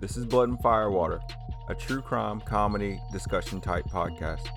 This 0.00 0.16
is 0.16 0.24
Blood 0.24 0.48
and 0.48 0.58
Firewater, 0.62 1.20
a 1.68 1.74
true 1.74 2.00
crime 2.00 2.40
comedy 2.40 3.02
discussion 3.12 3.60
type 3.60 3.84
podcast. 3.84 4.48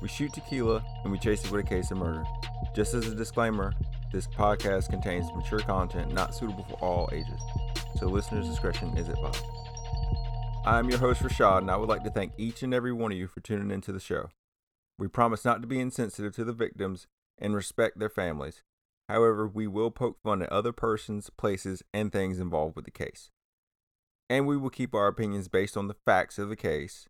We 0.00 0.08
shoot 0.08 0.32
tequila 0.32 0.84
and 1.04 1.12
we 1.12 1.20
chase 1.20 1.44
it 1.44 1.52
with 1.52 1.64
a 1.64 1.68
case 1.68 1.92
of 1.92 1.98
murder. 1.98 2.24
Just 2.74 2.92
as 2.92 3.06
a 3.06 3.14
disclaimer, 3.14 3.74
this 4.12 4.26
podcast 4.26 4.90
contains 4.90 5.32
mature 5.36 5.60
content 5.60 6.12
not 6.12 6.34
suitable 6.34 6.64
for 6.64 6.74
all 6.84 7.08
ages, 7.12 7.40
so 7.96 8.08
listeners' 8.08 8.48
discretion 8.48 8.96
is 8.98 9.08
advised. 9.08 9.44
I 10.66 10.80
am 10.80 10.90
your 10.90 10.98
host, 10.98 11.22
Rashad, 11.22 11.58
and 11.58 11.70
I 11.70 11.76
would 11.76 11.88
like 11.88 12.02
to 12.02 12.10
thank 12.10 12.32
each 12.36 12.64
and 12.64 12.74
every 12.74 12.92
one 12.92 13.12
of 13.12 13.18
you 13.18 13.28
for 13.28 13.38
tuning 13.38 13.70
into 13.70 13.92
the 13.92 14.00
show. 14.00 14.30
We 14.98 15.06
promise 15.06 15.44
not 15.44 15.62
to 15.62 15.68
be 15.68 15.78
insensitive 15.78 16.34
to 16.34 16.44
the 16.44 16.52
victims 16.52 17.06
and 17.38 17.54
respect 17.54 18.00
their 18.00 18.10
families. 18.10 18.64
However, 19.08 19.46
we 19.46 19.68
will 19.68 19.92
poke 19.92 20.20
fun 20.24 20.42
at 20.42 20.50
other 20.50 20.72
persons, 20.72 21.30
places, 21.30 21.84
and 21.94 22.10
things 22.10 22.40
involved 22.40 22.74
with 22.74 22.84
the 22.84 22.90
case. 22.90 23.30
And 24.32 24.46
we 24.46 24.56
will 24.56 24.70
keep 24.70 24.94
our 24.94 25.08
opinions 25.08 25.48
based 25.48 25.76
on 25.76 25.88
the 25.88 25.96
facts 26.06 26.38
of 26.38 26.48
the 26.48 26.56
case. 26.56 27.06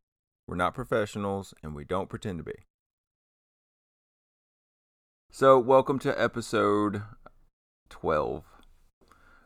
We're 0.48 0.56
not 0.56 0.74
professionals, 0.74 1.54
and 1.62 1.72
we 1.72 1.84
don't 1.84 2.08
pretend 2.08 2.38
to 2.38 2.42
be. 2.42 2.64
So, 5.30 5.56
welcome 5.56 6.00
to 6.00 6.20
episode 6.20 7.02
12. 7.90 8.42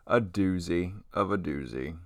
A 0.07 0.21
doozy 0.23 1.03
of 1.13 1.31
a 1.31 1.37
doozy. 1.37 1.99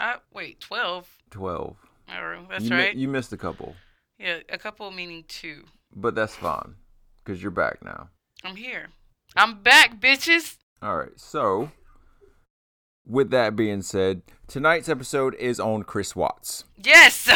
Uh, 0.00 0.14
wait, 0.34 0.58
12? 0.58 1.16
12. 1.30 1.76
Oh, 2.08 2.46
that's 2.50 2.64
you, 2.64 2.70
mi- 2.70 2.76
right. 2.76 2.96
you 2.96 3.06
missed 3.06 3.32
a 3.32 3.36
couple, 3.36 3.76
yeah, 4.18 4.38
a 4.48 4.58
couple 4.58 4.90
meaning 4.90 5.22
two. 5.28 5.62
but 5.94 6.16
that's 6.16 6.34
fine 6.34 6.74
because 7.24 7.40
you're 7.40 7.52
back 7.52 7.84
now. 7.84 8.08
I'm 8.42 8.56
here. 8.56 8.88
I'm 9.36 9.62
back, 9.62 10.00
bitches. 10.00 10.56
All 10.82 10.96
right. 10.96 11.12
So, 11.14 11.70
with 13.06 13.30
that 13.30 13.56
being 13.56 13.82
said, 13.82 14.22
tonight's 14.46 14.88
episode 14.88 15.34
is 15.36 15.58
on 15.58 15.82
Chris 15.82 16.14
Watts. 16.14 16.64
Yes. 16.76 17.28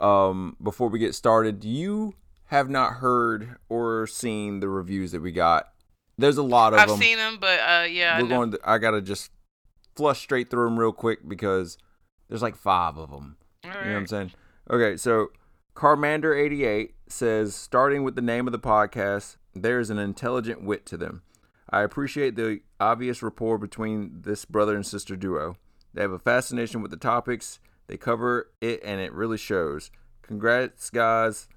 Um, 0.00 0.56
before 0.62 0.88
we 0.88 0.98
get 0.98 1.14
started, 1.14 1.64
you 1.64 2.14
have 2.46 2.68
not 2.68 2.94
heard 2.94 3.56
or 3.68 4.06
seen 4.06 4.60
the 4.60 4.68
reviews 4.68 5.12
that 5.12 5.22
we 5.22 5.32
got. 5.32 5.68
There's 6.18 6.36
a 6.36 6.42
lot 6.42 6.72
of 6.72 6.78
them. 6.78 6.82
I've 6.82 6.88
them. 6.88 7.00
seen 7.00 7.16
them, 7.16 7.38
but 7.40 7.60
uh, 7.60 7.86
yeah, 7.88 8.16
I 8.16 8.22
We're 8.22 8.28
know. 8.28 8.36
going. 8.36 8.50
To, 8.52 8.60
I 8.64 8.78
gotta 8.78 9.00
just 9.00 9.30
flush 9.96 10.20
straight 10.20 10.50
through 10.50 10.64
them 10.64 10.78
real 10.78 10.92
quick 10.92 11.28
because 11.28 11.78
there's 12.28 12.42
like 12.42 12.56
five 12.56 12.96
of 12.96 13.10
them. 13.10 13.36
All 13.64 13.70
You 13.70 13.76
know 13.76 13.90
what 13.92 13.96
I'm 13.96 14.06
saying? 14.06 14.32
Okay, 14.70 14.96
so 14.96 15.28
Carmander88 15.74 16.90
says, 17.08 17.54
starting 17.54 18.04
with 18.04 18.14
the 18.14 18.22
name 18.22 18.46
of 18.46 18.52
the 18.52 18.58
podcast, 18.58 19.36
there 19.54 19.80
is 19.80 19.90
an 19.90 19.98
intelligent 19.98 20.62
wit 20.62 20.86
to 20.86 20.96
them. 20.96 21.22
I 21.74 21.82
appreciate 21.82 22.36
the 22.36 22.60
obvious 22.78 23.20
rapport 23.20 23.58
between 23.58 24.22
this 24.22 24.44
brother 24.44 24.76
and 24.76 24.86
sister 24.86 25.16
duo. 25.16 25.56
They 25.92 26.02
have 26.02 26.12
a 26.12 26.20
fascination 26.20 26.82
with 26.82 26.92
the 26.92 26.96
topics, 26.96 27.58
they 27.88 27.96
cover 27.96 28.52
it, 28.60 28.80
and 28.84 29.00
it 29.00 29.12
really 29.12 29.38
shows. 29.38 29.90
Congrats, 30.22 30.88
guys. 30.88 31.48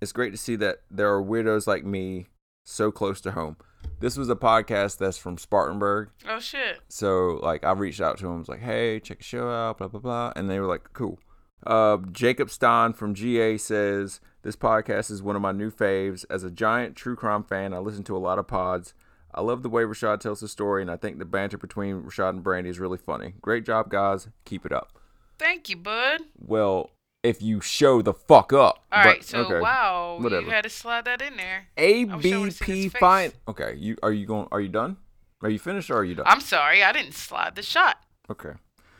It's 0.00 0.10
great 0.10 0.32
to 0.32 0.36
see 0.36 0.56
that 0.56 0.78
there 0.90 1.14
are 1.14 1.22
weirdos 1.22 1.68
like 1.68 1.84
me 1.84 2.26
so 2.64 2.90
close 2.90 3.20
to 3.20 3.30
home. 3.30 3.58
This 4.00 4.16
was 4.16 4.28
a 4.28 4.34
podcast 4.34 4.98
that's 4.98 5.18
from 5.18 5.38
Spartanburg. 5.38 6.08
Oh 6.28 6.40
shit. 6.40 6.80
So 6.88 7.38
like 7.40 7.62
I 7.62 7.70
reached 7.70 8.00
out 8.00 8.18
to 8.18 8.26
him, 8.26 8.40
was 8.40 8.48
like, 8.48 8.62
"Hey, 8.62 8.98
check 8.98 9.18
the 9.18 9.24
show 9.24 9.48
out," 9.48 9.78
blah 9.78 9.86
blah 9.86 10.00
blah, 10.00 10.32
and 10.34 10.50
they 10.50 10.58
were 10.58 10.66
like, 10.66 10.92
"Cool." 10.94 11.20
Uh, 11.64 11.98
Jacob 12.10 12.50
Stein 12.50 12.92
from 12.92 13.14
GA 13.14 13.56
says 13.56 14.20
this 14.42 14.56
podcast 14.56 15.12
is 15.12 15.22
one 15.22 15.36
of 15.36 15.42
my 15.42 15.52
new 15.52 15.70
faves. 15.70 16.24
As 16.28 16.42
a 16.42 16.50
giant 16.50 16.96
true 16.96 17.14
crime 17.14 17.44
fan, 17.44 17.72
I 17.72 17.78
listen 17.78 18.02
to 18.04 18.16
a 18.16 18.18
lot 18.18 18.40
of 18.40 18.48
pods. 18.48 18.94
I 19.34 19.40
love 19.42 19.62
the 19.62 19.68
way 19.68 19.82
Rashad 19.84 20.20
tells 20.20 20.40
the 20.40 20.48
story, 20.48 20.82
and 20.82 20.90
I 20.90 20.96
think 20.96 21.18
the 21.18 21.24
banter 21.24 21.56
between 21.58 22.02
Rashad 22.02 22.30
and 22.30 22.42
Brandy 22.42 22.70
is 22.70 22.78
really 22.80 22.98
funny. 22.98 23.34
Great 23.40 23.64
job, 23.64 23.88
guys. 23.90 24.28
Keep 24.44 24.66
it 24.66 24.72
up. 24.72 24.98
Thank 25.38 25.68
you, 25.68 25.76
bud. 25.76 26.22
Well, 26.38 26.90
if 27.22 27.40
you 27.42 27.60
show 27.60 28.02
the 28.02 28.12
fuck 28.14 28.52
up. 28.52 28.84
All 28.92 29.04
right. 29.04 29.18
But, 29.18 29.26
So 29.26 29.38
okay. 29.44 29.60
wow, 29.60 30.18
Whatever. 30.20 30.46
you 30.46 30.50
had 30.50 30.64
to 30.64 30.70
slide 30.70 31.04
that 31.04 31.20
in 31.22 31.36
there. 31.36 31.66
I 31.78 32.04
wish 32.16 32.32
I 32.32 32.38
would've 32.38 32.54
seen 32.54 32.74
ABP 32.86 32.88
Finance. 32.98 33.34
Okay, 33.48 33.74
you 33.78 33.96
are 34.02 34.12
you 34.12 34.26
going? 34.26 34.48
Are 34.52 34.60
you 34.60 34.68
done? 34.68 34.96
Are 35.42 35.48
you 35.50 35.58
finished 35.58 35.90
or 35.90 35.98
are 35.98 36.04
you 36.04 36.14
done? 36.14 36.26
I'm 36.28 36.40
sorry, 36.40 36.82
I 36.82 36.92
didn't 36.92 37.14
slide 37.14 37.54
the 37.56 37.62
shot. 37.62 37.96
okay. 38.30 38.52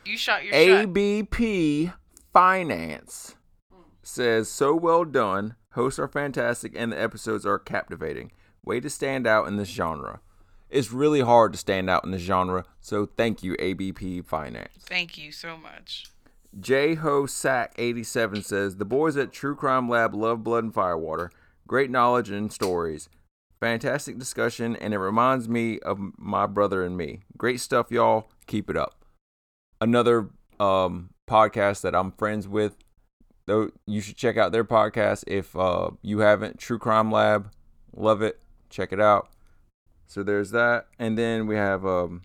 You 0.06 0.16
shot 0.16 0.42
your 0.44 0.54
shot. 0.54 0.60
ABP 0.88 1.92
Finance 2.32 3.36
says, 4.02 4.48
So 4.48 4.74
well 4.74 5.04
done. 5.04 5.56
Hosts 5.74 5.98
are 5.98 6.08
fantastic 6.08 6.72
and 6.74 6.90
the 6.92 7.00
episodes 7.00 7.44
are 7.46 7.58
captivating. 7.58 8.32
Way 8.64 8.80
to 8.80 8.90
stand 8.90 9.26
out 9.26 9.48
in 9.48 9.56
this 9.56 9.68
genre. 9.68 10.20
It's 10.68 10.92
really 10.92 11.20
hard 11.20 11.52
to 11.52 11.58
stand 11.58 11.90
out 11.90 12.04
in 12.04 12.12
this 12.12 12.22
genre, 12.22 12.64
so 12.80 13.06
thank 13.16 13.42
you, 13.42 13.56
ABP 13.58 14.22
Finance. 14.22 14.72
Thank 14.80 15.18
you 15.18 15.32
so 15.32 15.56
much. 15.56 16.06
J 16.58 16.94
Ho 16.94 17.26
Sack 17.26 17.74
87 17.76 18.42
says, 18.42 18.76
The 18.76 18.84
boys 18.84 19.16
at 19.16 19.32
True 19.32 19.54
Crime 19.56 19.88
Lab 19.88 20.14
love 20.14 20.44
blood 20.44 20.64
and 20.64 20.74
firewater. 20.74 21.30
Great 21.66 21.90
knowledge 21.90 22.30
and 22.30 22.52
stories. 22.52 23.08
Fantastic 23.60 24.18
discussion, 24.18 24.74
and 24.76 24.94
it 24.94 24.98
reminds 24.98 25.48
me 25.48 25.78
of 25.80 25.98
my 26.16 26.46
brother 26.46 26.82
and 26.82 26.96
me. 26.96 27.20
Great 27.36 27.60
stuff, 27.60 27.90
y'all. 27.90 28.30
Keep 28.46 28.70
it 28.70 28.76
up. 28.76 29.04
Another 29.80 30.30
um, 30.58 31.10
podcast 31.28 31.82
that 31.82 31.94
I'm 31.94 32.12
friends 32.12 32.48
with, 32.48 32.76
though 33.46 33.70
you 33.86 34.00
should 34.00 34.16
check 34.16 34.36
out 34.36 34.52
their 34.52 34.64
podcast 34.64 35.24
if 35.26 35.54
uh, 35.56 35.90
you 36.02 36.20
haven't. 36.20 36.58
True 36.58 36.78
Crime 36.78 37.12
Lab, 37.12 37.52
love 37.94 38.22
it. 38.22 38.40
Check 38.70 38.92
it 38.92 39.00
out. 39.00 39.28
So 40.06 40.22
there's 40.22 40.50
that, 40.52 40.86
and 40.98 41.16
then 41.16 41.46
we 41.46 41.54
have 41.56 41.84
um, 41.86 42.22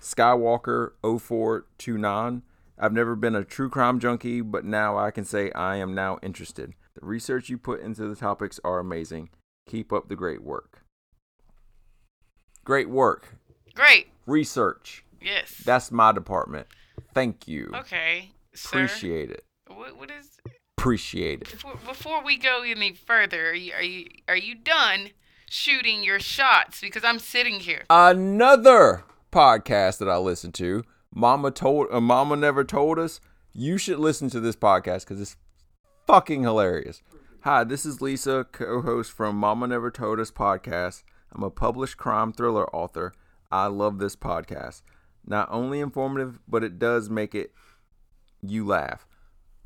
Skywalker 0.00 0.92
0429. 1.02 2.42
I've 2.78 2.92
never 2.92 3.16
been 3.16 3.34
a 3.34 3.44
true 3.44 3.68
crime 3.68 3.98
junkie, 3.98 4.40
but 4.40 4.64
now 4.64 4.96
I 4.98 5.10
can 5.10 5.24
say 5.24 5.50
I 5.52 5.76
am 5.76 5.94
now 5.94 6.18
interested. 6.22 6.74
The 6.94 7.04
research 7.06 7.48
you 7.48 7.58
put 7.58 7.80
into 7.80 8.06
the 8.08 8.14
topics 8.16 8.60
are 8.64 8.78
amazing. 8.78 9.30
Keep 9.68 9.92
up 9.92 10.08
the 10.08 10.16
great 10.16 10.42
work. 10.42 10.82
Great 12.64 12.88
work. 12.88 13.36
Great. 13.74 14.08
Research. 14.26 15.04
Yes. 15.20 15.62
That's 15.64 15.90
my 15.90 16.12
department. 16.12 16.66
Thank 17.14 17.46
you. 17.48 17.70
okay. 17.74 18.30
Sir, 18.54 18.84
Appreciate 18.84 19.30
it. 19.30 19.44
what, 19.68 19.98
what 19.98 20.10
is 20.10 20.30
Appreciate 20.78 21.42
it. 21.42 21.50
before, 21.50 21.74
before 21.86 22.22
we 22.24 22.36
go 22.38 22.62
any 22.62 22.94
further? 22.94 23.50
Are 23.50 23.54
you 23.54 23.72
are 23.74 23.82
you 23.82 24.06
are 24.28 24.36
you 24.36 24.54
done 24.54 25.10
shooting 25.56 26.04
your 26.04 26.20
shots? 26.20 26.80
Because 26.80 27.02
I'm 27.02 27.18
sitting 27.18 27.60
here. 27.60 27.84
Another 27.88 29.04
podcast 29.32 29.98
that 29.98 30.08
I 30.08 30.18
listen 30.18 30.52
to, 30.52 30.84
Mama 31.14 31.50
told 31.50 31.88
uh, 31.90 32.00
Mama 32.00 32.36
never 32.36 32.62
told 32.62 32.98
us. 32.98 33.20
You 33.54 33.78
should 33.78 33.98
listen 33.98 34.28
to 34.30 34.40
this 34.40 34.54
podcast 34.54 35.00
because 35.00 35.20
it's 35.20 35.36
fucking 36.06 36.42
hilarious. 36.42 37.02
Hi, 37.40 37.64
this 37.64 37.86
is 37.86 38.02
Lisa, 38.02 38.46
co-host 38.52 39.12
from 39.12 39.36
Mama 39.36 39.66
Never 39.68 39.90
Told 39.90 40.20
Us 40.20 40.30
podcast. 40.30 41.04
I'm 41.32 41.42
a 41.42 41.48
published 41.48 41.96
crime 41.96 42.34
thriller 42.34 42.68
author. 42.74 43.14
I 43.50 43.68
love 43.68 43.98
this 43.98 44.14
podcast. 44.14 44.82
Not 45.24 45.48
only 45.50 45.80
informative, 45.80 46.38
but 46.46 46.64
it 46.64 46.78
does 46.78 47.08
make 47.08 47.34
it 47.34 47.52
you 48.42 48.66
laugh. 48.66 49.06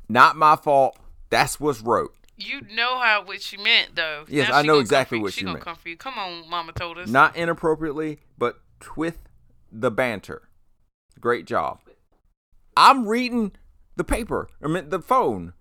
Not 0.07 0.37
my 0.37 0.55
fault. 0.55 0.97
That's 1.29 1.59
what's 1.59 1.81
wrote. 1.81 2.15
You 2.37 2.61
know 2.73 2.97
how 2.99 3.23
what 3.25 3.41
she 3.41 3.57
meant 3.57 3.95
though. 3.95 4.25
Yes, 4.27 4.49
Now 4.49 4.57
I 4.57 4.61
know 4.63 4.79
exactly 4.79 5.19
what 5.19 5.33
she 5.33 5.39
she 5.39 5.45
gonna 5.45 5.55
meant. 5.55 5.65
come 5.65 5.75
for 5.75 5.89
you. 5.89 5.97
Come 5.97 6.17
on, 6.17 6.49
Mama 6.49 6.71
told 6.73 6.97
us. 6.97 7.07
Not 7.09 7.35
inappropriately, 7.35 8.19
but 8.37 8.59
with 8.95 9.19
the 9.71 9.91
banter. 9.91 10.49
Great 11.19 11.45
job. 11.45 11.79
I'm 12.75 13.07
reading 13.07 13.51
the 13.95 14.03
paper. 14.03 14.47
I 14.63 14.67
mean 14.67 14.89
the 14.89 14.99
phone. 15.01 15.53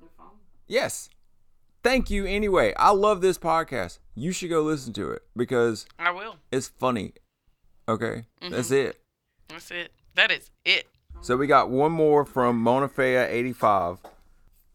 Yes. 0.67 1.11
Thank 1.83 2.11
you 2.11 2.25
anyway. 2.27 2.73
I 2.77 2.91
love 2.91 3.21
this 3.21 3.39
podcast. 3.39 3.99
You 4.15 4.33
should 4.33 4.51
go 4.51 4.63
listen 4.63 4.93
to 4.95 5.11
it 5.11 5.23
because 5.37 5.87
I 5.99 6.11
will. 6.11 6.37
it's 6.53 6.69
funny. 6.69 7.15
Okay? 7.89 8.25
Mm-hmm. 8.43 8.51
That's 8.53 8.71
it. 8.71 9.01
That's 9.49 9.71
it. 9.71 9.91
That 10.15 10.31
is 10.31 10.51
it. 10.65 10.87
So 11.23 11.37
we 11.37 11.47
got 11.47 11.71
one 11.71 11.93
more 11.93 12.25
from 12.25 12.63
Monafea85. 12.65 13.99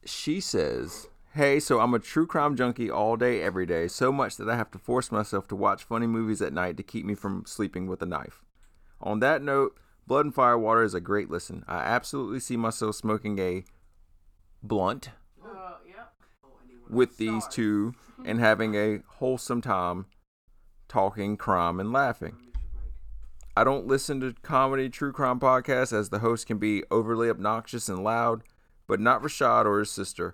She 0.06 0.40
says, 0.40 1.08
Hey, 1.36 1.60
so 1.60 1.82
I'm 1.82 1.94
a 1.94 2.00
true 2.00 2.26
crime 2.26 2.56
junkie 2.56 2.90
all 2.90 3.18
day, 3.18 3.42
every 3.42 3.66
day, 3.66 3.90
so 3.90 4.10
much 4.10 4.38
that 4.38 4.48
I 4.48 4.56
have 4.56 4.72
to 4.72 4.80
force 4.80 5.12
myself 5.12 5.50
to 5.50 5.56
watch 5.58 5.84
funny 5.84 6.08
movies 6.08 6.42
at 6.42 6.54
night 6.54 6.78
to 6.78 6.84
keep 6.84 7.06
me 7.06 7.14
from 7.14 7.44
sleeping 7.46 7.88
with 7.88 8.02
a 8.02 8.06
knife. 8.06 8.42
On 9.02 9.20
that 9.20 9.42
note, 9.42 9.78
Blood 10.08 10.28
and 10.28 10.34
Firewater 10.34 10.82
is 10.82 10.94
a 10.94 11.02
great 11.02 11.30
listen. 11.30 11.66
I 11.68 11.80
absolutely 11.80 12.40
see 12.40 12.56
myself 12.56 12.96
smoking 12.96 13.38
a 13.40 13.66
blunt 14.64 15.10
oh, 15.46 15.76
with 16.90 17.18
these 17.18 17.46
two 17.48 17.96
and 18.24 18.40
having 18.40 18.76
a 18.76 19.02
wholesome 19.18 19.60
time 19.60 20.06
talking 20.88 21.36
crime 21.36 21.82
and 21.82 21.92
laughing. 21.92 22.38
I 23.58 23.66
don't 23.66 23.88
listen 23.88 24.22
to 24.22 24.36
comedy 24.42 24.88
true 24.88 25.12
crime 25.12 25.42
podcasts 25.42 25.92
as 25.92 26.08
the 26.08 26.20
host 26.20 26.48
can 26.48 26.60
be 26.60 26.86
overly 26.90 27.30
obnoxious 27.30 27.90
and 27.90 28.06
loud, 28.06 28.44
but 28.88 29.02
not 29.02 29.22
Rashad 29.22 29.66
or 29.66 29.80
his 29.80 29.92
sister. 29.92 30.34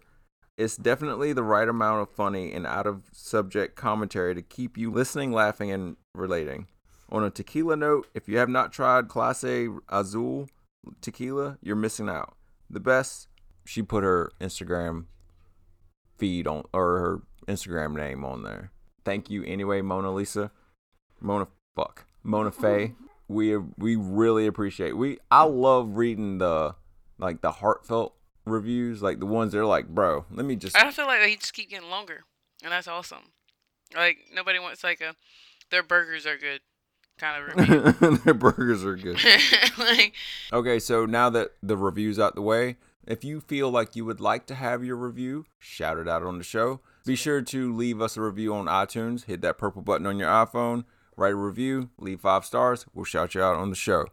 It's 0.62 0.78
definitely 0.78 1.34
the 1.34 1.42
right 1.42 1.68
amount 1.68 2.04
of 2.04 2.12
funny 2.12 2.54
and 2.54 2.68
out 2.68 2.86
of 2.86 3.10
subject 3.12 3.76
commentary 3.76 4.36
to 4.36 4.44
keep 4.44 4.78
you 4.78 4.92
listening, 4.92 5.32
laughing, 5.32 5.72
and 5.72 5.98
relating. 6.14 6.68
On 7.10 7.24
a 7.24 7.32
tequila 7.32 7.76
note, 7.76 8.08
if 8.14 8.30
you 8.30 8.38
have 8.38 8.48
not 8.48 8.72
tried 8.72 9.08
Clase 9.08 9.80
Azul 9.90 10.50
tequila, 11.02 11.58
you're 11.64 11.76
missing 11.76 12.08
out. 12.08 12.36
the 12.70 12.80
best, 12.80 13.28
she 13.66 13.82
put 13.82 14.04
her 14.04 14.32
Instagram 14.40 15.06
feed 16.20 16.46
on 16.46 16.66
or 16.72 17.00
her 17.00 17.22
Instagram 17.48 17.96
name 17.96 18.24
on 18.24 18.44
there. 18.44 18.72
Thank 19.04 19.32
you 19.32 19.44
anyway, 19.44 19.82
Mona 19.82 20.14
Lisa. 20.14 20.52
Mona 21.20 21.48
fuck. 21.76 22.06
Mona 22.22 22.52
Faye. 22.62 22.94
We 23.28 23.58
we 23.58 23.96
really 23.96 24.46
appreciate. 24.46 24.96
We 24.96 25.18
I 25.32 25.44
love 25.44 25.98
reading 25.98 26.38
the 26.38 26.76
like 27.18 27.42
the 27.42 27.52
heartfelt 27.52 28.14
reviews, 28.46 29.02
like 29.02 29.20
the 29.20 29.26
ones 29.26 29.52
they're 29.52 29.66
like, 29.66 29.88
bro, 29.88 30.26
let 30.32 30.46
me 30.46 30.56
just 30.56 30.78
I 30.78 30.92
feel 30.92 31.08
like 31.08 31.22
they 31.22 31.36
just 31.36 31.54
keep 31.54 31.70
getting 31.70 31.90
longer, 31.90 32.24
and 32.64 32.72
that's 32.72 32.88
awesome. 32.88 33.34
Like 33.96 34.18
nobody 34.34 34.60
wants 34.60 34.84
like 34.84 35.02
a 35.02 35.16
their 35.70 35.84
burgers 35.84 36.26
are 36.26 36.38
good 36.38 36.62
kind 37.18 37.44
of 37.44 37.58
review. 37.58 38.18
their 38.26 38.34
burgers 38.34 38.84
are 38.84 38.96
good. 38.96 39.18
like 39.78 40.14
Okay, 40.52 40.80
so 40.80 41.06
now 41.06 41.30
that 41.30 41.52
the 41.62 41.78
review's 41.78 42.20
out 42.20 42.36
the 42.36 42.42
way, 42.42 42.78
if 43.06 43.24
you 43.24 43.42
feel 43.42 43.70
like 43.70 43.96
you 43.96 44.06
would 44.06 44.22
like 44.22 44.46
to 44.48 44.56
have 44.56 44.84
your 44.84 44.96
review 44.96 45.46
shout 45.60 45.98
it 45.98 46.08
out 46.08 46.24
on 46.24 46.38
the 46.38 46.44
show, 46.44 46.82
be 47.06 47.16
sure 47.16 47.42
to 47.42 47.76
leave 47.76 48.02
us 48.02 48.18
a 48.18 48.22
review 48.22 48.54
on 48.54 48.66
iTunes. 48.66 49.26
Hit 49.26 49.42
that 49.42 49.58
purple 49.58 49.82
button 49.82 50.06
on 50.06 50.20
your 50.20 50.30
iPhone, 50.30 50.86
write 51.16 51.34
a 51.34 51.36
review, 51.36 51.90
leave 51.98 52.22
five 52.22 52.46
stars. 52.46 52.86
We'll 52.94 53.06
shout 53.06 53.36
you 53.36 53.42
out 53.42 53.56
on 53.56 53.70
the 53.70 53.76
show. 53.76 54.08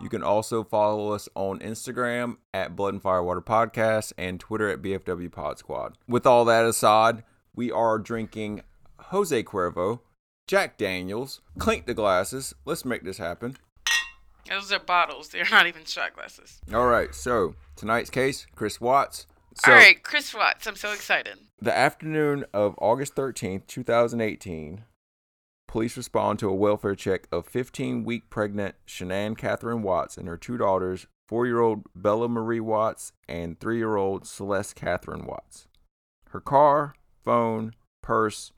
You 0.00 0.08
can 0.08 0.22
also 0.22 0.64
follow 0.64 1.12
us 1.12 1.28
on 1.34 1.60
Instagram 1.60 2.36
at 2.52 2.76
Blood 2.76 2.94
and 2.94 3.02
Firewater 3.02 3.40
Podcast 3.40 4.12
and 4.18 4.40
Twitter 4.40 4.68
at 4.68 4.82
BFW 4.82 5.30
Pod 5.30 5.58
Squad. 5.58 5.96
With 6.08 6.26
all 6.26 6.44
that 6.46 6.64
aside, 6.64 7.22
we 7.54 7.70
are 7.70 7.98
drinking 7.98 8.62
Jose 8.98 9.42
Cuervo, 9.44 10.00
Jack 10.46 10.76
Daniels, 10.76 11.40
clink 11.58 11.86
the 11.86 11.94
glasses. 11.94 12.54
Let's 12.64 12.84
make 12.84 13.04
this 13.04 13.18
happen. 13.18 13.56
those 14.48 14.72
are 14.72 14.78
bottles. 14.80 15.28
They're 15.28 15.46
not 15.50 15.66
even 15.66 15.84
shot 15.84 16.14
glasses. 16.14 16.60
All 16.72 16.86
right, 16.86 17.14
so 17.14 17.54
tonight's 17.76 18.10
case, 18.10 18.46
Chris 18.54 18.80
Watts. 18.80 19.26
So, 19.64 19.70
All 19.70 19.78
right, 19.78 20.02
Chris 20.02 20.34
Watts. 20.34 20.66
I'm 20.66 20.74
so 20.76 20.92
excited. 20.92 21.38
The 21.60 21.74
afternoon 21.74 22.44
of 22.52 22.74
August 22.78 23.14
13th, 23.14 23.68
2018, 23.68 24.84
police 25.74 25.96
respond 25.96 26.38
to 26.38 26.48
a 26.48 26.54
welfare 26.54 26.94
check 26.94 27.26
of 27.32 27.48
15 27.48 28.04
week 28.04 28.30
pregnant 28.30 28.76
Shanann 28.86 29.36
Cathryn 29.36 29.80
Watts 29.82 30.16
and 30.16 30.28
her 30.28 30.36
two 30.36 30.56
daughters, 30.56 31.08
four 31.26 31.46
year 31.46 31.58
old 31.58 31.82
Bella 31.96 32.28
Marie 32.28 32.60
Watts 32.60 33.10
and 33.28 33.58
three 33.58 33.78
year 33.78 33.96
old 33.96 34.24
Celeste 34.24 34.76
Cathryn 34.76 35.26
Watts. 35.26 35.66
Her 36.30 36.38
car, 36.40 36.94
phone, 37.24 37.72
purse, 38.02 38.52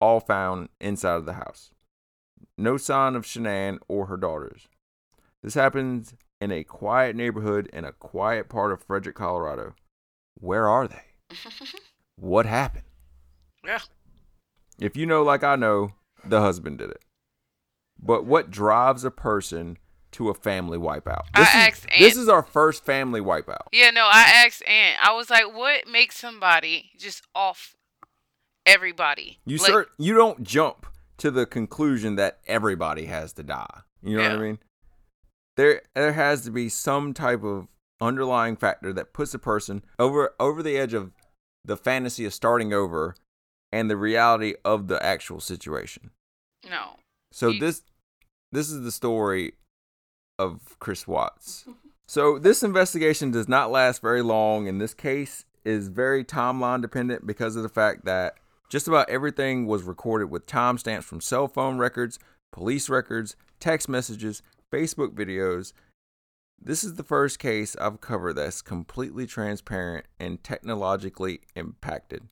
all 0.00 0.20
found 0.20 0.68
inside 0.80 1.16
of 1.16 1.26
the 1.26 1.32
house. 1.32 1.72
No 2.56 2.76
sign 2.76 3.16
of 3.16 3.24
Shanann 3.24 3.78
or 3.88 4.06
her 4.06 4.16
daughters. 4.16 4.68
This 5.42 5.54
happens 5.54 6.14
in 6.40 6.52
a 6.52 6.62
quiet 6.62 7.16
neighborhood 7.16 7.68
in 7.72 7.84
a 7.84 7.90
quiet 7.90 8.48
part 8.48 8.70
of 8.70 8.80
Frederick, 8.80 9.16
Colorado. 9.16 9.74
Where 10.38 10.68
are 10.68 10.86
they? 10.86 11.02
What 12.14 12.46
happened? 12.46 12.84
yeah. 13.66 13.80
If 14.78 14.96
you 14.96 15.04
know, 15.04 15.24
like 15.24 15.42
I 15.42 15.56
know, 15.56 15.94
the 16.26 16.40
husband 16.40 16.78
did 16.78 16.90
it. 16.90 17.02
But 17.98 18.24
what 18.26 18.50
drives 18.50 19.04
a 19.04 19.10
person 19.10 19.78
to 20.12 20.28
a 20.28 20.34
family 20.34 20.78
wipeout? 20.78 21.22
I 21.34 21.40
This, 21.40 21.48
is, 21.48 21.54
asked 21.54 21.86
this 21.98 22.16
is 22.16 22.28
our 22.28 22.42
first 22.42 22.84
family 22.84 23.20
wipeout. 23.20 23.66
Yeah, 23.72 23.90
no, 23.90 24.04
I 24.04 24.44
asked 24.44 24.64
Aunt. 24.66 24.98
I 25.02 25.12
was 25.14 25.30
like, 25.30 25.54
what 25.54 25.88
makes 25.88 26.16
somebody 26.16 26.90
just 26.98 27.22
off 27.34 27.76
everybody? 28.66 29.38
You 29.44 29.58
like, 29.58 29.72
cert- 29.72 29.86
you 29.98 30.14
don't 30.14 30.42
jump 30.42 30.86
to 31.18 31.30
the 31.30 31.46
conclusion 31.46 32.16
that 32.16 32.38
everybody 32.46 33.06
has 33.06 33.32
to 33.34 33.42
die. 33.42 33.80
You 34.02 34.18
know 34.18 34.22
what 34.22 34.32
I 34.32 34.36
mean? 34.36 34.58
There 35.56 35.82
there 35.94 36.12
has 36.12 36.42
to 36.42 36.50
be 36.50 36.68
some 36.68 37.14
type 37.14 37.42
of 37.42 37.68
underlying 38.00 38.56
factor 38.56 38.92
that 38.92 39.12
puts 39.12 39.32
a 39.34 39.38
person 39.38 39.82
over 39.98 40.34
over 40.38 40.62
the 40.62 40.76
edge 40.76 40.92
of 40.92 41.12
the 41.64 41.76
fantasy 41.76 42.24
of 42.24 42.34
starting 42.34 42.72
over 42.72 43.14
and 43.74 43.90
the 43.90 43.96
reality 43.96 44.54
of 44.64 44.86
the 44.86 45.04
actual 45.04 45.40
situation. 45.40 46.10
No. 46.70 46.96
So 47.32 47.48
You- 47.48 47.58
this 47.60 47.82
this 48.52 48.70
is 48.70 48.84
the 48.84 48.92
story 48.92 49.54
of 50.38 50.78
Chris 50.78 51.06
Watts. 51.06 51.64
So 52.06 52.38
this 52.38 52.62
investigation 52.62 53.30
does 53.30 53.48
not 53.48 53.70
last 53.70 54.02
very 54.02 54.20
long 54.20 54.68
and 54.68 54.78
this 54.78 54.92
case 54.92 55.46
is 55.64 55.88
very 55.88 56.22
timeline 56.22 56.82
dependent 56.82 57.26
because 57.26 57.56
of 57.56 57.62
the 57.62 57.68
fact 57.70 58.04
that 58.04 58.34
just 58.68 58.86
about 58.86 59.08
everything 59.08 59.64
was 59.66 59.84
recorded 59.84 60.26
with 60.26 60.44
timestamps 60.44 61.04
from 61.04 61.22
cell 61.22 61.48
phone 61.48 61.78
records, 61.78 62.18
police 62.52 62.90
records, 62.90 63.36
text 63.58 63.88
messages, 63.88 64.42
Facebook 64.70 65.14
videos. 65.14 65.72
This 66.60 66.84
is 66.84 66.96
the 66.96 67.02
first 67.02 67.38
case 67.38 67.74
I've 67.76 68.02
covered 68.02 68.34
that's 68.34 68.60
completely 68.60 69.26
transparent 69.26 70.04
and 70.20 70.44
technologically 70.44 71.40
impacted 71.56 72.28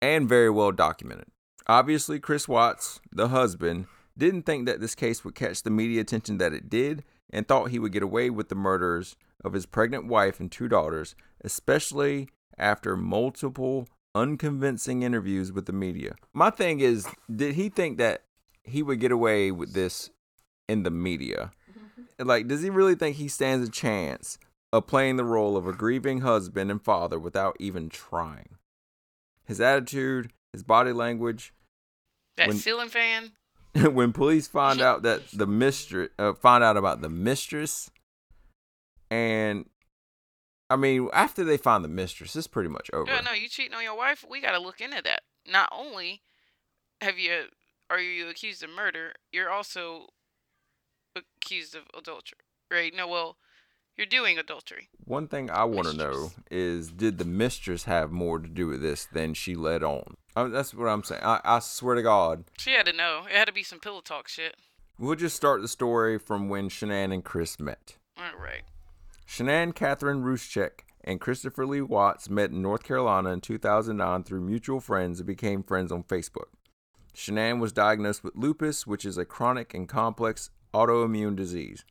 and 0.00 0.28
very 0.28 0.50
well 0.50 0.72
documented. 0.72 1.26
Obviously, 1.66 2.18
Chris 2.18 2.48
Watts, 2.48 3.00
the 3.12 3.28
husband, 3.28 3.86
didn't 4.16 4.42
think 4.42 4.66
that 4.66 4.80
this 4.80 4.94
case 4.94 5.24
would 5.24 5.34
catch 5.34 5.62
the 5.62 5.70
media 5.70 6.00
attention 6.00 6.38
that 6.38 6.52
it 6.52 6.68
did 6.68 7.04
and 7.32 7.46
thought 7.46 7.70
he 7.70 7.78
would 7.78 7.92
get 7.92 8.02
away 8.02 8.28
with 8.28 8.48
the 8.48 8.54
murders 8.54 9.16
of 9.44 9.52
his 9.52 9.66
pregnant 9.66 10.06
wife 10.06 10.40
and 10.40 10.50
two 10.50 10.68
daughters, 10.68 11.14
especially 11.42 12.28
after 12.58 12.96
multiple 12.96 13.88
unconvincing 14.14 15.02
interviews 15.02 15.52
with 15.52 15.66
the 15.66 15.72
media. 15.72 16.14
My 16.32 16.50
thing 16.50 16.80
is, 16.80 17.06
did 17.34 17.54
he 17.54 17.68
think 17.68 17.98
that 17.98 18.24
he 18.64 18.82
would 18.82 19.00
get 19.00 19.12
away 19.12 19.50
with 19.50 19.72
this 19.72 20.10
in 20.68 20.82
the 20.82 20.90
media? 20.90 21.52
Mm-hmm. 21.70 22.26
Like, 22.26 22.48
does 22.48 22.62
he 22.62 22.70
really 22.70 22.94
think 22.94 23.16
he 23.16 23.28
stands 23.28 23.68
a 23.68 23.70
chance 23.70 24.38
of 24.72 24.86
playing 24.86 25.16
the 25.16 25.24
role 25.24 25.56
of 25.56 25.66
a 25.66 25.72
grieving 25.72 26.20
husband 26.20 26.70
and 26.70 26.82
father 26.82 27.18
without 27.18 27.56
even 27.58 27.88
trying? 27.88 28.56
His 29.50 29.60
attitude, 29.60 30.32
his 30.52 30.62
body 30.62 30.92
language, 30.92 31.52
That 32.36 32.46
When- 32.46 32.56
ceiling 32.56 32.88
fan? 32.88 33.32
when 33.92 34.12
police 34.12 34.46
find 34.46 34.80
out 34.80 35.02
that 35.02 35.28
the 35.32 35.46
mistress 35.46 36.08
uh, 36.20 36.34
find 36.34 36.62
out 36.62 36.76
about 36.76 37.00
the 37.02 37.08
mistress 37.08 37.90
and 39.10 39.68
i 40.68 40.74
mean 40.76 41.08
after 41.12 41.44
they 41.44 41.56
find 41.56 41.84
the 41.84 41.88
mistress 41.88 42.34
it's 42.34 42.46
pretty 42.48 42.68
much 42.68 42.90
over 42.92 43.10
Yeah, 43.10 43.20
no, 43.20 43.32
you 43.32 43.48
cheating 43.48 43.74
on 43.74 43.82
your 43.82 43.96
wife? 43.96 44.24
We 44.28 44.40
got 44.40 44.52
to 44.52 44.60
look 44.60 44.80
into 44.80 45.02
that. 45.02 45.22
Not 45.46 45.68
only 45.72 46.20
have 47.00 47.18
you 47.18 47.46
are 47.90 47.98
you 47.98 48.28
accused 48.28 48.62
of 48.62 48.70
murder, 48.70 49.14
you're 49.32 49.50
also 49.50 50.06
accused 51.16 51.74
of 51.74 51.82
adultery. 51.96 52.38
Right? 52.70 52.94
No, 52.94 53.08
well, 53.08 53.36
you're 54.00 54.06
doing 54.06 54.38
adultery. 54.38 54.88
one 55.04 55.28
thing 55.28 55.50
i 55.50 55.62
want 55.62 55.86
to 55.86 55.94
know 55.94 56.32
is 56.50 56.90
did 56.90 57.18
the 57.18 57.24
mistress 57.26 57.84
have 57.84 58.10
more 58.10 58.38
to 58.38 58.48
do 58.48 58.66
with 58.66 58.80
this 58.80 59.04
than 59.12 59.34
she 59.34 59.54
led 59.54 59.82
on 59.84 60.14
Uh, 60.34 60.48
that's 60.48 60.72
what 60.74 60.86
i'm 60.88 61.04
saying 61.04 61.20
I, 61.22 61.40
I 61.44 61.58
swear 61.58 61.94
to 61.96 62.02
god 62.02 62.44
She 62.58 62.72
had 62.72 62.86
to 62.86 62.92
know. 62.94 63.24
It 63.28 63.36
had 63.36 63.46
to 63.46 63.52
be 63.52 63.62
some 63.62 63.78
pillow 63.78 64.00
talk 64.00 64.26
shit. 64.26 64.56
we'll 64.98 65.16
just 65.16 65.36
start 65.36 65.60
the 65.60 65.68
story 65.68 66.18
from 66.18 66.48
when 66.48 66.70
shanann 66.70 67.12
and 67.12 67.22
chris 67.22 67.60
met 67.60 67.96
All 68.16 68.38
right. 68.42 68.62
Shanann 69.28 69.72
Cathryn 69.74 70.22
Rzucek 70.24 70.80
and 71.04 71.20
Christopher 71.20 71.64
Lee 71.66 71.80
Watts 71.82 72.28
met 72.28 72.50
in 72.50 72.62
North 72.62 72.82
Carolina 72.82 73.30
in 73.30 73.40
2009 73.40 74.24
through 74.24 74.40
mutual 74.40 74.80
friends 74.80 75.20
and 75.20 75.26
became 75.26 75.62
friends 75.62 75.92
on 75.92 76.02
Facebook. 76.02 76.48
Shanann 77.14 77.60
was 77.60 77.72
diagnosed 77.72 78.24
with 78.24 78.34
lupus, 78.34 78.86
which 78.88 79.04
is 79.04 79.16
a 79.18 79.24
chronic 79.24 79.72
and 79.72 79.88
complex 79.88 80.50
autoimmune 80.74 81.36
disease. 81.36 81.84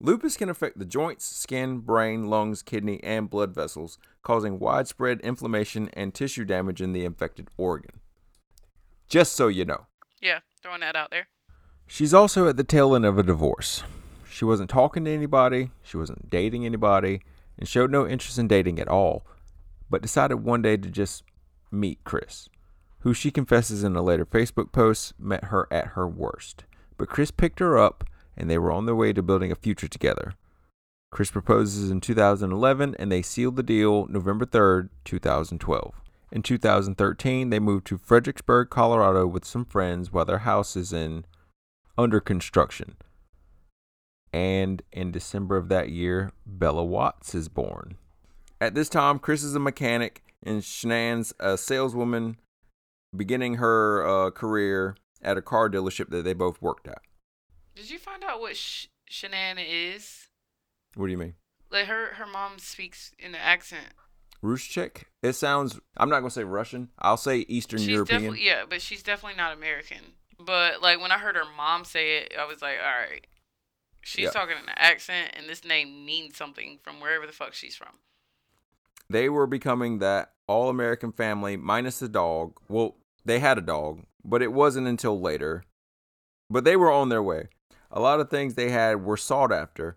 Lupus 0.00 0.36
can 0.36 0.48
affect 0.48 0.78
the 0.78 0.84
joints, 0.84 1.24
skin, 1.24 1.78
brain, 1.78 2.28
lungs, 2.28 2.62
kidney, 2.62 3.02
and 3.02 3.28
blood 3.28 3.52
vessels, 3.52 3.98
causing 4.22 4.60
widespread 4.60 5.20
inflammation 5.22 5.90
and 5.92 6.14
tissue 6.14 6.44
damage 6.44 6.80
in 6.80 6.92
the 6.92 7.04
infected 7.04 7.48
organ. 7.56 8.00
Just 9.08 9.32
so 9.32 9.48
you 9.48 9.64
know. 9.64 9.86
Yeah, 10.22 10.40
throwing 10.62 10.80
that 10.80 10.94
out 10.94 11.10
there. 11.10 11.28
She's 11.86 12.14
also 12.14 12.46
at 12.48 12.56
the 12.56 12.64
tail 12.64 12.94
end 12.94 13.06
of 13.06 13.18
a 13.18 13.22
divorce. 13.24 13.82
She 14.30 14.44
wasn't 14.44 14.70
talking 14.70 15.04
to 15.04 15.10
anybody, 15.10 15.72
she 15.82 15.96
wasn't 15.96 16.30
dating 16.30 16.64
anybody, 16.64 17.22
and 17.58 17.66
showed 17.66 17.90
no 17.90 18.06
interest 18.06 18.38
in 18.38 18.46
dating 18.46 18.78
at 18.78 18.86
all, 18.86 19.26
but 19.90 20.02
decided 20.02 20.36
one 20.36 20.62
day 20.62 20.76
to 20.76 20.90
just 20.90 21.24
meet 21.72 22.04
Chris, 22.04 22.48
who 23.00 23.12
she 23.12 23.32
confesses 23.32 23.82
in 23.82 23.96
a 23.96 24.02
later 24.02 24.24
Facebook 24.24 24.70
post 24.70 25.18
met 25.18 25.44
her 25.44 25.66
at 25.72 25.88
her 25.88 26.06
worst. 26.06 26.64
But 26.96 27.08
Chris 27.08 27.32
picked 27.32 27.58
her 27.58 27.76
up, 27.76 28.04
and 28.38 28.48
they 28.48 28.56
were 28.56 28.72
on 28.72 28.86
their 28.86 28.94
way 28.94 29.12
to 29.12 29.22
building 29.22 29.52
a 29.52 29.56
future 29.56 29.88
together. 29.88 30.32
Chris 31.10 31.30
proposes 31.30 31.90
in 31.90 32.00
2011, 32.00 32.94
and 32.98 33.12
they 33.12 33.20
sealed 33.20 33.56
the 33.56 33.62
deal 33.62 34.06
November 34.06 34.46
3rd, 34.46 34.88
2012. 35.04 35.94
In 36.30 36.42
2013, 36.42 37.50
they 37.50 37.58
moved 37.58 37.86
to 37.86 37.98
Fredericksburg, 37.98 38.70
Colorado 38.70 39.26
with 39.26 39.44
some 39.44 39.64
friends 39.64 40.12
while 40.12 40.24
their 40.24 40.38
house 40.38 40.76
is 40.76 40.92
in 40.92 41.24
under 41.96 42.20
construction. 42.20 42.96
And 44.32 44.82
in 44.92 45.10
December 45.10 45.56
of 45.56 45.68
that 45.70 45.88
year, 45.88 46.32
Bella 46.46 46.84
Watts 46.84 47.34
is 47.34 47.48
born. 47.48 47.96
At 48.60 48.74
this 48.74 48.88
time, 48.88 49.18
Chris 49.18 49.42
is 49.42 49.54
a 49.54 49.60
mechanic 49.60 50.22
and 50.44 50.62
Shanann's 50.62 51.32
a 51.40 51.56
saleswoman 51.56 52.36
beginning 53.16 53.54
her 53.54 54.06
uh, 54.06 54.30
career 54.30 54.96
at 55.22 55.38
a 55.38 55.42
car 55.42 55.68
dealership 55.68 56.10
that 56.10 56.24
they 56.24 56.34
both 56.34 56.60
worked 56.60 56.86
at. 56.86 57.00
Did 57.78 57.90
you 57.90 57.98
find 57.98 58.24
out 58.24 58.40
what 58.40 58.56
Sh- 58.56 58.86
Shanann 59.10 59.56
is? 59.64 60.26
What 60.96 61.06
do 61.06 61.12
you 61.12 61.18
mean? 61.18 61.34
Like 61.70 61.86
her 61.86 62.14
her 62.14 62.26
mom 62.26 62.58
speaks 62.58 63.12
in 63.18 63.32
the 63.32 63.38
accent. 63.40 63.86
Rushchik. 64.42 65.04
It 65.22 65.34
sounds. 65.34 65.78
I'm 65.96 66.08
not 66.10 66.20
gonna 66.20 66.30
say 66.30 66.44
Russian. 66.44 66.88
I'll 66.98 67.16
say 67.16 67.38
Eastern 67.48 67.78
she's 67.78 67.88
European. 67.88 68.36
yeah, 68.38 68.62
but 68.68 68.82
she's 68.82 69.02
definitely 69.02 69.36
not 69.36 69.56
American. 69.56 69.98
But 70.40 70.82
like 70.82 71.00
when 71.00 71.12
I 71.12 71.18
heard 71.18 71.36
her 71.36 71.42
mom 71.56 71.84
say 71.84 72.18
it, 72.18 72.34
I 72.38 72.46
was 72.46 72.62
like, 72.62 72.78
all 72.78 73.10
right, 73.10 73.26
she's 74.02 74.24
Yeah. 74.24 74.30
talking 74.30 74.56
in 74.56 74.68
an 74.68 74.74
accent, 74.76 75.32
and 75.36 75.48
this 75.48 75.64
name 75.64 76.04
means 76.04 76.36
something 76.36 76.78
from 76.82 77.00
wherever 77.00 77.26
the 77.26 77.32
fuck 77.32 77.54
she's 77.54 77.76
from. 77.76 77.98
They 79.10 79.28
were 79.28 79.46
becoming 79.46 79.98
that 80.00 80.32
all 80.46 80.68
American 80.68 81.12
family 81.12 81.56
minus 81.56 81.98
the 81.98 82.08
dog. 82.08 82.54
Well, 82.68 82.96
they 83.24 83.38
had 83.40 83.58
a 83.58 83.62
dog, 83.62 84.04
but 84.24 84.42
it 84.42 84.52
wasn't 84.52 84.86
until 84.86 85.20
later. 85.20 85.64
But 86.50 86.64
they 86.64 86.76
were 86.76 86.90
on 86.90 87.08
their 87.08 87.22
way. 87.22 87.48
A 87.90 88.00
lot 88.00 88.20
of 88.20 88.30
things 88.30 88.54
they 88.54 88.70
had 88.70 89.04
were 89.04 89.16
sought 89.16 89.52
after, 89.52 89.94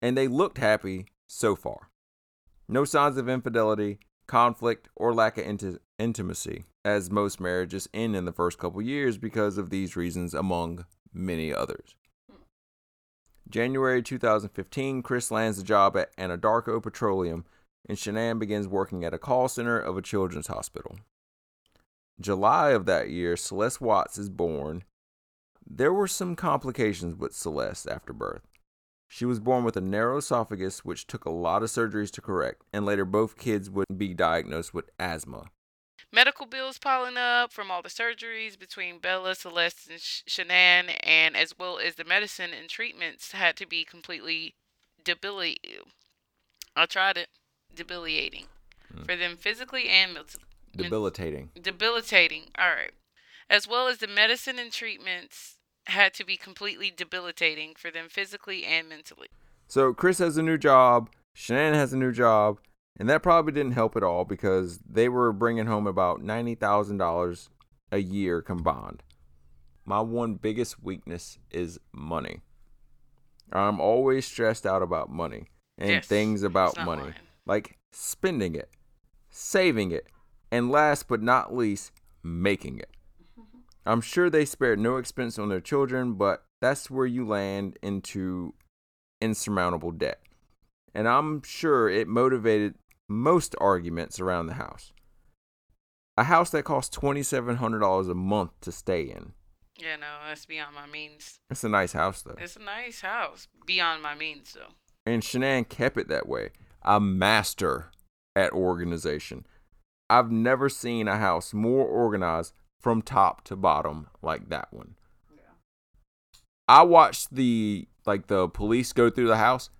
and 0.00 0.16
they 0.16 0.28
looked 0.28 0.58
happy 0.58 1.06
so 1.28 1.56
far. 1.56 1.88
No 2.68 2.84
signs 2.84 3.16
of 3.16 3.28
infidelity, 3.28 3.98
conflict, 4.26 4.88
or 4.96 5.14
lack 5.14 5.38
of 5.38 5.44
inti- 5.44 5.78
intimacy, 5.98 6.64
as 6.84 7.10
most 7.10 7.40
marriages 7.40 7.88
end 7.94 8.16
in 8.16 8.24
the 8.24 8.32
first 8.32 8.58
couple 8.58 8.82
years 8.82 9.18
because 9.18 9.58
of 9.58 9.70
these 9.70 9.96
reasons, 9.96 10.34
among 10.34 10.84
many 11.12 11.54
others. 11.54 11.94
January 13.48 14.02
2015, 14.02 15.02
Chris 15.02 15.30
lands 15.30 15.58
a 15.58 15.62
job 15.62 15.96
at 15.96 16.16
Anadarko 16.16 16.82
Petroleum, 16.82 17.44
and 17.88 17.98
Shanann 17.98 18.38
begins 18.38 18.68
working 18.68 19.04
at 19.04 19.14
a 19.14 19.18
call 19.18 19.48
center 19.48 19.78
of 19.78 19.96
a 19.96 20.02
children's 20.02 20.46
hospital. 20.46 20.98
July 22.20 22.70
of 22.70 22.86
that 22.86 23.10
year, 23.10 23.36
Celeste 23.36 23.80
Watts 23.80 24.16
is 24.16 24.28
born. 24.28 24.84
There 25.66 25.92
were 25.92 26.08
some 26.08 26.36
complications 26.36 27.16
with 27.16 27.34
Celeste 27.34 27.88
after 27.88 28.12
birth. 28.12 28.42
She 29.08 29.24
was 29.24 29.40
born 29.40 29.64
with 29.64 29.76
a 29.76 29.82
narrow 29.82 30.18
esophagus, 30.18 30.84
which 30.84 31.06
took 31.06 31.24
a 31.24 31.30
lot 31.30 31.62
of 31.62 31.68
surgeries 31.68 32.10
to 32.12 32.22
correct, 32.22 32.62
and 32.72 32.86
later 32.86 33.04
both 33.04 33.36
kids 33.36 33.68
would 33.68 33.98
be 33.98 34.14
diagnosed 34.14 34.72
with 34.72 34.90
asthma. 34.98 35.50
Medical 36.10 36.46
bills 36.46 36.78
piling 36.78 37.16
up 37.16 37.52
from 37.52 37.70
all 37.70 37.82
the 37.82 37.88
surgeries 37.88 38.58
between 38.58 38.98
Bella, 38.98 39.34
Celeste, 39.34 39.90
and 39.90 40.00
Sh- 40.00 40.22
Shanann, 40.28 40.96
and 41.02 41.36
as 41.36 41.58
well 41.58 41.78
as 41.78 41.94
the 41.94 42.04
medicine 42.04 42.52
and 42.58 42.68
treatments 42.68 43.32
had 43.32 43.56
to 43.56 43.66
be 43.66 43.84
completely 43.84 44.54
debilitating. 45.04 45.92
I 46.76 46.86
tried 46.86 47.16
it. 47.16 47.28
Debilitating. 47.74 48.46
Mm. 48.94 49.06
For 49.06 49.16
them 49.16 49.36
physically 49.36 49.88
and 49.88 50.14
mentally. 50.14 50.44
Debilitating. 50.74 51.50
debilitating. 51.60 52.44
All 52.58 52.70
right. 52.70 52.92
As 53.52 53.68
well 53.68 53.86
as 53.86 53.98
the 53.98 54.06
medicine 54.06 54.58
and 54.58 54.72
treatments 54.72 55.58
had 55.84 56.14
to 56.14 56.24
be 56.24 56.38
completely 56.38 56.90
debilitating 56.90 57.74
for 57.76 57.90
them 57.90 58.08
physically 58.08 58.64
and 58.64 58.88
mentally. 58.88 59.28
So 59.68 59.92
Chris 59.92 60.18
has 60.20 60.38
a 60.38 60.42
new 60.42 60.56
job, 60.56 61.10
Shannon 61.34 61.74
has 61.74 61.92
a 61.92 61.98
new 61.98 62.12
job, 62.12 62.60
and 62.98 63.10
that 63.10 63.22
probably 63.22 63.52
didn't 63.52 63.72
help 63.72 63.94
at 63.94 64.02
all 64.02 64.24
because 64.24 64.78
they 64.78 65.06
were 65.10 65.34
bringing 65.34 65.66
home 65.66 65.86
about 65.86 66.22
$90,000 66.22 67.48
a 67.90 67.98
year 67.98 68.40
combined. 68.40 69.02
My 69.84 70.00
one 70.00 70.36
biggest 70.36 70.82
weakness 70.82 71.38
is 71.50 71.78
money. 71.92 72.40
I'm 73.52 73.82
always 73.82 74.24
stressed 74.26 74.64
out 74.64 74.80
about 74.80 75.10
money 75.10 75.48
and 75.76 75.90
Yes, 75.90 76.06
things 76.06 76.42
about 76.42 76.82
money, 76.82 77.02
lying. 77.02 77.14
like 77.44 77.76
spending 77.90 78.54
it, 78.54 78.70
saving 79.28 79.90
it, 79.90 80.06
and 80.50 80.70
last 80.70 81.06
but 81.06 81.22
not 81.22 81.54
least, 81.54 81.92
making 82.22 82.78
it. 82.78 82.88
I'm 83.84 84.00
sure 84.00 84.30
they 84.30 84.44
spared 84.44 84.78
no 84.78 84.96
expense 84.96 85.38
on 85.38 85.48
their 85.48 85.60
children, 85.60 86.14
but 86.14 86.44
that's 86.60 86.90
where 86.90 87.06
you 87.06 87.26
land 87.26 87.78
into 87.82 88.54
insurmountable 89.20 89.90
debt. 89.90 90.20
And 90.94 91.08
I'm 91.08 91.42
sure 91.42 91.88
it 91.88 92.06
motivated 92.06 92.74
most 93.08 93.54
arguments 93.60 94.20
around 94.20 94.46
the 94.46 94.54
house. 94.54 94.92
A 96.16 96.24
house 96.24 96.50
that 96.50 96.64
costs 96.64 96.96
$2,700 96.96 98.10
a 98.10 98.14
month 98.14 98.50
to 98.60 98.70
stay 98.70 99.02
in. 99.02 99.32
Yeah, 99.78 99.96
no, 99.96 100.06
that's 100.28 100.46
beyond 100.46 100.74
my 100.74 100.86
means. 100.86 101.40
It's 101.50 101.64
a 101.64 101.68
nice 101.68 101.92
house, 101.92 102.22
though. 102.22 102.36
It's 102.38 102.56
a 102.56 102.60
nice 102.60 103.00
house. 103.00 103.48
Beyond 103.66 104.02
my 104.02 104.14
means, 104.14 104.52
though. 104.52 104.74
And 105.06 105.22
Shanann 105.22 105.68
kept 105.68 105.96
it 105.96 106.08
that 106.08 106.28
way. 106.28 106.50
A 106.82 107.00
master 107.00 107.86
at 108.36 108.52
organization. 108.52 109.46
I've 110.10 110.30
never 110.30 110.68
seen 110.68 111.08
a 111.08 111.16
house 111.16 111.54
more 111.54 111.86
organized 111.86 112.52
from 112.82 113.00
top 113.00 113.44
to 113.44 113.56
bottom 113.56 114.08
like 114.20 114.48
that 114.48 114.68
one. 114.72 114.96
Yeah. 115.34 115.42
I 116.68 116.82
watched 116.82 117.34
the 117.34 117.86
like 118.04 118.26
the 118.26 118.48
police 118.48 118.92
go 118.92 119.08
through 119.08 119.28
the 119.28 119.36
house. 119.36 119.70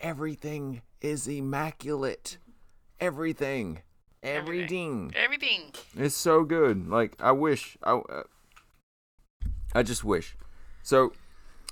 Everything 0.00 0.82
is 1.00 1.26
immaculate. 1.26 2.38
Everything. 3.00 3.82
Everything. 4.22 5.12
Everything. 5.16 5.72
It's 5.96 6.14
so 6.14 6.44
good. 6.44 6.88
Like 6.88 7.20
I 7.20 7.32
wish 7.32 7.76
I 7.82 7.94
uh, 7.94 8.22
I 9.74 9.82
just 9.82 10.04
wish. 10.04 10.36
So 10.84 11.12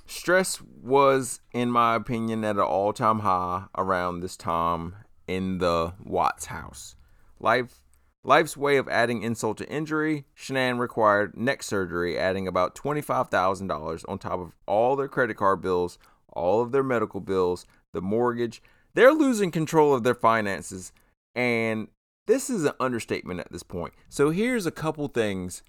stress 0.05 0.61
was 0.61 1.39
in 1.53 1.71
my 1.71 1.95
opinion 1.95 2.43
at 2.43 2.57
an 2.57 2.61
all-time 2.61 3.19
high 3.19 3.65
around 3.77 4.19
this 4.19 4.35
time 4.35 4.95
in 5.27 5.59
the 5.59 5.93
Watts 6.03 6.47
house. 6.47 6.95
Life 7.39 7.79
life's 8.23 8.55
way 8.55 8.77
of 8.77 8.87
adding 8.87 9.23
insult 9.23 9.57
to 9.57 9.69
injury, 9.69 10.25
Shanann 10.37 10.79
required 10.79 11.37
neck 11.37 11.63
surgery 11.63 12.17
adding 12.17 12.47
about 12.47 12.75
$25,000 12.75 14.05
on 14.07 14.19
top 14.19 14.39
of 14.39 14.55
all 14.65 14.95
their 14.95 15.07
credit 15.07 15.37
card 15.37 15.61
bills, 15.61 15.97
all 16.29 16.61
of 16.61 16.71
their 16.71 16.83
medical 16.83 17.19
bills, 17.19 17.65
the 17.93 18.01
mortgage. 18.01 18.61
They're 18.93 19.13
losing 19.13 19.51
control 19.51 19.93
of 19.93 20.03
their 20.03 20.15
finances 20.15 20.91
and 21.35 21.87
this 22.27 22.49
is 22.49 22.65
an 22.65 22.73
understatement 22.79 23.39
at 23.39 23.51
this 23.51 23.63
point. 23.63 23.93
So 24.09 24.29
here's 24.29 24.65
a 24.65 24.71
couple 24.71 25.07
things 25.07 25.63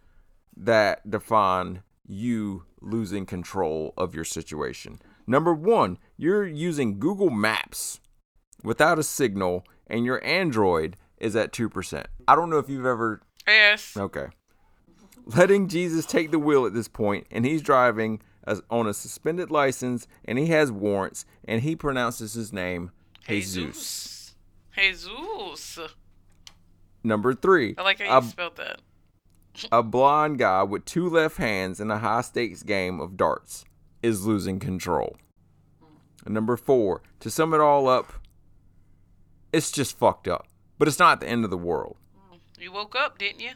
that 0.57 1.09
define 1.09 1.83
you 2.07 2.65
losing 2.81 3.27
control 3.27 3.95
of 3.97 4.15
your 4.15 4.25
situation. 4.25 4.99
Number 5.27 5.55
one, 5.55 5.99
you're 6.17 6.47
using 6.47 6.99
Google 6.99 7.31
Maps 7.31 8.01
without 8.63 8.99
a 8.99 9.03
signal, 9.03 9.67
and 9.87 10.05
your 10.05 10.25
Android 10.25 10.97
is 11.23 11.37
at 11.37 11.53
2%. 11.53 12.05
I 12.29 12.35
don't 12.35 12.51
know 12.51 12.59
if 12.59 12.69
you've 12.69 12.85
ever. 12.85 13.23
Yes. 13.47 13.97
Okay. 13.97 14.27
Letting 15.25 15.69
Jesus 15.69 16.05
take 16.05 16.33
the 16.33 16.39
wheel 16.39 16.67
at 16.67 16.75
this 16.75 16.89
point, 16.89 17.27
and 17.31 17.47
he's 17.47 17.63
driving 17.63 18.21
as, 18.45 18.61
on 18.69 18.89
a 18.89 18.93
suspended 18.93 19.51
license, 19.51 20.09
and 20.25 20.37
he 20.37 20.47
has 20.49 20.73
warrants, 20.73 21.25
and 21.45 21.63
he 21.63 21.77
pronounces 21.77 22.35
his 22.35 22.53
name 22.53 22.91
Jesus. 23.27 23.55
Jesus. 23.55 24.35
Jesus. 24.77 25.95
Number 27.05 27.35
three, 27.35 27.75
I 27.79 27.83
like 27.83 28.01
how 28.01 28.21
you 28.21 28.27
a 28.27 28.29
spelled 28.29 28.57
that. 28.57 28.81
a 29.71 29.83
blind 29.83 30.39
guy 30.39 30.63
with 30.65 30.85
two 30.85 31.09
left 31.09 31.37
hands 31.37 31.79
in 31.81 31.91
a 31.91 31.99
high 31.99 32.23
stakes 32.23 32.63
game 32.63 33.01
of 33.01 33.17
darts 33.17 33.65
is 34.03 34.27
losing 34.27 34.59
control. 34.59 35.17
And 36.25 36.35
number 36.35 36.57
four, 36.57 37.03
to 37.21 37.31
sum 37.31 37.55
it 37.55 37.61
all 37.61 37.89
up, 37.89 38.13
it's 39.53 39.71
just 39.71 39.99
fucked 39.99 40.27
up. 40.27 40.47
But 40.83 40.89
it's 40.89 40.99
not 40.99 41.21
the 41.21 41.29
end 41.29 41.45
of 41.45 41.51
the 41.51 41.57
world. 41.57 41.97
You 42.59 42.73
woke 42.73 42.97
up, 42.97 43.17
didn't 43.17 43.39
you? 43.39 43.53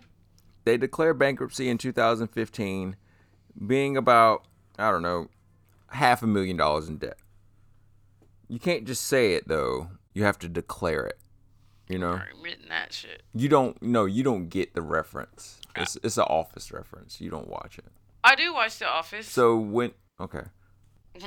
They 0.63 0.77
declared 0.77 1.19
bankruptcy 1.19 1.69
in 1.69 1.77
2015, 1.77 2.95
being 3.67 3.97
about, 3.97 4.45
I 4.79 4.93
don't 4.93 5.03
know, 5.03 5.27
half 5.89 6.23
a 6.23 6.29
million 6.29 6.57
dollars 6.57 6.89
in 6.89 6.99
debt. 6.99 7.17
You 8.47 8.61
can't 8.61 8.85
just 8.85 9.03
say 9.03 9.35
it 9.35 9.49
though, 9.49 9.89
you 10.15 10.23
have 10.23 10.39
to 10.39 10.49
declare 10.49 11.05
it. 11.05 11.19
You 11.89 11.99
know? 11.99 12.21
Written 12.41 12.69
that 12.69 12.93
shit. 12.93 13.25
You 13.35 13.49
don't 13.49 13.83
no, 13.83 14.05
you 14.05 14.23
don't 14.23 14.49
get 14.49 14.75
the 14.75 14.83
reference. 14.83 15.59
It's 15.75 15.97
it's 16.05 16.19
an 16.19 16.27
office 16.29 16.71
reference. 16.71 17.21
You 17.21 17.31
don't 17.31 17.49
watch 17.49 17.77
it. 17.77 17.87
I 18.23 18.37
do 18.37 18.55
watch 18.55 18.79
The 18.79 18.87
Office. 18.87 19.27
So 19.27 19.57
when 19.57 19.95
okay, 20.21 20.45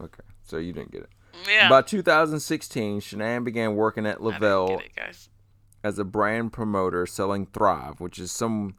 okay, 0.00 0.24
so 0.44 0.58
you 0.58 0.72
didn't 0.72 0.92
get 0.92 1.00
it. 1.00 1.10
Yeah. 1.48 1.68
By 1.68 1.82
2016, 1.82 3.00
Shanann 3.00 3.44
began 3.44 3.74
working 3.74 4.06
at 4.06 4.22
Le-Vel 4.22 4.80
it, 4.96 5.28
as 5.82 5.98
a 5.98 6.04
brand 6.04 6.52
promoter, 6.52 7.06
selling 7.06 7.46
Thrive, 7.46 8.00
which 8.00 8.18
is 8.18 8.30
some 8.30 8.76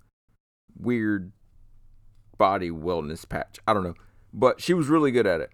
weird 0.78 1.32
body 2.38 2.70
wellness 2.70 3.28
patch. 3.28 3.60
I 3.68 3.74
don't 3.74 3.84
know, 3.84 3.96
but 4.34 4.62
she 4.62 4.74
was 4.74 4.88
really 4.88 5.12
good 5.12 5.28
at 5.28 5.42
it. 5.42 5.50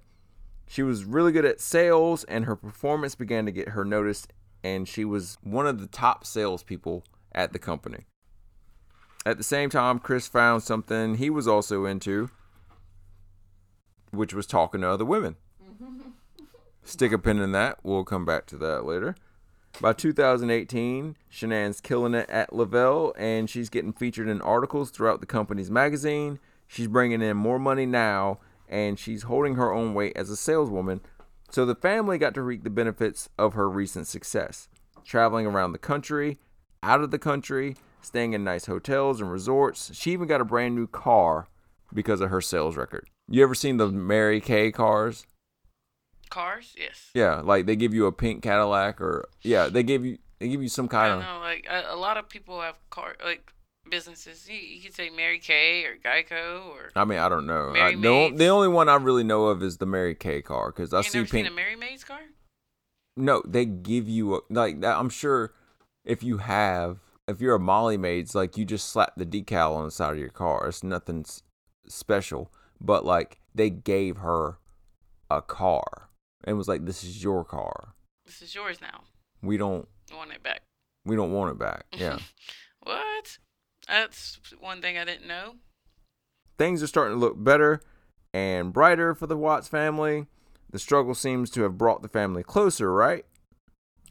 She 0.67 0.83
was 0.83 1.03
really 1.03 1.31
good 1.31 1.45
at 1.45 1.59
sales, 1.59 2.23
and 2.25 2.45
her 2.45 2.55
performance 2.55 3.15
began 3.15 3.45
to 3.45 3.51
get 3.51 3.69
her 3.69 3.83
noticed. 3.83 4.33
And 4.63 4.87
she 4.87 5.05
was 5.05 5.37
one 5.41 5.65
of 5.65 5.79
the 5.79 5.87
top 5.87 6.25
salespeople 6.25 7.03
at 7.33 7.53
the 7.53 7.59
company. 7.59 8.05
At 9.25 9.37
the 9.37 9.43
same 9.43 9.69
time, 9.69 9.99
Chris 9.99 10.27
found 10.27 10.63
something 10.63 11.15
he 11.15 11.29
was 11.29 11.47
also 11.47 11.85
into, 11.85 12.29
which 14.11 14.33
was 14.33 14.45
talking 14.45 14.81
to 14.81 14.89
other 14.89 15.05
women. 15.05 15.37
Stick 16.83 17.11
a 17.11 17.19
pin 17.19 17.39
in 17.39 17.51
that. 17.51 17.79
We'll 17.83 18.03
come 18.03 18.25
back 18.25 18.45
to 18.47 18.57
that 18.57 18.85
later. 18.85 19.15
By 19.79 19.93
2018, 19.93 21.15
Shanann's 21.31 21.79
killing 21.79 22.13
it 22.13 22.29
at 22.29 22.51
Le-Vel, 22.51 23.13
and 23.17 23.49
she's 23.49 23.69
getting 23.69 23.93
featured 23.93 24.27
in 24.27 24.41
articles 24.41 24.89
throughout 24.89 25.21
the 25.21 25.25
company's 25.25 25.71
magazine. 25.71 26.39
She's 26.67 26.87
bringing 26.87 27.21
in 27.21 27.37
more 27.37 27.59
money 27.59 27.85
now, 27.85 28.39
and 28.67 28.99
she's 28.99 29.23
holding 29.23 29.55
her 29.55 29.71
own 29.71 29.93
weight 29.93 30.13
as 30.15 30.29
a 30.29 30.35
saleswoman. 30.35 31.01
So 31.49 31.65
the 31.65 31.75
family 31.75 32.17
got 32.17 32.33
to 32.33 32.41
reap 32.41 32.63
the 32.63 32.69
benefits 32.69 33.29
of 33.37 33.53
her 33.53 33.69
recent 33.69 34.07
success, 34.07 34.67
traveling 35.05 35.45
around 35.45 35.71
the 35.71 35.79
country, 35.79 36.39
out 36.83 37.01
of 37.01 37.11
the 37.11 37.19
country, 37.19 37.77
staying 38.01 38.33
in 38.33 38.43
nice 38.43 38.65
hotels 38.65 39.21
and 39.21 39.31
resorts. 39.31 39.95
She 39.95 40.11
even 40.11 40.27
got 40.27 40.41
a 40.41 40.45
brand 40.45 40.75
new 40.75 40.87
car 40.87 41.47
because 41.93 42.21
of 42.21 42.29
her 42.29 42.41
sales 42.41 42.75
record. 42.75 43.07
You 43.27 43.43
ever 43.43 43.55
seen 43.55 43.77
the 43.77 43.87
Mary 43.87 44.41
Kay 44.41 44.71
cars? 44.71 45.25
Cars, 46.29 46.75
yes. 46.77 47.09
Yeah, 47.13 47.41
like 47.41 47.65
they 47.65 47.75
give 47.75 47.93
you 47.93 48.05
a 48.05 48.11
pink 48.11 48.43
Cadillac 48.43 49.01
or 49.01 49.29
yeah, 49.41 49.67
they 49.67 49.83
give 49.83 50.05
you 50.05 50.17
they 50.39 50.47
give 50.47 50.61
you 50.61 50.69
some 50.69 50.85
I 50.85 50.87
kind 50.87 51.13
don't 51.13 51.21
of 51.21 51.25
know. 51.25 51.39
Like 51.39 51.67
a, 51.69 51.93
a 51.93 51.97
lot 51.97 52.17
of 52.17 52.29
people 52.29 52.61
have 52.61 52.75
car 52.89 53.15
like 53.23 53.51
businesses. 53.89 54.47
You, 54.49 54.57
you 54.57 54.81
could 54.81 54.93
say 54.93 55.09
Mary 55.09 55.39
Kay 55.39 55.85
or 55.85 55.95
Geico 55.97 56.67
or. 56.67 56.91
I 56.95 57.05
mean, 57.05 57.19
I 57.19 57.29
don't 57.29 57.45
know. 57.45 57.69
I, 57.69 57.95
Mary 57.95 58.29
the, 58.29 58.37
the 58.37 58.47
only 58.47 58.67
one 58.67 58.89
I 58.89 58.95
really 58.95 59.23
know 59.23 59.45
of 59.45 59.61
is 59.63 59.77
the 59.77 59.85
Mary 59.85 60.15
Kay 60.15 60.41
car 60.41 60.71
because 60.71 60.93
I 60.93 60.99
you 60.99 61.03
see 61.03 61.17
never 61.19 61.29
pink. 61.29 61.45
seen 61.45 61.53
a 61.53 61.55
Mary 61.55 61.75
Maid's 61.75 62.03
car? 62.03 62.19
No, 63.17 63.41
they 63.45 63.65
give 63.65 64.07
you 64.07 64.35
a, 64.35 64.39
like 64.49 64.81
that. 64.81 64.97
I'm 64.97 65.09
sure 65.09 65.53
if 66.05 66.23
you 66.23 66.37
have, 66.37 66.99
if 67.27 67.41
you're 67.41 67.55
a 67.55 67.59
Molly 67.59 67.97
Maids, 67.97 68.33
like 68.33 68.57
you 68.57 68.65
just 68.65 68.89
slap 68.89 69.13
the 69.17 69.25
decal 69.25 69.75
on 69.75 69.85
the 69.85 69.91
side 69.91 70.13
of 70.13 70.19
your 70.19 70.29
car. 70.29 70.67
It's 70.67 70.83
nothing 70.83 71.25
special, 71.87 72.51
but 72.79 73.03
like 73.05 73.39
they 73.53 73.69
gave 73.69 74.17
her 74.17 74.59
a 75.29 75.41
car 75.41 76.08
and 76.43 76.57
was 76.57 76.67
like, 76.67 76.85
"This 76.85 77.03
is 77.03 77.23
your 77.23 77.43
car. 77.45 77.93
This 78.25 78.41
is 78.41 78.53
yours 78.55 78.79
now. 78.81 79.01
We 79.41 79.57
don't, 79.57 79.87
want 80.13 80.31
it 80.31 80.43
back. 80.43 80.61
we 81.05 81.15
don't 81.15 81.31
want 81.31 81.51
it 81.51 81.59
back." 81.59 81.85
Yeah, 81.97 82.19
What? 82.81 83.37
That's 83.87 84.39
one 84.59 84.81
thing 84.81 84.97
I 84.97 85.05
didn't 85.05 85.27
know. 85.27 85.55
things 86.57 86.83
are 86.83 86.87
starting 86.87 87.15
to 87.15 87.19
look 87.19 87.41
better 87.43 87.81
and 88.33 88.71
brighter 88.73 89.15
for 89.15 89.25
the 89.27 89.37
Watts 89.37 89.67
family. 89.67 90.27
The 90.69 90.77
struggle 90.79 91.15
seems 91.15 91.49
to 91.51 91.63
have 91.63 91.77
brought 91.77 92.03
the 92.03 92.07
family 92.09 92.43
closer, 92.43 92.93
right? 92.93 93.25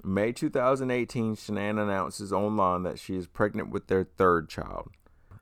May 0.03 0.33
2018, 0.33 1.37
Shanann 1.37 1.81
announces 1.81 2.33
online 2.33 2.83
that 2.85 2.99
she 2.99 3.17
is 3.17 3.27
pregnant 3.29 3.71
with 3.71 3.87
their 3.87 4.05
third 4.05 4.49
child. 4.49 4.91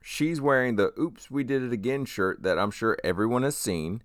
She's 0.02 0.40
wearing 0.40 0.76
the 0.76 0.92
Oops, 1.00 1.30
We 1.30 1.42
Did 1.44 1.62
It 1.62 1.72
Again 1.72 2.04
shirt 2.04 2.42
that 2.42 2.58
I'm 2.58 2.70
sure 2.70 2.98
everyone 3.02 3.42
has 3.44 3.56
seen. 3.56 4.02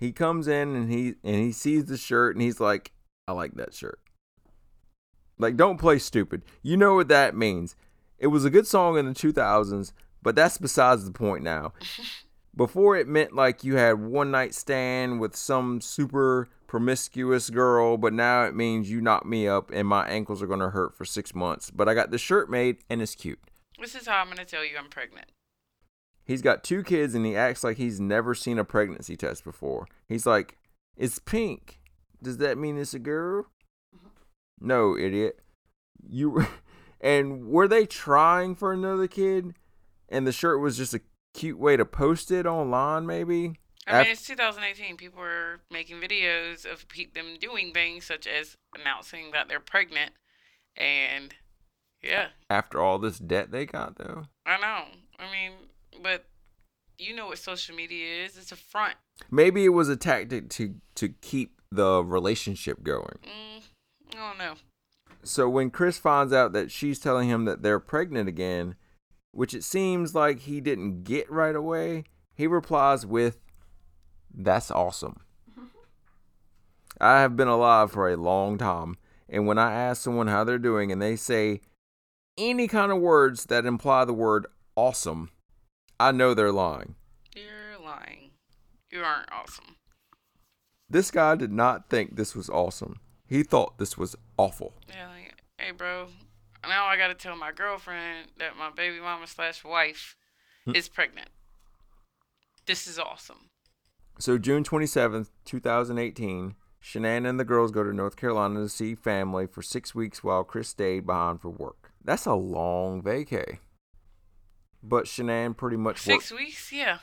He 0.00 0.12
comes 0.12 0.48
in 0.48 0.74
and 0.74 0.90
he 0.90 1.14
and 1.22 1.36
he 1.36 1.52
sees 1.52 1.84
the 1.84 1.98
shirt 1.98 2.34
and 2.34 2.42
he's 2.42 2.58
like, 2.58 2.92
I 3.28 3.32
like 3.32 3.54
that 3.56 3.74
shirt. 3.74 4.00
Like, 5.38 5.56
don't 5.56 5.78
play 5.78 5.98
stupid. 5.98 6.42
You 6.62 6.78
know 6.78 6.94
what 6.94 7.08
that 7.08 7.36
means. 7.36 7.76
It 8.18 8.28
was 8.28 8.44
a 8.44 8.50
good 8.50 8.66
song 8.66 8.98
in 8.98 9.06
the 9.06 9.14
2000s, 9.14 9.92
but 10.22 10.34
that's 10.34 10.58
besides 10.58 11.04
the 11.04 11.12
point 11.12 11.44
now. 11.44 11.74
Before 12.56 12.96
it 12.96 13.06
meant 13.06 13.34
like 13.34 13.62
you 13.62 13.76
had 13.76 14.00
one 14.00 14.30
night 14.30 14.54
stand 14.54 15.20
with 15.20 15.36
some 15.36 15.80
super 15.80 16.48
promiscuous 16.66 17.48
girl, 17.48 17.96
but 17.96 18.12
now 18.12 18.44
it 18.44 18.54
means 18.54 18.90
you 18.90 19.00
knock 19.00 19.24
me 19.24 19.46
up 19.46 19.70
and 19.70 19.86
my 19.86 20.06
ankles 20.08 20.42
are 20.42 20.46
going 20.46 20.60
to 20.60 20.70
hurt 20.70 20.96
for 20.96 21.04
six 21.04 21.34
months. 21.34 21.70
But 21.70 21.88
I 21.88 21.94
got 21.94 22.10
the 22.10 22.18
shirt 22.18 22.50
made 22.50 22.78
and 22.88 23.00
it's 23.00 23.14
cute. 23.14 23.38
This 23.78 23.94
is 23.94 24.06
how 24.06 24.18
I'm 24.18 24.28
gonna 24.28 24.44
tell 24.44 24.64
you 24.64 24.76
I'm 24.78 24.90
pregnant. 24.90 25.26
He's 26.30 26.42
got 26.42 26.62
two 26.62 26.84
kids 26.84 27.16
and 27.16 27.26
he 27.26 27.34
acts 27.34 27.64
like 27.64 27.76
he's 27.76 27.98
never 27.98 28.36
seen 28.36 28.56
a 28.56 28.64
pregnancy 28.64 29.16
test 29.16 29.42
before. 29.42 29.88
He's 30.06 30.26
like, 30.26 30.58
It's 30.96 31.18
pink. 31.18 31.80
Does 32.22 32.36
that 32.36 32.56
mean 32.56 32.78
it's 32.78 32.94
a 32.94 33.00
girl? 33.00 33.46
Mm-hmm. 33.92 34.68
No, 34.68 34.96
idiot. 34.96 35.40
You 36.08 36.46
and 37.00 37.48
were 37.48 37.66
they 37.66 37.84
trying 37.84 38.54
for 38.54 38.72
another 38.72 39.08
kid? 39.08 39.54
And 40.08 40.24
the 40.24 40.30
shirt 40.30 40.60
was 40.60 40.76
just 40.76 40.94
a 40.94 41.00
cute 41.34 41.58
way 41.58 41.76
to 41.76 41.84
post 41.84 42.30
it 42.30 42.46
online, 42.46 43.06
maybe? 43.06 43.58
I 43.88 44.04
mean, 44.04 44.12
it's 44.12 44.24
2018. 44.24 44.96
People 44.98 45.22
are 45.22 45.62
making 45.68 45.96
videos 45.96 46.64
of 46.64 46.86
them 47.12 47.38
doing 47.40 47.72
things 47.72 48.04
such 48.04 48.28
as 48.28 48.54
announcing 48.78 49.32
that 49.32 49.48
they're 49.48 49.58
pregnant, 49.58 50.12
and 50.76 51.34
yeah, 52.04 52.28
After 52.48 52.80
all 52.80 53.00
this 53.00 53.18
debt 53.18 53.50
they 53.50 53.66
got, 53.66 53.96
though. 53.96 54.26
I 54.46 54.60
know. 54.60 54.84
I 55.18 55.32
mean, 55.32 55.52
but 56.02 56.24
you 56.98 57.14
know 57.14 57.28
what 57.28 57.38
social 57.38 57.74
media 57.74 58.24
is? 58.24 58.36
It's 58.36 58.52
a 58.52 58.56
front. 58.56 58.94
Maybe 59.30 59.64
it 59.64 59.70
was 59.70 59.88
a 59.88 59.96
tactic 59.96 60.48
to 60.50 60.74
to 60.96 61.10
keep 61.20 61.60
the 61.70 62.04
relationship 62.04 62.82
going. 62.82 63.18
Mm, 63.22 63.62
I 64.12 64.28
don't 64.28 64.38
know. 64.38 64.54
So 65.22 65.48
when 65.48 65.70
Chris 65.70 65.98
finds 65.98 66.32
out 66.32 66.52
that 66.52 66.70
she's 66.70 66.98
telling 66.98 67.28
him 67.28 67.44
that 67.44 67.62
they're 67.62 67.80
pregnant 67.80 68.28
again, 68.28 68.74
which 69.32 69.54
it 69.54 69.64
seems 69.64 70.14
like 70.14 70.40
he 70.40 70.60
didn't 70.60 71.04
get 71.04 71.30
right 71.30 71.54
away, 71.54 72.04
he 72.34 72.46
replies 72.46 73.04
with, 73.04 73.38
That's 74.32 74.70
awesome. 74.70 75.20
I 77.00 77.20
have 77.20 77.36
been 77.36 77.48
alive 77.48 77.92
for 77.92 78.08
a 78.08 78.16
long 78.16 78.56
time, 78.58 78.96
and 79.28 79.46
when 79.46 79.58
I 79.58 79.72
ask 79.72 80.02
someone 80.02 80.28
how 80.28 80.44
they're 80.44 80.58
doing 80.58 80.90
and 80.90 81.00
they 81.00 81.16
say 81.16 81.60
any 82.38 82.66
kind 82.66 82.90
of 82.90 82.98
words 82.98 83.46
that 83.46 83.66
imply 83.66 84.04
the 84.04 84.14
word 84.14 84.46
awesome, 84.74 85.30
I 86.00 86.12
know 86.12 86.32
they're 86.32 86.50
lying. 86.50 86.94
You're 87.36 87.78
lying. 87.78 88.30
You 88.90 89.02
aren't 89.02 89.30
awesome. 89.30 89.76
This 90.88 91.10
guy 91.10 91.34
did 91.34 91.52
not 91.52 91.90
think 91.90 92.16
this 92.16 92.34
was 92.34 92.48
awesome. 92.48 93.00
He 93.26 93.42
thought 93.42 93.76
this 93.76 93.98
was 93.98 94.16
awful. 94.38 94.72
Yeah, 94.88 95.08
like, 95.08 95.34
hey, 95.58 95.72
bro. 95.72 96.06
Now 96.66 96.86
I 96.86 96.96
gotta 96.96 97.12
tell 97.12 97.36
my 97.36 97.52
girlfriend 97.52 98.28
that 98.38 98.56
my 98.56 98.70
baby 98.70 98.98
mama 98.98 99.26
slash 99.26 99.62
wife 99.62 100.16
hmm. 100.64 100.74
is 100.74 100.88
pregnant. 100.88 101.28
This 102.64 102.86
is 102.86 102.98
awesome. 102.98 103.50
So 104.18 104.38
June 104.38 104.64
27th, 104.64 105.28
2018, 105.44 106.54
Shanann 106.82 107.28
and 107.28 107.38
the 107.38 107.44
girls 107.44 107.72
go 107.72 107.84
to 107.84 107.92
North 107.92 108.16
Carolina 108.16 108.60
to 108.60 108.70
see 108.70 108.94
family 108.94 109.46
for 109.46 109.60
six 109.60 109.94
weeks 109.94 110.24
while 110.24 110.44
Chris 110.44 110.70
stayed 110.70 111.04
behind 111.04 111.42
for 111.42 111.50
work. 111.50 111.92
That's 112.02 112.24
a 112.24 112.32
long 112.32 113.02
vacay. 113.02 113.58
But 114.82 115.04
Shanann 115.04 115.56
pretty 115.56 115.76
much 115.76 116.06
worked. 116.06 116.24
Six 116.24 116.32
weeks? 116.32 116.72
Yeah. 116.72 116.98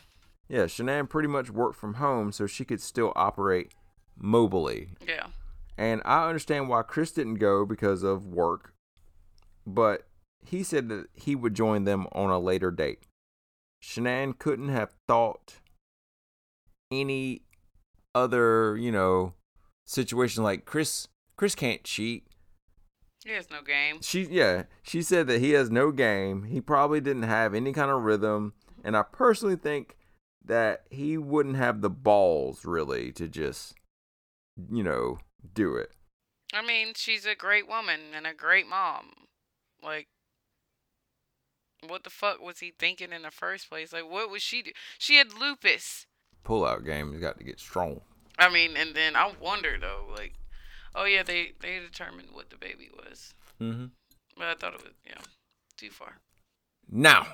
Yeah, 0.50 0.64
Shanann 0.64 1.10
pretty 1.10 1.28
much 1.28 1.50
worked 1.50 1.78
from 1.78 1.96
home 1.96 2.32
so 2.32 2.48
she 2.48 2.66
could 2.66 2.82
still 2.82 3.14
operate 3.16 3.74
mobily. 4.22 4.90
Yeah. 5.06 5.28
And 5.78 6.02
I 6.06 6.28
understand 6.28 6.70
why 6.70 6.82
Chris 6.82 7.12
didn't 7.12 7.36
go 7.36 7.66
because 7.66 8.02
of 8.02 8.26
work, 8.26 8.74
but 9.66 10.08
he 10.44 10.64
said 10.64 10.90
that 10.90 11.08
he 11.14 11.36
would 11.36 11.54
join 11.54 11.84
them 11.84 12.08
on 12.14 12.30
a 12.30 12.40
later 12.40 12.72
date. 12.72 13.04
Shanann 13.84 14.38
couldn't 14.38 14.70
have 14.70 14.96
thought 15.08 15.56
any 16.92 17.42
other, 18.16 18.76
you 18.78 18.92
know, 18.92 19.34
situation 19.86 20.44
like 20.44 20.66
Chris 20.66 21.08
Chris 21.36 21.54
can't 21.54 21.84
cheat. 21.84 22.26
He 23.26 23.32
has 23.32 23.50
no 23.50 23.62
game. 23.62 24.02
She 24.02 24.24
yeah, 24.24 24.64
she 24.84 25.02
said 25.02 25.28
that 25.28 25.40
he 25.40 25.52
has 25.52 25.70
no 25.70 25.92
game. 25.92 26.44
He 26.44 26.62
probably 26.62 27.02
didn't 27.02 27.24
have 27.24 27.54
any 27.54 27.74
kind 27.74 27.92
of 27.92 28.04
rhythm, 28.04 28.54
and 28.84 28.96
I 28.96 29.04
personally 29.04 29.56
think 29.56 29.98
that 30.46 30.84
he 30.90 31.18
wouldn't 31.18 31.58
have 31.58 31.82
the 31.82 31.90
balls 31.90 32.64
really 32.64 33.12
to 33.14 33.28
just 33.28 33.76
you 34.72 34.84
know, 34.84 35.20
do 35.54 35.76
it. 35.76 35.92
I 36.54 36.62
mean, 36.62 36.94
she's 36.96 37.26
a 37.26 37.36
great 37.36 37.68
woman 37.68 38.00
and 38.16 38.26
a 38.26 38.34
great 38.34 38.68
mom. 38.68 39.12
Like, 39.84 40.08
what 41.88 42.04
the 42.04 42.10
fuck 42.10 42.42
was 42.42 42.60
he 42.60 42.74
thinking 42.78 43.12
in 43.12 43.22
the 43.22 43.32
first 43.32 43.70
place? 43.70 43.94
Like, 43.94 44.10
what 44.10 44.30
was 44.30 44.42
she 44.42 44.62
do? 44.62 44.72
She 44.98 45.18
had 45.18 45.34
lupus. 45.34 46.08
Pull-out 46.44 46.86
game 46.86 47.12
has 47.12 47.22
got 47.22 47.38
to 47.38 47.44
get 47.44 47.60
strong. 47.60 48.02
I 48.40 48.50
mean, 48.50 48.78
and 48.78 48.96
then 48.96 49.16
I 49.16 49.34
wonder 49.40 49.78
though, 49.80 50.06
like, 50.16 50.34
oh 50.98 51.06
yeah, 51.06 51.24
they 51.24 51.54
they 51.62 51.80
determined 51.80 52.30
what 52.34 52.50
the 52.50 52.58
baby 52.58 52.90
was, 52.96 53.34
Mm-hmm. 53.62 53.86
but 54.38 54.48
I 54.48 54.56
thought 54.56 54.74
it 54.74 54.84
was 54.84 54.94
yeah, 55.06 55.22
too 55.78 55.90
far. 55.90 56.18
Now, 56.90 57.28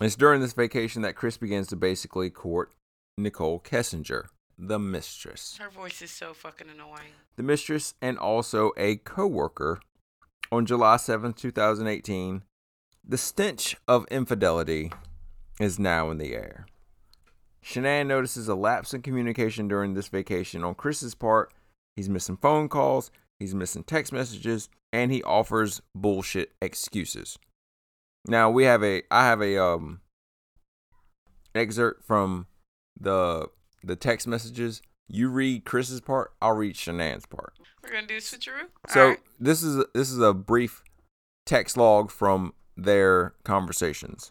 it's 0.00 0.16
during 0.16 0.40
this 0.40 0.52
vacation 0.52 1.02
that 1.02 1.16
Chris 1.16 1.36
begins 1.36 1.68
to 1.68 1.76
basically 1.76 2.28
court 2.30 2.72
Nicole 3.16 3.60
Kessinger, 3.60 4.26
the 4.58 4.78
mistress. 4.78 5.56
Her 5.60 5.70
voice 5.70 6.02
is 6.02 6.10
so 6.10 6.34
fucking 6.34 6.68
annoying. 6.74 7.12
The 7.36 7.42
mistress 7.42 7.94
and 8.02 8.18
also 8.18 8.72
a 8.76 8.96
co-worker. 8.96 9.80
On 10.52 10.64
July 10.64 10.96
7th, 10.96 11.36
2018, 11.36 12.42
the 13.04 13.18
stench 13.18 13.76
of 13.88 14.06
infidelity 14.12 14.92
is 15.58 15.78
now 15.78 16.10
in 16.10 16.18
the 16.18 16.34
air. 16.34 16.66
Shanann 17.64 18.06
notices 18.06 18.46
a 18.46 18.54
lapse 18.54 18.94
in 18.94 19.02
communication 19.02 19.66
during 19.66 19.94
this 19.94 20.06
vacation 20.06 20.62
on 20.62 20.76
Chris's 20.76 21.16
part. 21.16 21.52
He's 21.96 22.08
missing 22.08 22.36
phone 22.36 22.68
calls, 22.68 23.10
he's 23.38 23.54
missing 23.54 23.82
text 23.82 24.12
messages, 24.12 24.68
and 24.92 25.10
he 25.10 25.22
offers 25.22 25.80
bullshit 25.94 26.52
excuses. 26.60 27.38
Now 28.28 28.50
we 28.50 28.64
have 28.64 28.84
a 28.84 29.02
I 29.10 29.26
have 29.26 29.40
a 29.40 29.62
um 29.62 30.00
excerpt 31.54 32.04
from 32.04 32.46
the 32.98 33.48
the 33.82 33.96
text 33.96 34.26
messages. 34.26 34.82
You 35.08 35.28
read 35.28 35.64
Chris's 35.64 36.00
part, 36.00 36.32
I'll 36.42 36.56
read 36.56 36.74
Shanann's 36.74 37.26
part. 37.26 37.54
We're 37.82 37.92
gonna 37.92 38.06
do 38.06 38.16
switcheroo. 38.16 38.66
So 38.88 39.00
Alright. 39.00 39.20
this 39.38 39.62
is 39.62 39.84
this 39.94 40.10
is 40.10 40.18
a 40.18 40.34
brief 40.34 40.82
text 41.46 41.76
log 41.76 42.10
from 42.10 42.52
their 42.76 43.34
conversations. 43.44 44.30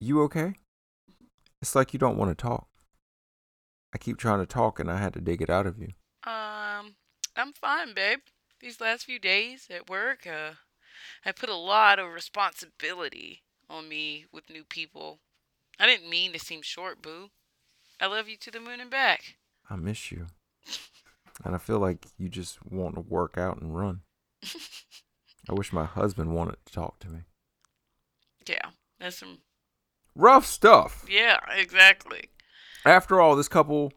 You 0.00 0.22
okay? 0.22 0.54
It's 1.60 1.74
like 1.74 1.92
you 1.92 1.98
don't 1.98 2.16
want 2.16 2.30
to 2.30 2.40
talk. 2.40 2.68
I 3.92 3.98
keep 3.98 4.16
trying 4.16 4.38
to 4.38 4.46
talk 4.46 4.78
and 4.78 4.90
I 4.90 4.98
had 4.98 5.12
to 5.14 5.20
dig 5.20 5.42
it 5.42 5.50
out 5.50 5.66
of 5.66 5.78
you. 5.78 5.88
Um, 6.28 6.96
I'm 7.36 7.54
fine, 7.54 7.94
babe. 7.94 8.18
These 8.60 8.82
last 8.82 9.06
few 9.06 9.18
days 9.18 9.68
at 9.70 9.88
work, 9.88 10.26
uh, 10.26 10.52
I 11.24 11.32
put 11.32 11.48
a 11.48 11.56
lot 11.56 11.98
of 11.98 12.12
responsibility 12.12 13.44
on 13.70 13.88
me 13.88 14.26
with 14.30 14.50
new 14.50 14.64
people. 14.64 15.20
I 15.80 15.86
didn't 15.86 16.10
mean 16.10 16.34
to 16.34 16.38
seem 16.38 16.60
short, 16.60 17.00
boo. 17.00 17.30
I 17.98 18.06
love 18.06 18.28
you 18.28 18.36
to 18.36 18.50
the 18.50 18.60
moon 18.60 18.80
and 18.80 18.90
back. 18.90 19.36
I 19.70 19.76
miss 19.76 20.12
you. 20.12 20.26
And 21.44 21.54
I 21.54 21.58
feel 21.58 21.78
like 21.78 22.04
you 22.18 22.28
just 22.28 22.58
want 22.62 22.96
to 22.96 23.00
work 23.00 23.38
out 23.38 23.62
and 23.62 23.74
run. 23.74 24.00
I 25.48 25.54
wish 25.54 25.72
my 25.72 25.86
husband 25.86 26.34
wanted 26.34 26.56
to 26.66 26.72
talk 26.74 26.98
to 27.00 27.08
me. 27.08 27.20
Yeah, 28.46 28.70
that's 29.00 29.16
some. 29.16 29.38
Rough 30.14 30.44
stuff. 30.44 31.06
Yeah, 31.08 31.38
exactly. 31.56 32.24
After 32.84 33.18
all, 33.18 33.34
this 33.34 33.48
couple 33.48 33.92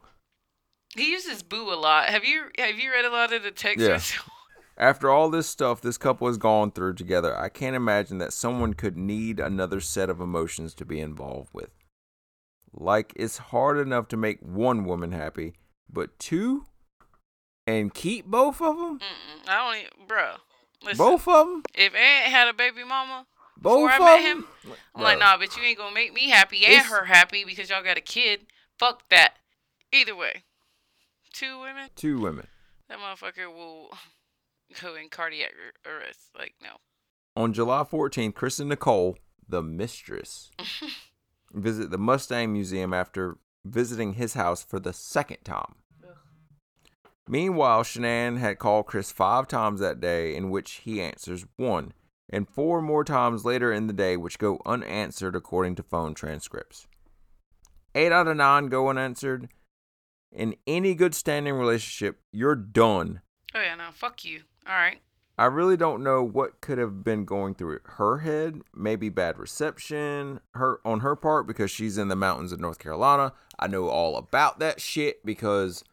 He 0.96 1.12
uses 1.12 1.44
boo 1.44 1.72
a 1.72 1.76
lot. 1.76 2.10
Have 2.10 2.26
you 2.26 2.46
have 2.58 2.78
you 2.78 2.92
read 2.92 3.06
a 3.06 3.10
lot 3.10 3.34
of 3.34 3.44
the 3.44 3.52
text? 3.52 3.80
Yeah. 3.80 4.00
After 4.78 5.10
all 5.10 5.30
this 5.30 5.48
stuff 5.48 5.82
this 5.82 5.98
couple 5.98 6.28
has 6.28 6.38
gone 6.38 6.72
through 6.72 6.96
together, 6.96 7.38
I 7.38 7.50
can't 7.50 7.76
imagine 7.76 8.18
that 8.18 8.34
someone 8.34 8.74
could 8.74 8.98
need 8.98 9.40
another 9.40 9.80
set 9.80 10.10
of 10.10 10.20
emotions 10.20 10.74
to 10.76 10.86
be 10.86 11.00
involved 11.00 11.50
with. 11.54 11.70
Like, 12.74 13.14
it's 13.16 13.38
hard 13.38 13.78
enough 13.78 14.08
to 14.10 14.18
make 14.18 14.40
one 14.42 14.86
woman 14.86 15.12
happy, 15.12 15.54
but 15.92 16.18
two? 16.18 16.66
And 17.68 17.94
keep 17.94 18.26
both 18.26 18.62
of 18.62 18.78
them? 18.78 19.00
Mm-mm, 19.00 19.48
I 19.50 19.58
don't, 19.58 19.76
even, 19.82 20.08
bruh. 20.08 20.38
Listen, 20.84 20.98
Both 20.98 21.28
of 21.28 21.48
them? 21.48 21.64
If 21.76 21.94
Aunt 21.94 22.32
had 22.32 22.48
a 22.48 22.54
baby 22.54 22.84
mama, 22.84 23.28
Both 23.58 23.92
I 23.92 23.96
of 23.96 24.02
met 24.02 24.24
them? 24.24 24.48
I'm 24.96 25.04
like, 25.04 25.20
nah, 25.20 25.38
but 25.38 25.56
you 25.56 25.64
ain't 25.64 25.78
gonna 25.78 25.94
make 25.94 26.14
me 26.14 26.30
happy 26.30 26.64
and 26.66 26.74
It's- 26.74 26.90
her 26.90 27.06
happy 27.06 27.44
because 27.44 27.70
y'all 27.70 27.84
got 27.84 27.98
a 27.98 28.02
kid. 28.02 28.48
Fuck 28.80 29.08
that. 29.10 29.36
Either 29.92 30.16
way, 30.16 30.44
two 31.34 31.60
women, 31.60 31.90
Two 31.96 32.20
women. 32.20 32.48
that 32.90 32.98
motherfucker 33.00 33.48
will 33.54 33.90
go 34.82 34.96
in 34.96 35.10
cardiac 35.10 35.52
arrest. 35.86 36.30
Like, 36.38 36.54
no. 36.62 36.78
On 37.36 37.54
July 37.54 37.84
14th, 37.84 38.34
Chris 38.36 38.60
and 38.60 38.70
Nicole, 38.70 39.18
the 39.48 39.62
mistress, 39.62 40.52
visit 41.54 41.90
the 41.92 41.98
Mustang 41.98 42.52
Museum 42.54 42.94
after 42.94 43.38
visiting 43.66 44.14
his 44.14 44.34
house 44.34 44.64
for 44.64 44.80
the 44.80 44.94
second 44.94 45.38
time. 45.44 45.76
Meanwhile, 47.28 47.84
Shanann 47.84 48.38
had 48.40 48.60
called 48.60 48.88
Chris 48.88 49.12
five 49.12 49.48
times 49.48 49.80
that 49.80 50.02
day, 50.02 50.36
in 50.36 50.50
which 50.50 50.82
he 50.84 51.02
answers 51.02 51.46
one, 51.56 51.94
and 52.30 52.50
four 52.50 52.82
more 52.82 53.04
times 53.06 53.46
later 53.46 53.72
in 53.72 53.88
the 53.88 53.94
day, 53.94 54.18
which 54.18 54.40
go 54.40 54.60
unanswered 54.66 55.36
according 55.36 55.76
to 55.76 55.84
phone 55.84 56.14
transcripts. 56.14 56.88
Eight 57.96 58.12
out 58.12 58.28
of 58.28 58.36
nine 58.38 58.68
go 58.68 58.90
unanswered. 58.90 59.50
In 60.32 60.56
any 60.66 60.96
good 60.96 61.14
standing 61.14 61.54
relationship, 61.54 62.22
you're 62.32 62.56
done 62.56 63.22
Oh 63.54 63.62
yeah, 63.62 63.76
no, 63.76 63.90
fuck 63.92 64.24
you. 64.24 64.42
All 64.68 64.76
right. 64.76 65.00
I 65.38 65.46
really 65.46 65.78
don't 65.78 66.04
know 66.04 66.24
what 66.24 66.62
could 66.62 66.78
have 66.78 67.04
been 67.04 67.26
going 67.26 67.56
through 67.56 67.80
her 67.84 68.20
head. 68.20 68.62
Maybe 68.76 69.10
bad 69.10 69.40
reception 69.40 70.40
her 70.54 70.80
on 70.86 71.00
her 71.00 71.16
part 71.16 71.48
because 71.48 71.72
she's 71.72 71.98
in 71.98 72.10
the 72.10 72.16
mountains 72.16 72.52
of 72.52 72.60
North 72.60 72.80
Carolina. 72.80 73.34
I 73.58 73.68
know 73.68 73.90
all 73.90 74.18
about 74.18 74.60
that 74.60 74.80
shit 74.80 75.26
because 75.26 75.84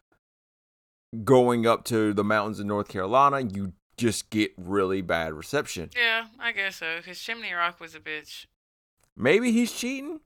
going 1.25 1.67
up 1.67 1.85
to 1.87 2.13
the 2.13 2.25
mountains 2.25 2.61
of 2.61 2.67
North 2.67 2.89
Carolina, 2.89 3.41
you 3.41 3.73
just 3.97 4.31
get 4.31 4.53
really 4.57 5.01
bad 5.01 5.33
reception. 5.33 5.91
Yeah, 5.97 6.27
I 6.39 6.53
guess 6.53 6.77
so. 6.77 7.01
Cause 7.05 7.19
Chimney 7.19 7.53
Rock 7.53 7.81
was 7.81 7.95
a 7.95 8.01
bitch, 8.01 8.47
Maybe 9.17 9.51
he's 9.51 9.73
cheating. 9.73 10.21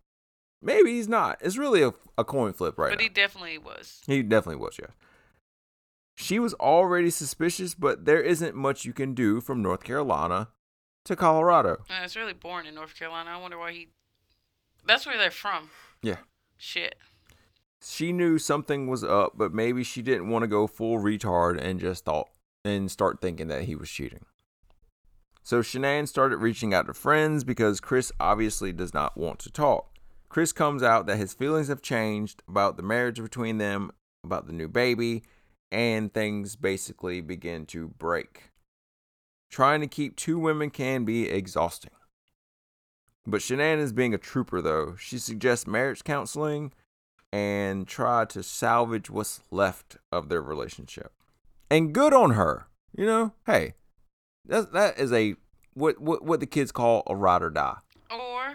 Maybe 0.63 0.93
he's 0.93 1.09
not. 1.09 1.39
It's 1.41 1.57
really 1.59 1.83
a, 1.83 1.93
a 2.17 2.25
coin 2.25 2.53
flip 2.53 2.79
right 2.79 2.91
but 2.91 2.99
now. 2.99 3.03
he 3.03 3.09
definitely 3.09 3.59
was. 3.59 4.01
He 4.07 4.23
definitely 4.23 4.63
was, 4.63 4.77
yeah. 4.81 4.89
She 6.15 6.39
was 6.39 6.55
already 6.55 7.11
suspicious, 7.11 7.75
but 7.75 8.05
there 8.05 8.21
isn't 8.21 8.55
much 8.55 8.85
you 8.85 8.93
can 8.93 9.15
do 9.15 9.41
from 9.41 9.63
North 9.63 9.83
Carolina 9.83 10.49
to 11.05 11.17
Colorado. 11.17 11.83
Uh, 11.91 12.03
it's 12.05 12.15
really 12.17 12.35
boring 12.35 12.67
in 12.67 12.75
North 12.75 12.97
Carolina. 12.97 13.31
I 13.31 13.39
wonder 13.39 13.59
why 13.59 13.73
he. 13.73 13.89
That's 14.87 15.07
where 15.07 15.17
they're 15.19 15.31
from. 15.31 15.71
Yeah. 16.03 16.19
Shit. 16.59 16.95
she 17.83 18.13
knew 18.13 18.39
something 18.39 18.87
was 18.87 19.03
up, 19.03 19.33
but 19.35 19.53
maybe 19.53 19.83
she 19.83 20.03
didn't 20.03 20.29
want 20.29 20.45
to 20.45 20.47
go 20.47 20.67
full 20.69 20.99
retard 20.99 21.61
and 21.61 21.81
just 21.81 22.05
thought 22.05 22.29
and 22.65 22.89
start 22.91 23.21
thinking 23.21 23.49
that 23.49 23.63
he 23.65 23.75
was 23.75 23.91
cheating. 23.91 24.25
So 25.43 25.61
Shanann 25.61 26.07
started 26.07 26.37
reaching 26.37 26.73
out 26.73 26.87
to 26.87 26.95
friends 26.95 27.43
because 27.43 27.81
Chris 27.81 28.13
obviously 28.21 28.73
does 28.73 28.95
not 28.95 29.17
want 29.17 29.41
to 29.41 29.51
talk. 29.51 29.89
Chris 30.33 30.51
comes 30.51 30.83
out 30.83 31.05
that 31.05 31.19
his 31.19 31.35
feelings 31.35 31.69
have 31.69 31.83
changed 31.83 32.43
about 32.49 32.79
the 32.79 32.83
marriage 32.83 33.21
between 33.21 33.59
them, 33.59 33.91
about 34.25 34.47
the 34.47 34.53
new 34.55 34.67
baby, 34.67 35.23
and 35.71 36.15
things 36.15 36.57
basically 36.57 37.21
begin 37.21 37.67
to 37.67 37.89
break. 37.99 38.45
Trying 39.51 39.83
to 39.83 39.87
keep 39.87 40.17
two 40.17 40.39
women 40.39 40.71
can 40.71 41.05
be 41.05 41.29
exhausting. 41.29 41.93
But 43.27 43.43
Shanann 43.43 43.77
is 43.77 43.93
being 43.93 44.15
a 44.15 44.19
trooper 44.19 44.63
though. 44.63 44.97
She 44.99 45.19
suggests 45.19 45.67
marriage 45.67 46.03
counseling 46.03 46.73
and 47.31 47.87
try 47.87 48.25
to 48.25 48.43
salvage 48.43 49.11
what's 49.11 49.43
left 49.51 49.99
of 50.11 50.31
their 50.31 50.41
relationship. 50.41 51.13
And 51.71 51.93
good 51.93 52.15
on 52.15 52.31
her. 52.31 52.69
You 52.97 53.05
know, 53.05 53.35
hey, 53.45 53.75
that 54.47 54.73
that 54.73 54.99
is 54.99 55.13
a 55.13 55.35
what 55.75 56.01
what 56.01 56.25
what 56.25 56.41
the 56.41 56.47
kids 56.47 56.73
call 56.73 57.03
a 57.07 57.15
ride 57.15 57.43
or 57.43 57.51
die. 57.51 57.77
Or 58.11 58.55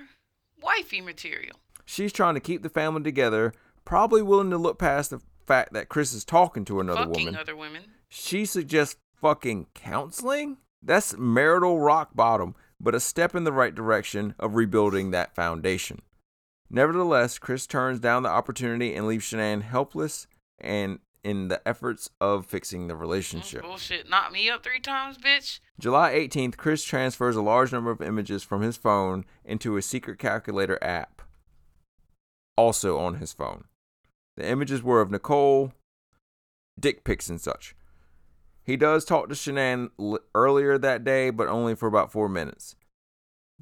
wifey 0.59 1.01
material. 1.01 1.55
She's 1.89 2.11
trying 2.13 2.33
to 2.35 2.39
keep 2.39 2.61
the 2.61 2.69
family 2.69 3.01
together, 3.01 3.53
probably 3.85 4.21
willing 4.21 4.49
to 4.51 4.57
look 4.57 4.77
past 4.77 5.09
the 5.09 5.21
fact 5.45 5.71
that 5.73 5.87
Chris 5.89 6.13
is 6.13 6.25
talking 6.25 6.65
to 6.65 6.79
another 6.81 7.05
Fucking 7.05 7.25
woman. 7.25 7.35
other 7.39 7.55
women. 7.55 7.83
She 8.09 8.45
suggests 8.45 8.97
fucking 9.19 9.67
counseling? 9.73 10.57
That's 10.83 11.17
marital 11.17 11.79
rock 11.79 12.09
bottom, 12.13 12.55
but 12.79 12.93
a 12.93 12.99
step 12.99 13.33
in 13.33 13.45
the 13.45 13.51
right 13.53 13.73
direction 13.73 14.35
of 14.37 14.55
rebuilding 14.55 15.11
that 15.11 15.33
foundation. 15.33 16.01
Nevertheless, 16.69 17.39
Chris 17.39 17.65
turns 17.65 17.99
down 17.99 18.23
the 18.23 18.29
opportunity 18.29 18.93
and 18.93 19.07
leaves 19.07 19.25
Shanann 19.25 19.61
helpless 19.61 20.27
and 20.59 20.99
in 21.23 21.47
the 21.47 21.65
efforts 21.67 22.09
of 22.21 22.45
fixing 22.45 22.87
the 22.87 22.93
Mm, 22.93 22.99
relationship. 22.99 23.61
Bullshit. 23.61 24.09
Knock 24.09 24.31
me 24.31 24.49
up 24.49 24.63
three 24.63 24.79
times, 24.79 25.17
bitch. 25.17 25.59
July 25.79 26.11
18th, 26.13 26.57
Chris 26.57 26.83
transfers 26.83 27.35
a 27.35 27.41
large 27.41 27.71
number 27.71 27.91
of 27.91 28.01
images 28.01 28.43
from 28.43 28.61
his 28.61 28.77
phone 28.77 29.25
into 29.43 29.77
a 29.77 29.81
secret 29.81 30.19
calculator 30.19 30.77
app, 30.81 31.16
also 32.57 32.97
on 32.97 33.15
his 33.15 33.31
phone. 33.31 33.65
The 34.35 34.47
images 34.47 34.83
were 34.83 35.01
of 35.01 35.09
Nicole, 35.11 35.71
dick 36.79 37.03
pics, 37.03 37.29
and 37.29 37.39
such. 37.39 37.75
He 38.63 38.75
does 38.75 39.05
talk 39.05 39.29
to 39.29 39.35
Shanann 39.35 39.91
l- 39.97 40.19
earlier 40.35 40.77
that 40.77 41.03
day, 41.03 41.29
but 41.29 41.47
only 41.47 41.73
for 41.73 41.87
about 41.87 42.11
four 42.11 42.27
minutes. 42.27 42.75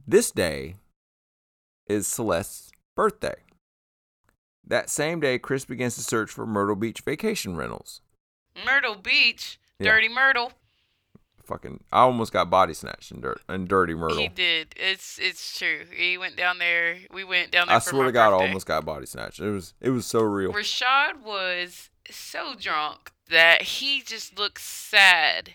This 0.08 0.32
day 0.32 0.76
is 1.88 2.08
Celeste's 2.08 2.72
birthday. 2.96 3.36
That 4.68 4.90
same 4.90 5.20
day, 5.20 5.38
Chris 5.38 5.64
begins 5.64 5.96
to 5.96 6.02
search 6.02 6.32
for 6.32 6.46
Myrtle 6.48 6.76
Beach 6.76 7.02
vacation 7.02 7.56
rentals. 7.56 8.02
Myrtle 8.66 8.96
Beach. 8.96 9.60
Yeah. 9.80 9.92
Dirty 9.92 10.10
Myrtle. 10.10 10.54
Fucking, 11.46 11.84
I 11.92 12.02
almost 12.02 12.34
got 12.34 12.50
body 12.50 12.74
snatched 12.74 13.12
in, 13.12 13.22
dirt, 13.22 13.40
and 13.48 13.68
Dirty 13.68 13.94
Myrtle. 13.94 14.18
He 14.18 14.28
did. 14.28 14.74
It's 14.76 15.20
it's 15.20 15.58
true. 15.58 15.82
He 15.96 16.18
went 16.18 16.36
down 16.36 16.58
there. 16.58 16.98
We 17.14 17.24
went 17.24 17.52
down 17.52 17.68
there. 17.68 17.76
I 17.76 17.80
swear 17.80 18.06
to 18.06 18.12
God, 18.12 18.30
I 18.30 18.32
birthday. 18.32 18.48
almost 18.48 18.66
got 18.66 18.84
body 18.86 19.06
snatched. 19.06 19.40
It 19.40 19.52
was 19.52 19.74
it 19.80 19.92
was 19.92 20.06
so 20.06 20.22
real. 20.22 20.52
Rashad 20.54 21.22
was 21.24 21.90
so 22.10 22.56
drunk 22.60 23.12
that 23.30 23.62
he 23.62 24.02
just 24.02 24.38
looked 24.38 24.62
sad. 24.62 25.52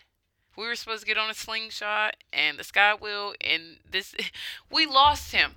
We 0.56 0.66
were 0.66 0.74
supposed 0.76 1.02
to 1.02 1.06
get 1.06 1.18
on 1.18 1.30
a 1.30 1.34
slingshot 1.34 2.16
and 2.32 2.58
the 2.58 2.64
sky 2.64 2.94
wheel, 2.94 3.34
and 3.40 3.78
this 3.90 4.14
we 4.70 4.86
lost 4.86 5.32
him. 5.32 5.56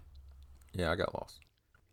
Yeah, 0.73 0.91
I 0.91 0.95
got 0.95 1.13
lost. 1.13 1.39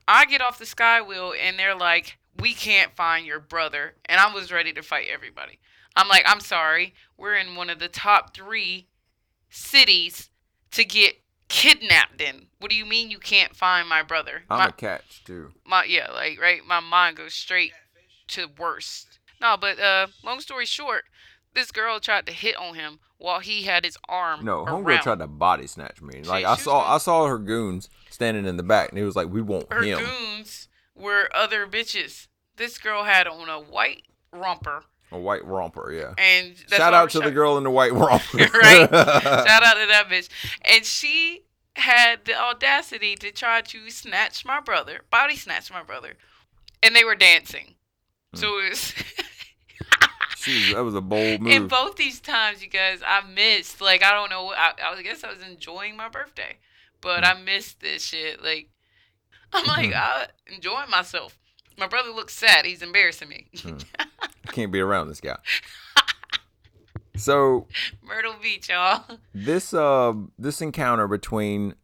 I 0.09 0.25
get 0.25 0.41
off 0.41 0.59
the 0.59 0.67
sky 0.67 1.03
wheel 1.03 1.35
and 1.41 1.59
they're 1.59 1.75
like, 1.77 2.19
"We 2.39 2.55
can't 2.55 2.97
find 2.97 3.27
your 3.27 3.41
brother," 3.41 3.95
and 4.07 4.19
I 4.19 4.33
was 4.33 4.51
ready 4.51 4.73
to 4.73 4.83
fight 4.83 5.09
everybody. 5.13 5.59
I'm 5.97 6.09
like, 6.09 6.23
"I'm 6.27 6.41
sorry, 6.41 6.95
we're 7.21 7.35
in 7.37 7.55
one 7.55 7.71
of 7.71 7.79
the 7.79 7.89
top 7.89 8.35
three 8.35 8.89
cities 9.49 10.31
to 10.73 10.85
get 10.85 11.15
kidnapped 11.49 12.21
in. 12.21 12.47
What 12.59 12.71
do 12.71 12.77
you 12.77 12.87
mean 12.87 13.11
you 13.11 13.19
can't 13.19 13.55
find 13.57 13.89
my 13.89 14.03
brother?" 14.03 14.45
I'm 14.51 14.59
My- 14.59 14.67
a 14.67 14.73
catch 14.73 15.23
too. 15.25 15.53
my 15.65 15.85
yeah, 15.85 16.11
like 16.11 16.41
right, 16.41 16.65
my 16.65 16.81
mind 16.81 17.17
goes 17.17 17.35
straight 17.35 17.73
to 18.29 18.47
worst. 18.59 19.19
No, 19.41 19.57
but 19.57 19.79
uh, 19.79 20.09
long 20.23 20.41
story 20.41 20.67
short, 20.67 21.05
this 21.55 21.71
girl 21.73 21.99
tried 22.01 22.27
to 22.27 22.33
hit 22.33 22.57
on 22.57 22.75
him 22.75 23.01
while 23.19 23.41
he 23.41 23.63
had 23.65 23.85
his 23.85 23.97
arm. 24.09 24.45
No, 24.45 24.65
homegirl 24.65 25.03
tried 25.03 25.19
to 25.19 25.27
body 25.27 25.67
snatch 25.67 26.01
me. 26.01 26.23
Like 26.23 26.41
She- 26.43 26.47
I 26.47 26.57
she 26.57 26.63
saw 26.63 26.81
gonna- 26.83 26.95
I 26.95 26.99
saw 26.99 27.27
her 27.27 27.39
goons 27.39 27.89
standing 28.11 28.47
in 28.47 28.57
the 28.57 28.63
back, 28.63 28.91
and 28.91 28.99
he 28.99 29.05
was 29.05 29.17
like, 29.17 29.29
"We 29.29 29.43
want 29.43 29.73
Her 29.73 29.83
him." 29.83 29.99
goons 29.99 30.69
were 30.95 31.29
other 31.35 31.67
bitches. 31.67 32.29
This 32.57 32.77
girl 32.79 33.05
had 33.05 33.27
on 33.27 33.49
a 33.49 33.59
white 33.59 34.05
romper, 34.33 34.85
A 35.13 35.19
white 35.19 35.45
romper, 35.45 35.93
yeah. 35.93 36.15
and 36.19 36.55
that's 36.69 36.77
Shout 36.77 36.95
out 36.95 37.11
to 37.11 37.21
the 37.21 37.33
girl 37.33 37.59
in 37.59 37.65
the 37.65 37.71
white 37.71 37.93
romper. 37.95 38.39
right? 38.39 38.89
Shout 38.91 39.63
out 39.63 39.75
to 39.75 39.87
that 39.89 40.07
bitch. 40.09 40.29
And 40.63 40.85
she 40.85 41.45
had 41.75 42.25
the 42.25 42.41
audacity 42.41 43.17
to 43.17 43.33
try 43.33 43.61
to 43.61 43.91
snatch 43.91 44.45
my 44.45 44.61
brother, 44.61 45.01
body 45.11 45.37
snatch 45.37 45.71
my 45.73 45.83
brother, 45.83 46.15
and 46.83 46.95
they 46.95 47.05
were 47.05 47.17
dancing. 47.17 47.75
Hmm. 48.35 48.39
So 48.39 48.47
mm. 48.47 48.67
it 48.67 48.71
was. 48.71 48.95
Was, 50.47 50.73
that 50.73 50.83
was 50.83 50.95
a 50.95 51.03
bold 51.03 51.43
And 51.43 51.43
move. 51.43 51.69
both 51.69 51.97
these 51.97 52.19
times, 52.19 52.63
you 52.63 52.71
guys, 52.71 53.03
I 53.07 53.21
missed. 53.21 53.83
Like, 53.83 54.03
I 54.03 54.13
don't 54.13 54.31
know. 54.31 54.55
I, 54.57 54.73
I 54.83 55.03
guess 55.03 55.23
I 55.23 55.31
was 55.31 55.43
enjoying 55.43 55.99
my 55.99 56.09
birthday, 56.09 56.57
but 57.03 57.25
mm. 57.25 57.37
I 57.37 57.43
missed 57.43 57.81
this 57.81 58.03
shit. 58.03 58.43
Like, 58.43 58.71
I'm 59.53 59.67
like, 59.67 59.91
mm. 59.91 59.97
I 59.97 60.29
enjoying 60.47 60.89
myself. 60.89 61.37
My 61.77 61.89
brother 61.89 62.09
looks 62.11 62.35
sad. 62.35 62.65
He's 62.65 62.81
embarrassing 62.81 63.29
me. 63.29 63.49
I 64.51 64.53
can't 64.53 64.73
be 64.73 64.81
around 64.81 65.09
this 65.09 65.21
guy. 65.21 65.39
So 67.17 67.67
Myrtle 68.03 68.37
Beach, 68.41 68.71
y'all. 68.71 69.05
this 69.35 69.75
uh 69.75 70.15
this 70.39 70.63
encounter 70.63 71.07
between 71.07 71.75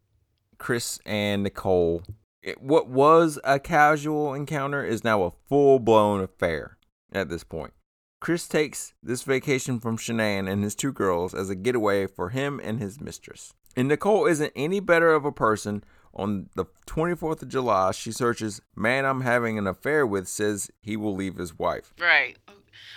Chris 0.57 0.99
and 1.05 1.43
Nicole, 1.43 2.03
it, 2.43 2.63
what 2.63 2.89
was 2.89 3.39
a 3.45 3.59
casual 3.59 4.33
encounter 4.33 4.83
is 4.83 5.05
now 5.05 5.25
a 5.25 5.33
full 5.47 5.79
blown 5.79 6.23
affair 6.23 6.79
at 7.13 7.29
this 7.29 7.45
point. 7.45 7.75
Chris 8.19 8.49
takes 8.49 8.95
this 9.03 9.25
vacation 9.25 9.79
from 9.79 9.99
Shanann 9.99 10.51
and 10.51 10.65
his 10.65 10.75
two 10.75 10.93
girls 10.93 11.35
as 11.35 11.51
a 11.51 11.55
getaway 11.55 12.07
for 12.07 12.31
him 12.31 12.59
and 12.65 12.81
his 12.81 12.99
mistress. 12.99 13.53
And 13.77 13.89
Nicole 13.89 14.27
isn't 14.27 14.53
any 14.57 14.81
better 14.81 15.13
of 15.13 15.27
a 15.27 15.33
person. 15.33 15.85
On 16.19 16.49
the 16.55 16.65
24th 16.87 17.43
of 17.43 17.49
July, 17.49 17.91
she 17.93 18.11
searches, 18.11 18.63
Man, 18.75 19.05
I'm 19.05 19.21
having 19.21 19.59
an 19.59 19.67
affair 19.67 20.07
with, 20.07 20.27
says 20.27 20.71
he 20.81 20.97
will 20.97 21.15
leave 21.15 21.37
his 21.37 21.59
wife. 21.59 21.93
Right. 22.01 22.37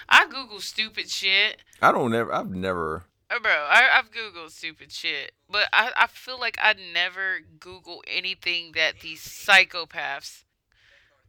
I 0.07 0.25
Google 0.25 0.59
stupid 0.61 1.09
shit. 1.09 1.57
I 1.81 1.91
don't 1.91 2.11
never, 2.11 2.33
I've 2.33 2.49
never, 2.49 3.03
Uh, 3.29 3.39
Bro, 3.39 3.51
I, 3.51 3.89
I've 3.93 4.09
Googled 4.11 4.51
stupid 4.51 4.91
shit, 4.91 5.33
but 5.49 5.67
I, 5.71 5.91
I 5.95 6.07
feel 6.07 6.39
like 6.39 6.57
I 6.61 6.75
never 6.93 7.39
Google 7.59 8.01
anything 8.07 8.71
that 8.73 9.01
these 9.01 9.21
psychopaths. 9.21 10.43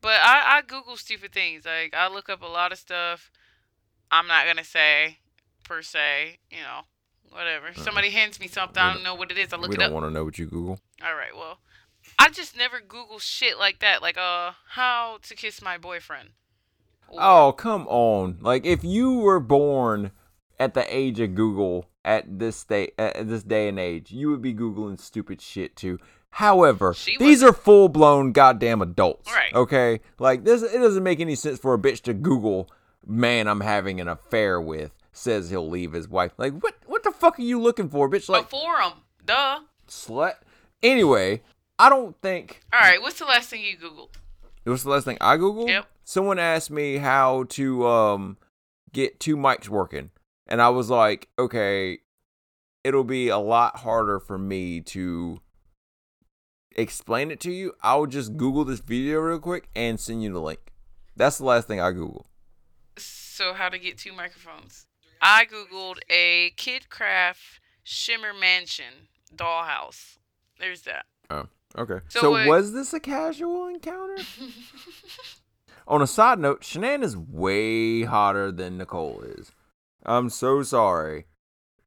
But 0.00 0.20
I, 0.22 0.58
I 0.58 0.62
Google 0.62 0.96
stupid 0.96 1.32
things. 1.32 1.66
Like, 1.66 1.92
I 1.94 2.08
look 2.08 2.30
up 2.30 2.42
a 2.42 2.46
lot 2.46 2.72
of 2.72 2.78
stuff. 2.78 3.30
I'm 4.10 4.26
not 4.26 4.44
going 4.46 4.56
to 4.56 4.64
say, 4.64 5.18
per 5.64 5.82
se, 5.82 6.38
you 6.50 6.58
know, 6.62 6.82
whatever. 7.30 7.74
Somebody 7.74 8.10
hands 8.10 8.40
me 8.40 8.48
something, 8.48 8.82
I 8.82 8.94
don't 8.94 9.02
know 9.04 9.14
what 9.14 9.30
it 9.30 9.36
is. 9.38 9.52
I 9.52 9.56
look 9.56 9.72
it 9.72 9.74
up. 9.74 9.78
we 9.78 9.84
it 9.84 9.88
don't 9.88 9.94
want 9.94 10.06
to 10.06 10.10
know 10.10 10.24
what 10.24 10.38
you 10.38 10.46
Google. 10.46 10.80
All 11.04 11.14
right, 11.14 11.36
well, 11.36 11.58
I 12.20 12.28
just 12.28 12.56
never 12.56 12.80
Google 12.80 13.18
shit 13.18 13.58
like 13.58 13.78
that. 13.80 14.02
Like, 14.02 14.18
uh, 14.18 14.52
how 14.68 15.18
to 15.22 15.34
kiss 15.34 15.62
my 15.62 15.78
boyfriend. 15.78 16.30
Or- 17.08 17.18
Oh, 17.20 17.52
come 17.52 17.86
on. 17.88 18.38
Like 18.40 18.64
if 18.64 18.84
you 18.84 19.14
were 19.18 19.40
born 19.40 20.12
at 20.58 20.74
the 20.74 20.84
age 20.94 21.18
of 21.18 21.34
Google 21.34 21.86
at 22.04 22.38
this 22.38 22.62
day 22.64 22.90
at 22.98 23.28
this 23.28 23.42
day 23.42 23.68
and 23.68 23.78
age, 23.80 24.12
you 24.12 24.30
would 24.30 24.42
be 24.42 24.54
googling 24.54 25.00
stupid 25.00 25.40
shit 25.40 25.74
too. 25.74 25.98
However, 26.34 26.94
these 27.18 27.42
are 27.42 27.52
full 27.52 27.88
blown 27.88 28.30
goddamn 28.32 28.80
adults. 28.80 29.32
Right. 29.32 29.52
Okay? 29.52 30.00
Like 30.20 30.44
this 30.44 30.62
it 30.62 30.78
doesn't 30.78 31.02
make 31.02 31.18
any 31.18 31.34
sense 31.34 31.58
for 31.58 31.74
a 31.74 31.78
bitch 31.78 32.02
to 32.02 32.14
Google 32.14 32.70
man 33.04 33.48
I'm 33.48 33.60
having 33.62 34.00
an 34.00 34.06
affair 34.06 34.60
with 34.60 34.92
says 35.12 35.50
he'll 35.50 35.68
leave 35.68 35.92
his 35.92 36.06
wife. 36.06 36.32
Like 36.36 36.52
what 36.60 36.76
what 36.86 37.02
the 37.02 37.10
fuck 37.10 37.40
are 37.40 37.42
you 37.42 37.60
looking 37.60 37.88
for, 37.88 38.08
bitch? 38.08 38.28
Like 38.28 38.48
Before 38.48 38.78
him. 38.78 38.92
Duh. 39.26 39.60
slut. 39.88 40.34
Anyway, 40.82 41.42
I 41.80 41.88
don't 41.88 42.14
think 42.20 42.60
All 42.74 42.80
right, 42.80 43.00
what's 43.00 43.18
the 43.18 43.24
last 43.24 43.48
thing 43.48 43.62
you 43.62 43.76
Googled? 43.76 44.10
What's 44.64 44.82
the 44.82 44.90
last 44.90 45.04
thing 45.04 45.16
I 45.20 45.38
googled? 45.38 45.68
Yep. 45.68 45.86
Someone 46.04 46.38
asked 46.38 46.70
me 46.70 46.98
how 46.98 47.44
to 47.50 47.86
um 47.86 48.36
get 48.92 49.18
two 49.18 49.34
mics 49.36 49.68
working, 49.68 50.10
and 50.46 50.60
I 50.60 50.68
was 50.68 50.90
like, 50.90 51.28
okay, 51.38 52.00
it'll 52.84 53.04
be 53.04 53.28
a 53.28 53.38
lot 53.38 53.78
harder 53.78 54.20
for 54.20 54.36
me 54.36 54.82
to 54.82 55.40
explain 56.76 57.30
it 57.30 57.40
to 57.40 57.50
you. 57.50 57.72
I'll 57.82 58.06
just 58.06 58.36
Google 58.36 58.66
this 58.66 58.80
video 58.80 59.18
real 59.20 59.38
quick 59.38 59.70
and 59.74 59.98
send 59.98 60.22
you 60.22 60.32
the 60.32 60.40
link. 60.40 60.74
That's 61.16 61.38
the 61.38 61.44
last 61.44 61.66
thing 61.66 61.80
I 61.80 61.92
googled. 61.92 62.26
So, 62.98 63.54
how 63.54 63.70
to 63.70 63.78
get 63.78 63.96
two 63.96 64.12
microphones? 64.12 64.86
I 65.22 65.46
googled 65.46 65.98
a 66.10 66.52
KidKraft 66.58 67.60
Shimmer 67.82 68.34
Mansion 68.38 69.08
dollhouse. 69.34 70.18
There's 70.58 70.82
that. 70.82 71.06
Oh, 71.30 71.46
okay. 71.76 72.00
So 72.08 72.20
So, 72.20 72.30
what- 72.32 72.46
was 72.46 72.72
this 72.72 72.92
a 72.92 73.00
casual 73.00 73.66
encounter? 73.68 74.16
On 75.86 76.00
a 76.02 76.06
side 76.06 76.38
note, 76.38 76.60
Shanann 76.62 77.02
is 77.02 77.16
way 77.16 78.02
hotter 78.02 78.52
than 78.52 78.78
Nicole 78.78 79.22
is. 79.22 79.50
I'm 80.04 80.30
so 80.30 80.62
sorry. 80.62 81.26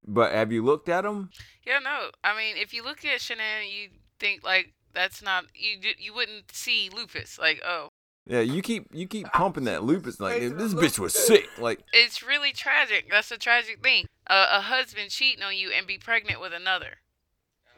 But 0.05 0.33
have 0.33 0.51
you 0.51 0.63
looked 0.63 0.89
at 0.89 1.05
him? 1.05 1.29
yeah, 1.65 1.79
no. 1.79 2.09
I 2.23 2.35
mean, 2.37 2.57
if 2.57 2.73
you 2.73 2.83
look 2.83 3.05
at 3.05 3.19
Shanann, 3.21 3.71
you 3.71 3.89
think 4.19 4.43
like 4.43 4.73
that's 4.93 5.21
not 5.21 5.45
you. 5.55 5.77
You 5.97 6.13
wouldn't 6.13 6.51
see 6.53 6.89
lupus. 6.93 7.39
Like, 7.39 7.61
oh, 7.65 7.87
Yeah, 8.25 8.41
you 8.41 8.61
keep 8.61 8.87
you 8.93 9.07
keep 9.07 9.27
pumping 9.31 9.63
that 9.63 9.83
lupus 9.83 10.19
like 10.19 10.41
this 10.41 10.73
bitch 10.73 10.99
was 10.99 11.13
sick. 11.13 11.47
Like 11.57 11.79
it's 11.93 12.21
really 12.21 12.51
tragic. 12.51 13.05
That's 13.09 13.31
a 13.31 13.37
tragic 13.37 13.81
thing. 13.81 14.07
Uh, 14.27 14.47
a 14.51 14.61
husband 14.61 15.09
cheating 15.11 15.43
on 15.43 15.55
you 15.55 15.71
and 15.71 15.87
be 15.87 15.97
pregnant 15.97 16.41
with 16.41 16.51
another. 16.53 16.97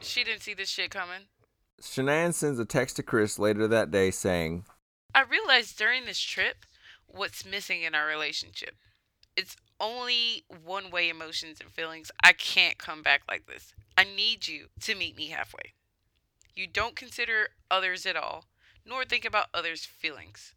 She 0.00 0.24
didn't 0.24 0.42
see 0.42 0.54
this 0.54 0.68
shit 0.68 0.90
coming. 0.90 1.26
Shanann 1.80 2.32
sends 2.32 2.58
a 2.58 2.64
text 2.64 2.96
to 2.96 3.02
Chris 3.02 3.38
later 3.38 3.68
that 3.68 3.90
day 3.90 4.10
saying, 4.10 4.64
I 5.14 5.22
realized 5.22 5.78
during 5.78 6.04
this 6.04 6.20
trip 6.20 6.64
what's 7.06 7.44
missing 7.44 7.82
in 7.82 7.94
our 7.94 8.06
relationship. 8.06 8.76
It's 9.36 9.56
only 9.80 10.44
one 10.64 10.90
way 10.90 11.08
emotions 11.08 11.58
and 11.60 11.70
feelings. 11.70 12.10
I 12.22 12.32
can't 12.32 12.78
come 12.78 13.02
back 13.02 13.22
like 13.28 13.46
this. 13.46 13.72
I 13.96 14.04
need 14.04 14.48
you 14.48 14.66
to 14.80 14.94
meet 14.94 15.16
me 15.16 15.28
halfway. 15.28 15.72
You 16.54 16.66
don't 16.66 16.96
consider 16.96 17.48
others 17.70 18.06
at 18.06 18.16
all, 18.16 18.46
nor 18.86 19.04
think 19.04 19.24
about 19.24 19.46
others' 19.52 19.84
feelings. 19.84 20.54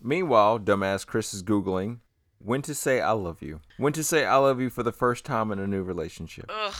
Meanwhile, 0.00 0.60
dumbass 0.60 1.06
Chris 1.06 1.34
is 1.34 1.42
Googling 1.42 1.98
when 2.38 2.62
to 2.62 2.74
say 2.74 3.00
I 3.00 3.12
love 3.12 3.42
you. 3.42 3.60
When 3.76 3.92
to 3.92 4.02
say 4.02 4.24
I 4.24 4.36
love 4.36 4.60
you 4.60 4.70
for 4.70 4.82
the 4.82 4.92
first 4.92 5.24
time 5.24 5.50
in 5.52 5.58
a 5.58 5.66
new 5.66 5.82
relationship. 5.82 6.46
Ugh, 6.48 6.74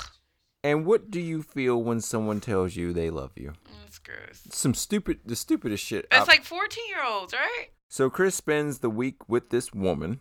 And 0.63 0.85
what 0.85 1.11
do 1.11 1.21
you 1.21 1.43
feel 1.43 1.83
when 1.83 2.01
someone 2.01 2.41
tells 2.41 2.77
you 2.77 2.93
they 2.93 3.09
love 3.11 3.33
you? 3.37 3.51
Mm, 3.51 3.81
that's 3.83 3.99
gross. 3.99 4.43
Some 4.51 4.75
stupid 4.75 5.21
the 5.25 5.37
stupidest 5.37 5.83
shit. 5.85 6.07
It's 6.11 6.21
I've- 6.21 6.29
like 6.29 6.45
14 6.45 6.85
year 6.89 7.03
olds, 7.05 7.33
right? 7.33 7.69
So 7.89 8.11
Chris 8.11 8.35
spends 8.35 8.79
the 8.79 8.91
week 8.91 9.29
with 9.29 9.51
this 9.51 9.73
woman, 9.73 10.21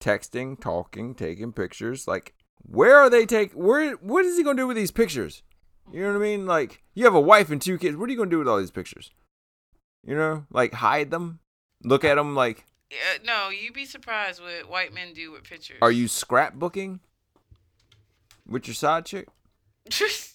texting, 0.00 0.58
talking, 0.58 1.14
taking 1.14 1.52
pictures. 1.52 2.06
Like, 2.08 2.34
where 2.62 2.96
are 2.96 3.10
they 3.10 3.26
take? 3.26 3.52
Where? 3.52 3.92
What 3.96 4.24
is 4.24 4.36
he 4.38 4.44
gonna 4.44 4.56
do 4.56 4.66
with 4.68 4.76
these 4.76 4.92
pictures? 4.92 5.42
You 5.92 6.00
know 6.02 6.12
what 6.12 6.16
I 6.18 6.22
mean? 6.22 6.46
Like, 6.46 6.82
you 6.94 7.04
have 7.04 7.14
a 7.14 7.20
wife 7.20 7.50
and 7.50 7.60
two 7.60 7.76
kids. 7.76 7.96
What 7.96 8.08
are 8.08 8.12
you 8.12 8.18
gonna 8.18 8.30
do 8.30 8.38
with 8.38 8.48
all 8.48 8.58
these 8.58 8.70
pictures? 8.70 9.10
You 10.04 10.14
know, 10.16 10.46
like 10.50 10.72
hide 10.74 11.10
them, 11.10 11.40
look 11.82 12.04
at 12.04 12.14
them. 12.14 12.34
Like, 12.34 12.64
Yeah, 12.90 13.18
no, 13.24 13.50
you'd 13.50 13.74
be 13.74 13.84
surprised 13.84 14.40
what 14.40 14.68
white 14.70 14.94
men 14.94 15.12
do 15.12 15.32
with 15.32 15.42
pictures. 15.44 15.78
are 15.82 15.90
you 15.92 16.06
scrapbooking 16.06 17.00
with 18.46 18.66
your 18.66 18.74
side 18.74 19.06
chick? 19.06 19.28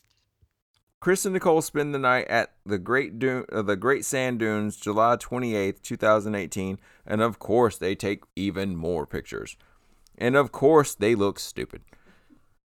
Chris 0.99 1.25
and 1.25 1.33
Nicole 1.33 1.61
spend 1.61 1.93
the 1.93 1.99
night 1.99 2.27
at 2.27 2.53
the 2.65 2.79
Great 2.79 3.19
Dune, 3.19 3.45
uh, 3.51 3.61
the 3.61 3.75
Great 3.75 4.03
Sand 4.03 4.39
Dunes, 4.39 4.77
July 4.77 5.15
28th, 5.15 5.81
2018, 5.81 6.79
and 7.05 7.21
of 7.21 7.39
course 7.39 7.77
they 7.77 7.95
take 7.95 8.23
even 8.35 8.75
more 8.75 9.05
pictures. 9.05 9.55
And 10.17 10.35
of 10.35 10.51
course 10.51 10.95
they 10.95 11.13
look 11.15 11.39
stupid. 11.39 11.83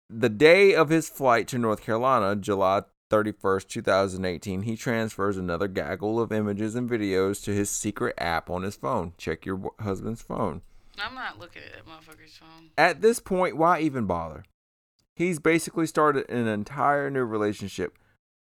The 0.09 0.31
day 0.31 0.75
of 0.75 0.89
his 0.89 1.09
flight 1.09 1.47
to 1.49 1.59
North 1.59 1.83
Carolina, 1.83 2.35
July 2.35 2.83
31st, 3.11 3.69
2018, 3.69 4.63
he 4.63 4.77
transfers 4.77 5.37
another 5.37 5.69
gaggle 5.69 6.19
of 6.19 6.33
images 6.33 6.75
and 6.75 6.89
videos 6.89 7.45
to 7.45 7.53
his 7.53 7.69
secret 7.69 8.15
app 8.17 8.49
on 8.49 8.63
his 8.63 8.77
phone. 8.77 9.13
Check 9.19 9.45
your 9.45 9.73
husband's 9.81 10.23
phone. 10.23 10.63
I'm 10.99 11.15
not 11.15 11.39
looking 11.39 11.63
at 11.63 11.73
that 11.75 11.87
motherfucker's 11.87 12.37
phone. 12.37 12.71
At 12.77 13.03
this 13.03 13.21
point, 13.21 13.57
why 13.57 13.81
even 13.81 14.07
bother? 14.07 14.45
He's 15.15 15.39
basically 15.39 15.87
started 15.87 16.29
an 16.31 16.47
entire 16.47 17.11
new 17.11 17.25
relationship. 17.25 17.99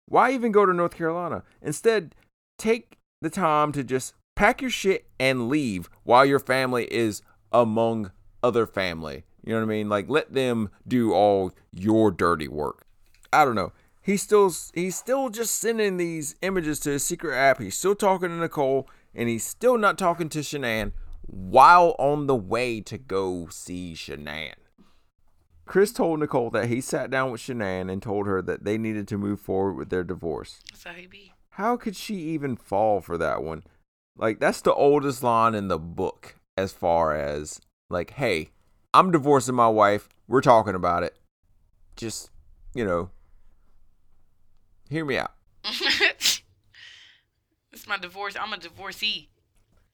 Why 0.07 0.33
even 0.33 0.53
go 0.53 0.66
to 0.66 0.72
North 0.72 0.96
Carolina? 0.96 1.42
Instead, 1.61 2.14
take 2.59 2.98
the 3.20 3.31
time 3.31 3.72
to 3.72 3.85
just 3.85 4.14
pack 4.37 4.61
your 4.61 4.70
shit 4.70 5.07
and 5.18 5.48
leave 5.48 5.88
while 6.05 6.25
your 6.25 6.38
family 6.38 6.92
is 6.92 7.22
among 7.53 8.11
other 8.42 8.66
family. 8.66 9.25
You 9.44 9.53
know 9.53 9.61
what 9.61 9.66
I 9.66 9.68
mean? 9.68 9.88
Like 9.88 10.09
let 10.09 10.33
them 10.33 10.70
do 10.87 11.12
all 11.12 11.53
your 11.72 12.11
dirty 12.11 12.48
work. 12.48 12.87
I 13.33 13.44
don't 13.44 13.55
know. 13.55 13.72
He's 14.01 14.22
still 14.22 14.53
he's 14.75 14.96
still 14.96 15.29
just 15.29 15.57
sending 15.57 15.96
these 15.96 16.35
images 16.42 16.81
to 16.81 16.90
his 16.90 17.05
secret 17.05 17.37
app. 17.37 17.61
He's 17.61 17.77
still 17.77 17.94
talking 17.94 18.29
to 18.29 18.35
Nicole 18.35 18.88
and 19.14 19.29
he's 19.29 19.46
still 19.46 19.79
not 19.79 19.98
talking 19.98 20.29
to 20.31 20.40
Shanann 20.40 20.92
while 21.22 21.94
on 21.98 22.27
the 22.27 22.37
way 22.37 22.81
to 22.81 22.98
go 22.98 23.48
see 23.51 23.94
Shanann. 23.94 24.55
Chris 25.73 25.91
told 25.91 26.21
Nicole 26.21 26.51
that 26.51 26.69
he 26.69 26.83
sat 26.83 27.11
down 27.11 27.31
with 27.31 27.41
Shanann 27.41 27.91
and 27.91 28.03
told 28.03 28.27
her 28.27 28.43
that 28.43 28.63
they 28.63 28.77
needed 28.77 29.09
to 29.09 29.17
move 29.17 29.41
forward 29.41 29.73
with 29.73 29.89
their 29.89 30.05
divorce. 30.05 30.61
That's 30.71 30.85
how 30.85 30.93
he 30.93 31.07
be. 31.07 31.33
How 31.53 31.79
could 31.79 31.97
she 31.97 32.17
even 32.17 32.57
fall 32.57 33.01
for 33.01 33.17
that 33.17 33.43
one? 33.43 33.65
Like, 34.15 34.39
that's 34.39 34.61
the 34.61 34.75
oldest 34.75 35.23
line 35.23 35.55
in 35.55 35.69
the 35.69 35.79
book 35.79 36.35
as 36.59 36.75
far 36.75 37.17
as, 37.17 37.59
like, 37.89 38.11
hey, 38.11 38.51
I'm 38.93 39.13
divorcing 39.13 39.55
my 39.55 39.71
wife. 39.71 40.11
We're 40.29 40.43
talking 40.43 40.75
about 40.75 41.05
it. 41.05 41.17
Just, 41.97 42.29
you 42.75 42.85
know, 42.85 43.09
hear 44.91 45.07
me 45.07 45.17
out. 45.17 45.33
it's 45.65 46.43
my 47.89 47.97
divorce. 47.97 48.37
I'm 48.39 48.53
a 48.53 48.59
divorcee. 48.59 49.31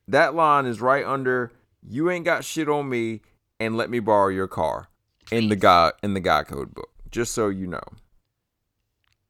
That 0.08 0.34
line 0.34 0.66
is 0.66 0.80
right 0.80 1.04
under, 1.04 1.52
you 1.88 2.10
ain't 2.10 2.24
got 2.24 2.44
shit 2.44 2.68
on 2.68 2.88
me. 2.88 3.20
and 3.60 3.76
let 3.76 3.90
me 3.90 4.00
borrow 4.00 4.28
your 4.28 4.48
car 4.48 4.88
in 5.30 5.48
the 5.48 5.56
guy 5.56 5.92
in 6.02 6.14
the 6.14 6.20
guy 6.20 6.44
code 6.44 6.74
book. 6.74 6.90
Just 7.10 7.32
so 7.32 7.48
you 7.48 7.66
know. 7.66 7.82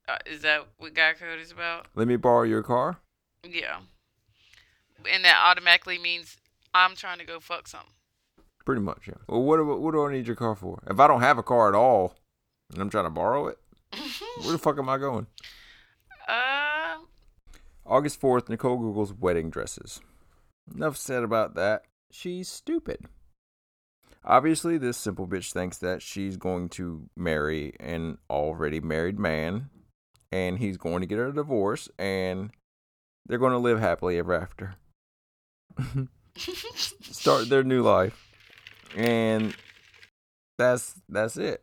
Uh, 0.08 0.16
is 0.26 0.42
that 0.42 0.66
what 0.78 0.94
guy 0.94 1.12
code 1.12 1.38
is 1.38 1.52
about? 1.52 1.86
Let 1.94 2.08
me 2.08 2.16
borrow 2.16 2.42
your 2.42 2.62
car. 2.62 2.98
Yeah. 3.44 3.80
And 5.10 5.24
that 5.24 5.40
automatically 5.44 5.98
means 5.98 6.38
I'm 6.74 6.96
trying 6.96 7.18
to 7.18 7.24
go 7.24 7.40
fuck 7.40 7.68
something. 7.68 7.90
Pretty 8.64 8.80
much, 8.80 9.06
yeah. 9.06 9.14
Well, 9.28 9.42
what 9.42 9.58
do, 9.58 9.64
what 9.64 9.92
do 9.92 10.06
I 10.06 10.12
need 10.12 10.26
your 10.26 10.36
car 10.36 10.54
for? 10.54 10.82
If 10.88 10.98
I 10.98 11.06
don't 11.06 11.20
have 11.20 11.38
a 11.38 11.42
car 11.42 11.68
at 11.68 11.74
all, 11.74 12.14
and 12.72 12.82
I'm 12.82 12.90
trying 12.90 13.04
to 13.04 13.10
borrow 13.10 13.46
it, 13.46 13.58
where 14.42 14.52
the 14.52 14.58
fuck 14.58 14.78
am 14.78 14.88
I 14.88 14.98
going? 14.98 15.26
uh, 16.28 16.96
August 17.86 18.20
4th, 18.20 18.48
Nicole 18.48 18.76
Google's 18.76 19.14
wedding 19.14 19.48
dresses. 19.50 20.00
Enough 20.74 20.96
said 20.96 21.22
about 21.22 21.54
that. 21.54 21.84
She's 22.10 22.48
stupid. 22.48 23.06
Obviously, 24.24 24.78
this 24.78 24.96
simple 24.96 25.26
bitch 25.26 25.52
thinks 25.52 25.78
that 25.78 26.02
she's 26.02 26.36
going 26.36 26.68
to 26.70 27.08
marry 27.16 27.74
an 27.80 28.18
already 28.28 28.80
married 28.80 29.18
man, 29.18 29.70
and 30.30 30.58
he's 30.58 30.76
going 30.76 31.00
to 31.00 31.06
get 31.06 31.18
her 31.18 31.28
a 31.28 31.34
divorce, 31.34 31.88
and 31.98 32.50
they're 33.26 33.38
going 33.38 33.52
to 33.52 33.58
live 33.58 33.80
happily 33.80 34.18
ever 34.18 34.34
after. 34.34 34.74
Start 36.36 37.48
their 37.48 37.62
new 37.62 37.82
life. 37.82 38.28
And 38.96 39.54
that's 40.56 40.94
that's 41.08 41.36
it. 41.36 41.62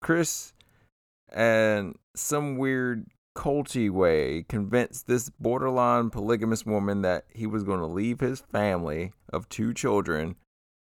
Chris 0.00 0.52
and 1.30 1.96
some 2.14 2.56
weird 2.56 3.06
culty 3.36 3.90
way 3.90 4.44
convinced 4.48 5.06
this 5.06 5.30
borderline 5.30 6.10
polygamous 6.10 6.66
woman 6.66 7.02
that 7.02 7.24
he 7.32 7.46
was 7.46 7.62
going 7.62 7.78
to 7.78 7.86
leave 7.86 8.20
his 8.20 8.40
family 8.40 9.12
of 9.32 9.48
two 9.48 9.72
children, 9.72 10.36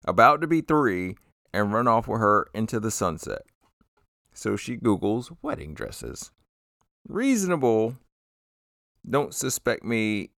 about 0.05 0.41
to 0.41 0.47
be 0.47 0.61
three, 0.61 1.17
and 1.53 1.73
run 1.73 1.87
off 1.87 2.07
with 2.07 2.21
her 2.21 2.47
into 2.53 2.79
the 2.79 2.91
sunset. 2.91 3.43
So 4.33 4.55
she 4.55 4.77
Googles 4.77 5.35
wedding 5.41 5.73
dresses. 5.73 6.31
Reasonable. 7.07 7.97
Don't 9.07 9.33
suspect 9.33 9.83
me 9.83 10.31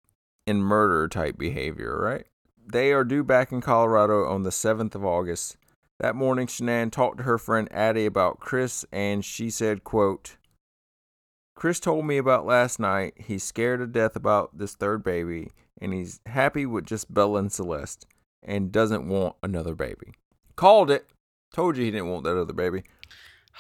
in 0.46 0.62
murder 0.62 1.08
type 1.08 1.38
behavior, 1.38 2.00
right? 2.00 2.26
They 2.66 2.92
are 2.92 3.04
due 3.04 3.24
back 3.24 3.52
in 3.52 3.62
Colorado 3.62 4.26
on 4.28 4.44
the 4.44 4.50
7th 4.50 4.94
of 4.94 5.06
August. 5.06 5.58
That 6.00 6.16
morning, 6.16 6.48
Shanann 6.48 6.92
talked 6.92 7.18
to 7.18 7.24
her 7.24 7.38
friend 7.38 7.68
Addie 7.72 8.06
about 8.06 8.40
Chris, 8.40 8.86
and 8.92 9.26
she 9.26 9.50
said, 9.50 9.84
quote, 9.84 10.38
Chris 11.56 11.80
told 11.80 12.06
me 12.06 12.18
about 12.18 12.46
last 12.46 12.80
night. 12.80 13.16
He's 13.18 13.44
scared 13.44 13.80
to 13.80 13.88
death 13.88 14.16
about 14.16 14.56
this 14.56 14.76
third 14.76 15.04
baby, 15.04 15.50
and 15.82 15.92
he's 15.94 16.20
happy 16.28 16.68
with 16.68 16.86
just 16.86 17.12
Bella 17.12 17.40
and 17.40 17.52
Celeste, 17.52 18.06
and 18.48 18.72
doesn't 18.72 19.08
want 19.08 19.36
another 19.44 19.76
baby. 19.76 20.14
Called 20.56 20.90
it. 20.90 21.08
Told 21.54 21.78
you 21.78 21.84
he 21.84 21.92
didn't 21.92 22.10
want 22.10 22.24
that 22.24 22.40
other 22.40 22.54
baby. 22.54 22.84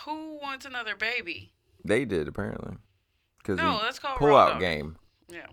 who 0.06 0.39
wants 0.41 0.65
another 0.65 0.95
baby? 0.95 1.52
They 1.86 2.06
did, 2.06 2.28
apparently. 2.28 2.78
Because 3.38 3.58
No, 3.58 3.80
that's 3.82 4.00
called 4.00 4.17
pull 4.17 4.36
out 4.36 4.54
dog. 4.54 4.60
game. 4.60 4.97
Yeah. 5.30 5.45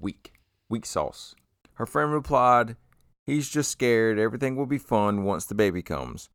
Weak. 0.00 0.32
Weak 0.68 0.84
sauce. 0.86 1.34
Her 1.74 1.86
friend 1.86 2.12
replied, 2.12 2.76
He's 3.24 3.48
just 3.48 3.70
scared. 3.70 4.18
Everything 4.18 4.56
will 4.56 4.66
be 4.66 4.78
fun 4.78 5.22
once 5.24 5.44
the 5.44 5.54
baby 5.54 5.82
comes. 5.82 6.28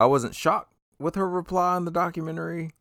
I 0.00 0.06
wasn't 0.06 0.34
shocked 0.34 0.74
with 0.98 1.14
her 1.14 1.28
reply 1.28 1.76
in 1.76 1.84
the 1.84 1.90
documentary. 1.92 2.72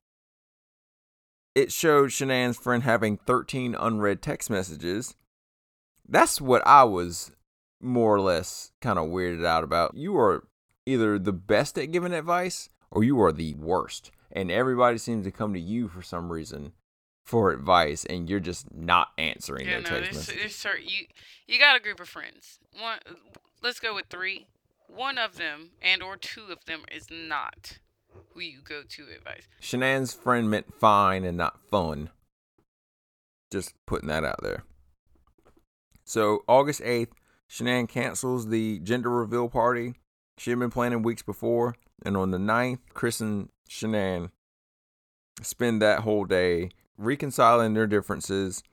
It 1.54 1.72
showed 1.72 2.10
Shanann's 2.10 2.58
friend 2.58 2.84
having 2.84 3.18
13 3.18 3.76
unread 3.76 4.22
text 4.22 4.50
messages. 4.50 5.16
That's 6.08 6.42
what 6.42 6.66
I 6.66 6.84
was 6.86 7.32
more 7.82 8.16
or 8.16 8.22
less 8.22 8.72
kind 8.82 8.98
of 9.00 9.08
weirded 9.08 9.46
out 9.46 9.64
about. 9.64 9.96
You 9.96 10.18
are 10.18 10.48
either 10.86 11.18
the 11.20 11.34
best 11.34 11.78
at 11.78 11.92
giving 11.92 12.14
advice 12.14 12.70
or 12.90 13.04
you 13.04 13.22
are 13.22 13.32
the 13.32 13.54
worst. 13.56 14.12
And 14.32 14.50
everybody 14.50 14.98
seems 14.98 15.26
to 15.26 15.32
come 15.32 15.54
to 15.54 15.60
you 15.60 15.88
for 15.88 16.02
some 16.02 16.32
reason 16.32 16.74
for 17.24 17.52
advice 17.52 18.04
and 18.06 18.30
you're 18.30 18.40
just 18.40 18.74
not 18.74 19.10
answering 19.18 19.68
Yeah, 19.68 19.80
their 19.80 19.82
no, 19.82 19.90
text 19.90 20.02
there's, 20.04 20.16
messages. 20.16 20.40
there's 20.42 20.56
certain 20.56 20.88
you 20.88 21.06
you 21.48 21.60
got 21.60 21.76
a 21.76 21.80
group 21.80 22.00
of 22.00 22.10
friends. 22.10 22.60
One, 22.80 22.98
let's 23.62 23.80
go 23.80 23.94
with 23.94 24.06
three. 24.10 24.48
One 24.88 25.18
of 25.18 25.38
them 25.38 25.72
and 25.82 26.02
or 26.02 26.18
two 26.18 26.46
of 26.52 26.66
them 26.66 26.82
is 26.92 27.08
not 27.12 27.78
who 28.34 28.40
you 28.42 28.60
go 28.64 28.82
to 28.88 29.04
advice. 29.16 29.48
Shanann's 29.62 30.14
friend 30.14 30.50
meant 30.50 30.74
fine 30.74 31.24
and 31.24 31.38
not 31.38 31.60
fun. 31.70 32.10
Just 33.52 33.74
putting 33.86 34.10
that 34.10 34.24
out 34.24 34.42
there. 34.42 34.64
So, 36.04 36.44
August 36.48 36.82
8th, 36.82 37.12
Shanann 37.52 37.90
cancels 37.90 38.48
the 38.48 38.80
gender 38.80 39.10
reveal 39.10 39.50
party 39.50 39.96
she 40.38 40.50
had 40.50 40.60
been 40.60 40.72
planning 40.72 41.04
weeks 41.04 41.22
before. 41.22 41.76
And 42.04 42.18
on 42.18 42.32
the 42.32 42.38
9th, 42.38 42.80
Chris 42.94 43.22
and 43.22 43.50
Shanann 43.70 44.32
spend 45.42 45.82
that 45.82 46.00
whole 46.00 46.26
day 46.26 46.72
reconciling 46.98 47.74
their 47.74 47.88
differences. 47.88 48.64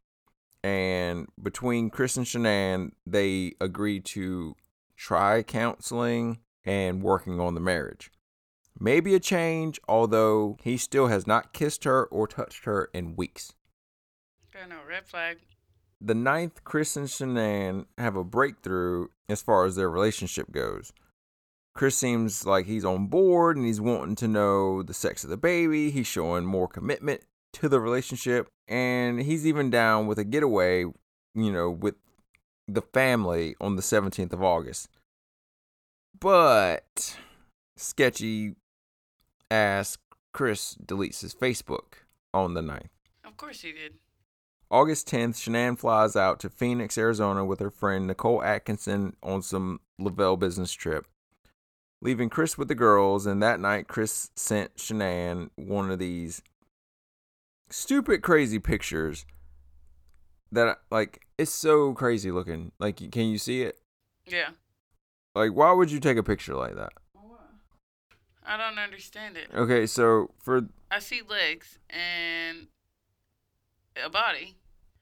And 0.62 1.27
between 1.43 1.91
Chris 1.91 2.17
and 2.17 2.25
Shanann, 2.25 2.93
they 3.07 3.53
agree 3.61 4.01
to 4.01 4.55
try 4.97 5.43
counseling 5.43 6.38
and 6.64 7.03
working 7.03 7.38
on 7.38 7.55
the 7.55 7.61
marriage. 7.61 8.11
Maybe 8.81 9.14
a 9.14 9.21
change, 9.21 9.81
although 9.88 10.57
he 10.62 10.77
still 10.77 11.09
has 11.09 11.27
not 11.27 11.53
kissed 11.53 11.85
her 11.85 12.07
or 12.07 12.29
touched 12.29 12.64
her 12.64 12.88
in 12.95 13.17
weeks. 13.17 13.53
Got 14.53 14.69
no 14.69 14.77
red 14.88 15.05
flag. 15.07 15.38
The 16.01 16.15
ninth, 16.15 16.63
Chris 16.65 16.97
and 16.97 17.09
Shanann 17.09 17.87
have 17.97 18.17
a 18.17 18.25
breakthrough 18.25 19.09
as 19.29 19.43
far 19.43 19.65
as 19.65 19.77
their 19.77 19.91
relationship 19.91 20.51
goes. 20.51 20.93
Chris 21.75 21.97
seems 21.97 22.47
like 22.47 22.67
he's 22.67 22.85
on 22.85 23.07
board 23.07 23.57
and 23.57 23.67
he's 23.67 23.81
wanting 23.81 24.17
to 24.17 24.29
know 24.29 24.83
the 24.83 24.95
sex 24.95 25.25
of 25.25 25.31
the 25.31 25.37
baby. 25.37 25.91
He's 25.91 26.07
showing 26.07 26.45
more 26.45 26.69
commitment 26.69 27.23
to 27.55 27.69
the 27.69 27.81
relationship 27.81 28.49
and 28.67 29.21
he's 29.21 29.47
even 29.47 29.71
down 29.71 30.07
with 30.07 30.19
a 30.19 30.25
getaway, 30.25 30.81
you 30.81 31.53
know, 31.53 31.71
with 31.71 31.95
the 32.67 32.83
family 32.83 33.55
on 33.61 33.77
the 33.77 33.83
17th 33.83 34.33
of 34.33 34.43
August. 34.43 34.89
But 36.19 37.17
sketchy 37.77 38.57
ass 39.51 39.99
Chris 40.33 40.77
deletes 40.85 41.21
his 41.21 41.35
Facebook 41.35 42.05
on 42.35 42.55
the 42.55 42.61
9th. 42.61 42.91
Of 43.25 43.37
course 43.37 43.61
he 43.61 43.73
did. 43.73 43.95
August 44.71 45.09
10th, 45.09 45.37
Shanann 45.37 45.79
flies 45.79 46.15
out 46.15 46.41
to 46.41 46.51
Phoenix, 46.51 46.99
Arizona 46.99 47.45
with 47.45 47.61
her 47.61 47.71
friend 47.71 48.07
Nicole 48.07 48.43
Atkinson 48.43 49.17
on 49.23 49.43
some 49.43 49.81
Le-Vel 49.99 50.37
business 50.37 50.73
trip, 50.73 51.07
leaving 52.03 52.29
Chris 52.29 52.59
with 52.59 52.69
the 52.69 52.75
girls. 52.75 53.27
And 53.27 53.43
that 53.43 53.61
night, 53.61 53.89
Chris 53.89 54.31
sent 54.37 54.77
Shanann 54.77 55.51
one 55.57 55.91
of 55.91 55.99
these 55.99 56.43
stupid, 57.71 58.23
crazy 58.23 58.59
pictures 58.59 59.25
that, 60.53 60.79
like, 60.91 61.27
it's 61.39 61.51
so 61.51 61.95
crazy 61.95 62.31
looking. 62.31 62.73
Like, 62.79 63.11
can 63.11 63.27
you 63.29 63.39
see 63.39 63.63
it? 63.63 63.79
Yeah. 64.27 64.51
Like, 65.35 65.53
why 65.53 65.73
would 65.73 65.91
you 65.91 66.01
take 66.01 66.19
a 66.19 66.23
picture 66.23 66.55
like 66.55 66.75
that? 66.77 66.93
I 68.45 68.57
don't 68.57 68.79
understand 68.79 69.37
it. 69.37 69.49
Okay, 69.55 69.87
so 69.87 70.31
for 70.43 70.69
I 70.91 71.01
see 71.01 71.21
legs 71.21 71.79
and 71.91 72.69
a 74.05 74.11
body. 74.11 74.55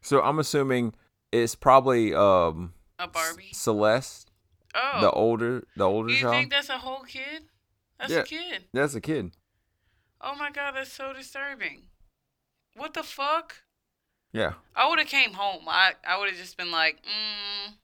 so 0.02 0.20
I'm 0.22 0.38
assuming 0.38 0.94
it's 1.32 1.54
probably 1.54 2.14
um 2.14 2.72
A 2.98 3.06
Barbie. 3.08 3.50
Celeste, 3.52 4.30
Oh. 4.74 5.00
the 5.00 5.10
older 5.10 5.64
the 5.76 5.84
older 5.84 6.10
you 6.12 6.20
child. 6.20 6.34
think 6.34 6.50
that's 6.50 6.68
a 6.68 6.78
whole 6.78 7.02
kid? 7.04 7.44
That's 7.98 8.12
Yeah. 8.12 8.18
a 8.20 8.24
kid. 8.24 8.64
That's 8.72 8.94
a 8.94 9.00
kid. 9.00 9.32
Oh 10.20 10.34
my 10.34 10.50
god, 10.50 10.72
that's 10.74 10.92
so 10.92 11.12
disturbing. 11.12 11.82
What 12.74 12.94
the 12.94 13.02
fuck? 13.02 13.62
Yeah. 14.32 14.54
I 14.74 14.88
would 14.88 14.98
have 14.98 15.08
came 15.08 15.32
home. 15.34 15.64
I 15.68 15.94
I 16.06 16.18
would 16.18 16.28
have 16.28 16.38
just 16.38 16.56
been 16.56 16.70
like, 16.70 17.02
mm, 17.02 17.74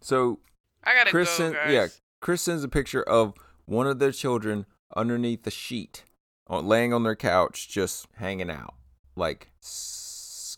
So 0.00 0.40
I 0.84 0.94
gotta 0.94 1.10
Chris 1.10 1.36
go, 1.38 1.52
guys. 1.52 1.72
yeah, 1.72 1.86
Chris 2.20 2.42
sends 2.42 2.64
a 2.64 2.68
picture 2.68 3.02
of 3.02 3.34
one 3.66 3.86
of 3.86 3.98
their 3.98 4.12
children 4.12 4.64
underneath 4.94 5.42
the 5.42 5.50
sheet, 5.50 6.04
laying 6.48 6.92
on 6.94 7.02
their 7.02 7.16
couch, 7.16 7.68
just 7.68 8.06
hanging 8.16 8.50
out, 8.50 8.74
like 9.16 9.50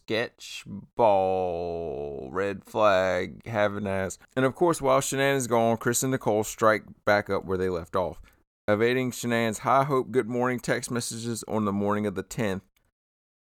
sketch 0.08 0.64
ball, 0.96 2.30
red 2.32 2.64
flag, 2.64 3.46
having 3.46 3.86
ass. 3.86 4.18
And 4.34 4.46
of 4.46 4.54
course, 4.54 4.80
while 4.80 5.00
Shanann 5.00 5.36
is 5.36 5.46
gone, 5.46 5.76
Chris 5.76 6.02
and 6.02 6.12
Nicole 6.12 6.44
strike 6.44 6.84
back 7.04 7.28
up 7.28 7.44
where 7.44 7.58
they 7.58 7.68
left 7.68 7.94
off, 7.94 8.18
evading 8.66 9.10
Shanann's 9.10 9.58
high 9.58 9.84
hope 9.84 10.10
good 10.10 10.26
morning 10.26 10.60
text 10.60 10.90
messages 10.90 11.44
on 11.46 11.66
the 11.66 11.74
morning 11.74 12.06
of 12.06 12.14
the 12.14 12.22
10th, 12.22 12.62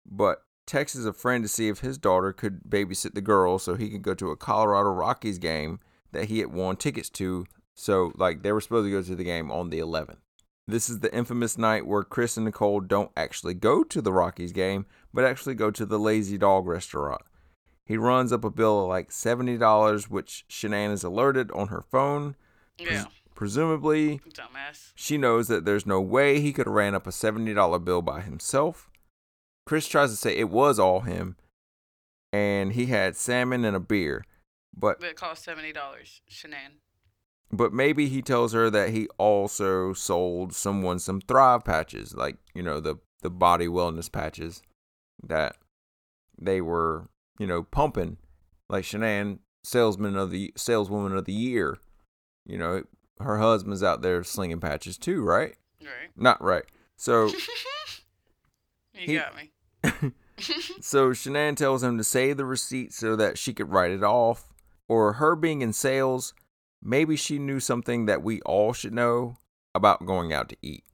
but 0.05 0.43
texts 0.65 1.05
a 1.05 1.13
friend 1.13 1.41
to 1.41 1.47
see 1.47 1.69
if 1.69 1.79
his 1.79 1.97
daughter 1.97 2.33
could 2.33 2.59
babysit 2.67 3.13
the 3.13 3.21
girls 3.21 3.63
so 3.63 3.75
he 3.75 3.89
could 3.89 4.01
go 4.01 4.13
to 4.13 4.31
a 4.31 4.35
Colorado 4.35 4.89
Rockies 4.89 5.37
game 5.37 5.79
that 6.11 6.25
he 6.25 6.39
had 6.39 6.51
won 6.51 6.75
tickets 6.75 7.09
to. 7.11 7.45
So, 7.75 8.11
like, 8.17 8.43
they 8.43 8.51
were 8.51 8.59
supposed 8.59 8.87
to 8.87 8.91
go 8.91 9.01
to 9.01 9.15
the 9.15 9.23
game 9.23 9.51
on 9.51 9.69
the 9.69 9.79
11th. 9.79 10.17
This 10.67 10.89
is 10.89 10.99
the 10.99 11.13
infamous 11.15 11.57
night 11.57 11.87
where 11.87 12.03
Chris 12.03 12.35
and 12.35 12.45
Nicole 12.45 12.81
don't 12.81 13.11
actually 13.15 13.53
go 13.53 13.83
to 13.83 14.01
the 14.01 14.11
Rockies 14.11 14.51
game, 14.51 14.85
but 15.13 15.23
actually 15.23 15.55
go 15.55 15.71
to 15.71 15.85
the 15.85 15.97
Lazy 15.97 16.37
Dog 16.37 16.67
restaurant. 16.67 17.21
He 17.85 17.95
runs 17.95 18.33
up 18.33 18.43
a 18.43 18.49
bill 18.49 18.83
of 18.83 18.89
like 18.89 19.09
$70, 19.09 20.09
which 20.09 20.45
Shanann 20.49 20.91
is 20.91 21.03
alerted 21.03 21.51
on 21.51 21.69
her 21.69 21.81
phone. 21.81 22.35
Yeah. 22.77 23.05
Presumably, 23.33 24.19
Dumbass. 24.29 24.91
she 24.95 25.17
knows 25.17 25.47
that 25.47 25.63
there's 25.63 25.85
no 25.85 26.01
way 26.01 26.41
he 26.41 26.51
could 26.51 26.65
have 26.65 26.73
ran 26.73 26.95
up 26.95 27.07
a 27.07 27.11
$70 27.11 27.83
bill 27.85 28.01
by 28.01 28.21
himself. 28.21 28.89
Chris 29.65 29.87
tries 29.87 30.09
to 30.09 30.17
say 30.17 30.35
it 30.35 30.49
was 30.49 30.79
all 30.79 31.01
him 31.01 31.37
and 32.33 32.73
he 32.73 32.87
had 32.87 33.15
salmon 33.15 33.65
and 33.65 33.75
a 33.75 33.79
beer. 33.79 34.25
But 34.75 34.99
But 34.99 35.09
it 35.09 35.15
cost 35.15 35.43
seventy 35.43 35.73
dollars. 35.73 36.21
Shanann. 36.29 36.79
But 37.51 37.73
maybe 37.73 38.07
he 38.07 38.21
tells 38.21 38.53
her 38.53 38.69
that 38.69 38.89
he 38.89 39.07
also 39.17 39.93
sold 39.93 40.53
someone 40.53 40.99
some 40.99 41.21
Thrive 41.21 41.63
patches, 41.63 42.13
like, 42.15 42.37
you 42.53 42.61
know, 42.63 42.79
the 42.79 42.95
the 43.21 43.29
body 43.29 43.67
wellness 43.67 44.11
patches 44.11 44.61
that 45.23 45.55
they 46.39 46.61
were, 46.61 47.09
you 47.39 47.47
know, 47.47 47.63
pumping 47.63 48.17
like 48.69 48.83
Shanann, 48.83 49.39
salesman 49.63 50.15
of 50.15 50.29
the 50.29 50.53
saleswoman 50.55 51.17
of 51.17 51.25
the 51.25 51.33
year. 51.33 51.77
You 52.45 52.57
know, 52.57 52.83
her 53.19 53.39
husband's 53.39 53.81
out 53.83 54.01
there 54.01 54.23
slinging 54.23 54.59
patches 54.59 54.97
too, 54.97 55.23
right? 55.23 55.55
Right. 55.81 56.09
Not 56.15 56.41
right. 56.43 56.65
So 56.95 57.25
you 58.93 59.05
He- 59.05 59.15
got 59.15 59.35
me. 59.35 59.51
so 60.81 61.09
Shanann 61.11 61.55
tells 61.55 61.81
him 61.81 61.97
to 61.97 62.03
save 62.03 62.37
the 62.37 62.45
receipt 62.45 62.93
so 62.93 63.15
that 63.15 63.39
she 63.39 63.53
could 63.53 63.71
write 63.71 63.89
it 63.91 64.03
off. 64.03 64.53
Or 64.87 65.13
her 65.13 65.35
being 65.35 65.61
in 65.63 65.73
sales, 65.73 66.33
maybe 66.87 67.17
she 67.17 67.37
knew 67.37 67.59
something 67.59 68.05
that 68.05 68.23
we 68.23 68.41
all 68.41 68.71
should 68.71 68.93
know 68.93 69.37
about 69.75 70.05
going 70.05 70.31
out 70.31 70.47
to 70.49 70.57
eat. 70.61 70.85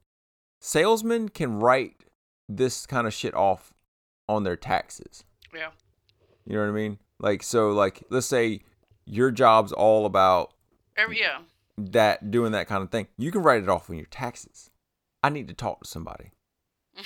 Salesmen 0.60 1.28
can 1.28 1.60
write 1.60 1.94
this 2.48 2.84
kind 2.84 3.06
of 3.06 3.14
shit 3.14 3.34
off 3.34 3.72
on 4.28 4.42
their 4.42 4.56
taxes. 4.56 5.24
yeah. 5.54 5.70
You 6.46 6.56
know 6.56 6.62
what 6.62 6.68
I 6.68 6.72
mean? 6.72 6.98
Like 7.20 7.42
so 7.42 7.70
like 7.70 8.02
let's 8.10 8.26
say 8.26 8.60
your 9.06 9.30
job's 9.30 9.72
all 9.72 10.04
about 10.04 10.52
Every 10.96 11.20
yeah. 11.20 11.38
that 11.78 12.30
doing 12.30 12.52
that 12.52 12.66
kind 12.66 12.82
of 12.82 12.90
thing. 12.90 13.06
You 13.16 13.30
can 13.30 13.42
write 13.42 13.62
it 13.62 13.68
off 13.68 13.88
on 13.88 13.96
your 13.96 14.06
taxes. 14.06 14.70
I 15.22 15.30
need 15.30 15.48
to 15.48 15.54
talk 15.54 15.82
to 15.82 15.88
somebody. 15.88 16.32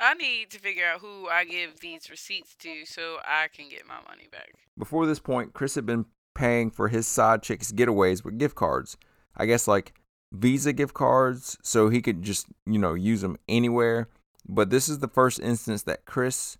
I 0.00 0.14
need 0.14 0.50
to 0.50 0.58
figure 0.58 0.84
out 0.84 1.00
who 1.00 1.28
I 1.28 1.44
give 1.44 1.80
these 1.80 2.10
receipts 2.10 2.56
to 2.56 2.84
so 2.84 3.18
I 3.24 3.48
can 3.48 3.68
get 3.68 3.86
my 3.86 4.00
money 4.08 4.28
back. 4.30 4.52
Before 4.76 5.06
this 5.06 5.20
point, 5.20 5.52
Chris 5.52 5.76
had 5.76 5.86
been 5.86 6.06
paying 6.34 6.70
for 6.70 6.88
his 6.88 7.06
side 7.06 7.42
chick's 7.42 7.72
getaways 7.72 8.24
with 8.24 8.38
gift 8.38 8.54
cards. 8.54 8.96
I 9.36 9.46
guess 9.46 9.66
like 9.66 9.94
Visa 10.32 10.72
gift 10.72 10.94
cards, 10.94 11.58
so 11.62 11.88
he 11.88 12.00
could 12.00 12.22
just, 12.22 12.46
you 12.66 12.78
know, 12.78 12.94
use 12.94 13.20
them 13.20 13.36
anywhere. 13.48 14.08
But 14.48 14.70
this 14.70 14.88
is 14.88 14.98
the 14.98 15.08
first 15.08 15.40
instance 15.40 15.82
that 15.84 16.04
Chris 16.04 16.56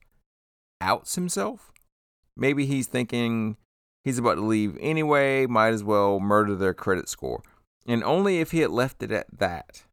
outs 0.81 1.15
himself. 1.15 1.73
Maybe 2.37 2.67
he's 2.67 2.87
thinking 2.87 3.57
he's 4.05 4.19
about 4.19 4.35
to 4.35 4.43
leave 4.43 4.77
anyway, 4.81 5.47
might 5.47 5.73
as 5.73 5.83
well 5.83 6.21
murder 6.21 6.55
their 6.55 6.75
credit 6.75 7.09
score. 7.09 7.43
And 7.87 8.05
only 8.05 8.41
if 8.41 8.53
he 8.53 8.61
had 8.61 8.71
left 8.71 9.03
it 9.03 9.11
at 9.11 9.27
that. 9.39 9.85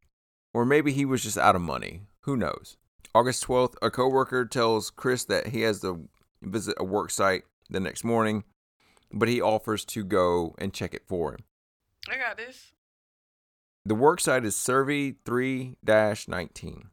Or 0.52 0.64
maybe 0.64 0.92
he 0.92 1.04
was 1.04 1.22
just 1.22 1.38
out 1.38 1.56
of 1.56 1.62
money. 1.62 2.02
Who 2.22 2.36
knows? 2.36 2.76
August 3.14 3.46
12th, 3.46 3.74
a 3.82 3.90
coworker 3.90 4.44
tells 4.44 4.90
Chris 4.90 5.24
that 5.24 5.48
he 5.48 5.62
has 5.62 5.80
to 5.80 6.08
visit 6.42 6.74
a 6.78 6.84
work 6.84 7.10
site 7.10 7.42
the 7.68 7.80
next 7.80 8.04
morning, 8.04 8.44
but 9.12 9.28
he 9.28 9.40
offers 9.40 9.84
to 9.86 10.04
go 10.04 10.54
and 10.58 10.72
check 10.72 10.94
it 10.94 11.06
for 11.06 11.32
him. 11.32 11.44
I 12.08 12.16
got 12.16 12.36
this. 12.36 12.72
The 13.84 13.94
work 13.94 14.20
site 14.20 14.44
is 14.44 14.54
Cervi 14.54 15.16
3 15.24 15.76
19. 15.82 16.90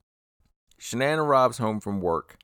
Shanann 0.80 1.18
arrives 1.18 1.58
home 1.58 1.80
from 1.80 2.02
work, 2.02 2.38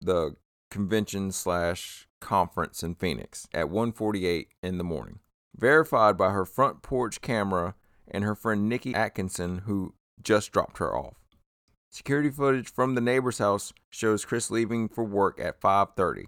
the 0.00 0.36
convention 0.70 1.32
slash 1.32 2.08
conference 2.20 2.82
in 2.82 2.94
Phoenix, 2.94 3.46
at 3.52 3.66
1.48 3.66 4.46
in 4.62 4.78
the 4.78 4.84
morning. 4.84 5.20
Verified 5.56 6.16
by 6.16 6.30
her 6.30 6.44
front 6.44 6.82
porch 6.82 7.20
camera 7.20 7.74
and 8.10 8.24
her 8.24 8.34
friend 8.34 8.68
Nikki 8.68 8.94
Atkinson, 8.94 9.58
who 9.58 9.94
just 10.22 10.52
dropped 10.52 10.78
her 10.78 10.96
off. 10.96 11.14
Security 11.90 12.30
footage 12.30 12.72
from 12.72 12.94
the 12.94 13.00
neighbor's 13.00 13.38
house 13.38 13.72
shows 13.90 14.24
Chris 14.24 14.50
leaving 14.50 14.88
for 14.88 15.04
work 15.04 15.40
at 15.40 15.60
5:30. 15.60 16.26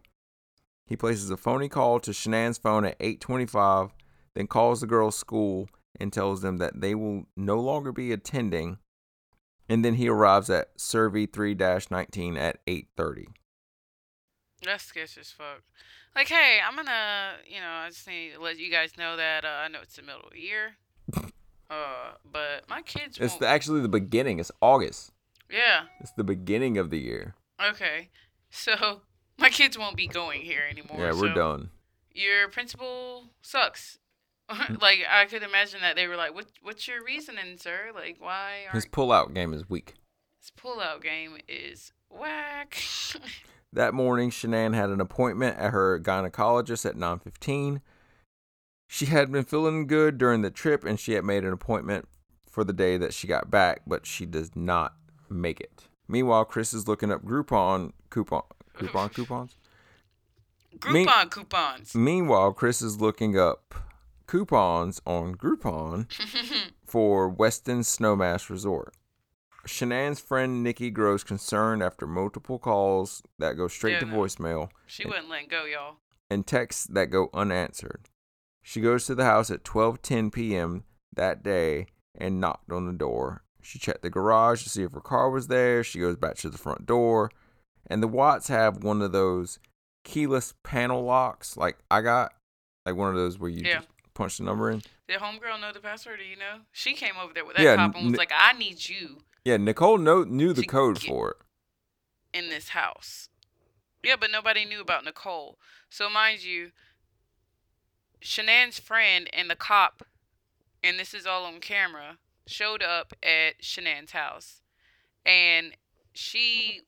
He 0.91 0.97
places 0.97 1.31
a 1.31 1.37
phony 1.37 1.69
call 1.69 2.01
to 2.01 2.11
Shanann's 2.11 2.59
phone 2.59 2.85
at 2.85 2.99
8:25, 2.99 3.93
then 4.35 4.49
calls 4.49 4.81
the 4.81 4.89
girl's 4.89 5.17
school 5.17 5.69
and 6.01 6.13
tells 6.13 6.43
them 6.43 6.57
that 6.57 6.81
they 6.81 6.97
will 6.97 7.27
no 7.37 7.61
longer 7.61 7.93
be 7.93 8.11
attending. 8.11 8.79
And 9.69 9.85
then 9.85 9.95
he 9.95 10.09
arrives 10.09 10.51
at 10.51 10.77
Cervi 10.77 11.29
3-19 11.29 12.37
at 12.37 12.59
8:30. 12.67 13.27
That's 14.65 14.83
sketch 14.83 15.17
as 15.17 15.31
fuck. 15.31 15.63
Like, 16.17 16.27
hey, 16.27 16.59
I'm 16.67 16.75
gonna, 16.75 17.35
you 17.47 17.61
know, 17.61 17.71
I 17.71 17.89
just 17.91 18.09
need 18.09 18.33
to 18.35 18.41
let 18.41 18.59
you 18.59 18.69
guys 18.69 18.99
know 18.99 19.17
that 19.17 19.45
uh, 19.45 19.63
I 19.65 19.69
know 19.69 19.79
it's 19.83 19.95
the 19.95 20.03
middle 20.03 20.23
of 20.23 20.33
the 20.33 20.41
year. 20.41 20.77
uh, 21.71 22.15
but 22.31 22.69
my 22.69 22.83
kids 22.83 23.17
It's 23.19 23.37
the, 23.37 23.47
actually 23.47 23.81
the 23.81 23.89
beginning. 23.89 24.41
It's 24.41 24.51
August. 24.61 25.13
yeah. 25.49 25.83
It's 26.01 26.13
the 26.13 26.25
beginning 26.25 26.79
of 26.79 26.91
the 26.91 26.99
year. 26.99 27.37
Okay. 27.65 28.09
So 28.53 29.03
my 29.41 29.49
kids 29.49 29.77
won't 29.79 29.97
be 29.97 30.07
going 30.07 30.43
here 30.43 30.63
anymore. 30.71 30.99
yeah, 30.99 31.13
we're 31.13 31.29
so 31.29 31.35
done. 31.35 31.71
Your 32.13 32.49
principal 32.49 33.25
sucks. 33.43 33.99
like 34.81 34.99
I 35.09 35.27
could 35.27 35.43
imagine 35.43 35.81
that 35.81 35.97
they 35.97 36.07
were 36.09 36.17
like, 36.17 36.35
"What? 36.35 36.47
What's 36.63 36.87
your 36.89 37.03
reasoning, 37.05 37.57
sir? 37.57 37.91
Like, 37.95 38.17
why 38.19 38.67
His 38.73 38.87
pullout 38.87 39.33
game 39.33 39.55
is 39.55 39.69
weak. 39.71 39.95
this 40.41 40.51
pullout 40.51 41.03
game 41.03 41.39
is 41.49 41.93
whack?" 42.11 42.83
That 43.73 43.95
morning, 43.95 44.31
Shanann 44.31 44.75
had 44.75 44.91
an 44.91 45.01
appointment 45.01 45.57
at 45.57 45.71
her 45.71 46.01
gynecologist 46.01 46.85
at 46.85 46.97
9:15. 46.97 47.81
She 48.89 49.07
had 49.07 49.31
been 49.31 49.45
feeling 49.45 49.87
good 49.87 50.19
during 50.19 50.43
the 50.43 50.51
trip 50.51 50.85
and 50.85 50.99
she 50.99 51.13
had 51.13 51.25
made 51.25 51.45
an 51.45 51.53
appointment 51.53 52.09
for 52.49 52.65
the 52.65 52.73
day 52.73 52.97
that 52.97 53.15
she 53.15 53.29
got 53.29 53.49
back, 53.49 53.83
but 53.87 54.05
she 54.07 54.27
does 54.27 54.57
not 54.57 54.95
make 55.29 55.61
it. 55.61 55.85
Meanwhile, 56.09 56.47
Chris 56.47 56.75
is 56.75 56.89
looking 56.89 57.13
up 57.13 57.25
Groupon 57.25 57.93
coupon 58.11 58.43
coupon 58.87 59.09
coupons. 59.15 59.57
Me- 60.91 61.05
Groupon 61.07 61.31
coupons. 61.31 61.95
Meanwhile, 61.95 62.53
Chris 62.53 62.81
is 62.81 63.01
looking 63.01 63.39
up 63.39 63.75
coupons 64.27 65.01
on 65.07 65.35
Groupon 65.35 66.07
for 66.87 67.33
Westin 67.35 67.81
Snowmass 67.81 68.49
Resort. 68.49 68.95
Shanann's 69.67 70.21
friend 70.21 70.63
Nikki 70.63 70.91
grows 70.91 71.23
concerned 71.23 71.83
after 71.83 72.07
multiple 72.07 72.59
calls 72.59 73.23
that 73.39 73.55
go 73.57 73.69
straight 73.69 73.95
Yeah, 73.95 74.01
to 74.01 74.07
no. 74.07 74.17
voicemail 74.17 74.71
she 74.87 75.07
wouldn't 75.07 75.29
let 75.29 75.49
go, 75.51 75.65
y'all. 75.65 75.97
and 76.31 76.47
texts 76.47 76.85
that 76.85 77.07
go 77.07 77.29
unanswered. 77.35 78.09
She 78.63 78.81
goes 78.81 79.05
to 79.07 79.15
the 79.15 79.25
house 79.25 79.51
at 79.51 79.65
12:10 79.65 80.33
p.m. 80.33 80.85
that 81.15 81.43
day 81.43 81.87
and 82.15 82.41
knocked 82.41 82.71
on 82.73 82.87
the 82.87 82.93
door. 82.93 83.43
She 83.61 83.79
checked 83.79 84.03
the 84.03 84.09
garage 84.11 84.63
to 84.63 84.71
see 84.71 84.83
if 84.83 84.93
her 84.93 85.01
car 85.01 85.29
was 85.31 85.49
there. 85.49 85.85
She 85.85 85.99
goes 86.01 86.17
back 86.17 86.37
to 86.37 86.49
the 86.49 86.57
front 86.59 86.87
door, 86.87 87.31
and 87.91 88.03
the 88.03 88.09
Watts 88.09 88.49
have 88.49 88.83
one 88.83 89.03
of 89.03 89.13
those 89.13 89.59
keyless 90.05 90.55
panel 90.63 91.03
locks 91.05 91.57
like 91.59 91.77
I 91.91 92.01
got, 92.01 92.33
like 92.87 92.95
one 92.97 93.11
of 93.11 93.17
those 93.17 93.39
where 93.39 93.51
you 93.51 93.63
Yeah. 93.67 93.77
just 93.81 93.89
punch 94.15 94.39
the 94.39 94.45
number 94.45 94.71
in. 94.71 94.83
Did 95.09 95.21
homegirl 95.21 95.61
know 95.61 95.73
the 95.73 95.81
password? 95.81 96.21
Do 96.21 96.25
you 96.25 96.37
know? 96.37 96.61
She 96.73 96.95
came 96.95 97.17
over 97.21 97.35
there 97.35 97.45
with 97.45 97.57
that 97.57 97.63
Yeah, 97.63 97.77
cop 97.77 97.95
and 97.97 98.05
was 98.05 98.13
n- 98.15 98.19
like, 98.19 98.33
"I 98.35 98.53
need 98.53 98.89
you 98.89 99.23
Yeah, 99.45 99.57
Nicole 99.59 99.99
know, 99.99 100.23
knew 100.23 100.53
the 100.53 100.65
code 100.65 101.03
for 101.03 101.31
it. 101.33 101.37
in 102.33 102.49
this 102.49 102.71
house." 102.71 103.29
Yeah, 104.03 104.17
but 104.17 104.31
nobody 104.31 104.65
knew 104.65 104.81
about 104.81 105.05
Nicole. 105.05 105.59
So 105.91 106.09
mind 106.09 106.43
you, 106.43 106.73
Shanann's 108.23 108.79
friend 108.79 109.29
and 109.33 109.51
the 109.51 109.57
cop, 109.57 110.05
and 110.83 110.99
this 110.99 111.13
is 111.15 111.27
all 111.27 111.45
on 111.45 111.61
camera, 111.61 112.19
showed 112.47 112.83
up 112.83 113.13
at 113.23 113.63
Shanann's 113.63 114.13
house, 114.13 114.63
and 115.25 115.77
she 116.15 116.83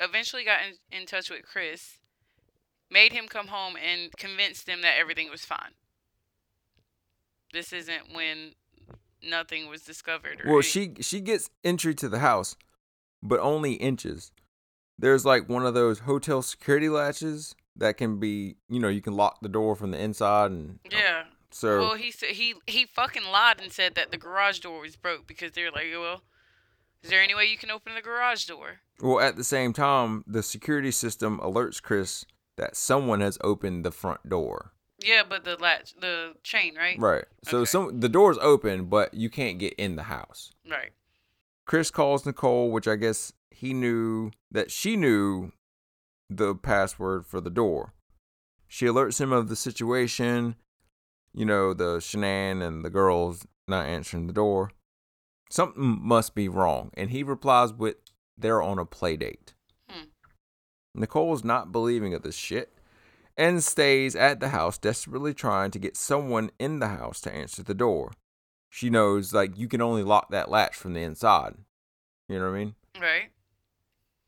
eventually 0.00 0.44
got 0.44 0.60
in, 0.62 1.00
in 1.00 1.06
touch 1.06 1.30
with 1.30 1.42
Chris, 1.42 1.98
made 2.90 3.12
him 3.12 3.26
come 3.28 3.48
home, 3.48 3.76
and 3.76 4.12
convinced 4.16 4.68
him 4.68 4.82
that 4.82 4.98
everything 4.98 5.30
was 5.30 5.44
fine. 5.44 5.74
This 7.52 7.72
isn't 7.72 8.12
when 8.14 8.52
nothing 9.22 9.68
was 9.68 9.82
discovered. 9.82 10.42
Well, 10.46 10.60
she 10.60 10.94
she 11.00 11.20
gets 11.20 11.50
entry 11.64 11.94
to 11.96 12.08
the 12.08 12.18
house, 12.18 12.56
but 13.22 13.40
only 13.40 13.74
inches. 13.74 14.32
There's 14.98 15.24
like 15.24 15.48
one 15.48 15.66
of 15.66 15.74
those 15.74 16.00
hotel 16.00 16.42
security 16.42 16.88
latches 16.88 17.54
that 17.76 17.96
can 17.96 18.18
be, 18.18 18.56
you 18.68 18.80
know, 18.80 18.88
you 18.88 19.02
can 19.02 19.14
lock 19.14 19.40
the 19.42 19.48
door 19.48 19.76
from 19.76 19.90
the 19.90 20.00
inside, 20.00 20.50
and 20.50 20.78
yeah. 20.90 21.24
so 21.50 21.80
Well, 21.80 21.94
he 21.94 22.10
said 22.10 22.30
he 22.30 22.54
he 22.66 22.86
fucking 22.86 23.24
lied 23.24 23.60
and 23.60 23.72
said 23.72 23.94
that 23.94 24.10
the 24.10 24.18
garage 24.18 24.60
door 24.60 24.80
was 24.80 24.96
broke 24.96 25.26
because 25.26 25.52
they're 25.52 25.70
like, 25.70 25.86
well, 25.92 26.22
is 27.02 27.10
there 27.10 27.22
any 27.22 27.34
way 27.34 27.44
you 27.44 27.56
can 27.58 27.70
open 27.70 27.94
the 27.94 28.02
garage 28.02 28.46
door? 28.46 28.80
well 29.00 29.20
at 29.20 29.36
the 29.36 29.44
same 29.44 29.72
time, 29.72 30.24
the 30.26 30.42
security 30.42 30.90
system 30.90 31.38
alerts 31.40 31.82
Chris 31.82 32.24
that 32.56 32.76
someone 32.76 33.20
has 33.20 33.36
opened 33.42 33.84
the 33.84 33.90
front 33.90 34.28
door. 34.28 34.72
Yeah, 35.04 35.22
but 35.28 35.44
the 35.44 35.56
latch, 35.56 35.94
the 36.00 36.32
chain, 36.42 36.74
right? 36.74 36.98
Right. 36.98 37.26
So 37.44 37.58
Okay. 37.58 37.64
some 37.66 38.00
the 38.00 38.08
door's 38.08 38.38
open, 38.38 38.86
but 38.86 39.12
you 39.12 39.28
can't 39.28 39.58
get 39.58 39.74
in 39.74 39.96
the 39.96 40.04
house. 40.04 40.52
Right. 40.68 40.92
Chris 41.66 41.90
calls 41.90 42.24
Nicole, 42.24 42.70
which 42.70 42.88
I 42.88 42.96
guess 42.96 43.32
he 43.50 43.74
knew 43.74 44.30
that 44.50 44.70
she 44.70 44.96
knew 44.96 45.52
the 46.30 46.54
password 46.54 47.26
for 47.26 47.40
the 47.42 47.50
door. 47.50 47.92
She 48.68 48.86
alerts 48.86 49.20
him 49.20 49.32
of 49.32 49.48
the 49.48 49.56
situation, 49.56 50.56
you 51.34 51.44
know, 51.44 51.74
the 51.74 51.98
Shanann 51.98 52.62
and 52.66 52.84
the 52.84 52.90
girls 52.90 53.46
not 53.68 53.86
answering 53.86 54.26
the 54.26 54.32
door. 54.32 54.70
Something 55.56 56.00
must 56.02 56.34
be 56.34 56.50
wrong, 56.50 56.90
and 56.98 57.08
he 57.08 57.22
replies 57.22 57.72
with, 57.72 57.96
They're 58.36 58.60
on 58.60 58.78
a 58.78 58.84
play 58.84 59.16
date. 59.16 59.54
Hmm. 59.88 60.08
Nicole's 60.94 61.44
not 61.44 61.72
believing 61.72 62.12
of 62.12 62.22
this 62.22 62.34
shit 62.36 62.74
and 63.38 63.64
stays 63.64 64.14
at 64.14 64.38
the 64.38 64.50
house, 64.50 64.76
desperately 64.76 65.32
trying 65.32 65.70
to 65.70 65.78
get 65.78 65.96
someone 65.96 66.50
in 66.58 66.78
the 66.78 66.88
house 66.88 67.22
to 67.22 67.34
answer 67.34 67.62
the 67.62 67.72
door. 67.72 68.12
She 68.68 68.90
knows, 68.90 69.32
like, 69.32 69.56
you 69.56 69.66
can 69.66 69.80
only 69.80 70.02
lock 70.02 70.30
that 70.30 70.50
latch 70.50 70.74
from 70.74 70.92
the 70.92 71.00
inside. 71.00 71.54
You 72.28 72.38
know 72.38 72.50
what 72.50 72.56
I 72.56 72.58
mean? 72.58 72.74
Right. 73.00 73.30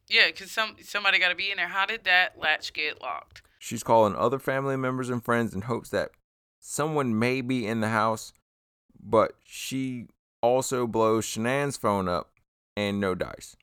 Yeah, 0.09 0.29
because 0.29 0.51
some 0.51 0.77
somebody 0.83 1.19
got 1.19 1.29
to 1.29 1.35
be 1.35 1.51
in 1.51 1.59
there. 1.59 1.69
How 1.69 1.85
did 1.85 2.05
that 2.05 2.39
latch 2.39 2.73
get 2.73 3.03
locked? 3.03 3.43
She's 3.59 3.83
calling 3.83 4.17
other 4.17 4.39
family 4.39 4.77
members 4.79 5.11
and 5.11 5.23
friends 5.23 5.53
in 5.53 5.61
hopes 5.61 5.91
that 5.91 6.13
someone 6.59 7.19
may 7.19 7.43
be 7.43 7.67
in 7.67 7.83
the 7.83 7.91
house, 7.91 8.33
but 8.99 9.33
she 9.45 10.07
also 10.43 10.87
blows 10.87 11.25
Shanann's 11.27 11.77
phone 11.77 12.09
up 12.09 12.31
and 12.77 13.01
no 13.01 13.15
dice. 13.15 13.57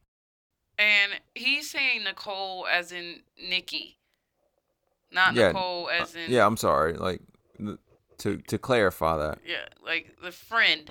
And 0.77 1.13
he's 1.33 1.69
saying 1.69 2.03
Nicole 2.03 2.67
as 2.67 2.91
in 2.91 3.21
Nikki, 3.41 3.97
not 5.11 5.33
Yeah, 5.33 5.47
Nicole 5.47 5.87
uh, 5.87 6.01
as 6.03 6.15
in 6.15 6.31
Yeah, 6.31 6.45
I'm 6.45 6.57
sorry. 6.57 6.93
Like, 6.93 7.21
to 8.17 8.37
to 8.37 8.57
clarify 8.57 9.17
that. 9.17 9.39
yeah, 9.45 9.65
like 9.85 10.17
the 10.21 10.31
friend 10.31 10.89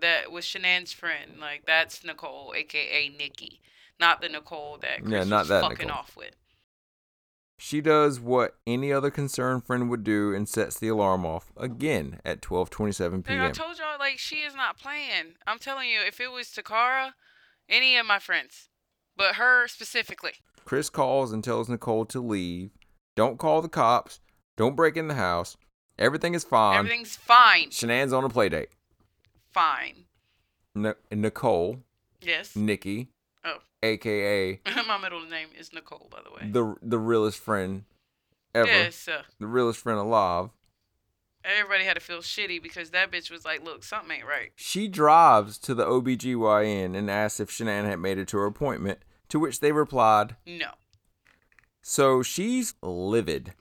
that 0.00 0.30
was 0.30 0.44
Shanann's 0.44 0.92
friend. 0.92 1.32
Like 1.40 1.64
that's 1.66 2.04
Nicole, 2.04 2.52
aka 2.56 3.08
Nikki, 3.08 3.60
not 3.98 4.20
the 4.20 4.28
Nicole 4.28 4.78
that 4.82 5.00
Chris 5.00 5.12
Yeah, 5.12 5.24
not 5.24 5.40
was 5.40 5.48
that 5.48 5.62
fucking 5.62 5.86
Nicole. 5.86 5.98
off 5.98 6.16
with. 6.16 6.36
She 7.58 7.80
does 7.80 8.20
what 8.20 8.56
any 8.66 8.92
other 8.92 9.10
concerned 9.10 9.64
friend 9.64 9.88
would 9.88 10.04
do 10.04 10.34
and 10.34 10.46
sets 10.48 10.78
the 10.78 10.88
alarm 10.88 11.24
off 11.24 11.52
again 11.56 12.20
at 12.24 12.42
12:27 12.42 13.26
Like, 13.28 13.38
I 13.40 13.50
told 13.50 13.78
y'all, 13.78 13.98
like 13.98 14.18
she 14.18 14.36
is 14.36 14.54
not 14.54 14.78
playing. 14.78 15.36
I'm 15.46 15.58
telling 15.58 15.88
you, 15.88 16.00
if 16.06 16.20
it 16.20 16.30
was 16.30 16.48
Takara, 16.48 17.12
any 17.68 17.96
of 17.96 18.04
my 18.06 18.18
friends, 18.18 18.68
but 19.16 19.36
her 19.36 19.66
specifically. 19.68 20.32
Chris 20.66 20.90
calls 20.90 21.32
and 21.32 21.42
tells 21.42 21.68
Nicole 21.68 22.04
to 22.06 22.20
leave. 22.20 22.70
Don't 23.14 23.38
call 23.38 23.62
the 23.62 23.68
cops. 23.68 24.20
Don't 24.56 24.76
break 24.76 24.96
in 24.96 25.08
the 25.08 25.14
house. 25.14 25.56
Everything 25.98 26.34
is 26.34 26.44
fine. 26.44 26.76
Everything's 26.78 27.16
fine. 27.16 27.70
Shanann's 27.70 28.12
on 28.12 28.24
a 28.24 28.28
play 28.28 28.50
date. 28.50 28.68
Fine. 29.52 30.04
N- 30.76 30.94
Nicole, 31.10 31.82
Yes. 32.20 32.54
Nikki, 32.54 33.08
Oh. 33.46 33.58
aka 33.82 34.60
my 34.88 34.98
middle 34.98 35.22
name 35.24 35.48
is 35.58 35.72
Nicole, 35.72 36.08
by 36.10 36.18
the 36.24 36.30
way. 36.30 36.50
the 36.50 36.74
the 36.82 36.98
realest 36.98 37.38
friend 37.38 37.84
ever, 38.54 38.66
Yes. 38.68 39.06
Uh, 39.08 39.22
the 39.38 39.46
realest 39.46 39.78
friend 39.80 39.98
alive. 40.00 40.50
everybody 41.44 41.84
had 41.84 41.94
to 41.94 42.00
feel 42.00 42.18
shitty 42.18 42.60
because 42.62 42.90
that 42.90 43.12
bitch 43.12 43.30
was 43.30 43.44
like, 43.44 43.62
"Look, 43.64 43.84
something 43.84 44.16
ain't 44.18 44.26
right." 44.26 44.50
She 44.56 44.88
drives 44.88 45.58
to 45.58 45.74
the 45.74 45.84
OBGYN 45.86 46.96
and 46.96 47.08
asks 47.10 47.38
if 47.40 47.50
Shanann 47.50 47.84
had 47.84 48.00
made 48.00 48.18
it 48.18 48.26
to 48.28 48.38
her 48.38 48.46
appointment, 48.46 48.98
to 49.28 49.38
which 49.38 49.60
they 49.60 49.70
replied, 49.72 50.36
No. 50.46 50.70
So 51.82 52.22
she's 52.22 52.74
livid. 52.82 53.52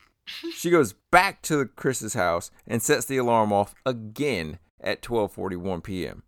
She 0.55 0.71
goes 0.71 0.93
back 1.11 1.43
to 1.43 1.65
Chris's 1.67 2.15
house 2.15 2.49
and 2.65 2.81
sets 2.81 3.05
the 3.05 3.17
alarm 3.17 3.53
off 3.53 3.75
again 3.85 4.57
at 4.81 5.03
12:41 5.03 5.83
p.m. 5.83 6.23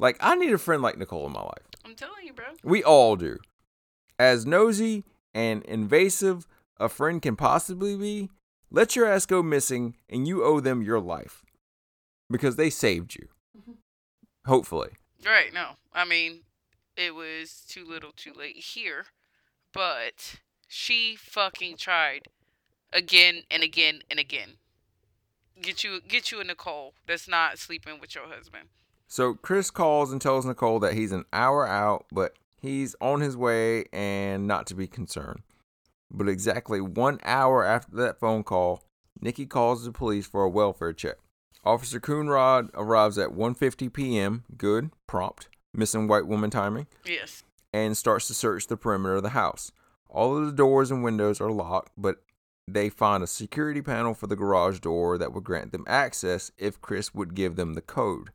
Like 0.00 0.16
I 0.20 0.34
need 0.34 0.52
a 0.52 0.58
friend 0.58 0.82
like 0.82 0.98
Nicole 0.98 1.26
in 1.26 1.32
my 1.32 1.42
life. 1.42 1.64
I'm 1.88 1.94
telling 1.94 2.26
you, 2.26 2.34
bro. 2.34 2.44
We 2.62 2.84
all 2.84 3.16
do. 3.16 3.38
As 4.18 4.44
nosy 4.44 5.04
and 5.32 5.62
invasive 5.64 6.46
a 6.76 6.88
friend 6.88 7.22
can 7.22 7.34
possibly 7.34 7.96
be, 7.96 8.28
let 8.70 8.94
your 8.94 9.06
ass 9.06 9.24
go 9.24 9.42
missing 9.42 9.96
and 10.10 10.28
you 10.28 10.44
owe 10.44 10.60
them 10.60 10.82
your 10.82 11.00
life 11.00 11.46
because 12.30 12.56
they 12.56 12.68
saved 12.68 13.14
you. 13.14 13.28
Mm-hmm. 13.58 13.72
Hopefully. 14.44 14.90
Right? 15.24 15.52
No. 15.54 15.76
I 15.94 16.04
mean, 16.04 16.40
it 16.94 17.14
was 17.14 17.64
too 17.66 17.86
little, 17.86 18.12
too 18.14 18.34
late 18.36 18.56
here, 18.56 19.06
but 19.72 20.40
she 20.68 21.16
fucking 21.16 21.78
tried 21.78 22.28
again 22.92 23.44
and 23.50 23.62
again 23.62 24.02
and 24.10 24.20
again. 24.20 24.58
Get 25.62 25.82
you, 25.82 26.00
get 26.06 26.30
you 26.30 26.40
a 26.40 26.44
Nicole 26.44 26.92
that's 27.06 27.26
not 27.26 27.58
sleeping 27.58 27.98
with 27.98 28.14
your 28.14 28.28
husband. 28.28 28.68
So 29.08 29.34
Chris 29.34 29.70
calls 29.70 30.12
and 30.12 30.20
tells 30.20 30.44
Nicole 30.44 30.78
that 30.80 30.92
he's 30.92 31.12
an 31.12 31.24
hour 31.32 31.66
out, 31.66 32.04
but 32.12 32.36
he's 32.60 32.94
on 33.00 33.20
his 33.22 33.36
way 33.36 33.86
and 33.92 34.46
not 34.46 34.66
to 34.66 34.74
be 34.74 34.86
concerned. 34.86 35.40
But 36.10 36.28
exactly 36.28 36.80
one 36.80 37.18
hour 37.24 37.64
after 37.64 37.96
that 37.96 38.20
phone 38.20 38.44
call, 38.44 38.84
Nikki 39.20 39.46
calls 39.46 39.84
the 39.84 39.92
police 39.92 40.26
for 40.26 40.42
a 40.44 40.48
welfare 40.48 40.92
check. 40.92 41.16
Officer 41.64 41.98
Coonrod 42.00 42.70
arrives 42.74 43.18
at 43.18 43.30
1:50 43.30 43.92
p.m. 43.92 44.44
Good, 44.56 44.90
prompt, 45.06 45.48
missing 45.74 46.06
white 46.06 46.26
woman 46.26 46.50
timing, 46.50 46.86
Yes. 47.04 47.42
and 47.72 47.96
starts 47.96 48.26
to 48.28 48.34
search 48.34 48.66
the 48.66 48.76
perimeter 48.76 49.16
of 49.16 49.22
the 49.22 49.30
house. 49.30 49.72
All 50.08 50.36
of 50.36 50.46
the 50.46 50.52
doors 50.52 50.90
and 50.90 51.02
windows 51.02 51.40
are 51.40 51.50
locked, 51.50 51.92
but 51.96 52.22
they 52.66 52.88
find 52.90 53.22
a 53.22 53.26
security 53.26 53.82
panel 53.82 54.14
for 54.14 54.26
the 54.26 54.36
garage 54.36 54.80
door 54.80 55.18
that 55.18 55.32
would 55.32 55.44
grant 55.44 55.72
them 55.72 55.84
access 55.86 56.52
if 56.58 56.80
Chris 56.80 57.14
would 57.14 57.34
give 57.34 57.56
them 57.56 57.74
the 57.74 57.80
code. 57.82 58.30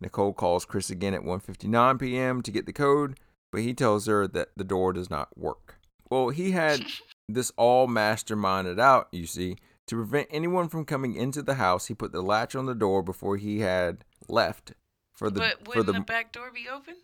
Nicole 0.00 0.32
calls 0.32 0.64
Chris 0.64 0.90
again 0.90 1.14
at 1.14 1.22
1:59 1.22 1.98
p.m. 1.98 2.42
to 2.42 2.50
get 2.50 2.66
the 2.66 2.72
code, 2.72 3.18
but 3.50 3.62
he 3.62 3.72
tells 3.74 4.06
her 4.06 4.26
that 4.28 4.50
the 4.56 4.64
door 4.64 4.92
does 4.92 5.10
not 5.10 5.36
work. 5.38 5.78
Well, 6.10 6.28
he 6.28 6.52
had 6.52 6.84
this 7.28 7.52
all 7.56 7.88
masterminded 7.88 8.80
out, 8.80 9.08
you 9.12 9.26
see. 9.26 9.56
To 9.88 9.96
prevent 9.96 10.28
anyone 10.30 10.68
from 10.68 10.84
coming 10.84 11.14
into 11.14 11.42
the 11.42 11.54
house, 11.54 11.86
he 11.86 11.94
put 11.94 12.10
the 12.10 12.20
latch 12.20 12.56
on 12.56 12.66
the 12.66 12.74
door 12.74 13.02
before 13.02 13.36
he 13.36 13.60
had 13.60 14.04
left 14.28 14.72
for 15.12 15.30
the 15.30 15.38
but 15.38 15.64
for 15.64 15.68
wouldn't 15.68 15.86
the, 15.86 15.92
the 15.92 16.00
back 16.00 16.32
door 16.32 16.50
be 16.52 16.68
open? 16.68 16.96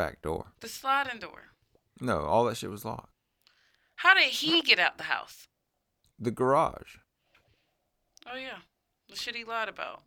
back 0.00 0.22
door. 0.22 0.46
The 0.60 0.68
sliding 0.68 1.20
door. 1.20 1.50
No, 2.00 2.20
all 2.20 2.44
that 2.44 2.56
shit 2.56 2.70
was 2.70 2.86
locked. 2.86 3.12
How 3.96 4.14
did 4.14 4.30
he 4.30 4.62
get 4.62 4.78
out 4.78 4.96
the 4.96 5.04
house? 5.04 5.46
The 6.18 6.30
garage. 6.30 6.96
Oh 8.26 8.36
yeah, 8.36 8.60
the 9.10 9.16
shit 9.16 9.36
he 9.36 9.44
lied 9.44 9.68
about. 9.68 10.02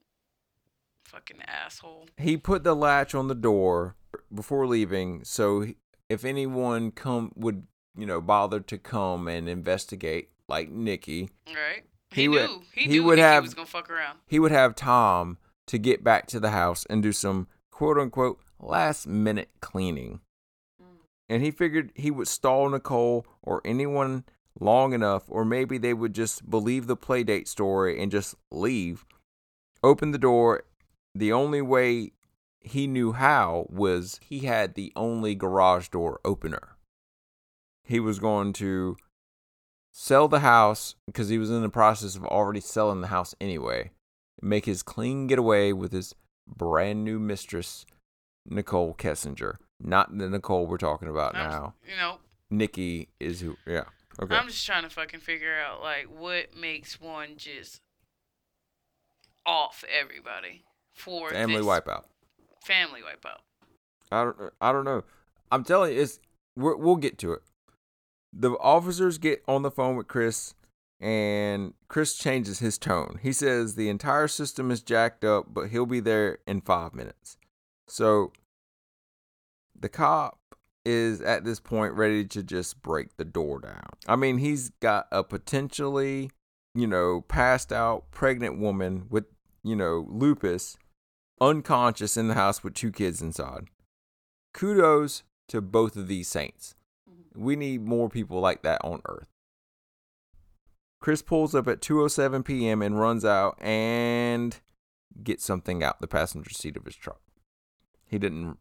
Fucking 1.13 1.41
asshole. 1.47 2.07
He 2.17 2.37
put 2.37 2.63
the 2.63 2.75
latch 2.75 3.13
on 3.13 3.27
the 3.27 3.35
door 3.35 3.95
before 4.33 4.65
leaving, 4.65 5.23
so 5.23 5.67
if 6.09 6.25
anyone 6.25 6.89
come 6.91 7.31
would 7.35 7.67
you 7.95 8.05
know 8.07 8.19
bother 8.19 8.59
to 8.59 8.77
come 8.79 9.27
and 9.27 9.47
investigate, 9.47 10.29
like 10.47 10.69
Nikki, 10.71 11.29
Right? 11.47 11.83
He 12.09 12.23
He, 12.23 12.27
would- 12.29 12.49
knew. 12.49 12.61
He, 12.73 12.81
he 12.81 12.87
knew 12.87 13.03
would 13.03 13.15
Nikki 13.17 13.21
have- 13.27 13.43
was 13.43 13.53
gonna 13.53 13.67
fuck 13.67 13.89
around. 13.91 14.19
he 14.27 14.39
would 14.39 14.51
have 14.51 14.73
Tom 14.75 15.37
to 15.67 15.77
get 15.77 16.03
back 16.03 16.25
to 16.27 16.39
the 16.39 16.49
house 16.49 16.85
and 16.89 17.03
do 17.03 17.11
some 17.11 17.47
quote 17.71 17.97
unquote 17.99 18.39
last 18.59 19.05
minute 19.07 19.49
cleaning. 19.61 20.19
Mm. 20.81 20.85
And 21.29 21.43
he 21.43 21.51
figured 21.51 21.91
he 21.95 22.09
would 22.09 22.27
stall 22.27 22.67
Nicole 22.69 23.25
or 23.43 23.61
anyone 23.63 24.25
long 24.59 24.93
enough, 24.93 25.23
or 25.27 25.45
maybe 25.45 25.77
they 25.77 25.93
would 25.93 26.13
just 26.13 26.49
believe 26.49 26.87
the 26.87 26.97
playdate 26.97 27.47
story 27.47 28.01
and 28.01 28.11
just 28.11 28.33
leave. 28.51 29.05
Open 29.83 30.11
the 30.11 30.17
door. 30.17 30.63
The 31.15 31.31
only 31.31 31.61
way 31.61 32.11
he 32.59 32.87
knew 32.87 33.11
how 33.11 33.67
was 33.69 34.19
he 34.23 34.39
had 34.41 34.73
the 34.75 34.91
only 34.95 35.35
garage 35.35 35.89
door 35.89 36.19
opener. 36.25 36.77
He 37.83 37.99
was 37.99 38.19
going 38.19 38.53
to 38.53 38.97
sell 39.91 40.27
the 40.27 40.39
house 40.39 40.95
because 41.05 41.29
he 41.29 41.37
was 41.37 41.51
in 41.51 41.61
the 41.61 41.69
process 41.69 42.15
of 42.15 42.25
already 42.25 42.61
selling 42.61 43.01
the 43.01 43.07
house 43.07 43.35
anyway. 43.39 43.91
Make 44.41 44.65
his 44.65 44.81
clean 44.81 45.27
getaway 45.27 45.71
with 45.71 45.91
his 45.91 46.15
brand 46.47 47.03
new 47.03 47.19
mistress, 47.19 47.85
Nicole 48.45 48.95
Kessinger. 48.95 49.55
Not 49.79 50.17
the 50.17 50.29
Nicole 50.29 50.65
we're 50.65 50.77
talking 50.77 51.09
about 51.09 51.35
I'm- 51.35 51.49
now. 51.49 51.73
You 51.87 51.97
know, 51.97 52.17
Nikki 52.49 53.09
is 53.19 53.41
who, 53.41 53.57
yeah. 53.67 53.85
Okay. 54.21 54.35
I'm 54.35 54.47
just 54.47 54.65
trying 54.65 54.83
to 54.83 54.89
fucking 54.89 55.19
figure 55.21 55.55
out 55.59 55.81
like 55.81 56.05
what 56.05 56.55
makes 56.55 57.01
one 57.01 57.35
just 57.35 57.81
off 59.45 59.83
everybody 59.91 60.63
for 60.93 61.29
Family 61.29 61.61
wipeout. 61.61 62.03
Family 62.63 63.01
wipeout. 63.01 63.39
I 64.11 64.23
don't. 64.23 64.53
I 64.61 64.71
don't 64.71 64.85
know. 64.85 65.03
I'm 65.51 65.63
telling 65.63 65.93
you, 65.93 66.01
it's. 66.01 66.19
We're, 66.55 66.75
we'll 66.75 66.97
get 66.97 67.17
to 67.19 67.33
it. 67.33 67.41
The 68.31 68.51
officers 68.51 69.17
get 69.17 69.43
on 69.47 69.63
the 69.63 69.71
phone 69.71 69.95
with 69.95 70.07
Chris, 70.07 70.53
and 70.99 71.73
Chris 71.87 72.15
changes 72.15 72.59
his 72.59 72.77
tone. 72.77 73.19
He 73.21 73.33
says 73.33 73.75
the 73.75 73.89
entire 73.89 74.27
system 74.27 74.71
is 74.71 74.81
jacked 74.81 75.25
up, 75.25 75.47
but 75.49 75.69
he'll 75.69 75.85
be 75.85 75.99
there 75.99 76.39
in 76.47 76.61
five 76.61 76.93
minutes. 76.93 77.37
So, 77.87 78.31
the 79.79 79.89
cop 79.89 80.39
is 80.85 81.21
at 81.21 81.43
this 81.43 81.59
point 81.59 81.93
ready 81.93 82.25
to 82.25 82.43
just 82.43 82.81
break 82.81 83.15
the 83.17 83.25
door 83.25 83.59
down. 83.59 83.89
I 84.07 84.15
mean, 84.15 84.37
he's 84.37 84.69
got 84.81 85.07
a 85.11 85.23
potentially, 85.23 86.31
you 86.75 86.87
know, 86.87 87.21
passed 87.21 87.71
out 87.71 88.11
pregnant 88.11 88.59
woman 88.59 89.05
with, 89.09 89.25
you 89.63 89.75
know, 89.75 90.05
lupus 90.09 90.77
unconscious 91.41 92.15
in 92.15 92.27
the 92.27 92.33
house 92.33 92.63
with 92.63 92.73
two 92.73 92.91
kids 92.91 93.21
inside. 93.21 93.67
Kudos 94.53 95.23
to 95.49 95.61
both 95.61 95.95
of 95.95 96.07
these 96.07 96.27
saints. 96.27 96.75
Mm-hmm. 97.09 97.43
We 97.43 97.55
need 97.55 97.85
more 97.85 98.09
people 98.09 98.39
like 98.39 98.61
that 98.63 98.83
on 98.83 99.01
earth. 99.05 99.27
Chris 101.01 101.21
pulls 101.21 101.53
up 101.53 101.67
at 101.67 101.81
2:07 101.81 102.45
p.m. 102.45 102.81
and 102.81 102.99
runs 102.99 103.25
out 103.25 103.57
and 103.61 104.59
gets 105.21 105.43
something 105.43 105.83
out 105.83 105.99
the 105.99 106.07
passenger 106.07 106.51
seat 106.51 106.77
of 106.77 106.85
his 106.85 106.95
truck. 106.95 107.19
He 108.05 108.17
didn't 108.17 108.57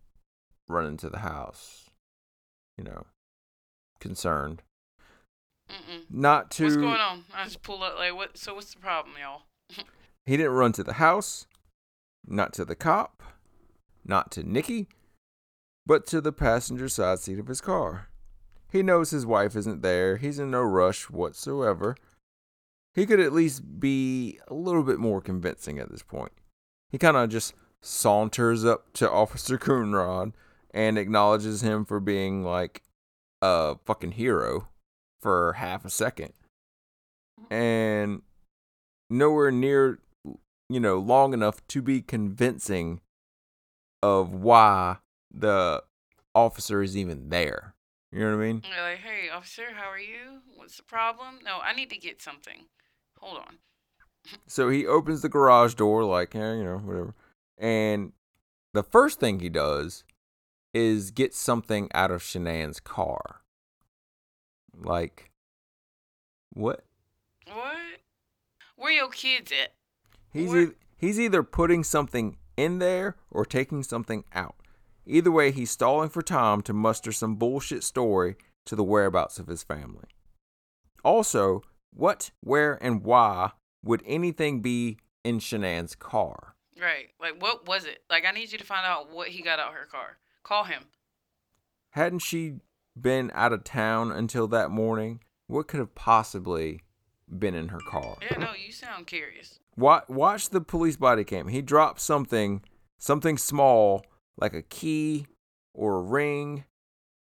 run 0.68 0.86
into 0.86 1.08
the 1.08 1.20
house, 1.20 1.90
you 2.76 2.82
know, 2.82 3.06
concerned. 4.00 4.62
Mm-mm. 5.70 6.02
Not 6.10 6.50
to 6.52 6.64
What's 6.64 6.76
going 6.76 7.00
on? 7.00 7.24
I 7.32 7.44
just 7.44 7.62
pull 7.62 7.82
up 7.84 7.96
like 7.96 8.14
what? 8.16 8.36
So 8.36 8.54
what's 8.54 8.74
the 8.74 8.80
problem, 8.80 9.14
y'all? 9.20 9.42
He 10.26 10.36
didn't 10.36 10.52
run 10.52 10.72
to 10.72 10.84
the 10.84 10.94
house, 10.94 11.46
not 12.26 12.52
to 12.54 12.64
the 12.64 12.76
cop, 12.76 13.22
not 14.04 14.30
to 14.32 14.42
Nikki, 14.42 14.88
but 15.84 16.06
to 16.08 16.20
the 16.20 16.32
passenger 16.32 16.88
side 16.88 17.18
seat 17.18 17.38
of 17.38 17.48
his 17.48 17.60
car. 17.60 18.08
He 18.70 18.82
knows 18.82 19.10
his 19.10 19.26
wife 19.26 19.54
isn't 19.56 19.82
there. 19.82 20.16
He's 20.16 20.38
in 20.38 20.50
no 20.50 20.62
rush 20.62 21.10
whatsoever. 21.10 21.96
He 22.94 23.06
could 23.06 23.20
at 23.20 23.32
least 23.32 23.80
be 23.80 24.38
a 24.48 24.54
little 24.54 24.82
bit 24.82 24.98
more 24.98 25.20
convincing 25.20 25.78
at 25.78 25.90
this 25.90 26.02
point. 26.02 26.32
He 26.90 26.98
kind 26.98 27.16
of 27.16 27.30
just 27.30 27.54
saunters 27.80 28.64
up 28.64 28.92
to 28.94 29.10
Officer 29.10 29.58
Coonrod 29.58 30.32
and 30.72 30.96
acknowledges 30.96 31.62
him 31.62 31.84
for 31.84 32.00
being 32.00 32.44
like 32.44 32.82
a 33.40 33.76
fucking 33.84 34.12
hero 34.12 34.68
for 35.20 35.54
half 35.54 35.84
a 35.84 35.90
second. 35.90 36.32
Mm-hmm. 37.40 37.54
And 37.54 38.22
nowhere 39.10 39.50
near, 39.50 39.98
you 40.74 40.80
know, 40.80 40.98
long 40.98 41.32
enough 41.32 41.66
to 41.68 41.82
be 41.82 42.00
convincing 42.02 43.00
of 44.02 44.34
why 44.34 44.98
the 45.32 45.82
officer 46.34 46.82
is 46.82 46.96
even 46.96 47.28
there. 47.28 47.74
You 48.10 48.20
know 48.20 48.36
what 48.36 48.42
I 48.42 48.46
mean? 48.46 48.62
You're 48.68 48.82
like, 48.90 48.98
hey, 48.98 49.30
officer, 49.30 49.68
how 49.74 49.88
are 49.88 49.98
you? 49.98 50.40
What's 50.56 50.76
the 50.76 50.82
problem? 50.82 51.38
No, 51.44 51.60
I 51.62 51.72
need 51.72 51.88
to 51.90 51.96
get 51.96 52.20
something. 52.20 52.66
Hold 53.18 53.38
on. 53.38 53.58
So 54.46 54.68
he 54.68 54.86
opens 54.86 55.22
the 55.22 55.28
garage 55.28 55.74
door, 55.74 56.04
like, 56.04 56.36
eh, 56.36 56.54
you 56.54 56.62
know, 56.62 56.76
whatever. 56.76 57.12
And 57.58 58.12
the 58.72 58.84
first 58.84 59.18
thing 59.18 59.40
he 59.40 59.48
does 59.48 60.04
is 60.72 61.10
get 61.10 61.34
something 61.34 61.88
out 61.92 62.12
of 62.12 62.22
Shanann's 62.22 62.78
car. 62.78 63.42
Like, 64.76 65.32
what? 66.52 66.84
What? 67.46 67.76
Where 68.76 68.92
your 68.92 69.10
kids 69.10 69.50
at? 69.50 69.74
He's 70.32 70.54
e- 70.54 70.72
he's 70.96 71.20
either 71.20 71.42
putting 71.42 71.84
something 71.84 72.36
in 72.56 72.78
there 72.78 73.16
or 73.30 73.44
taking 73.44 73.82
something 73.82 74.24
out. 74.34 74.56
Either 75.06 75.30
way, 75.30 75.50
he's 75.50 75.70
stalling 75.70 76.08
for 76.08 76.22
time 76.22 76.62
to 76.62 76.72
muster 76.72 77.12
some 77.12 77.36
bullshit 77.36 77.82
story 77.82 78.36
to 78.66 78.76
the 78.76 78.84
whereabouts 78.84 79.38
of 79.38 79.48
his 79.48 79.62
family. 79.62 80.06
Also, 81.04 81.62
what, 81.92 82.30
where, 82.40 82.78
and 82.82 83.02
why 83.02 83.50
would 83.82 84.02
anything 84.06 84.60
be 84.60 84.98
in 85.24 85.38
Shanann's 85.38 85.96
car? 85.96 86.54
Right. 86.80 87.08
Like, 87.20 87.42
what 87.42 87.66
was 87.66 87.84
it? 87.84 88.02
Like, 88.08 88.24
I 88.24 88.30
need 88.30 88.52
you 88.52 88.58
to 88.58 88.64
find 88.64 88.86
out 88.86 89.10
what 89.12 89.28
he 89.28 89.42
got 89.42 89.58
out 89.58 89.74
her 89.74 89.86
car. 89.86 90.18
Call 90.42 90.64
him. 90.64 90.84
Hadn't 91.90 92.20
she 92.20 92.54
been 92.98 93.30
out 93.34 93.52
of 93.52 93.64
town 93.64 94.12
until 94.12 94.46
that 94.48 94.70
morning? 94.70 95.20
What 95.48 95.68
could 95.68 95.80
have 95.80 95.94
possibly 95.94 96.80
been 97.28 97.54
in 97.54 97.68
her 97.68 97.80
car? 97.88 98.16
Yeah, 98.22 98.38
no, 98.38 98.52
you 98.54 98.72
sound 98.72 99.06
curious. 99.06 99.58
Watch, 99.76 100.04
watch 100.08 100.50
the 100.50 100.60
police 100.60 100.96
body 100.96 101.24
cam. 101.24 101.48
He 101.48 101.62
dropped 101.62 102.00
something, 102.00 102.62
something 102.98 103.38
small, 103.38 104.04
like 104.36 104.54
a 104.54 104.62
key 104.62 105.26
or 105.74 105.96
a 105.96 106.02
ring, 106.02 106.64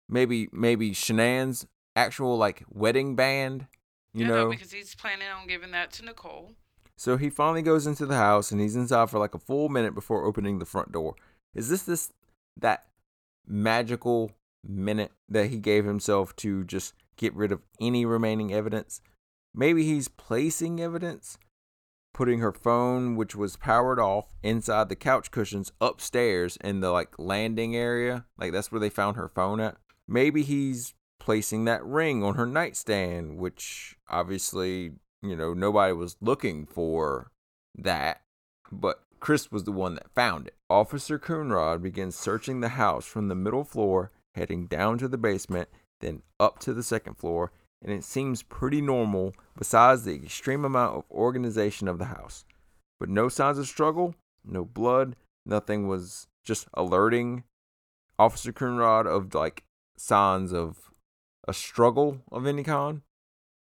maybe 0.09 0.49
maybe 0.53 0.91
Shanann's 0.91 1.67
actual 1.97 2.37
like 2.37 2.65
wedding 2.71 3.17
band. 3.17 3.67
You 4.13 4.23
yeah, 4.23 4.29
know. 4.29 4.45
no, 4.45 4.51
because 4.51 4.73
he's 4.73 4.95
planning 4.95 5.29
on 5.29 5.47
giving 5.47 5.73
that 5.73 5.91
to 5.93 6.05
Nicole. 6.05 6.53
so 6.97 7.17
he 7.17 7.31
finally 7.31 7.63
goes 7.63 7.87
into 7.87 8.07
the 8.07 8.17
house 8.17 8.53
and 8.53 8.61
he's 8.61 8.77
inside 8.77 9.11
for 9.11 9.19
like 9.19 9.35
a 9.35 9.39
full 9.39 9.69
minute 9.69 9.95
before 9.95 10.25
opening 10.25 10.59
the 10.59 10.67
front 10.67 10.93
door. 10.93 11.17
Is 11.55 11.69
this 11.69 11.83
this 11.83 12.13
that 12.61 12.87
magical 13.47 14.33
minute 14.67 15.13
that 15.29 15.49
he 15.51 15.59
gave 15.59 15.85
himself 15.85 16.37
to 16.37 16.65
just 16.65 16.95
get 17.17 17.35
rid 17.35 17.53
of 17.53 17.63
any 17.81 18.05
remaining 18.05 18.53
evidence? 18.53 19.01
Maybe 19.55 19.85
he's 19.85 20.09
placing 20.09 20.81
evidence, 20.81 21.39
putting 22.15 22.39
her 22.39 22.53
phone, 22.53 23.17
which 23.17 23.37
was 23.37 23.57
powered 23.57 23.99
off, 24.01 24.33
inside 24.43 24.89
the 24.89 24.97
couch 24.97 25.31
cushions 25.31 25.73
upstairs 25.83 26.57
in 26.63 26.81
the 26.81 26.91
like 26.91 27.19
landing 27.19 27.77
area. 27.77 28.25
Like 28.39 28.53
that's 28.53 28.73
where 28.73 28.81
they 28.81 28.89
found 28.89 29.17
her 29.17 29.29
phone 29.29 29.61
at. 29.61 29.77
Maybe 30.09 30.43
he's 30.43 30.95
placing 31.21 31.67
that 31.67 31.85
ring 31.85 32.23
on 32.23 32.37
her 32.37 32.47
nightstand, 32.47 33.39
which 33.39 33.97
obviously, 34.09 34.93
you 35.23 35.37
know, 35.37 35.53
nobody 35.53 35.93
was 35.93 36.17
looking 36.21 36.65
for 36.65 37.31
that, 37.77 38.23
but 38.71 39.03
Chris 39.21 39.51
was 39.51 39.65
the 39.65 39.73
one 39.73 39.95
that 39.95 40.15
found 40.15 40.47
it. 40.47 40.55
Officer 40.69 41.19
Coonrod 41.19 41.83
begins 41.83 42.15
searching 42.15 42.61
the 42.61 42.71
house 42.71 43.07
from 43.07 43.29
the 43.29 43.35
middle 43.35 43.65
floor, 43.65 44.13
heading 44.35 44.67
down 44.67 44.99
to 44.99 45.09
the 45.09 45.19
basement, 45.19 45.69
then 46.01 46.23
up 46.39 46.59
to 46.59 46.75
the 46.75 46.83
second 46.83 47.15
floor, 47.15 47.51
and 47.85 47.93
it 47.93 48.03
seems 48.03 48.43
pretty 48.43 48.81
normal 48.81 49.35
besides 49.57 50.05
the 50.05 50.15
extreme 50.15 50.65
amount 50.65 50.97
of 50.97 51.05
organization 51.11 51.87
of 51.87 51.99
the 51.99 52.07
house. 52.07 52.45
But 52.99 53.11
no 53.11 53.29
signs 53.29 53.59
of 53.59 53.67
struggle, 53.67 54.15
no 54.45 54.65
blood, 54.65 55.17
nothing 55.45 55.87
was 55.87 56.27
just 56.43 56.67
alerting 56.75 57.45
Officer 58.19 58.53
Coonrod 58.53 59.07
of 59.07 59.35
like 59.35 59.65
signs 59.97 60.53
of 60.53 60.91
a 61.47 61.53
struggle 61.53 62.21
of 62.33 62.47
any 62.47 62.63
kind. 62.63 63.03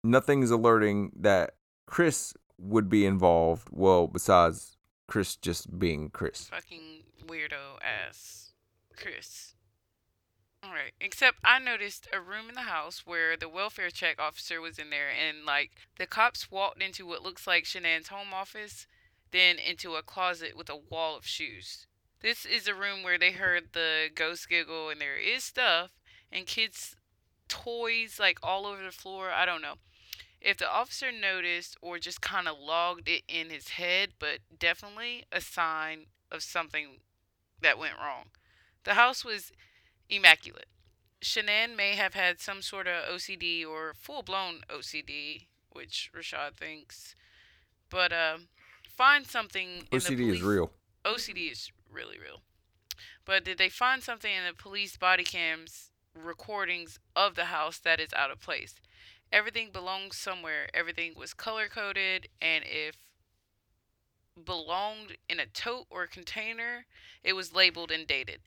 Nothing's 0.03 0.51
alerting 0.51 1.13
that 1.15 1.55
Chris 1.87 2.35
would 2.59 2.89
be 2.89 3.07
involved. 3.07 3.69
Well, 3.71 4.07
besides 4.07 4.77
Chris 5.07 5.37
just 5.37 5.79
being 5.79 6.11
Chris. 6.11 6.49
Fucking 6.49 7.05
weirdo 7.27 7.79
ass 7.83 8.53
Chris. 8.97 9.55
Alright. 10.65 10.93
Except 11.01 11.39
I 11.43 11.59
noticed 11.59 12.07
a 12.13 12.21
room 12.21 12.49
in 12.49 12.55
the 12.55 12.63
house 12.63 13.07
where 13.07 13.37
the 13.37 13.49
welfare 13.49 13.91
check 13.91 14.21
officer 14.21 14.61
was 14.61 14.79
in 14.79 14.91
there 14.91 15.09
and 15.09 15.47
like 15.47 15.71
the 15.99 16.07
cops 16.07 16.51
walked 16.51 16.83
into 16.83 17.07
what 17.07 17.23
looks 17.23 17.47
like 17.47 17.65
Shanann's 17.65 18.09
home 18.09 18.35
office, 18.35 18.87
then 19.31 19.57
into 19.59 19.95
a 19.95 20.03
closet 20.03 20.57
with 20.57 20.69
a 20.69 20.77
wall 20.77 21.17
of 21.17 21.27
shoes. 21.27 21.87
This 22.21 22.45
is 22.45 22.69
a 22.69 22.75
room 22.75 23.03
where 23.03 23.19
they 23.19 23.33
heard 23.33 23.73
the 23.73 24.09
ghost 24.15 24.49
giggle 24.49 24.91
and 24.91 25.01
there 25.01 25.17
is 25.17 25.45
stuff 25.45 25.91
and 26.31 26.47
kids 26.47 26.95
toys 27.49 28.19
like 28.21 28.39
all 28.43 28.67
over 28.67 28.83
the 28.83 28.91
floor. 28.91 29.31
I 29.31 29.47
don't 29.47 29.63
know. 29.63 29.77
If 30.43 30.59
the 30.59 30.71
officer 30.71 31.11
noticed 31.11 31.77
or 31.81 31.99
just 31.99 32.21
kind 32.21 32.49
of 32.49 32.59
logged 32.59 33.09
it 33.09 33.23
in 33.29 33.51
his 33.51 33.71
head, 33.71 34.11
but 34.19 34.39
definitely 34.59 35.25
a 35.33 35.41
sign 35.41 36.07
of 36.31 36.43
something 36.43 37.01
that 37.61 37.79
went 37.79 37.99
wrong. 37.99 38.27
The 38.85 38.95
house 38.95 39.25
was 39.25 39.53
immaculate. 40.11 40.67
Shanann 41.23 41.77
may 41.77 41.95
have 41.95 42.15
had 42.15 42.41
some 42.41 42.63
sort 42.63 42.87
of 42.87 43.05
OCD 43.05 43.67
or 43.67 43.95
full 43.95 44.23
blown 44.23 44.61
OCD, 44.69 45.47
which 45.71 46.11
Rashad 46.17 46.57
thinks. 46.57 47.15
But 47.91 48.13
uh, 48.13 48.39
find 48.89 49.27
something. 49.27 49.69
In 49.69 49.85
the 49.91 49.97
OCD 49.97 50.31
is 50.31 50.43
real. 50.43 50.71
OCD 51.05 51.53
is 51.53 51.71
really 51.91 52.19
real. 52.19 52.41
But 53.25 53.45
did 53.45 53.59
they 53.59 53.69
find 53.69 54.03
something 54.03 54.33
in 54.33 54.45
the 54.47 54.55
police 54.55 54.97
body 54.97 55.25
cams 55.25 55.91
recordings 56.15 56.99
of 57.15 57.35
the 57.35 57.47
house 57.47 57.79
that 57.79 58.01
is 58.01 58.13
out 58.15 58.31
of 58.31 58.41
place? 58.41 58.75
Everything 59.33 59.71
belongs 59.73 60.17
somewhere. 60.17 60.69
Everything 60.75 61.15
was 61.17 61.35
color 61.35 61.69
coded, 61.69 62.29
and 62.43 62.65
if 62.67 62.97
belonged 64.45 65.17
in 65.29 65.39
a 65.39 65.47
tote 65.47 65.87
or 65.91 66.07
container, 66.07 66.87
it 67.23 67.35
was 67.35 67.55
labeled 67.55 67.91
and 67.91 68.07
dated. 68.07 68.41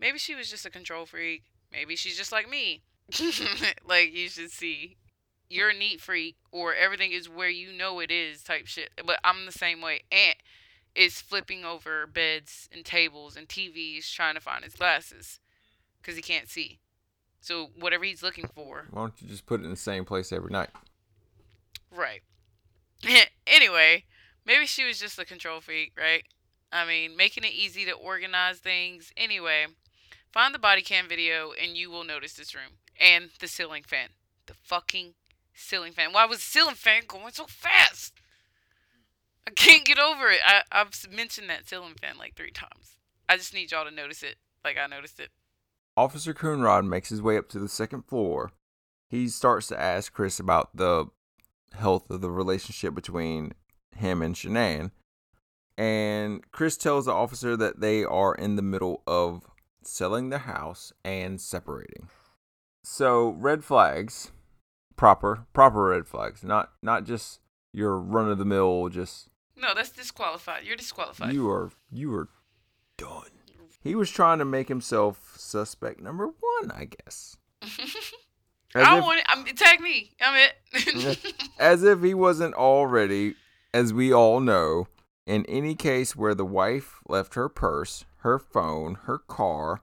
Maybe 0.00 0.18
she 0.18 0.34
was 0.34 0.48
just 0.48 0.66
a 0.66 0.70
control 0.70 1.06
freak. 1.06 1.44
Maybe 1.70 1.94
she's 1.94 2.16
just 2.16 2.32
like 2.32 2.48
me. 2.48 2.82
like 3.86 4.14
you 4.14 4.28
should 4.28 4.50
see. 4.50 4.96
You're 5.48 5.70
a 5.70 5.74
neat 5.74 6.00
freak, 6.00 6.36
or 6.52 6.74
everything 6.74 7.10
is 7.10 7.28
where 7.28 7.48
you 7.48 7.72
know 7.72 7.98
it 7.98 8.10
is 8.10 8.42
type 8.42 8.66
shit. 8.66 8.90
But 9.04 9.18
I'm 9.24 9.46
the 9.46 9.52
same 9.52 9.80
way. 9.80 10.02
Aunt 10.12 10.36
is 10.94 11.20
flipping 11.20 11.64
over 11.64 12.06
beds 12.06 12.68
and 12.72 12.84
tables 12.84 13.36
and 13.36 13.48
TVs 13.48 14.12
trying 14.12 14.34
to 14.34 14.40
find 14.40 14.64
his 14.64 14.74
glasses 14.74 15.40
because 16.00 16.16
he 16.16 16.22
can't 16.22 16.48
see. 16.48 16.78
So 17.40 17.70
whatever 17.78 18.04
he's 18.04 18.22
looking 18.22 18.48
for, 18.54 18.86
Why 18.90 19.02
don't 19.02 19.14
you 19.20 19.28
just 19.28 19.46
put 19.46 19.60
it 19.60 19.64
in 19.64 19.70
the 19.70 19.76
same 19.76 20.04
place 20.04 20.32
every 20.32 20.50
night? 20.50 20.70
right? 21.90 22.22
anyway, 23.46 24.04
maybe 24.46 24.66
she 24.66 24.84
was 24.84 25.00
just 25.00 25.18
a 25.18 25.24
control 25.24 25.60
freak, 25.60 25.92
right? 25.98 26.24
I 26.72 26.86
mean, 26.86 27.16
making 27.16 27.44
it 27.44 27.52
easy 27.52 27.84
to 27.86 27.92
organize 27.92 28.58
things. 28.58 29.12
Anyway, 29.16 29.66
find 30.32 30.54
the 30.54 30.58
body 30.58 30.82
cam 30.82 31.08
video 31.08 31.52
and 31.60 31.76
you 31.76 31.90
will 31.90 32.04
notice 32.04 32.34
this 32.34 32.54
room 32.54 32.78
and 33.00 33.30
the 33.40 33.48
ceiling 33.48 33.82
fan. 33.82 34.10
The 34.46 34.54
fucking 34.54 35.14
ceiling 35.54 35.92
fan. 35.92 36.12
Why 36.12 36.26
was 36.26 36.38
the 36.38 36.44
ceiling 36.44 36.74
fan 36.74 37.02
going 37.06 37.32
so 37.32 37.46
fast? 37.46 38.14
I 39.46 39.50
can't 39.50 39.84
get 39.84 39.98
over 39.98 40.28
it. 40.28 40.40
I, 40.44 40.62
I've 40.70 40.90
mentioned 41.10 41.50
that 41.50 41.68
ceiling 41.68 41.94
fan 42.00 42.18
like 42.18 42.34
three 42.34 42.50
times. 42.50 42.96
I 43.28 43.36
just 43.36 43.54
need 43.54 43.70
y'all 43.70 43.84
to 43.84 43.90
notice 43.90 44.22
it 44.22 44.36
like 44.64 44.76
I 44.78 44.86
noticed 44.86 45.20
it. 45.20 45.30
Officer 45.96 46.32
Coonrod 46.32 46.86
makes 46.86 47.08
his 47.08 47.22
way 47.22 47.36
up 47.36 47.48
to 47.50 47.58
the 47.58 47.68
second 47.68 48.02
floor. 48.02 48.52
He 49.08 49.28
starts 49.28 49.66
to 49.68 49.80
ask 49.80 50.12
Chris 50.12 50.38
about 50.38 50.76
the 50.76 51.06
health 51.74 52.10
of 52.10 52.20
the 52.20 52.30
relationship 52.30 52.94
between 52.94 53.52
him 53.96 54.22
and 54.22 54.34
Shanann. 54.34 54.92
And 55.76 56.48
Chris 56.52 56.76
tells 56.76 57.06
the 57.06 57.12
officer 57.12 57.56
that 57.56 57.80
they 57.80 58.04
are 58.04 58.34
in 58.34 58.56
the 58.56 58.62
middle 58.62 59.02
of 59.06 59.49
selling 59.82 60.30
their 60.30 60.40
house 60.40 60.92
and 61.04 61.40
separating. 61.40 62.08
So 62.82 63.30
red 63.30 63.64
flags, 63.64 64.30
proper 64.96 65.46
proper 65.52 65.84
red 65.84 66.06
flags, 66.06 66.42
not 66.42 66.72
not 66.82 67.04
just 67.04 67.40
your 67.72 67.98
run 67.98 68.30
of 68.30 68.38
the 68.38 68.44
mill. 68.44 68.88
Just 68.88 69.28
No, 69.56 69.74
that's 69.74 69.90
disqualified. 69.90 70.64
You're 70.64 70.76
disqualified. 70.76 71.32
you 71.32 71.48
are 71.50 71.70
you 71.90 72.14
are 72.14 72.28
done. 72.96 73.30
He 73.82 73.94
was 73.94 74.10
trying 74.10 74.38
to 74.40 74.44
make 74.44 74.68
himself 74.68 75.34
suspect 75.38 76.00
number 76.00 76.26
one, 76.26 76.70
I 76.70 76.86
guess. 76.86 77.36
As 78.74 78.86
I 78.86 78.98
if- 78.98 79.04
want 79.04 79.18
it. 79.20 79.26
I'm, 79.28 79.44
tag 79.46 79.80
me. 79.80 80.12
I'm 80.20 80.48
it. 80.72 81.34
as 81.58 81.82
if 81.82 82.02
he 82.02 82.14
wasn't 82.14 82.54
already, 82.54 83.34
as 83.74 83.92
we 83.92 84.12
all 84.12 84.38
know, 84.38 84.86
in 85.30 85.46
any 85.46 85.74
case 85.76 86.16
where 86.16 86.34
the 86.34 86.44
wife 86.44 86.98
left 87.08 87.34
her 87.34 87.48
purse, 87.48 88.04
her 88.18 88.38
phone, 88.38 88.96
her 89.04 89.18
car, 89.18 89.80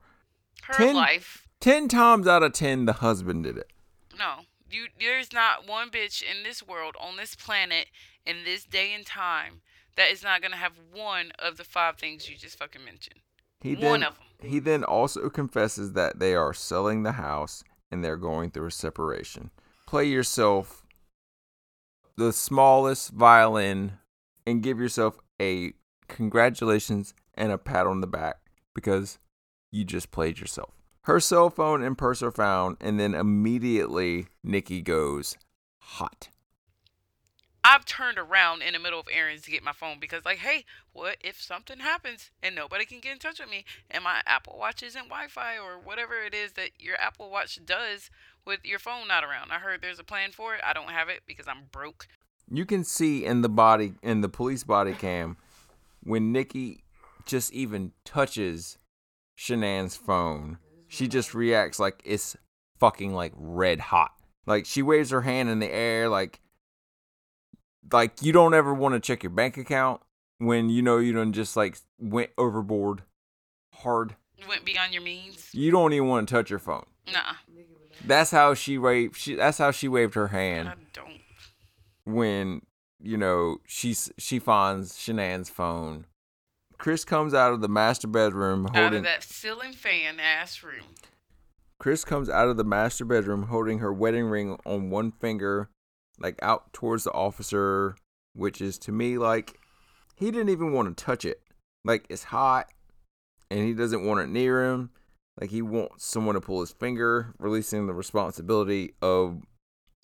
Her 0.64 0.74
Ten- 0.74 0.96
life. 0.96 1.48
10 1.62 1.88
times 1.88 2.28
out 2.28 2.44
of 2.44 2.52
10, 2.52 2.86
the 2.86 2.94
husband 2.94 3.46
did 3.46 3.58
it. 3.58 3.72
No, 4.18 4.42
you. 4.70 4.88
There's 5.00 5.32
not 5.32 5.66
one 5.66 5.90
bitch 5.90 6.22
in 6.22 6.44
this 6.44 6.62
world, 6.62 6.96
on 7.00 7.16
this 7.16 7.36
planet, 7.36 7.88
in 8.26 8.44
this 8.44 8.66
day 8.66 8.94
and 8.94 9.06
time, 9.06 9.62
that 9.96 10.12
is 10.12 10.22
not 10.24 10.42
gonna 10.42 10.58
have 10.58 10.74
one 10.94 11.32
of 11.40 11.56
the 11.56 11.64
five 11.64 11.98
things 11.98 12.30
you 12.30 12.36
just 12.36 12.58
fucking 12.60 12.84
mentioned. 12.84 13.22
He 13.62 13.76
One 13.76 14.02
then, 14.02 14.04
of 14.04 14.20
'em. 14.42 14.50
He 14.50 14.60
then 14.60 14.84
also 14.84 15.30
confesses 15.30 15.94
that 15.94 16.20
they 16.20 16.36
are 16.36 16.54
selling 16.54 17.04
the 17.04 17.14
house 17.14 17.64
and 17.90 18.04
they're 18.04 18.18
going 18.18 18.52
through 18.52 18.68
a 18.68 18.72
separation. 18.72 19.50
Play 19.88 20.06
yourself 20.06 20.84
the 22.18 22.34
smallest 22.34 23.12
violin 23.12 24.00
and 24.46 24.62
give 24.62 24.80
yourself 24.80 25.18
a 25.42 25.74
congratulations 26.08 27.14
and 27.34 27.52
a 27.52 27.58
pat 27.58 27.88
on 27.88 28.02
the 28.02 28.08
back 28.08 28.38
because 28.74 29.20
you 29.72 29.84
just 29.84 30.12
played 30.12 30.40
yourself. 30.40 30.74
Her 31.02 31.20
cell 31.20 31.50
phone 31.50 31.82
and 31.82 31.98
purse 31.98 32.22
are 32.22 32.32
found, 32.32 32.78
and 32.82 33.00
then 33.00 33.14
immediately 33.14 34.28
Nikki 34.44 34.82
goes 34.82 35.38
hot. 35.80 36.30
I've 37.64 37.86
turned 37.86 38.18
around 38.18 38.62
in 38.62 38.74
the 38.74 38.80
middle 38.80 39.00
of 39.00 39.08
errands 39.12 39.44
to 39.44 39.52
get 39.52 39.64
my 39.64 39.74
phone 39.74 40.00
because, 40.00 40.24
like, 40.24 40.38
hey, 40.38 40.64
what 40.94 41.18
if 41.20 41.42
something 41.42 41.80
happens 41.80 42.32
and 42.42 42.56
nobody 42.56 42.86
can 42.86 43.02
get 43.02 43.12
in 43.12 43.20
touch 43.20 43.40
with 43.40 43.50
me 43.50 43.66
and 43.92 44.06
my 44.06 44.22
Apple 44.26 44.58
Watch 44.58 44.84
isn't 44.84 45.10
Wi 45.10 45.28
Fi 45.28 45.58
or 45.58 45.78
whatever 45.78 46.14
it 46.16 46.34
is 46.34 46.54
that 46.54 46.72
your 46.80 46.96
Apple 47.00 47.30
Watch 47.30 47.60
does 47.66 48.10
with 48.46 48.62
your 48.64 48.80
phone 48.80 49.10
not 49.10 49.26
around? 49.26 49.52
I 49.52 49.60
heard 49.60 49.82
there's 49.82 50.00
a 50.00 50.06
plan 50.06 50.32
for 50.32 50.56
it. 50.56 50.62
I 50.66 50.72
don't 50.72 50.92
have 50.92 51.10
it 51.10 51.24
because 51.28 51.48
I'm 51.48 51.66
broke. 51.70 52.08
You 52.50 52.66
can 52.66 52.84
see 52.84 53.26
in 53.26 53.42
the 53.42 53.50
body 53.50 53.94
in 54.02 54.22
the 54.22 54.30
police 54.30 54.64
body 54.64 54.94
cam 54.94 55.38
when 56.04 56.32
Nikki 56.32 56.84
just 57.26 57.52
even 57.54 57.92
touches 58.06 58.78
Shanann's 59.38 59.96
phone, 59.96 60.58
she 60.88 61.08
just 61.08 61.34
reacts 61.34 61.80
like 61.80 62.02
it's 62.06 62.38
fucking 62.80 63.14
like 63.14 63.34
red 63.36 63.80
hot. 63.80 64.12
Like 64.46 64.66
she 64.66 64.82
waves 64.82 65.10
her 65.12 65.22
hand 65.22 65.50
in 65.50 65.60
the 65.60 65.72
air 65.72 66.08
like 66.10 66.40
like 67.92 68.22
you 68.22 68.32
don't 68.32 68.54
ever 68.54 68.74
want 68.74 68.94
to 68.94 69.00
check 69.00 69.24
your 69.24 69.30
bank 69.30 69.58
account 69.58 70.02
when 70.40 70.70
you 70.70 70.82
know 70.82 70.98
you 70.98 71.14
don't 71.14 71.34
just 71.34 71.58
like 71.58 71.78
went 72.00 72.32
overboard 72.38 73.04
hard. 73.74 74.16
You 74.38 74.48
went 74.48 74.66
beyond 74.66 74.94
your 74.94 75.04
means. 75.04 75.50
You 75.54 75.72
don't 75.72 75.94
even 75.94 76.08
want 76.08 76.28
to 76.28 76.34
touch 76.34 76.50
your 76.50 76.60
phone. 76.60 76.86
Nah, 77.12 77.34
That's 78.06 78.32
how 78.32 78.54
she 78.54 78.78
waved 78.78 79.18
she 79.18 79.36
that's 79.36 79.58
how 79.58 79.72
she 79.72 79.88
waved 79.88 80.14
her 80.14 80.28
hand 80.28 80.70
I 80.70 80.74
don't. 80.94 81.22
When 82.08 82.62
you 83.02 83.18
know 83.18 83.58
she's 83.68 84.12
she 84.18 84.40
finds 84.40 84.94
Shanann's 84.98 85.50
phone. 85.50 86.06
Chris 86.78 87.04
comes 87.04 87.34
out 87.34 87.54
of 87.54 87.62
the 87.62 87.68
master 87.68 88.08
bedroom 88.08 88.68
Out 88.68 88.76
holding 88.76 89.00
of 89.00 89.04
that 89.04 89.24
ceiling 89.24 89.74
fan 89.74 90.20
ass 90.20 90.64
room. 90.64 90.84
Chris 91.80 92.06
comes 92.06 92.30
out 92.30 92.48
of 92.48 92.58
the 92.58 92.64
master 92.64 93.06
bedroom 93.06 93.44
holding 93.44 93.80
her 93.80 93.94
wedding 93.94 94.26
ring 94.26 94.58
on 94.66 94.90
one 94.90 95.12
finger, 95.12 95.70
like 96.20 96.40
out 96.42 96.72
towards 96.74 97.04
the 97.04 97.12
officer, 97.12 97.96
which 98.34 98.62
is 98.62 98.78
to 98.80 98.92
me 98.92 99.18
like 99.18 99.60
he 100.16 100.32
didn't 100.32 100.50
even 100.50 100.72
want 100.72 100.96
to 100.96 101.04
touch 101.04 101.26
it. 101.26 101.42
Like 101.84 102.06
it's 102.10 102.26
hot 102.26 102.68
and 103.52 103.60
he 103.60 103.74
doesn't 103.74 104.06
want 104.06 104.22
it 104.22 104.30
near 104.30 104.64
him. 104.64 104.92
Like 105.40 105.52
he 105.52 105.62
wants 105.62 106.06
someone 106.06 106.36
to 106.36 106.42
pull 106.42 106.62
his 106.62 106.72
finger, 106.72 107.34
releasing 107.38 107.86
the 107.86 107.94
responsibility 107.94 108.94
of, 109.02 109.44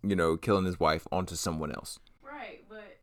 you 0.04 0.16
know, 0.16 0.38
killing 0.38 0.66
his 0.66 0.80
wife 0.80 1.08
onto 1.12 1.36
someone 1.36 1.72
else. 1.72 2.00
Right, 2.22 2.64
but 2.68 3.00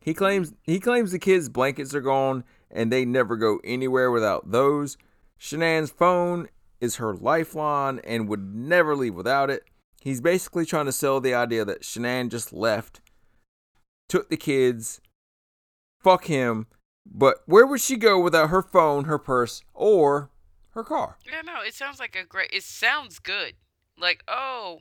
He 0.00 0.14
claims 0.14 0.54
he 0.62 0.80
claims 0.80 1.12
the 1.12 1.18
kids' 1.18 1.48
blankets 1.48 1.94
are 1.94 2.00
gone 2.00 2.44
and 2.70 2.92
they 2.92 3.04
never 3.04 3.36
go 3.36 3.60
anywhere 3.64 4.10
without 4.10 4.50
those. 4.50 4.96
Shanann's 5.38 5.90
phone 5.90 6.48
is 6.80 6.96
her 6.96 7.14
lifeline 7.14 8.00
and 8.04 8.28
would 8.28 8.54
never 8.54 8.94
leave 8.94 9.14
without 9.14 9.50
it. 9.50 9.64
He's 10.00 10.20
basically 10.20 10.64
trying 10.64 10.86
to 10.86 10.92
sell 10.92 11.20
the 11.20 11.34
idea 11.34 11.64
that 11.64 11.82
Shanann 11.82 12.30
just 12.30 12.52
left, 12.52 13.00
took 14.08 14.30
the 14.30 14.36
kids, 14.36 15.00
fuck 16.00 16.26
him, 16.26 16.66
but 17.04 17.38
where 17.46 17.66
would 17.66 17.80
she 17.80 17.96
go 17.96 18.20
without 18.20 18.50
her 18.50 18.62
phone, 18.62 19.04
her 19.04 19.18
purse, 19.18 19.62
or 19.74 20.30
her 20.70 20.84
car? 20.84 21.18
Yeah, 21.26 21.42
no, 21.42 21.62
it 21.66 21.74
sounds 21.74 21.98
like 21.98 22.16
a 22.16 22.24
great. 22.24 22.50
It 22.52 22.62
sounds 22.62 23.18
good. 23.18 23.54
Like, 23.98 24.22
oh, 24.28 24.80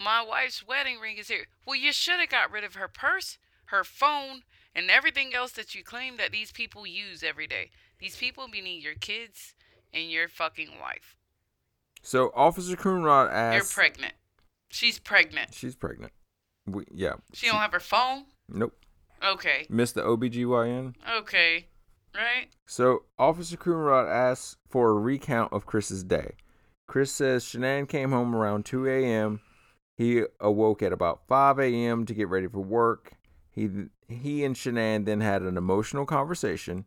my 0.00 0.22
wife's 0.22 0.66
wedding 0.66 0.98
ring 0.98 1.16
is 1.18 1.28
here. 1.28 1.46
Well, 1.66 1.76
you 1.76 1.92
should 1.92 2.20
have 2.20 2.28
got 2.28 2.50
rid 2.50 2.64
of 2.64 2.74
her 2.74 2.88
purse, 2.88 3.38
her 3.66 3.84
phone, 3.84 4.42
and 4.74 4.90
everything 4.90 5.34
else 5.34 5.52
that 5.52 5.74
you 5.74 5.82
claim 5.82 6.16
that 6.18 6.32
these 6.32 6.52
people 6.52 6.86
use 6.86 7.22
every 7.22 7.46
day. 7.46 7.70
These 7.98 8.16
people 8.16 8.48
meaning 8.48 8.80
your 8.80 8.94
kids 8.94 9.54
and 9.92 10.10
your 10.10 10.28
fucking 10.28 10.70
wife. 10.80 11.16
So 12.02 12.30
Officer 12.34 12.76
Coonrod 12.76 13.32
asks, 13.32 13.76
You're 13.76 13.84
pregnant. 13.84 14.14
She's 14.68 14.98
pregnant. 14.98 15.54
She's 15.54 15.74
pregnant. 15.74 16.12
We, 16.66 16.84
yeah. 16.92 17.14
She 17.32 17.46
don't 17.46 17.56
have 17.56 17.72
her 17.72 17.80
phone. 17.80 18.24
Nope. 18.48 18.74
Okay. 19.24 19.66
Missed 19.70 19.94
the 19.94 20.02
OBGYN. 20.02 20.94
Okay. 21.18 21.66
Right. 22.14 22.48
So, 22.66 23.04
Officer 23.18 23.56
Coonrod 23.56 24.08
asks 24.08 24.56
for 24.68 24.90
a 24.90 24.94
recount 24.94 25.52
of 25.52 25.66
Chris's 25.66 26.02
day. 26.02 26.36
Chris 26.86 27.12
says 27.12 27.44
Shanann 27.44 27.88
came 27.88 28.10
home 28.10 28.34
around 28.34 28.64
2 28.64 28.88
a.m. 28.88 29.40
He 29.96 30.22
awoke 30.40 30.82
at 30.82 30.92
about 30.92 31.26
5 31.26 31.58
a.m. 31.58 32.04
to 32.06 32.14
get 32.14 32.28
ready 32.28 32.46
for 32.46 32.60
work. 32.60 33.12
He 33.50 33.68
he 34.08 34.44
and 34.44 34.54
Shanann 34.54 35.04
then 35.06 35.20
had 35.20 35.42
an 35.42 35.56
emotional 35.56 36.04
conversation. 36.06 36.84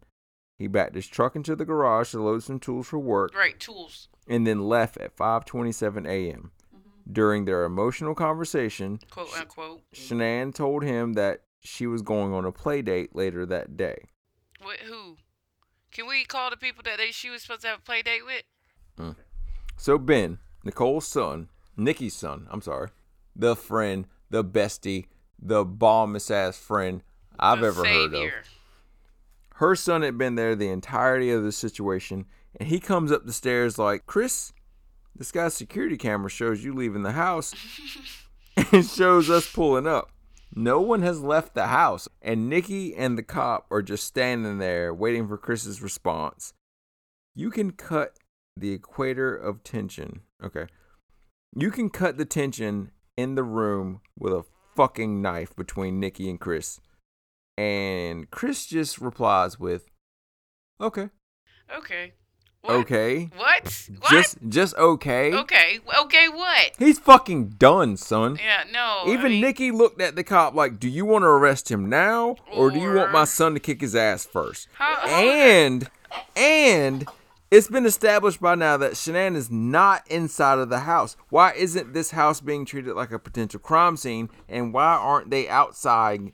He 0.57 0.67
backed 0.67 0.95
his 0.95 1.07
truck 1.07 1.35
into 1.35 1.55
the 1.55 1.65
garage 1.65 2.11
to 2.11 2.21
load 2.21 2.43
some 2.43 2.59
tools 2.59 2.87
for 2.87 2.99
work 2.99 3.33
Right. 3.35 3.59
Tools. 3.59 4.09
and 4.27 4.45
then 4.45 4.59
left 4.67 4.97
at 4.97 5.15
5:27 5.17 6.05
a.m. 6.07 6.51
Mm-hmm. 6.75 7.11
During 7.13 7.45
their 7.45 7.63
emotional 7.63 8.13
conversation, 8.13 8.99
Quote 9.09 9.33
unquote. 9.37 9.81
Shanann 9.93 10.53
told 10.53 10.83
him 10.83 11.13
that 11.13 11.41
she 11.61 11.87
was 11.87 12.01
going 12.03 12.33
on 12.33 12.45
a 12.45 12.51
play 12.51 12.81
date 12.83 13.15
later 13.15 13.45
that 13.47 13.75
day. 13.75 14.05
What? 14.61 14.77
Who? 14.81 15.17
Can 15.91 16.07
we 16.07 16.23
call 16.25 16.51
the 16.51 16.57
people 16.57 16.83
that 16.85 16.97
they 16.99 17.11
she 17.11 17.29
was 17.31 17.41
supposed 17.41 17.61
to 17.61 17.69
have 17.69 17.79
a 17.79 17.81
play 17.81 18.03
date 18.03 18.23
with? 18.25 18.43
Mm. 18.99 19.15
So 19.77 19.97
Ben, 19.97 20.37
Nicole's 20.63 21.07
son, 21.07 21.49
Nikki's 21.75 22.15
son, 22.15 22.45
I'm 22.51 22.61
sorry, 22.61 22.89
the 23.39 23.55
friend, 23.55 24.05
the 24.29 24.43
bestie, 24.43 25.05
the 25.41 25.63
bombest 25.63 26.29
ass 26.29 26.57
friend 26.57 27.01
I've 27.39 27.61
The 27.61 27.67
ever 27.67 27.85
heard 27.85 28.13
of. 28.13 28.29
Her 29.55 29.75
son 29.75 30.01
had 30.01 30.17
been 30.17 30.35
there 30.35 30.55
the 30.55 30.69
entirety 30.69 31.31
of 31.31 31.43
the 31.43 31.51
situation, 31.51 32.25
and 32.59 32.69
he 32.69 32.79
comes 32.79 33.11
up 33.11 33.25
the 33.25 33.33
stairs 33.33 33.77
like, 33.77 34.05
Chris, 34.05 34.53
this 35.15 35.31
guy's 35.31 35.53
security 35.53 35.97
camera 35.97 36.29
shows 36.29 36.63
you 36.63 36.73
leaving 36.73 37.03
the 37.03 37.13
house 37.13 37.53
and 38.71 38.85
shows 38.85 39.29
us 39.29 39.51
pulling 39.51 39.87
up. 39.87 40.11
No 40.55 40.81
one 40.81 41.01
has 41.01 41.21
left 41.21 41.53
the 41.53 41.67
house, 41.67 42.07
and 42.21 42.49
Nikki 42.49 42.95
and 42.95 43.17
the 43.17 43.23
cop 43.23 43.65
are 43.69 43.81
just 43.81 44.05
standing 44.05 44.57
there 44.57 44.93
waiting 44.93 45.27
for 45.27 45.37
Chris's 45.37 45.81
response. 45.81 46.53
You 47.35 47.51
can 47.51 47.71
cut 47.71 48.17
the 48.57 48.71
equator 48.71 49.35
of 49.35 49.63
tension. 49.63 50.21
Okay. 50.43 50.65
You 51.55 51.71
can 51.71 51.89
cut 51.89 52.17
the 52.17 52.25
tension 52.25 52.91
in 53.19 53.35
the 53.35 53.43
room 53.43 53.99
with 54.17 54.33
a 54.33 54.43
fucking 54.75 55.21
knife 55.21 55.55
between 55.55 55.99
Nikki 55.99 56.29
and 56.29 56.39
Chris. 56.39 56.79
And 57.57 58.31
Chris 58.31 58.65
just 58.65 58.99
replies 58.99 59.59
with, 59.59 59.85
"Okay, 60.79 61.09
Okay. 61.77 62.13
What? 62.61 62.73
okay, 62.77 63.25
What? 63.35 63.89
What? 63.99 64.11
just 64.11 64.37
just 64.47 64.75
okay." 64.75 65.33
Okay. 65.33 65.79
Okay. 66.03 66.27
What? 66.29 66.71
He's 66.79 66.99
fucking 66.99 67.49
done, 67.57 67.97
son. 67.97 68.37
Yeah. 68.41 68.63
No. 68.71 69.03
I 69.05 69.09
Even 69.13 69.31
mean, 69.33 69.41
Nikki 69.41 69.71
looked 69.71 70.01
at 70.01 70.15
the 70.15 70.23
cop 70.23 70.55
like, 70.55 70.79
"Do 70.79 70.87
you 70.87 71.05
want 71.05 71.23
to 71.23 71.27
arrest 71.27 71.69
him 71.69 71.89
now, 71.89 72.37
or 72.51 72.71
do 72.71 72.79
you 72.79 72.93
want 72.93 73.11
my 73.11 73.25
son 73.25 73.53
to 73.53 73.59
kick 73.59 73.81
his 73.81 73.95
ass 73.95 74.25
first? 74.25 74.67
How- 74.73 74.95
how- 74.95 75.07
And 75.07 75.89
and 76.35 77.05
It's 77.51 77.67
been 77.67 77.85
established 77.87 78.39
by 78.39 78.53
now 78.55 78.77
that 78.77 78.91
Shanann 78.93 79.35
is 79.35 79.49
not 79.49 80.05
inside 80.09 80.59
of 80.59 80.69
the 80.69 80.81
house. 80.81 81.17
Why 81.29 81.53
isn't 81.53 81.93
this 81.93 82.11
house 82.11 82.41
being 82.41 82.63
treated 82.63 82.93
like 82.95 83.11
a 83.11 83.17
potential 83.17 83.59
crime 83.59 83.97
scene? 83.97 84.29
And 84.47 84.71
why 84.71 84.93
aren't 84.93 85.31
they 85.31 85.49
outside 85.49 86.31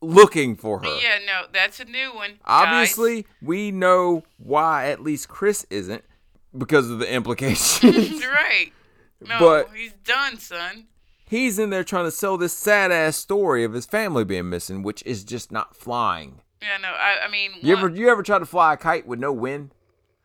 looking 0.00 0.56
for 0.56 0.78
her? 0.80 0.86
Yeah, 0.86 1.18
no, 1.26 1.42
that's 1.52 1.80
a 1.80 1.84
new 1.84 2.14
one. 2.14 2.30
guys. 2.30 2.38
Obviously, 2.46 3.26
we 3.42 3.70
know 3.70 4.22
why 4.38 4.88
at 4.90 5.02
least 5.02 5.28
Chris 5.28 5.66
isn't 5.68 6.02
because 6.56 6.88
of 6.90 6.98
the 7.00 7.12
implications. 7.12 8.24
right. 8.26 8.72
No, 9.20 9.38
But- 9.38 9.70
he's 9.76 9.92
done, 10.04 10.38
son. 10.38 10.86
He's 11.30 11.58
in 11.58 11.68
there 11.68 11.84
trying 11.84 12.06
to 12.06 12.10
sell 12.10 12.38
this 12.38 12.54
sad 12.54 12.90
ass 12.90 13.14
story 13.18 13.62
of 13.62 13.74
his 13.74 13.84
family 13.84 14.24
being 14.24 14.48
missing, 14.48 14.82
which 14.82 15.02
is 15.04 15.24
just 15.24 15.52
not 15.52 15.76
flying. 15.76 16.40
Yeah, 16.62 16.78
no, 16.80 16.88
I, 16.88 17.26
I 17.26 17.28
mean, 17.28 17.50
You 17.60 17.74
one- 17.74 17.84
ever 17.84 17.94
you 17.94 18.08
ever 18.08 18.22
try 18.22 18.38
to 18.38 18.46
fly 18.46 18.72
a 18.72 18.76
kite 18.78 19.06
with 19.06 19.18
no 19.18 19.30
wind? 19.34 19.74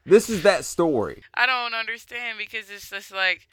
This 0.06 0.30
is 0.30 0.44
that 0.44 0.66
story. 0.66 1.24
I 1.34 1.46
don't 1.46 1.74
understand 1.74 2.38
because 2.38 2.70
it's 2.70 2.90
just 2.90 3.12
like, 3.14 3.48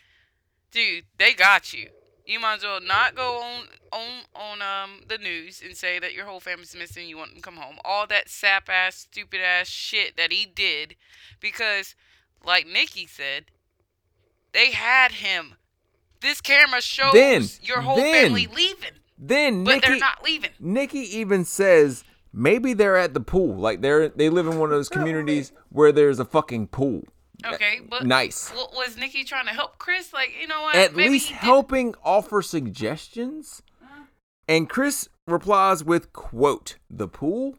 dude, 0.72 1.04
they 1.18 1.32
got 1.32 1.72
you. 1.72 1.88
You 2.26 2.38
might 2.40 2.56
as 2.56 2.62
well 2.62 2.80
not 2.80 3.14
go 3.14 3.40
on 3.42 3.64
on 3.92 4.08
on 4.34 4.62
um 4.62 5.00
the 5.08 5.18
news 5.18 5.62
and 5.64 5.76
say 5.76 5.98
that 5.98 6.12
your 6.14 6.26
whole 6.26 6.38
family's 6.40 6.76
missing. 6.76 7.08
You 7.08 7.16
want 7.16 7.30
them 7.30 7.36
to 7.36 7.42
come 7.42 7.56
home. 7.56 7.76
All 7.84 8.06
that 8.06 8.28
sap 8.28 8.68
ass, 8.68 8.96
stupid 8.96 9.40
ass 9.40 9.66
shit 9.66 10.16
that 10.16 10.30
he 10.32 10.46
did, 10.46 10.94
because, 11.40 11.94
like 12.44 12.66
Nikki 12.68 13.06
said, 13.06 13.46
they 14.52 14.70
had 14.72 15.12
him. 15.12 15.54
This 16.20 16.40
camera 16.40 16.82
shows 16.82 17.14
Then- 17.14 17.48
your 17.62 17.80
whole 17.80 17.96
then- 17.96 18.26
family 18.26 18.46
leaving, 18.46 19.00
Then 19.18 19.64
but 19.64 19.76
Nikki 19.76 19.88
they're 19.88 19.96
not 19.98 20.22
leaving. 20.22 20.50
Nikki 20.60 21.16
even 21.18 21.44
says 21.44 22.04
maybe 22.32 22.72
they're 22.72 22.96
at 22.96 23.14
the 23.14 23.20
pool. 23.20 23.56
Like 23.56 23.80
they're 23.80 24.08
they 24.08 24.28
live 24.28 24.46
in 24.46 24.58
one 24.58 24.70
of 24.70 24.76
those 24.76 24.88
communities 24.88 25.52
where 25.70 25.92
there's 25.92 26.18
a 26.18 26.24
fucking 26.24 26.68
pool. 26.68 27.04
Okay, 27.46 27.78
uh, 27.80 27.86
but 27.88 28.06
Nice. 28.06 28.52
wa- 28.54 28.68
was 28.74 28.96
Nikki 28.98 29.24
trying 29.24 29.46
to 29.46 29.52
help 29.52 29.78
Chris? 29.78 30.12
Like, 30.12 30.30
you 30.40 30.46
know 30.46 30.60
what? 30.62 30.76
At 30.76 30.94
Maybe 30.94 31.10
least 31.10 31.30
helping 31.30 31.94
offer 32.04 32.42
suggestions. 32.42 33.62
And 34.48 34.68
Chris 34.68 35.08
replies 35.26 35.84
with 35.84 36.12
quote, 36.12 36.76
"The 36.90 37.08
pool? 37.08 37.54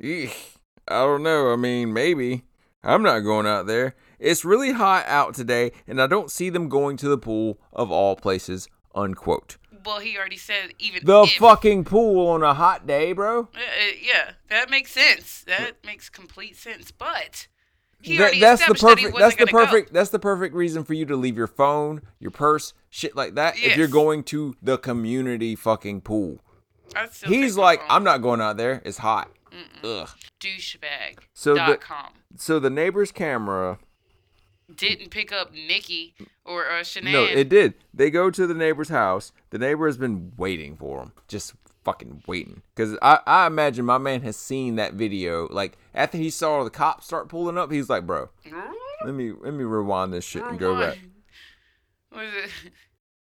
Eek, 0.00 0.54
I 0.88 1.00
don't 1.02 1.22
know. 1.22 1.52
I 1.52 1.56
mean, 1.56 1.92
maybe. 1.92 2.44
I'm 2.82 3.02
not 3.02 3.20
going 3.20 3.46
out 3.46 3.66
there. 3.66 3.94
It's 4.18 4.44
really 4.44 4.72
hot 4.72 5.04
out 5.06 5.34
today, 5.34 5.72
and 5.86 6.00
I 6.00 6.06
don't 6.06 6.30
see 6.30 6.48
them 6.48 6.68
going 6.70 6.96
to 6.98 7.08
the 7.08 7.18
pool 7.18 7.58
of 7.72 7.90
all 7.90 8.16
places." 8.16 8.68
Unquote. 8.94 9.56
Well, 9.84 10.00
he 10.00 10.16
already 10.18 10.36
said 10.36 10.74
even 10.78 11.04
The 11.04 11.22
if, 11.22 11.32
fucking 11.36 11.84
pool 11.84 12.28
on 12.28 12.42
a 12.42 12.54
hot 12.54 12.86
day, 12.86 13.12
bro. 13.12 13.40
Uh, 13.40 13.58
uh, 13.58 13.92
yeah, 14.02 14.32
that 14.48 14.70
makes 14.70 14.92
sense. 14.92 15.42
That 15.46 15.76
makes 15.84 16.08
complete 16.08 16.56
sense. 16.56 16.90
But 16.90 17.46
he 18.02 18.16
That- 18.16 18.22
already 18.22 18.40
that's 18.40 18.64
the 18.66 18.72
established 18.72 18.82
that 18.82 18.88
perfect. 18.88 19.12
wasn't 19.14 19.38
That's 19.38 19.50
the 19.50 19.56
perfect. 19.56 19.92
That's 19.92 20.10
the 20.10 20.18
perfect 20.18 20.54
reason 20.54 20.84
for 20.84 20.94
you 20.94 21.04
to 21.06 21.16
leave 21.16 21.36
your 21.36 21.46
phone, 21.46 22.02
your 22.18 22.30
purse, 22.30 22.72
shit 22.88 23.14
like 23.16 23.34
that. 23.34 23.58
If 23.58 23.76
you're 23.76 23.88
going 23.88 24.24
to 24.24 24.56
the 24.62 24.78
community 24.78 25.54
fucking 25.56 26.02
pool, 26.02 26.40
Go. 26.94 27.06
He's 27.26 27.56
like. 27.56 27.80
I'm 27.88 28.02
not 28.04 28.20
going 28.22 28.40
out 28.40 28.56
there. 28.56 28.82
It's 28.84 28.98
hot. 28.98 29.30
Ugh. 29.84 30.08
douchebag. 30.40 31.18
So 31.34 31.54
the- 31.54 31.76
com 31.76 32.12
So 32.36 32.58
the 32.58 32.70
neighbor's 32.70 33.12
camera. 33.12 33.78
Didn't 34.76 35.10
pick 35.10 35.32
up 35.32 35.52
Nikki 35.52 36.14
or 36.44 36.66
uh, 36.66 36.80
Shanann. 36.80 37.12
No, 37.12 37.24
it 37.24 37.48
did. 37.48 37.74
They 37.92 38.10
go 38.10 38.30
to 38.30 38.46
the 38.46 38.54
neighbor's 38.54 38.88
house. 38.88 39.32
The 39.50 39.58
neighbor 39.58 39.86
has 39.86 39.96
been 39.96 40.32
waiting 40.36 40.76
for 40.76 40.98
them, 40.98 41.12
just 41.28 41.54
fucking 41.84 42.22
waiting. 42.26 42.62
Because 42.74 42.96
I, 43.02 43.20
I 43.26 43.46
imagine 43.46 43.84
my 43.84 43.98
man 43.98 44.22
has 44.22 44.36
seen 44.36 44.76
that 44.76 44.94
video. 44.94 45.48
Like 45.48 45.78
after 45.94 46.18
he 46.18 46.30
saw 46.30 46.64
the 46.64 46.70
cops 46.70 47.06
start 47.06 47.28
pulling 47.28 47.58
up, 47.58 47.70
he's 47.70 47.88
like, 47.88 48.06
bro, 48.06 48.30
let 49.04 49.14
me 49.14 49.32
let 49.32 49.54
me 49.54 49.64
rewind 49.64 50.12
this 50.12 50.24
shit 50.24 50.44
and 50.44 50.58
go 50.58 50.78
back. 50.78 50.98
What 52.10 52.24
is 52.24 52.34
it? 52.44 52.50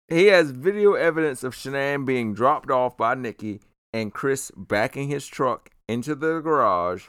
He 0.08 0.26
has 0.26 0.52
video 0.52 0.92
evidence 0.92 1.42
of 1.42 1.52
Shanann 1.52 2.06
being 2.06 2.32
dropped 2.32 2.70
off 2.70 2.96
by 2.96 3.16
Nikki 3.16 3.60
and 3.92 4.14
Chris 4.14 4.52
backing 4.56 5.08
his 5.08 5.26
truck 5.26 5.70
into 5.88 6.14
the 6.14 6.38
garage 6.38 7.06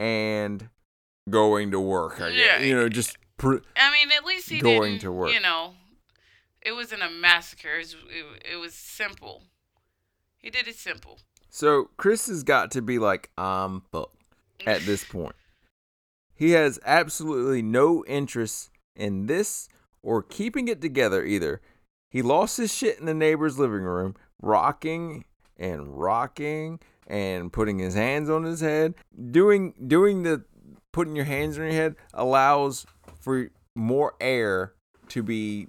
and 0.00 0.68
going 1.30 1.70
to 1.70 1.78
work. 1.78 2.20
I 2.20 2.30
guess. 2.30 2.38
Yeah. 2.38 2.58
You 2.60 2.74
know, 2.74 2.88
just 2.88 3.18
pr- 3.36 3.56
I 3.76 3.90
mean, 3.92 4.10
at 4.16 4.24
least 4.24 4.48
he 4.50 4.60
Going 4.60 4.92
didn't. 4.92 5.00
to 5.02 5.12
work. 5.12 5.32
You 5.32 5.40
know, 5.40 5.74
it 6.62 6.72
wasn't 6.72 7.02
a 7.02 7.10
massacre. 7.10 7.74
It 7.74 7.78
was, 7.78 7.94
it, 8.08 8.52
it 8.52 8.56
was 8.56 8.74
simple. 8.74 9.42
He 10.38 10.50
did 10.50 10.68
it 10.68 10.76
simple. 10.76 11.18
so 11.48 11.88
Chris 11.96 12.26
has 12.26 12.42
got 12.42 12.70
to 12.72 12.82
be 12.82 12.98
like, 12.98 13.30
I'm 13.38 13.82
fucked 13.92 14.16
at 14.66 14.82
this 14.82 15.04
point. 15.08 15.34
He 16.34 16.50
has 16.50 16.78
absolutely 16.84 17.62
no 17.62 18.04
interest 18.06 18.70
in 18.96 19.26
this 19.26 19.68
or 20.02 20.22
keeping 20.22 20.68
it 20.68 20.80
together 20.80 21.24
either. 21.24 21.60
He 22.10 22.22
lost 22.22 22.56
his 22.58 22.74
shit 22.74 22.98
in 22.98 23.06
the 23.06 23.14
neighbor's 23.14 23.58
living 23.58 23.82
room, 23.82 24.14
rocking 24.42 25.24
and 25.56 25.98
rocking 25.98 26.80
and 27.06 27.52
putting 27.52 27.78
his 27.78 27.94
hands 27.94 28.28
on 28.28 28.42
his 28.44 28.60
head. 28.60 28.94
Doing 29.30 29.74
doing 29.86 30.22
the 30.24 30.44
putting 30.94 31.16
your 31.16 31.24
hands 31.24 31.58
on 31.58 31.64
your 31.64 31.72
head 31.72 31.96
allows 32.14 32.86
for 33.20 33.50
more 33.74 34.14
air 34.20 34.72
to 35.08 35.22
be 35.22 35.66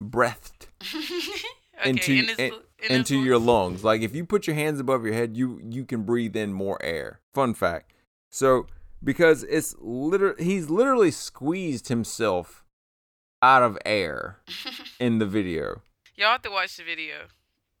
breathed 0.00 0.68
okay, 0.94 1.90
into 1.90 2.12
in 2.12 2.28
his, 2.28 2.38
in- 2.38 2.52
in 2.84 2.92
into 2.92 3.20
your 3.20 3.38
lungs. 3.38 3.84
Like 3.84 4.00
if 4.00 4.14
you 4.14 4.24
put 4.24 4.46
your 4.46 4.56
hands 4.56 4.80
above 4.80 5.04
your 5.04 5.14
head, 5.14 5.36
you 5.36 5.60
you 5.62 5.84
can 5.84 6.04
breathe 6.04 6.36
in 6.36 6.52
more 6.52 6.82
air. 6.82 7.20
Fun 7.34 7.54
fact. 7.54 7.92
So 8.30 8.66
because 9.02 9.42
it's 9.44 9.74
literally 9.80 10.42
he's 10.42 10.70
literally 10.70 11.10
squeezed 11.10 11.88
himself 11.88 12.64
out 13.42 13.62
of 13.62 13.76
air 13.84 14.38
in 15.00 15.18
the 15.18 15.26
video. 15.26 15.82
Y'all 16.14 16.30
have 16.32 16.42
to 16.42 16.50
watch 16.50 16.76
the 16.76 16.84
video. 16.84 17.26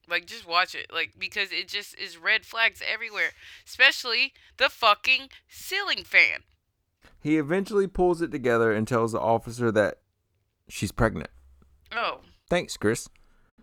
Like, 0.08 0.26
just 0.26 0.46
watch 0.46 0.74
it. 0.74 0.90
Like, 0.92 1.12
because 1.16 1.52
it 1.52 1.68
just 1.68 1.96
is 1.96 2.18
red 2.18 2.44
flags 2.44 2.82
everywhere. 2.84 3.30
Especially 3.64 4.32
the 4.56 4.68
fucking 4.68 5.28
ceiling 5.48 6.02
fan. 6.02 6.42
He 7.22 7.38
eventually 7.38 7.86
pulls 7.86 8.20
it 8.20 8.30
together 8.32 8.72
and 8.72 8.86
tells 8.86 9.12
the 9.12 9.20
officer 9.20 9.70
that 9.72 9.98
she's 10.68 10.92
pregnant. 10.92 11.30
Oh. 11.92 12.20
Thanks, 12.50 12.76
Chris. 12.76 13.08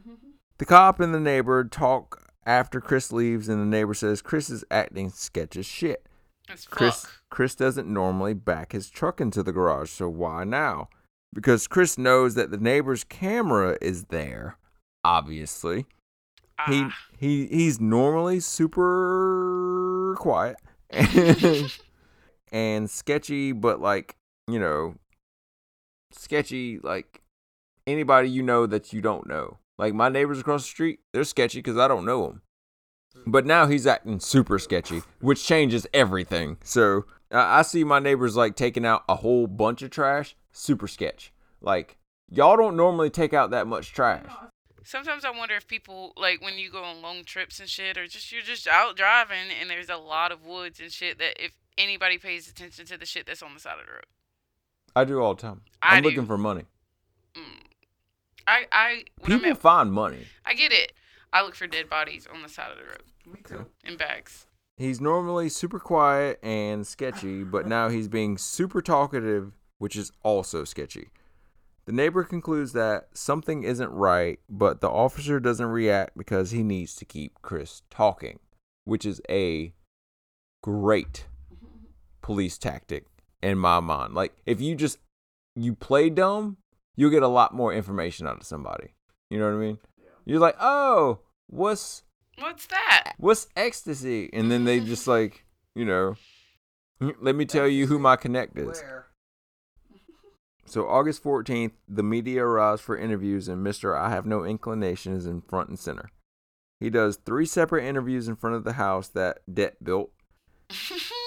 The 0.58 0.66
cop 0.66 1.00
and 1.00 1.14
the 1.14 1.22
neighbor 1.22 1.64
talk 1.64 2.34
after 2.46 2.82
Chris 2.82 3.14
leaves, 3.14 3.48
and 3.48 3.62
the 3.62 3.66
neighbor 3.66 3.94
says 3.94 4.22
Chris 4.22 4.50
is 4.50 4.66
acting 4.70 5.10
sketch 5.10 5.56
as 5.56 5.66
shit. 5.66 6.06
That's 6.50 6.66
Chris. 6.68 7.08
Chris 7.30 7.56
doesn't 7.56 7.88
normally 7.88 8.34
back 8.34 8.74
his 8.74 8.90
truck 8.90 9.22
into 9.22 9.42
the 9.42 9.54
garage, 9.54 9.90
so 9.90 10.10
why 10.10 10.44
now? 10.44 10.90
Because 11.34 11.66
Chris 11.66 11.98
knows 11.98 12.36
that 12.36 12.52
the 12.52 12.58
neighbor's 12.58 13.06
camera 13.06 13.78
is 13.82 14.06
there, 14.10 14.58
obviously. 15.06 15.86
He 16.68 16.82
Ah. 16.84 16.98
he 17.18 17.48
he's 17.48 17.80
normally 17.80 18.42
super 18.42 20.14
quiet 20.20 20.58
and, 22.52 22.90
sketchy, 22.90 23.52
but 23.52 23.82
like, 23.82 24.16
you 24.48 24.60
know, 24.60 24.96
sketchy 26.12 26.80
like 26.82 27.22
anybody 27.86 28.30
you 28.30 28.44
know 28.44 28.66
that 28.66 28.94
you 28.94 29.02
don't 29.02 29.28
know. 29.28 29.58
Like 29.78 29.94
my 29.94 30.10
neighbors 30.10 30.40
across 30.40 30.64
the 30.64 30.70
street, 30.70 31.00
they're 31.14 31.24
sketchy 31.24 31.60
because 31.60 31.78
I 31.78 31.88
don't 31.88 32.06
know 32.06 32.28
them. 32.28 32.42
But 33.26 33.46
now 33.46 33.68
he's 33.68 33.88
acting 33.88 34.20
super 34.20 34.60
sketchy, 34.60 35.02
which 35.20 35.46
changes 35.46 35.88
everything. 35.94 36.58
So 36.64 37.06
I 37.32 37.62
see 37.64 37.84
my 37.84 38.00
neighbors 38.00 38.36
like 38.36 38.56
taking 38.56 38.86
out 38.86 39.04
a 39.10 39.16
whole 39.16 39.48
bunch 39.48 39.82
of 39.82 39.90
trash, 39.90 40.36
super 40.52 40.88
sketch. 40.88 41.32
Like 41.62 41.98
y'all 42.30 42.58
don't 42.58 42.78
normally 42.78 43.10
take 43.10 43.34
out 43.34 43.52
that 43.52 43.68
much 43.68 43.94
trash. 43.94 44.26
Sometimes 44.84 45.26
I 45.26 45.32
wonder 45.32 45.56
if 45.56 45.68
people 45.68 46.14
like 46.18 46.42
when 46.42 46.58
you 46.58 46.72
go 46.72 46.84
on 46.84 47.02
long 47.02 47.24
trips 47.24 47.60
and 47.60 47.70
shit, 47.70 47.98
or 47.98 48.08
just 48.08 48.32
you're 48.32 48.42
just 48.42 48.68
out 48.68 48.96
driving 48.96 49.50
and 49.60 49.70
there's 49.70 49.90
a 49.90 49.98
lot 49.98 50.32
of 50.32 50.46
woods 50.46 50.80
and 50.80 50.92
shit. 50.92 51.20
That 51.20 51.44
if 51.44 51.52
anybody 51.80 52.18
pays 52.18 52.50
attention 52.50 52.86
to 52.88 52.98
the 52.98 53.06
shit 53.06 53.26
that's 53.26 53.42
on 53.42 53.54
the 53.56 53.60
side 53.60 53.80
of 53.80 53.86
the 53.88 53.92
road, 53.94 54.06
I 54.96 55.06
do 55.06 55.20
all 55.20 55.34
the 55.36 55.42
time. 55.42 55.62
I 55.82 55.98
I'm 55.98 56.04
looking 56.04 56.26
for 56.26 56.38
money. 56.38 56.66
mm. 57.36 57.42
I 58.48 58.66
I 58.72 59.04
when 59.20 59.32
I'm 59.34 59.40
People 59.40 59.52
at, 59.54 59.58
find 59.60 59.92
money. 59.92 60.26
I 60.46 60.54
get 60.54 60.72
it. 60.72 60.94
I 61.32 61.44
look 61.44 61.56
for 61.56 61.68
dead 61.68 61.90
bodies 61.90 62.28
on 62.34 62.42
the 62.42 62.50
side 62.50 62.72
of 62.72 62.78
the 62.78 62.84
road 62.86 63.04
Me 63.26 63.40
too. 63.48 63.66
in 63.84 63.98
bags. 63.98 64.46
He's 64.78 65.00
normally 65.02 65.50
super 65.50 65.80
quiet 65.80 66.40
and 66.42 66.88
sketchy, 66.88 67.44
but 67.44 67.68
now 67.68 67.90
he's 67.90 68.08
being 68.08 68.38
super 68.38 68.82
talkative, 68.82 69.52
which 69.78 69.96
is 69.96 70.12
also 70.24 70.64
sketchy. 70.64 71.10
The 71.86 71.92
neighbor 71.92 72.24
concludes 72.24 72.72
that 72.74 73.10
something 73.14 73.64
isn't 73.64 73.90
right, 73.92 74.40
but 74.48 74.80
the 74.80 74.90
officer 74.90 75.40
doesn't 75.40 75.66
react 75.68 76.18
because 76.18 76.52
he 76.52 76.64
needs 76.64 76.96
to 76.96 77.06
keep 77.06 77.42
Chris 77.42 77.82
talking, 77.90 78.40
which 78.86 79.06
is 79.06 79.22
a 79.30 79.74
great 80.64 81.26
police 82.22 82.58
tactic 82.58 83.06
in 83.42 83.58
my 83.58 83.80
mind. 83.80 84.14
Like 84.14 84.36
if 84.46 84.62
you 84.62 84.76
just 84.76 85.00
you 85.56 85.74
play 85.76 86.10
dumb, 86.10 86.58
you'll 86.96 87.12
get 87.12 87.24
a 87.24 87.28
lot 87.28 87.54
more 87.54 87.74
information 87.74 88.28
out 88.28 88.38
of 88.38 88.44
somebody. 88.44 88.94
You 89.30 89.40
know 89.40 89.46
what 89.46 89.58
I 89.58 89.60
mean? 89.60 89.78
You're 90.26 90.40
like, 90.40 90.56
"Oh, 90.60 91.20
what's 91.48 92.04
What's 92.38 92.68
that? 92.68 93.14
what's 93.18 93.48
ecstasy? 93.56 94.30
And 94.32 94.52
then 94.52 94.64
they 94.64 94.80
just 94.80 95.08
like, 95.16 95.46
you 95.76 95.86
know, 95.86 96.16
let 97.22 97.36
me 97.36 97.46
tell 97.46 97.68
you 97.68 97.88
who 97.88 98.00
my 98.00 98.16
connect 98.16 98.58
is. 98.58 98.84
So 100.66 100.88
August 100.88 101.24
14th, 101.24 101.72
the 101.88 102.04
media 102.04 102.44
arrives 102.44 102.80
for 102.82 102.96
interviews, 102.96 103.48
and 103.48 103.66
Mr. 103.66 103.98
I 103.98 104.10
Have 104.10 104.28
No 104.28 104.44
Inclination 104.44 105.14
is 105.14 105.26
in 105.26 105.42
front 105.42 105.70
and 105.70 105.80
center. 105.80 106.12
He 106.80 106.92
does 106.92 107.18
three 107.18 107.48
separate 107.48 107.86
interviews 107.86 108.28
in 108.28 108.36
front 108.36 108.56
of 108.56 108.64
the 108.64 108.74
house 108.74 109.08
that 109.10 109.40
Debt 109.52 109.84
built. 109.84 110.12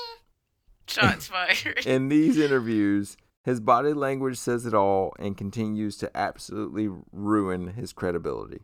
Shots 0.87 1.29
fired. 1.29 1.85
In 1.87 2.09
these 2.09 2.39
interviews, 2.39 3.17
his 3.45 3.61
body 3.61 3.93
language 3.93 4.39
says 4.39 4.67
it 4.67 4.75
all 4.75 5.15
and 5.19 5.37
continues 5.37 5.97
to 5.99 6.17
absolutely 6.17 6.89
ruin 7.13 7.75
his 7.75 7.93
credibility. 7.93 8.63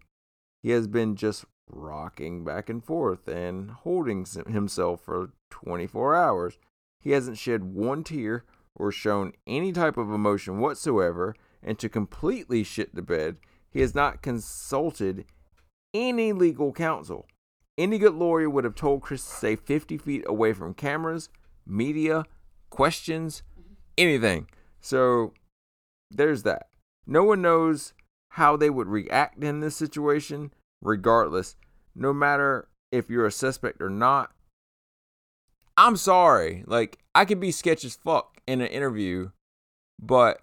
He 0.63 0.71
has 0.71 0.87
been 0.87 1.17
just 1.17 1.45
rocking 1.71 2.45
back 2.45 2.69
and 2.69 2.85
forth 2.85 3.29
and 3.29 3.71
holding 3.71 4.27
himself 4.49 5.03
for 5.03 5.33
24 5.51 6.15
hours. 6.15 6.59
He 7.01 7.11
hasn't 7.11 7.39
shed 7.39 7.65
one 7.65 8.05
tear 8.05 8.45
or 8.75 8.93
shown 8.93 9.33
any 9.47 9.73
type 9.73 9.97
of 9.97 10.11
emotion 10.11 10.61
whatsoever, 10.61 11.35
and 11.63 11.79
to 11.79 11.89
completely 11.89 12.63
shit 12.63 12.95
the 12.95 13.03
bed, 13.03 13.37
he 13.71 13.81
has 13.81 13.95
not 13.95 14.23
consulted 14.23 15.25
any 15.93 16.33
legal 16.33 16.73
counsel. 16.73 17.27
Any 17.77 17.99
good 17.99 18.15
lawyer 18.15 18.49
would 18.49 18.65
have 18.65 18.75
told 18.75 19.03
Chris 19.03 19.25
to 19.25 19.35
stay 19.35 19.57
50 19.57 19.99
feet 19.99 20.25
away 20.27 20.53
from 20.53 20.75
cameras, 20.75 21.29
media, 21.69 22.25
questions, 22.71 23.43
anything. 23.97 24.49
So 24.81 25.35
there's 26.11 26.43
that. 26.45 26.69
No 27.07 27.25
one 27.25 27.43
knows 27.43 27.93
how 28.31 28.57
they 28.57 28.71
would 28.71 28.89
react 28.89 29.43
in 29.43 29.61
this 29.61 29.77
situation, 29.77 30.53
regardless, 30.83 31.57
no 31.95 32.13
matter 32.13 32.69
if 32.93 33.11
you're 33.11 33.27
a 33.27 33.33
suspect 33.33 33.81
or 33.81 33.91
not. 33.91 34.33
I'm 35.77 35.97
sorry. 35.97 36.65
Like, 36.67 36.99
I 37.15 37.25
could 37.25 37.41
be 37.41 37.53
sketch 37.53 37.85
as 37.85 37.97
fuck 37.97 38.41
in 38.47 38.61
an 38.61 38.69
interview, 38.69 39.31
but 40.01 40.43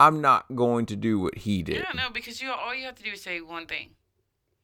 I'm 0.00 0.20
not 0.20 0.46
going 0.54 0.86
to 0.86 0.96
do 0.96 1.20
what 1.20 1.38
he 1.38 1.62
did. 1.62 1.76
Yeah, 1.76 1.92
no, 1.94 2.10
because 2.10 2.42
you 2.42 2.50
all 2.50 2.74
you 2.74 2.86
have 2.86 2.96
to 2.96 3.02
do 3.02 3.12
is 3.12 3.22
say 3.22 3.40
one 3.40 3.66
thing. 3.66 3.90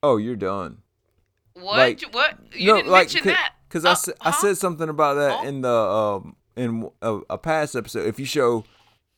Oh, 0.02 0.16
you're 0.16 0.36
done. 0.36 0.78
What? 1.54 1.76
Like, 1.76 2.02
what? 2.12 2.38
You 2.52 2.74
didn't 2.74 2.90
mention 2.90 3.26
that. 3.26 3.54
Because 3.68 3.84
I, 3.84 3.92
Uh, 3.92 4.14
I 4.22 4.30
huh? 4.30 4.40
said 4.40 4.56
something 4.58 4.88
about 4.88 5.14
that 5.14 5.40
Huh? 5.40 5.46
in 5.46 5.60
the 5.60 5.70
um 5.72 6.36
in 6.56 6.88
a, 7.02 7.18
a 7.30 7.38
past 7.38 7.76
episode. 7.76 8.06
If 8.06 8.18
you 8.18 8.24
show 8.26 8.64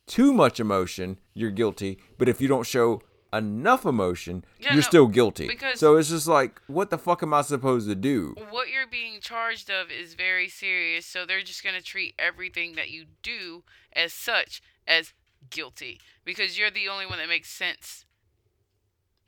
too 0.06 0.32
much 0.32 0.58
emotion, 0.60 1.18
you're 1.34 1.50
guilty. 1.50 1.98
But 2.18 2.28
if 2.28 2.40
you 2.40 2.48
don't 2.48 2.66
show 2.66 3.00
enough 3.32 3.86
emotion, 3.86 4.44
Yeah, 4.58 4.70
you're 4.72 4.82
no, 4.82 4.88
still 4.88 5.06
guilty. 5.06 5.46
because- 5.46 5.78
so 5.78 5.96
it's 5.96 6.08
just 6.10 6.26
like, 6.26 6.60
what 6.66 6.90
the 6.90 6.98
fuck 6.98 7.22
am 7.22 7.32
I 7.32 7.42
supposed 7.42 7.88
to 7.88 7.94
do? 7.94 8.34
what 8.50 8.68
you're 8.70 8.88
being 8.88 9.20
charged 9.20 9.70
of 9.70 9.88
is 9.90 10.14
very 10.14 10.48
serious, 10.48 11.06
so 11.06 11.24
they're 11.24 11.42
just 11.42 11.62
going 11.62 11.76
to 11.76 11.82
treat 11.82 12.14
everything 12.18 12.74
that 12.74 12.90
you 12.90 13.06
do 13.22 13.62
as 13.94 14.12
such 14.12 14.60
as 14.86 15.12
guilty 15.48 16.00
because 16.24 16.58
you're 16.58 16.72
the 16.72 16.88
only 16.88 17.06
one 17.06 17.18
that 17.18 17.28
makes 17.28 17.48
sense. 17.48 18.04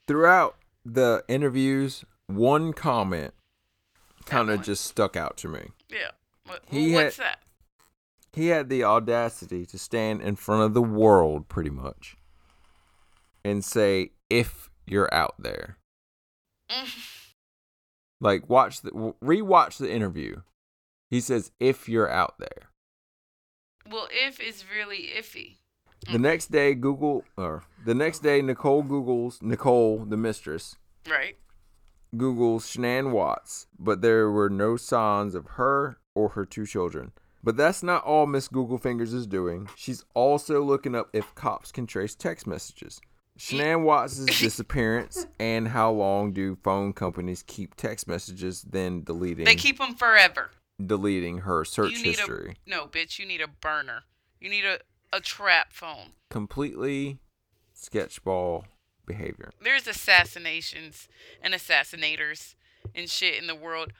Throughout 0.09 0.57
the 0.85 1.25
interviews, 1.29 2.05
one 2.27 2.73
comment 2.73 3.35
kind 4.27 4.51
of 4.51 4.63
just 4.63 4.85
stuck 4.85 5.17
out 5.17 5.37
to 5.39 5.49
me. 5.49 5.71
Yeah. 5.91 6.11
What, 6.47 6.63
He 6.69 6.95
what's 6.95 7.17
had- 7.17 7.25
that? 7.27 7.39
he 8.33 8.49
had 8.49 8.69
the 8.69 8.83
audacity 8.83 9.67
to 9.67 9.79
stand 9.79 10.23
in 10.23 10.37
front 10.37 10.63
of 10.63 10.75
the 10.75 10.83
world 10.83 11.49
pretty 11.49 11.71
much 11.71 12.17
and 13.45 13.65
say 13.65 14.11
if 14.31 14.71
you're 14.87 15.13
out 15.13 15.35
there 15.39 15.77
like 18.21 18.49
watch 18.49 18.81
the 18.81 18.91
rewatch 19.23 19.77
the 19.77 19.91
interview 19.93 20.41
he 21.11 21.21
says 21.21 21.51
if 21.61 21.89
you're 21.89 22.11
out 22.11 22.35
there 22.39 22.71
well, 23.91 24.09
if 24.11 24.41
is 24.41 24.65
really 24.75 25.11
iffy. 25.17 25.57
the 26.07 26.13
mm-hmm. 26.13 26.23
next 26.23 26.51
day 26.51 26.75
google 26.75 27.25
or 27.37 27.65
the 27.85 27.95
next 27.95 28.21
day 28.21 28.41
nicole 28.41 28.83
googles 28.83 29.43
nicole 29.43 30.05
the 30.05 30.17
mistress 30.17 30.77
Right. 31.09 31.37
Googles 32.15 32.63
shanann 32.63 33.11
watts 33.11 33.67
but 33.79 34.03
there 34.03 34.31
were 34.31 34.51
no 34.51 34.77
signs 34.77 35.35
of 35.35 35.47
her 35.57 35.97
or 36.15 36.31
her 36.31 36.45
two 36.45 36.67
children 36.67 37.13
but 37.43 37.57
that's 37.57 37.83
not 37.83 38.05
all 38.05 38.27
miss 38.27 38.49
google 38.49 38.79
fingers 38.79 39.13
is 39.15 39.27
doing 39.27 39.69
she's 39.77 40.05
also 40.15 40.63
looking 40.63 40.95
up 40.95 41.09
if 41.13 41.35
cops 41.35 41.73
can 41.73 41.87
trace 41.87 42.15
text 42.15 42.47
messages 42.47 43.01
shanann 43.39 43.83
watts' 43.83 44.27
disappearance 44.41 45.27
and 45.41 45.69
how 45.69 45.91
long 45.91 46.33
do 46.33 46.57
phone 46.63 46.93
companies 46.93 47.43
keep 47.47 47.75
text 47.77 48.07
messages 48.07 48.63
then 48.63 49.03
deleting 49.05 49.47
They 49.47 49.55
keep 49.55 49.79
them 49.79 49.95
forever. 49.95 50.51
deleting 50.85 51.39
her 51.39 51.65
search 51.65 51.93
you 51.93 52.03
need 52.03 52.17
history 52.19 52.57
a 52.67 52.71
no, 52.71 52.87
bitch. 52.87 53.19
You 53.19 53.27
need 53.27 53.41
a 53.41 53.49
burner. 53.49 54.03
You 54.39 54.51
need 54.51 54.65
a 54.65 54.79
a 55.15 55.21
trap 55.21 55.73
phone. 55.73 56.13
completely 56.31 57.19
sketchball 57.75 58.65
behavior 59.07 59.51
There's 59.61 59.87
assassinations 59.87 61.09
and 61.43 61.55
assassinators 61.55 62.55
and 62.95 63.09
shit 63.09 63.41
in 63.41 63.47
the 63.47 63.55
world. 63.55 63.93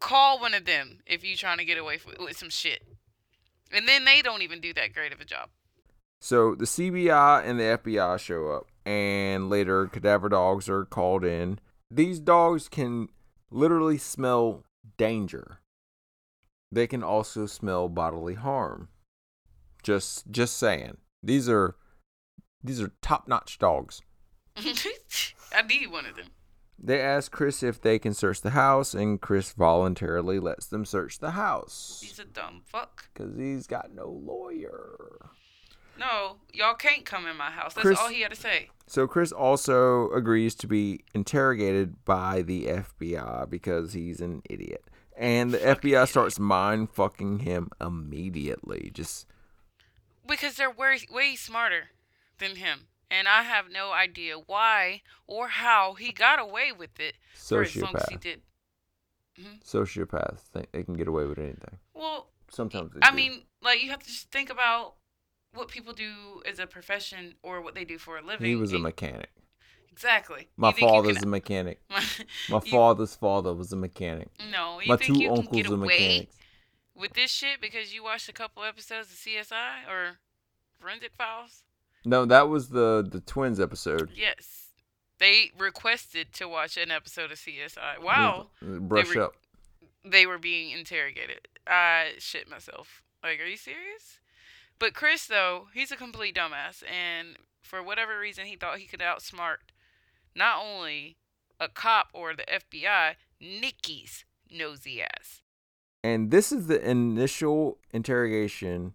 Call 0.00 0.40
one 0.40 0.54
of 0.54 0.64
them 0.64 1.00
if 1.06 1.24
you're 1.24 1.36
trying 1.36 1.58
to 1.58 1.64
get 1.64 1.78
away 1.78 1.98
with, 2.06 2.18
with 2.18 2.38
some 2.38 2.50
shit. 2.50 2.82
And 3.70 3.88
then 3.88 4.04
they 4.04 4.22
don't 4.22 4.42
even 4.42 4.60
do 4.60 4.72
that 4.74 4.94
great 4.94 5.12
of 5.12 5.20
a 5.20 5.24
job. 5.24 5.48
So 6.20 6.54
the 6.54 6.64
CBI 6.64 7.44
and 7.44 7.60
the 7.60 7.64
FBI 7.64 8.18
show 8.18 8.48
up, 8.48 8.66
and 8.86 9.50
later 9.50 9.86
cadaver 9.86 10.30
dogs 10.30 10.68
are 10.70 10.84
called 10.84 11.24
in. 11.24 11.58
These 11.90 12.18
dogs 12.18 12.68
can 12.68 13.08
literally 13.50 13.98
smell 13.98 14.64
danger. 14.96 15.58
They 16.72 16.86
can 16.86 17.02
also 17.02 17.46
smell 17.46 17.88
bodily 17.88 18.34
harm. 18.34 18.88
Just 19.82 20.30
just 20.30 20.56
saying. 20.56 20.96
These 21.22 21.48
are 21.48 21.76
these 22.62 22.80
are 22.80 22.92
top-notch 23.02 23.58
dogs. 23.58 24.00
I 24.56 25.62
need 25.68 25.90
one 25.90 26.06
of 26.06 26.16
them. 26.16 26.26
They 26.78 27.00
ask 27.00 27.30
Chris 27.32 27.62
if 27.62 27.80
they 27.80 27.98
can 27.98 28.14
search 28.14 28.40
the 28.40 28.50
house, 28.50 28.94
and 28.94 29.20
Chris 29.20 29.52
voluntarily 29.52 30.38
lets 30.38 30.66
them 30.66 30.84
search 30.84 31.18
the 31.20 31.30
house 31.32 32.00
He's 32.04 32.18
a 32.18 32.24
dumb 32.24 32.62
fuck. 32.64 33.08
because 33.12 33.36
he's 33.38 33.66
got 33.66 33.94
no 33.94 34.08
lawyer. 34.08 35.30
No, 35.98 36.36
y'all 36.52 36.74
can't 36.74 37.04
come 37.04 37.26
in 37.26 37.36
my 37.36 37.50
house. 37.52 37.74
That's 37.74 37.86
Chris- 37.86 37.98
all 38.00 38.08
he 38.08 38.22
had 38.22 38.32
to 38.32 38.36
say. 38.40 38.70
So 38.88 39.06
Chris 39.06 39.30
also 39.32 40.10
agrees 40.10 40.54
to 40.56 40.66
be 40.66 41.04
interrogated 41.14 42.04
by 42.04 42.42
the 42.42 42.66
FBI 42.66 43.48
because 43.48 43.92
he's 43.92 44.20
an 44.20 44.42
idiot. 44.50 44.84
And 45.16 45.52
the 45.52 45.58
Fucking 45.58 45.90
FBI 45.90 45.90
idiot. 45.94 46.08
starts 46.08 46.38
mind 46.40 46.90
fucking 46.90 47.38
him 47.40 47.70
immediately. 47.80 48.90
Just 48.92 49.26
Because 50.26 50.56
they're 50.56 50.70
way, 50.70 50.98
way 51.10 51.36
smarter 51.36 51.90
than 52.38 52.56
him. 52.56 52.88
And 53.16 53.28
I 53.28 53.42
have 53.42 53.66
no 53.70 53.92
idea 53.92 54.36
why 54.38 55.02
or 55.26 55.48
how 55.48 55.94
he 55.94 56.10
got 56.12 56.38
away 56.40 56.72
with 56.72 56.98
it 56.98 57.14
for 57.34 57.62
as 57.62 57.76
long 57.76 57.94
as 57.96 58.08
he 58.08 58.16
sociopath. 58.16 58.20
did. 58.20 58.40
Mm-hmm. 59.40 59.54
Sociopaths 59.64 60.40
think 60.40 60.72
they 60.72 60.82
can 60.82 60.94
get 60.94 61.08
away 61.08 61.24
with 61.26 61.38
anything. 61.38 61.78
Well, 61.94 62.30
Sometimes 62.50 62.92
they 62.92 63.00
I 63.02 63.10
do. 63.10 63.16
mean, 63.16 63.42
like 63.62 63.82
you 63.82 63.90
have 63.90 63.98
to 64.00 64.06
just 64.06 64.30
think 64.30 64.48
about 64.50 64.94
what 65.54 65.68
people 65.68 65.92
do 65.92 66.42
as 66.48 66.58
a 66.58 66.66
profession 66.66 67.34
or 67.42 67.60
what 67.60 67.74
they 67.74 67.84
do 67.84 67.98
for 67.98 68.16
a 68.18 68.22
living. 68.22 68.46
he 68.46 68.54
was 68.56 68.72
a 68.72 68.78
mechanic. 68.78 69.30
exactly. 69.90 70.48
My 70.56 70.68
You 70.68 70.72
think 70.74 70.82
you 70.82 70.88
father's 70.88 71.16
can- 71.18 71.24
a 71.24 71.30
mechanic. 71.30 71.80
My 71.90 72.02
you- 72.48 72.60
father's 72.70 73.14
father 73.16 73.52
was 73.54 73.72
a 73.72 73.76
mechanic. 73.76 74.28
No, 74.52 74.80
you 74.80 74.88
My 74.88 74.96
think 74.96 75.14
two 75.16 75.22
you 75.22 75.28
can 75.30 75.38
uncles 75.38 75.56
get 75.56 75.70
are 75.70 75.74
away 75.74 75.86
mechanics. 75.86 76.36
with 76.96 77.12
this 77.14 77.30
shit 77.32 77.60
because 77.60 77.92
you 77.92 78.04
watched 78.04 78.28
a 78.28 78.32
couple 78.32 78.62
episodes 78.62 79.08
of 79.10 79.16
CSI 79.16 79.88
or 79.88 80.18
Forensic 80.78 81.12
Files? 81.14 81.63
No, 82.04 82.24
that 82.26 82.48
was 82.48 82.68
the 82.68 83.06
the 83.08 83.20
twins 83.20 83.60
episode. 83.60 84.10
Yes. 84.14 84.68
They 85.18 85.52
requested 85.58 86.32
to 86.34 86.48
watch 86.48 86.76
an 86.76 86.90
episode 86.90 87.30
of 87.30 87.38
CSI. 87.38 88.02
Wow. 88.02 88.48
Brush 88.60 89.14
re- 89.14 89.22
up. 89.22 89.36
They 90.04 90.26
were 90.26 90.38
being 90.38 90.70
interrogated. 90.70 91.48
I 91.66 92.12
shit 92.18 92.50
myself. 92.50 93.02
Like, 93.22 93.40
are 93.40 93.46
you 93.46 93.56
serious? 93.56 94.18
But 94.78 94.92
Chris, 94.92 95.26
though, 95.26 95.68
he's 95.72 95.92
a 95.92 95.96
complete 95.96 96.34
dumbass. 96.34 96.82
And 96.90 97.36
for 97.62 97.82
whatever 97.82 98.18
reason, 98.18 98.46
he 98.46 98.56
thought 98.56 98.78
he 98.78 98.86
could 98.86 99.00
outsmart 99.00 99.58
not 100.34 100.62
only 100.62 101.16
a 101.60 101.68
cop 101.68 102.08
or 102.12 102.34
the 102.34 102.44
FBI, 102.44 103.14
Nikki's 103.40 104.24
nosy 104.50 105.00
ass. 105.00 105.42
And 106.02 106.30
this 106.30 106.52
is 106.52 106.66
the 106.66 106.86
initial 106.86 107.78
interrogation, 107.92 108.94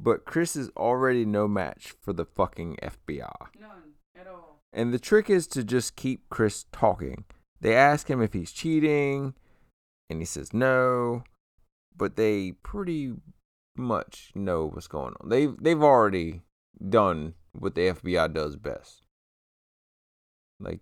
but 0.00 0.24
Chris 0.24 0.54
is 0.54 0.70
already 0.76 1.24
no 1.24 1.48
match 1.48 1.94
for 2.00 2.12
the 2.12 2.24
fucking 2.24 2.76
FBI. 2.82 3.30
None 3.60 3.94
at 4.18 4.26
all. 4.26 4.62
And 4.72 4.92
the 4.92 4.98
trick 4.98 5.28
is 5.28 5.46
to 5.48 5.64
just 5.64 5.96
keep 5.96 6.28
Chris 6.30 6.66
talking. 6.72 7.24
They 7.60 7.74
ask 7.74 8.08
him 8.08 8.22
if 8.22 8.32
he's 8.32 8.52
cheating, 8.52 9.34
and 10.08 10.20
he 10.20 10.24
says 10.24 10.52
no, 10.52 11.24
but 11.96 12.16
they 12.16 12.52
pretty 12.62 13.14
much 13.76 14.30
know 14.34 14.66
what's 14.66 14.86
going 14.86 15.14
on. 15.20 15.28
They 15.28 15.46
they've 15.46 15.82
already 15.82 16.42
done 16.88 17.34
what 17.52 17.74
the 17.74 17.88
FBI 17.88 18.32
does 18.32 18.56
best. 18.56 19.02
Like 20.60 20.80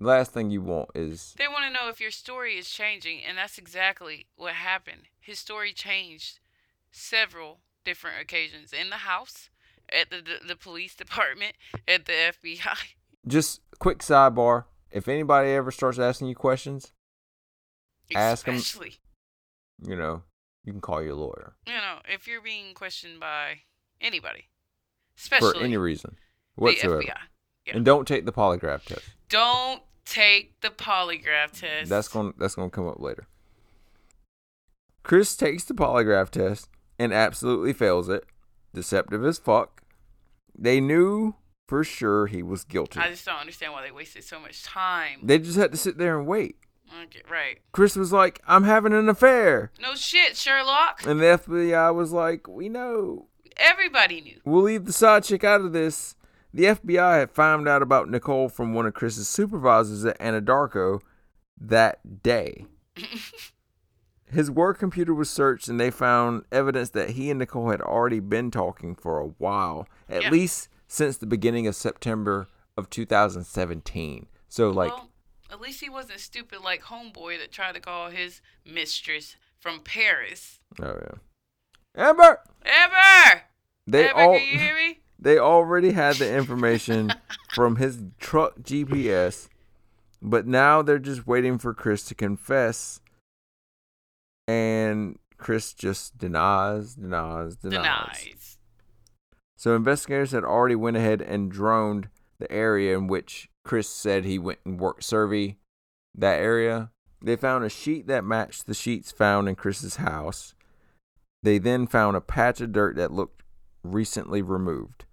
last 0.00 0.32
thing 0.32 0.50
you 0.50 0.62
want 0.62 0.90
is 0.94 1.34
They 1.38 1.48
want 1.48 1.64
to 1.66 1.72
know 1.72 1.88
if 1.88 2.00
your 2.00 2.10
story 2.10 2.58
is 2.58 2.68
changing, 2.68 3.22
and 3.22 3.38
that's 3.38 3.58
exactly 3.58 4.26
what 4.34 4.54
happened. 4.54 5.02
His 5.20 5.38
story 5.38 5.72
changed 5.72 6.40
several 6.90 7.60
different 7.86 8.20
occasions 8.20 8.74
in 8.74 8.90
the 8.90 8.96
house 8.96 9.48
at 9.90 10.10
the, 10.10 10.16
the 10.16 10.48
the 10.48 10.56
police 10.56 10.94
department, 11.04 11.54
at 11.88 12.04
the 12.04 12.12
FBI. 12.12 12.76
Just 13.26 13.62
quick 13.78 14.00
sidebar: 14.00 14.64
if 14.90 15.08
anybody 15.08 15.50
ever 15.50 15.70
starts 15.70 15.98
asking 15.98 16.28
you 16.28 16.34
questions, 16.34 16.92
ask 18.14 18.44
them. 18.44 18.60
you 19.82 19.96
know, 19.96 20.22
you 20.64 20.72
can 20.72 20.80
call 20.80 21.02
your 21.02 21.14
lawyer 21.14 21.54
you 21.66 21.72
know, 21.74 21.98
if 22.08 22.26
you're 22.26 22.42
being 22.42 22.74
questioned 22.74 23.20
by 23.20 23.60
anybody, 24.00 24.48
especially 25.18 25.52
for 25.52 25.64
any 25.64 25.76
reason 25.76 26.16
the 26.56 26.62
whatsoever, 26.62 27.02
FBI. 27.02 27.14
Yeah. 27.66 27.76
and 27.76 27.84
don't 27.84 28.06
take 28.06 28.26
the 28.26 28.32
polygraph 28.32 28.84
test. 28.84 29.02
Don't 29.28 29.82
take 30.04 30.60
the 30.60 30.68
polygraph 30.68 31.52
test. 31.52 31.88
That's 31.88 32.08
gonna 32.08 32.32
that's 32.38 32.54
going 32.54 32.70
to 32.70 32.74
come 32.74 32.88
up 32.88 33.00
later. 33.00 33.26
Chris 35.02 35.36
takes 35.36 35.64
the 35.64 35.74
polygraph 35.74 36.30
test 36.30 36.68
and 36.98 37.12
absolutely 37.12 37.72
fails 37.72 38.08
it. 38.08 38.24
Deceptive 38.74 39.24
as 39.24 39.38
fuck. 39.38 39.82
They 40.58 40.80
knew 40.80 41.34
for 41.66 41.84
sure 41.84 42.26
he 42.26 42.42
was 42.42 42.64
guilty. 42.64 43.00
I 43.00 43.10
just 43.10 43.24
don't 43.24 43.38
understand 43.38 43.72
why 43.72 43.82
they 43.82 43.90
wasted 43.90 44.24
so 44.24 44.38
much 44.38 44.62
time. 44.62 45.20
They 45.22 45.38
just 45.38 45.58
had 45.58 45.72
to 45.72 45.78
sit 45.78 45.98
there 45.98 46.18
and 46.18 46.26
wait. 46.26 46.56
Okay, 47.02 47.22
right. 47.30 47.58
Chris 47.72 47.96
was 47.96 48.12
like, 48.12 48.40
"I'm 48.46 48.62
having 48.62 48.92
an 48.92 49.08
affair." 49.08 49.72
No 49.80 49.94
shit, 49.94 50.36
Sherlock. 50.36 51.04
And 51.04 51.20
the 51.20 51.26
FBI 51.26 51.92
was 51.94 52.12
like, 52.12 52.46
"We 52.46 52.68
know. 52.68 53.28
Everybody 53.56 54.20
knew. 54.20 54.40
We'll 54.44 54.62
leave 54.62 54.84
the 54.84 54.92
side 54.92 55.24
chick 55.24 55.42
out 55.42 55.62
of 55.62 55.72
this." 55.72 56.14
The 56.54 56.64
FBI 56.66 57.18
had 57.18 57.30
found 57.32 57.68
out 57.68 57.82
about 57.82 58.08
Nicole 58.08 58.48
from 58.48 58.72
one 58.72 58.86
of 58.86 58.94
Chris's 58.94 59.28
supervisors 59.28 60.04
at 60.04 60.18
Anadarko 60.18 61.00
that 61.60 62.22
day. 62.22 62.66
His 64.30 64.50
work 64.50 64.78
computer 64.78 65.14
was 65.14 65.30
searched 65.30 65.68
and 65.68 65.78
they 65.78 65.90
found 65.90 66.44
evidence 66.50 66.90
that 66.90 67.10
he 67.10 67.30
and 67.30 67.38
Nicole 67.38 67.70
had 67.70 67.80
already 67.80 68.20
been 68.20 68.50
talking 68.50 68.94
for 68.94 69.18
a 69.20 69.26
while, 69.38 69.86
at 70.08 70.22
Yeah. 70.22 70.30
least 70.30 70.68
since 70.88 71.16
the 71.16 71.26
beginning 71.26 71.66
of 71.66 71.76
September 71.76 72.48
of 72.76 72.90
2017. 72.90 74.26
So, 74.48 74.70
like, 74.70 74.90
well, 74.92 75.10
at 75.50 75.60
least 75.60 75.80
he 75.80 75.88
wasn't 75.88 76.20
stupid 76.20 76.60
like 76.62 76.82
homeboy 76.82 77.38
that 77.38 77.52
tried 77.52 77.74
to 77.74 77.80
call 77.80 78.10
his 78.10 78.40
mistress 78.64 79.36
from 79.60 79.80
Paris. 79.80 80.58
oh 80.82 80.98
yeah, 81.00 82.04
Amber. 82.08 82.40
Amber! 82.64 83.42
They 83.86 84.08
Ever, 84.08 84.18
all 84.18 84.38
can 84.38 84.46
you 84.52 84.58
hear 84.58 84.74
me? 84.74 85.00
they 85.18 85.38
already 85.38 85.92
had 85.92 86.16
the 86.16 86.32
information 86.34 87.12
from 87.54 87.76
his 87.76 88.02
truck 88.18 88.58
GPS, 88.60 89.48
but 90.20 90.46
now 90.46 90.82
they're 90.82 90.98
just 90.98 91.26
waiting 91.26 91.58
for 91.58 91.72
Chris 91.72 92.02
to 92.04 92.14
confess. 92.14 93.00
And 94.48 95.18
Chris 95.38 95.72
just 95.72 96.18
denies, 96.18 96.94
denies, 96.94 97.56
denies. 97.56 97.82
Denies. 97.82 98.58
So 99.56 99.74
investigators 99.74 100.32
had 100.32 100.44
already 100.44 100.76
went 100.76 100.96
ahead 100.96 101.20
and 101.20 101.50
droned 101.50 102.08
the 102.38 102.50
area 102.52 102.96
in 102.96 103.06
which 103.06 103.48
Chris 103.64 103.88
said 103.88 104.24
he 104.24 104.38
went 104.38 104.60
and 104.64 104.78
worked 104.78 105.02
Cervi. 105.02 105.56
That 106.14 106.38
area, 106.38 106.90
they 107.22 107.36
found 107.36 107.64
a 107.64 107.68
sheet 107.68 108.06
that 108.06 108.24
matched 108.24 108.66
the 108.66 108.74
sheets 108.74 109.10
found 109.12 109.48
in 109.48 109.54
Chris's 109.54 109.96
house. 109.96 110.54
They 111.42 111.58
then 111.58 111.86
found 111.86 112.16
a 112.16 112.20
patch 112.20 112.60
of 112.60 112.72
dirt 112.72 112.96
that 112.96 113.12
looked 113.12 113.42
recently 113.82 114.42
removed. 114.42 115.04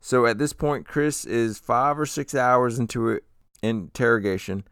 So 0.00 0.26
at 0.26 0.38
this 0.38 0.52
point, 0.52 0.86
Chris 0.86 1.24
is 1.24 1.58
five 1.58 1.98
or 1.98 2.06
six 2.06 2.34
hours 2.34 2.78
into 2.78 3.08
it 3.08 3.24
interrogation, 3.62 4.64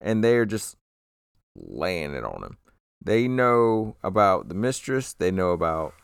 and 0.00 0.22
they 0.22 0.36
are 0.36 0.46
just 0.46 0.76
laying 1.54 2.14
it 2.14 2.24
on 2.24 2.42
him. 2.42 2.58
They 3.02 3.28
know 3.28 3.96
about 4.02 4.48
the 4.48 4.54
mistress. 4.54 5.12
They 5.12 5.30
know 5.30 5.50
about 5.50 5.94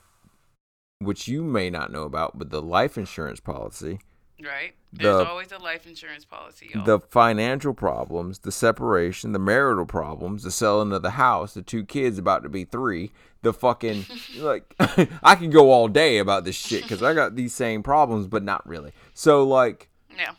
which 1.00 1.26
you 1.26 1.42
may 1.42 1.68
not 1.68 1.90
know 1.90 2.04
about, 2.04 2.38
but 2.38 2.50
the 2.50 2.62
life 2.62 2.96
insurance 2.96 3.40
policy, 3.40 3.98
Right? 4.44 4.74
The- 4.92 5.04
There's 5.04 5.26
always 5.26 5.52
a 5.52 5.58
life 5.58 5.86
insurance 5.86 6.24
policy, 6.24 6.70
y'all. 6.74 6.84
the 6.84 6.98
financial 6.98 7.74
problems, 7.74 8.40
the 8.40 8.52
separation, 8.52 9.32
the 9.32 9.38
marital 9.38 9.86
problems, 9.86 10.42
the 10.42 10.50
selling 10.50 10.92
of 10.92 11.02
the 11.02 11.10
house, 11.10 11.54
the 11.54 11.62
two 11.62 11.84
kids 11.84 12.18
about 12.18 12.42
to 12.42 12.48
be 12.48 12.64
three, 12.64 13.12
the 13.42 13.52
fucking 13.52 14.04
like 14.38 14.74
I 15.22 15.36
can 15.36 15.50
go 15.50 15.70
all 15.70 15.88
day 15.88 16.18
about 16.18 16.44
this 16.44 16.56
shit 16.56 16.82
because 16.82 17.02
I 17.02 17.14
got 17.14 17.36
these 17.36 17.54
same 17.54 17.82
problems, 17.82 18.26
but 18.26 18.42
not 18.42 18.66
really. 18.66 18.92
So 19.14 19.44
like 19.44 19.88
yeah. 20.16 20.32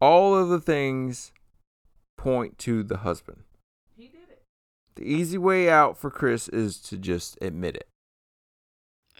all 0.00 0.36
of 0.36 0.48
the 0.50 0.60
things 0.60 1.32
point 2.18 2.58
to 2.58 2.82
the 2.82 2.98
husband. 2.98 3.42
He 4.96 5.02
did 5.04 5.10
it. 5.10 5.14
The 5.14 5.20
easy 5.20 5.38
way 5.38 5.70
out 5.70 5.98
for 5.98 6.10
Chris 6.10 6.48
is 6.48 6.78
to 6.82 6.96
just 6.96 7.38
admit 7.40 7.76
it. 7.76 7.88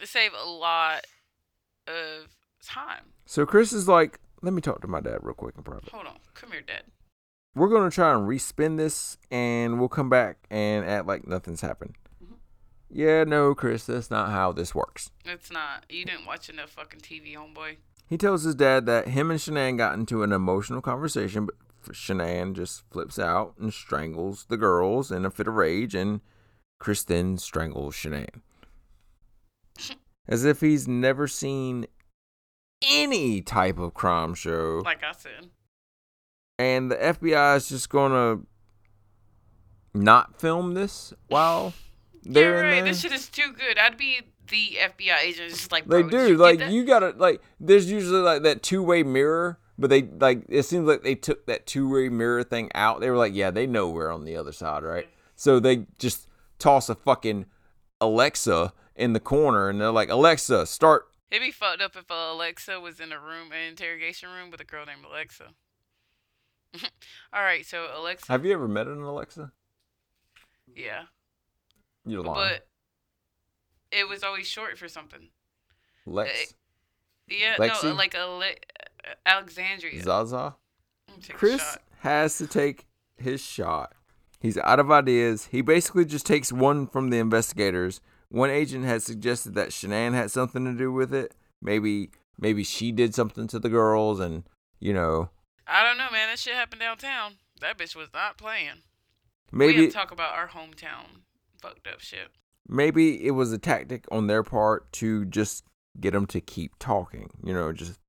Save 0.03 0.31
a 0.33 0.49
lot 0.49 1.05
of 1.87 2.27
time. 2.63 3.13
So 3.25 3.45
Chris 3.45 3.71
is 3.71 3.87
like, 3.87 4.19
let 4.41 4.53
me 4.53 4.61
talk 4.61 4.81
to 4.81 4.87
my 4.87 4.99
dad 4.99 5.19
real 5.21 5.35
quick 5.35 5.55
in 5.57 5.63
private. 5.63 5.89
Hold 5.89 6.07
on. 6.07 6.17
Come 6.33 6.51
here, 6.51 6.61
Dad. 6.61 6.83
We're 7.53 7.69
gonna 7.69 7.91
try 7.91 8.13
and 8.13 8.27
respin 8.27 8.77
this, 8.77 9.17
and 9.29 9.77
we'll 9.77 9.89
come 9.89 10.09
back 10.09 10.37
and 10.49 10.85
act 10.85 11.05
like 11.05 11.27
nothing's 11.27 11.61
happened. 11.61 11.95
Mhm. 12.23 12.35
Yeah, 12.89 13.25
no, 13.25 13.53
Chris, 13.53 13.85
that's 13.85 14.09
not 14.09 14.29
how 14.29 14.53
this 14.53 14.73
works. 14.73 15.11
It's 15.25 15.51
not. 15.51 15.85
You 15.89 16.05
didn't 16.05 16.25
watch 16.25 16.49
enough 16.49 16.69
fucking 16.71 17.01
TV, 17.01 17.35
homeboy. 17.35 17.77
He 18.07 18.17
tells 18.17 18.43
his 18.43 18.55
dad 18.55 18.85
that 18.85 19.09
him 19.09 19.29
and 19.31 19.39
Shanann 19.39 19.77
got 19.77 19.93
into 19.95 20.23
an 20.23 20.31
emotional 20.31 20.81
conversation, 20.81 21.45
but 21.45 21.55
Shanann 21.85 22.53
just 22.53 22.83
flips 22.91 23.17
out 23.19 23.53
and 23.59 23.73
strangles 23.73 24.45
the 24.49 24.57
girls 24.57 25.11
in 25.11 25.25
a 25.25 25.29
fit 25.29 25.47
of 25.47 25.55
rage, 25.55 25.95
and 25.95 26.21
Chris 26.79 27.03
then 27.03 27.37
strangles 27.37 27.95
Shanann. 27.95 28.41
As 30.27 30.45
if 30.45 30.61
he's 30.61 30.87
never 30.87 31.27
seen 31.27 31.87
any 32.87 33.41
type 33.41 33.77
of 33.79 33.93
crime 33.93 34.33
show. 34.33 34.81
Like 34.83 35.03
I 35.03 35.11
said. 35.17 35.49
and 36.57 36.91
the 36.91 36.95
FBI 36.95 37.57
is 37.57 37.69
just 37.69 37.89
gonna 37.89 38.39
not 39.93 40.39
film 40.39 40.73
this 40.73 41.13
while 41.27 41.73
they're 42.23 42.57
You're 42.57 42.63
in 42.65 42.71
there. 42.71 42.93
This 42.93 43.01
shit 43.01 43.11
is 43.11 43.29
too 43.29 43.53
good. 43.57 43.77
I'd 43.77 43.97
be 43.97 44.21
the 44.49 44.77
FBI 44.81 45.19
agent, 45.23 45.49
just 45.49 45.71
like 45.71 45.85
they 45.87 46.03
do 46.03 46.37
like 46.37 46.59
that? 46.59 46.71
you 46.71 46.85
gotta 46.85 47.13
like. 47.17 47.41
There's 47.59 47.91
usually 47.91 48.21
like 48.21 48.43
that 48.43 48.63
two 48.63 48.83
way 48.83 49.03
mirror, 49.03 49.59
but 49.81 49.89
they 49.89 50.03
like 50.03 50.43
it 50.47 50.63
seems 50.63 50.87
like 50.87 51.03
they 51.03 51.15
took 51.15 51.45
that 51.47 51.65
two 51.65 51.89
way 51.89 52.07
mirror 52.09 52.43
thing 52.43 52.71
out. 52.75 53.01
They 53.01 53.09
were 53.09 53.17
like, 53.17 53.33
yeah, 53.35 53.51
they 53.51 53.67
know 53.67 53.89
we're 53.89 54.11
on 54.11 54.23
the 54.23 54.37
other 54.37 54.51
side, 54.53 54.83
right? 54.83 55.07
So 55.35 55.59
they 55.59 55.87
just 55.99 56.27
toss 56.59 56.87
a 56.89 56.95
fucking 56.95 57.45
Alexa 57.99 58.73
in 58.95 59.13
the 59.13 59.19
corner, 59.19 59.69
and 59.69 59.81
they're 59.81 59.91
like, 59.91 60.09
Alexa, 60.09 60.65
start. 60.67 61.07
It'd 61.31 61.41
be 61.45 61.51
fucked 61.51 61.81
up 61.81 61.95
if 61.95 62.11
uh, 62.11 62.29
Alexa 62.31 62.79
was 62.79 62.99
in 62.99 63.11
a 63.11 63.19
room, 63.19 63.51
an 63.51 63.67
interrogation 63.69 64.29
room, 64.29 64.51
with 64.51 64.59
a 64.61 64.65
girl 64.65 64.85
named 64.85 65.05
Alexa. 65.05 65.45
All 67.33 67.41
right, 67.41 67.65
so 67.65 67.87
Alexa, 67.95 68.31
Have 68.31 68.45
you 68.45 68.53
ever 68.53 68.67
met 68.67 68.87
an 68.87 69.01
Alexa? 69.01 69.51
yeah, 70.75 71.03
You're 72.05 72.21
lying. 72.23 72.35
but 72.35 72.67
it 73.91 74.07
was 74.07 74.23
always 74.23 74.47
short 74.47 74.77
for 74.77 74.87
something. 74.87 75.29
Lex, 76.05 76.53
Yeah, 77.27 77.55
Lexi? 77.57 77.83
no, 77.85 77.93
like 77.93 78.15
Ale- 78.15 78.43
Alexandria. 79.25 80.01
Zaza. 80.03 80.55
Let 81.07 81.17
me 81.17 81.21
take 81.23 81.35
a 81.35 81.37
Chris 81.37 81.77
has 81.99 82.37
to 82.37 82.47
take 82.47 82.85
his 83.17 83.41
shot. 83.41 83.93
He's 84.39 84.57
out 84.57 84.79
of 84.79 84.91
ideas. 84.91 85.45
He 85.51 85.61
basically 85.61 86.05
just 86.05 86.25
takes 86.25 86.51
one 86.51 86.87
from 86.87 87.09
the 87.09 87.19
investigators. 87.19 88.01
One 88.29 88.49
agent 88.49 88.85
had 88.85 89.03
suggested 89.03 89.53
that 89.55 89.69
Shanann 89.69 90.13
had 90.13 90.31
something 90.31 90.65
to 90.65 90.73
do 90.73 90.91
with 90.91 91.13
it. 91.13 91.35
Maybe 91.61 92.09
maybe 92.39 92.63
she 92.63 92.91
did 92.91 93.13
something 93.13 93.47
to 93.47 93.59
the 93.59 93.69
girls 93.69 94.19
and 94.19 94.43
you 94.79 94.93
know, 94.93 95.29
I 95.67 95.83
don't 95.83 95.97
know, 95.97 96.09
man. 96.11 96.29
That 96.29 96.39
shit 96.39 96.55
happened 96.55 96.81
downtown. 96.81 97.33
That 97.59 97.77
bitch 97.77 97.95
was 97.95 98.07
not 98.13 98.37
playing. 98.37 98.81
we 99.51 99.57
maybe 99.59 99.81
have 99.83 99.91
to 99.91 99.95
talk 99.97 100.11
about 100.11 100.33
our 100.33 100.47
hometown 100.47 101.21
fucked 101.61 101.87
up 101.87 101.99
shit. 101.99 102.29
maybe 102.67 103.23
it 103.23 103.31
was 103.31 103.51
a 103.53 103.59
tactic 103.59 104.05
on 104.11 104.25
their 104.25 104.41
part 104.41 104.91
to 104.93 105.25
just 105.25 105.63
get 105.99 106.11
them 106.11 106.25
to 106.27 106.41
keep 106.41 106.73
talking, 106.79 107.29
you 107.43 107.53
know, 107.53 107.73
just 107.73 107.99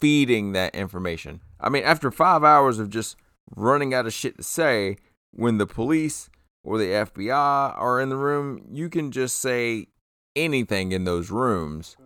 feeding 0.00 0.52
that 0.52 0.74
information. 0.74 1.40
I 1.60 1.68
mean, 1.68 1.84
after 1.84 2.10
5 2.10 2.44
hours 2.44 2.78
of 2.78 2.90
just 2.90 3.16
running 3.54 3.92
out 3.92 4.06
of 4.06 4.12
shit 4.12 4.36
to 4.36 4.42
say, 4.42 4.96
when 5.32 5.58
the 5.58 5.66
police 5.66 6.30
or 6.62 6.78
the 6.78 6.86
FBI 6.86 7.78
are 7.78 8.00
in 8.00 8.08
the 8.08 8.16
room, 8.16 8.64
you 8.70 8.88
can 8.88 9.10
just 9.10 9.38
say 9.38 9.88
anything 10.36 10.92
in 10.92 11.04
those 11.04 11.30
rooms 11.30 11.96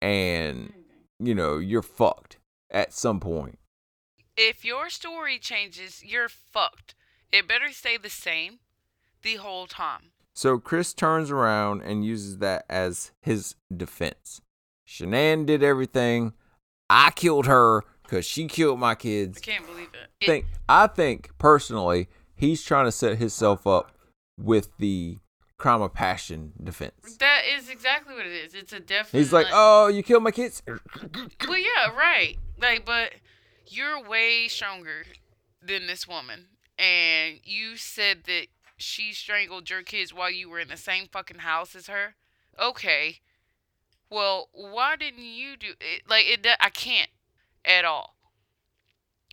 and 0.00 0.72
you 1.18 1.34
know, 1.34 1.58
you're 1.58 1.82
fucked 1.82 2.38
at 2.70 2.92
some 2.92 3.20
point. 3.20 3.58
If 4.36 4.64
your 4.64 4.88
story 4.88 5.38
changes, 5.38 6.02
you're 6.04 6.28
fucked. 6.28 6.94
It 7.30 7.46
better 7.46 7.70
stay 7.70 7.96
the 7.96 8.10
same 8.10 8.58
the 9.22 9.36
whole 9.36 9.66
time. 9.66 10.11
So 10.34 10.58
Chris 10.58 10.94
turns 10.94 11.30
around 11.30 11.82
and 11.82 12.04
uses 12.04 12.38
that 12.38 12.64
as 12.68 13.12
his 13.20 13.54
defense. 13.74 14.40
Shanann 14.88 15.46
did 15.46 15.62
everything. 15.62 16.32
I 16.88 17.10
killed 17.10 17.46
her 17.46 17.84
because 18.02 18.24
she 18.24 18.46
killed 18.46 18.78
my 18.78 18.94
kids. 18.94 19.38
I 19.38 19.40
can't 19.40 19.66
believe 19.66 19.88
it. 19.94 20.26
Think 20.26 20.46
I 20.68 20.86
think 20.86 21.30
personally 21.38 22.08
he's 22.34 22.62
trying 22.62 22.86
to 22.86 22.92
set 22.92 23.18
himself 23.18 23.66
up 23.66 23.92
with 24.38 24.76
the 24.78 25.18
crime 25.58 25.80
of 25.80 25.94
passion 25.94 26.52
defense. 26.62 27.16
That 27.18 27.42
is 27.56 27.70
exactly 27.70 28.14
what 28.14 28.26
it 28.26 28.32
is. 28.32 28.54
It's 28.54 28.72
a 28.72 28.80
definite. 28.80 29.18
He's 29.18 29.32
like, 29.32 29.46
"Oh, 29.52 29.88
you 29.88 30.02
killed 30.02 30.22
my 30.22 30.30
kids." 30.30 30.62
Well, 30.66 31.58
yeah, 31.58 31.94
right. 31.96 32.36
Like, 32.60 32.84
but 32.84 33.12
you're 33.66 34.02
way 34.06 34.48
stronger 34.48 35.04
than 35.62 35.86
this 35.86 36.06
woman, 36.06 36.46
and 36.78 37.38
you 37.44 37.76
said 37.76 38.24
that 38.24 38.46
she 38.82 39.12
strangled 39.12 39.70
your 39.70 39.82
kids 39.82 40.12
while 40.12 40.30
you 40.30 40.48
were 40.48 40.60
in 40.60 40.68
the 40.68 40.76
same 40.76 41.06
fucking 41.10 41.38
house 41.38 41.74
as 41.74 41.86
her. 41.86 42.16
Okay. 42.60 43.20
Well, 44.10 44.48
why 44.52 44.96
didn't 44.96 45.24
you 45.24 45.56
do 45.56 45.70
it? 45.80 46.02
Like, 46.08 46.26
it. 46.26 46.46
I 46.60 46.68
can't 46.68 47.10
at 47.64 47.84
all. 47.84 48.16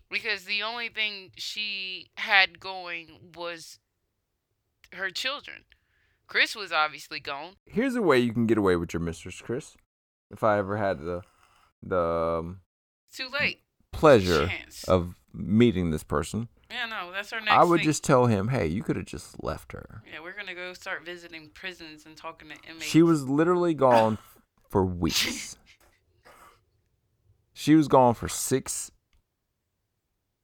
Because 0.09 0.45
the 0.45 0.63
only 0.63 0.89
thing 0.89 1.31
she 1.35 2.07
had 2.15 2.59
going 2.59 3.31
was 3.35 3.79
her 4.93 5.09
children. 5.11 5.65
Chris 6.27 6.55
was 6.55 6.71
obviously 6.71 7.19
gone. 7.19 7.55
Here's 7.65 7.95
a 7.95 8.01
way 8.01 8.19
you 8.19 8.33
can 8.33 8.45
get 8.45 8.57
away 8.57 8.75
with 8.75 8.93
your 8.93 9.01
mistress, 9.01 9.41
Chris. 9.41 9.75
If 10.31 10.43
I 10.43 10.57
ever 10.59 10.77
had 10.77 10.99
the 10.99 11.21
the 11.81 11.97
um, 12.39 12.59
too 13.13 13.27
late. 13.29 13.61
pleasure 13.91 14.47
Chance. 14.47 14.83
of 14.83 15.15
meeting 15.33 15.91
this 15.91 16.03
person, 16.03 16.49
Yeah, 16.69 16.85
no, 16.85 17.11
that's 17.11 17.33
our 17.33 17.39
next. 17.39 17.51
I 17.51 17.63
would 17.63 17.79
thing. 17.79 17.85
just 17.85 18.03
tell 18.03 18.27
him, 18.27 18.49
"Hey, 18.49 18.67
you 18.67 18.83
could 18.83 18.95
have 18.95 19.05
just 19.05 19.43
left 19.43 19.71
her. 19.71 20.03
Yeah, 20.11 20.19
we're 20.21 20.35
gonna 20.35 20.53
go 20.53 20.73
start 20.73 21.03
visiting 21.03 21.49
prisons 21.53 22.05
and 22.05 22.15
talking 22.15 22.49
to 22.49 22.55
inmates. 22.69 22.85
She 22.85 23.01
was 23.01 23.27
literally 23.27 23.73
gone 23.73 24.17
for 24.69 24.85
weeks. 24.85 25.57
She 27.53 27.75
was 27.75 27.87
gone 27.87 28.13
for 28.13 28.29
six 28.29 28.91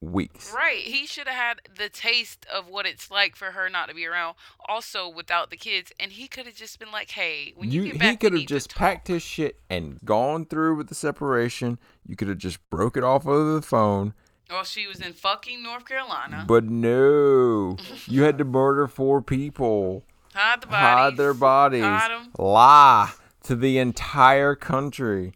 weeks. 0.01 0.51
right. 0.53 0.79
He 0.81 1.05
should 1.05 1.27
have 1.27 1.35
had 1.37 1.61
the 1.77 1.89
taste 1.89 2.45
of 2.53 2.67
what 2.67 2.85
it's 2.85 3.09
like 3.09 3.35
for 3.35 3.51
her 3.51 3.69
not 3.69 3.87
to 3.89 3.95
be 3.95 4.05
around. 4.05 4.35
Also, 4.67 5.07
without 5.07 5.49
the 5.49 5.57
kids, 5.57 5.91
and 5.99 6.11
he 6.11 6.27
could 6.27 6.45
have 6.45 6.55
just 6.55 6.79
been 6.79 6.91
like, 6.91 7.11
"Hey, 7.11 7.53
when 7.55 7.71
you, 7.71 7.83
You, 7.83 7.91
get 7.91 7.99
back, 7.99 8.09
he 8.11 8.17
could 8.17 8.33
have 8.33 8.47
just 8.47 8.75
packed 8.75 9.07
his 9.07 9.23
shit 9.23 9.59
and 9.69 9.99
gone 10.03 10.45
through 10.45 10.75
with 10.75 10.89
the 10.89 10.95
separation. 10.95 11.79
You 12.05 12.15
could 12.15 12.27
have 12.27 12.37
just 12.39 12.67
broke 12.69 12.97
it 12.97 13.03
off 13.03 13.25
over 13.27 13.53
the 13.53 13.61
phone. 13.61 14.13
While 14.49 14.63
she 14.63 14.85
was 14.87 14.99
in 15.01 15.13
fucking 15.13 15.63
North 15.63 15.85
Carolina, 15.85 16.45
But 16.47 16.65
no, 16.65 17.77
you 18.07 18.23
had 18.23 18.37
to 18.37 18.45
murder 18.45 18.87
four 18.87 19.21
people, 19.21 20.03
hide 20.33 20.61
the 20.61 20.67
bodies, 20.67 20.79
hide 20.87 21.17
their 21.17 21.33
bodies, 21.33 21.83
hide 21.83 22.27
lie 22.37 23.11
to 23.43 23.55
the 23.55 23.77
entire 23.79 24.55
country, 24.55 25.33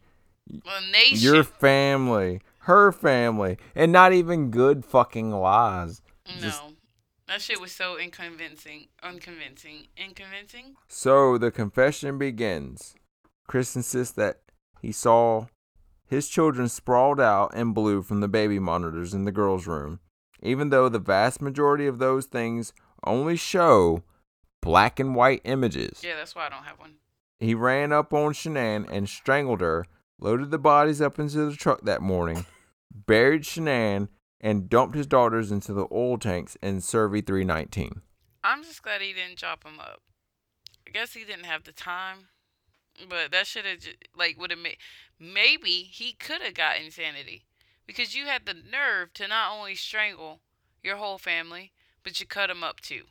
Well, 0.63 0.81
nation. 0.91 1.17
your 1.19 1.43
family, 1.43 2.41
her 2.59 2.91
family, 2.91 3.57
and 3.73 3.91
not 3.91 4.13
even 4.13 4.51
good 4.51 4.85
fucking 4.85 5.31
lies. 5.31 6.01
no, 6.27 6.39
just- 6.41 6.61
that 7.27 7.41
shit 7.41 7.59
was 7.59 7.71
so 7.71 7.97
inconvincing, 7.97 8.87
unconvincing, 9.03 9.87
inconvincing. 9.97 10.75
So 10.87 11.37
the 11.39 11.51
confession 11.51 12.17
begins. 12.19 12.95
Chris 13.47 13.75
insists 13.75 14.13
that 14.15 14.41
he 14.81 14.91
saw 14.91 15.47
his 16.09 16.27
children 16.27 16.67
sprawled 16.67 17.19
out 17.19 17.53
in 17.53 17.71
blue 17.71 18.01
from 18.01 18.19
the 18.19 18.27
baby 18.27 18.57
monitors 18.57 19.13
in 19.13 19.25
the 19.25 19.31
girls' 19.31 19.67
room, 19.67 19.99
even 20.41 20.69
though 20.69 20.89
the 20.89 20.97
vast 20.97 21.39
majority 21.39 21.85
of 21.85 21.99
those 21.99 22.25
things 22.25 22.73
only 23.05 23.35
show 23.35 24.01
black 24.59 24.99
and 24.99 25.15
white 25.15 25.41
images. 25.43 26.01
Yeah, 26.03 26.15
that's 26.15 26.33
why 26.33 26.47
I 26.47 26.49
don't 26.49 26.63
have 26.63 26.79
one. 26.79 26.95
He 27.39 27.53
ran 27.53 27.93
up 27.93 28.11
on 28.11 28.33
Shanann 28.33 28.89
and 28.91 29.07
strangled 29.07 29.61
her, 29.61 29.85
loaded 30.19 30.49
the 30.49 30.57
bodies 30.57 30.99
up 30.99 31.19
into 31.19 31.49
the 31.49 31.55
truck 31.55 31.81
that 31.83 32.01
morning, 32.01 32.45
buried 32.91 33.43
Shanann, 33.43 34.09
and 34.41 34.67
dumped 34.67 34.95
his 34.95 35.05
daughters 35.05 35.51
into 35.51 35.73
the 35.73 35.87
oil 35.91 36.17
tanks 36.17 36.57
in 36.61 36.79
Cervi 36.79 37.25
319. 37.25 38.01
I'm 38.43 38.63
just 38.63 38.81
glad 38.81 39.01
he 39.01 39.13
didn't 39.13 39.37
chop 39.37 39.63
them 39.63 39.79
up. 39.79 40.01
I 40.87 40.91
guess 40.91 41.13
he 41.13 41.23
didn't 41.23 41.45
have 41.45 41.65
the 41.65 41.71
time, 41.71 42.29
but 43.07 43.31
that 43.31 43.47
should 43.47 43.65
have 43.65 43.79
like 44.15 44.39
would 44.39 44.51
have 44.51 44.59
made. 44.59 44.77
Maybe 45.19 45.87
he 45.91 46.13
could 46.13 46.41
have 46.41 46.53
got 46.53 46.79
insanity 46.79 47.45
because 47.85 48.15
you 48.15 48.25
had 48.25 48.45
the 48.45 48.53
nerve 48.53 49.13
to 49.13 49.27
not 49.27 49.51
only 49.51 49.75
strangle 49.75 50.39
your 50.83 50.97
whole 50.97 51.17
family, 51.17 51.71
but 52.03 52.19
you 52.19 52.25
cut 52.25 52.49
him 52.49 52.63
up 52.63 52.79
too, 52.79 53.03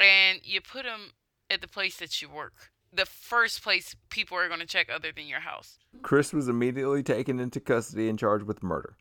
and 0.00 0.40
you 0.42 0.60
put 0.60 0.84
him 0.84 1.12
at 1.50 1.60
the 1.60 1.68
place 1.68 1.96
that 1.98 2.20
you 2.20 2.28
work, 2.28 2.70
the 2.92 3.06
first 3.06 3.62
place 3.62 3.94
people 4.10 4.36
are 4.36 4.48
going 4.48 4.60
to 4.60 4.66
check 4.66 4.88
other 4.92 5.12
than 5.14 5.26
your 5.26 5.40
house. 5.40 5.78
Chris 6.02 6.32
was 6.32 6.48
immediately 6.48 7.02
taken 7.02 7.38
into 7.38 7.60
custody 7.60 8.08
and 8.08 8.18
charged 8.18 8.44
with 8.46 8.62
murder. 8.62 8.96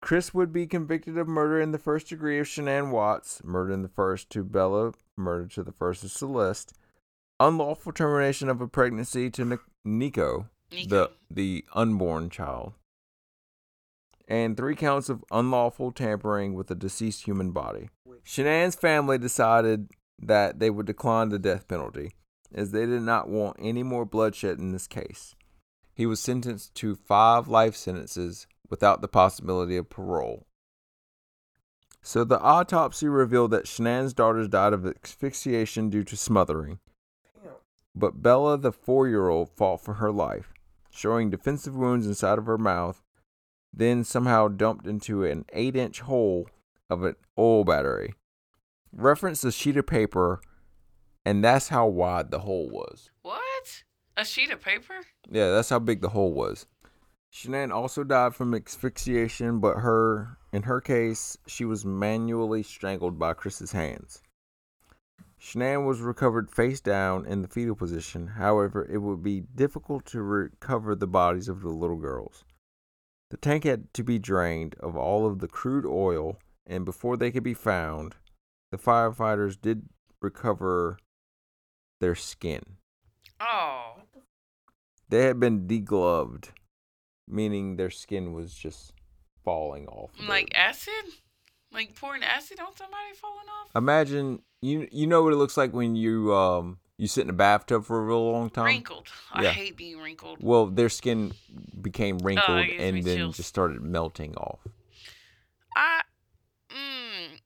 Chris 0.00 0.34
would 0.34 0.52
be 0.52 0.66
convicted 0.66 1.16
of 1.16 1.26
murder 1.26 1.58
in 1.58 1.72
the 1.72 1.78
first 1.78 2.08
degree 2.08 2.38
of 2.38 2.46
Shanann 2.46 2.90
Watts, 2.90 3.42
murder 3.42 3.72
in 3.72 3.80
the 3.80 3.88
first 3.88 4.28
to 4.30 4.44
Bella, 4.44 4.92
murder 5.16 5.46
to 5.46 5.62
the 5.62 5.72
first 5.72 6.04
of 6.04 6.10
Celeste, 6.10 6.74
unlawful 7.40 7.92
termination 7.92 8.48
of 8.48 8.60
a 8.60 8.68
pregnancy 8.68 9.30
to 9.30 9.44
Nic- 9.44 9.60
Nico, 9.84 10.48
Nico. 10.72 10.88
the 10.88 11.10
the 11.30 11.64
unborn 11.74 12.30
child, 12.30 12.74
and 14.28 14.56
three 14.56 14.76
counts 14.76 15.08
of 15.08 15.24
unlawful 15.30 15.92
tampering 15.92 16.54
with 16.54 16.70
a 16.70 16.74
deceased 16.74 17.24
human 17.24 17.50
body. 17.50 17.88
Shanann's 18.24 18.74
family 18.74 19.18
decided 19.18 19.90
that 20.20 20.58
they 20.58 20.70
would 20.70 20.86
decline 20.86 21.28
the 21.28 21.38
death 21.38 21.68
penalty, 21.68 22.12
as 22.54 22.70
they 22.70 22.86
did 22.86 23.02
not 23.02 23.28
want 23.28 23.56
any 23.60 23.82
more 23.82 24.06
bloodshed 24.06 24.58
in 24.58 24.72
this 24.72 24.86
case. 24.86 25.34
He 25.94 26.06
was 26.06 26.20
sentenced 26.20 26.74
to 26.76 26.94
five 26.94 27.48
life 27.48 27.76
sentences 27.76 28.46
without 28.70 29.00
the 29.00 29.08
possibility 29.08 29.76
of 29.76 29.90
parole. 29.90 30.46
So 32.02 32.24
the 32.24 32.40
autopsy 32.40 33.08
revealed 33.08 33.50
that 33.52 33.66
Shanann's 33.66 34.12
daughters 34.12 34.48
died 34.48 34.72
of 34.72 34.86
asphyxiation 34.86 35.90
due 35.90 36.04
to 36.04 36.16
smothering. 36.16 36.78
But 37.94 38.22
Bella, 38.22 38.58
the 38.58 38.72
four 38.72 39.08
year 39.08 39.28
old, 39.28 39.50
fought 39.50 39.80
for 39.80 39.94
her 39.94 40.10
life, 40.10 40.52
showing 40.90 41.30
defensive 41.30 41.74
wounds 41.74 42.06
inside 42.06 42.38
of 42.38 42.46
her 42.46 42.58
mouth, 42.58 43.02
then 43.72 44.04
somehow 44.04 44.48
dumped 44.48 44.86
into 44.86 45.24
an 45.24 45.44
8 45.52 45.76
inch 45.76 46.00
hole 46.00 46.48
of 46.90 47.04
an 47.04 47.16
oil 47.38 47.64
battery. 47.64 48.14
Reference 48.92 49.42
a 49.44 49.52
sheet 49.52 49.76
of 49.76 49.86
paper, 49.86 50.40
and 51.24 51.42
that's 51.42 51.68
how 51.68 51.86
wide 51.86 52.30
the 52.30 52.40
hole 52.40 52.68
was. 52.68 53.10
What? 53.22 53.84
A 54.16 54.24
sheet 54.24 54.50
of 54.50 54.60
paper? 54.60 54.94
Yeah, 55.28 55.50
that's 55.50 55.70
how 55.70 55.80
big 55.80 56.00
the 56.00 56.10
hole 56.10 56.32
was. 56.32 56.66
Shanann 57.32 57.72
also 57.72 58.04
died 58.04 58.34
from 58.34 58.54
asphyxiation, 58.54 59.58
but 59.58 59.78
her 59.78 60.38
in 60.52 60.62
her 60.62 60.80
case, 60.80 61.36
she 61.48 61.64
was 61.64 61.84
manually 61.84 62.62
strangled 62.62 63.18
by 63.18 63.34
Chris's 63.34 63.72
hands. 63.72 64.22
Shanann 65.44 65.86
was 65.86 66.00
recovered 66.00 66.50
face 66.50 66.80
down 66.80 67.26
in 67.26 67.42
the 67.42 67.48
fetal 67.48 67.76
position. 67.76 68.28
However, 68.28 68.88
it 68.90 68.98
would 68.98 69.22
be 69.22 69.42
difficult 69.54 70.06
to 70.06 70.22
recover 70.22 70.94
the 70.94 71.06
bodies 71.06 71.48
of 71.48 71.60
the 71.60 71.68
little 71.68 71.98
girls. 71.98 72.44
The 73.30 73.36
tank 73.36 73.64
had 73.64 73.92
to 73.92 74.02
be 74.02 74.18
drained 74.18 74.74
of 74.80 74.96
all 74.96 75.26
of 75.26 75.40
the 75.40 75.48
crude 75.48 75.84
oil, 75.84 76.38
and 76.66 76.86
before 76.86 77.18
they 77.18 77.30
could 77.30 77.42
be 77.42 77.52
found, 77.52 78.14
the 78.70 78.78
firefighters 78.78 79.60
did 79.60 79.90
recover 80.22 80.96
their 82.00 82.14
skin. 82.14 82.62
Oh. 83.38 83.96
They 85.10 85.26
had 85.26 85.38
been 85.38 85.66
degloved, 85.66 86.52
meaning 87.28 87.76
their 87.76 87.90
skin 87.90 88.32
was 88.32 88.54
just 88.54 88.94
falling 89.44 89.88
off. 89.88 90.12
Like 90.26 90.50
acid? 90.54 91.04
Like 91.74 91.94
pouring 91.96 92.22
acid 92.22 92.60
on 92.60 92.74
somebody 92.76 93.12
falling 93.20 93.48
off? 93.48 93.70
imagine 93.76 94.40
you 94.62 94.88
you 94.92 95.06
know 95.06 95.22
what 95.22 95.32
it 95.32 95.36
looks 95.36 95.56
like 95.56 95.72
when 95.72 95.96
you 95.96 96.32
um 96.34 96.78
you 96.96 97.08
sit 97.08 97.24
in 97.24 97.30
a 97.30 97.34
bathtub 97.34 97.84
for 97.84 98.00
a 98.00 98.04
real 98.04 98.30
long 98.30 98.50
time. 98.50 98.66
wrinkled. 98.66 99.08
I 99.32 99.46
hate 99.46 99.76
being 99.76 99.98
wrinkled. 99.98 100.38
Well, 100.40 100.66
their 100.66 100.88
skin 100.88 101.32
became 101.80 102.18
wrinkled 102.18 102.66
gives 102.68 102.82
and 102.82 103.02
then 103.02 103.16
chills. 103.18 103.36
just 103.36 103.48
started 103.48 103.82
melting 103.82 104.34
off. 104.36 104.60
I, 105.76 106.02
mm, 106.70 107.40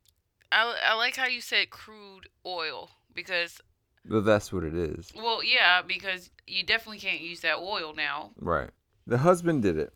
I, 0.53 0.77
I 0.89 0.95
like 0.97 1.17
how 1.17 1.27
you 1.27 1.41
said 1.41 1.71
crude 1.71 2.29
oil 2.45 2.91
because, 3.15 3.61
But 4.05 4.27
that's 4.27 4.53
what 4.53 4.65
it 4.65 4.75
is, 4.75 5.13
well, 5.17 5.43
yeah, 5.43 5.81
because 5.81 6.31
you 6.47 6.63
definitely 6.63 6.99
can't 6.99 7.21
use 7.21 7.41
that 7.41 7.57
oil 7.57 7.95
now. 7.97 8.33
right? 8.39 8.71
The 9.07 9.19
husband 9.19 9.63
did 9.63 9.79
it. 9.79 9.93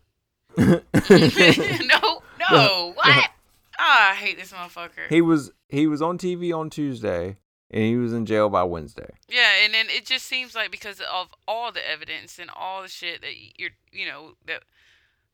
no, 0.59 2.23
no, 2.51 2.93
what? 2.95 3.31
Ah, 3.85 4.13
I 4.13 4.15
hate 4.15 4.39
this 4.39 4.53
motherfucker. 4.53 5.09
he 5.09 5.21
was 5.21 5.51
he 5.69 5.87
was 5.89 6.01
on 6.01 6.17
TV 6.19 6.57
on 6.57 6.71
Tuesday 6.71 7.37
and 7.71 7.83
he 7.83 7.97
was 7.97 8.13
in 8.13 8.27
jail 8.27 8.49
by 8.49 8.63
Wednesday. 8.63 9.11
Yeah, 9.29 9.49
and 9.65 9.75
then 9.75 9.87
it 9.89 10.07
just 10.07 10.27
seems 10.27 10.55
like 10.55 10.71
because 10.71 11.01
of 11.01 11.35
all 11.49 11.73
the 11.73 11.81
evidence 11.91 12.39
and 12.39 12.49
all 12.55 12.83
the 12.83 12.89
shit 12.89 13.23
that 13.23 13.33
you're, 13.59 13.71
you 13.91 14.07
know, 14.07 14.35
that 14.47 14.63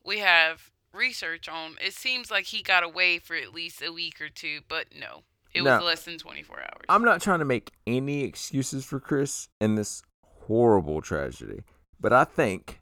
we 0.05 0.21
have 0.21 0.71
research 0.95 1.49
on, 1.49 1.73
it 1.85 1.93
seems 1.93 2.31
like 2.31 2.47
he 2.47 2.63
got 2.63 2.83
away 2.85 3.19
for 3.19 3.35
at 3.37 3.53
least 3.53 3.83
a 3.83 3.93
week 3.93 4.21
or 4.21 4.29
two, 4.29 4.61
but 4.69 4.87
no, 4.99 5.25
it 5.53 5.63
was 5.63 5.83
less 5.83 6.05
than 6.05 6.17
24 6.17 6.61
hours. 6.61 6.85
I'm 6.89 7.05
not 7.05 7.21
trying 7.21 7.41
to 7.41 7.45
make 7.45 7.73
any 7.87 8.23
excuses 8.25 8.85
for 8.85 8.99
Chris 9.01 9.49
in 9.61 9.75
this 9.75 10.03
horrible 10.23 11.03
tragedy, 11.03 11.65
but 12.01 12.13
I 12.13 12.25
think, 12.25 12.81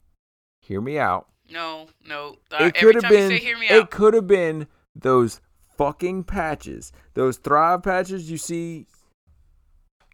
hear 0.61 0.81
me 0.81 0.99
out. 0.99 1.27
no, 1.51 1.87
no. 2.07 2.37
Uh, 2.53 2.57
It 2.67 2.77
every 2.77 2.81
could 2.81 2.95
have 2.97 3.03
time 3.05 3.13
been. 3.13 3.29
say 3.31 3.39
hear 3.39 3.59
me 3.59 3.69
It 3.69 3.91
could 3.91 4.15
have 4.15 4.27
been 4.29 4.67
those 4.95 5.41
fucking 5.77 6.25
patches, 6.25 6.93
those 7.15 7.37
Thrive 7.39 7.83
patches 7.83 8.31
you 8.31 8.39
see 8.39 8.87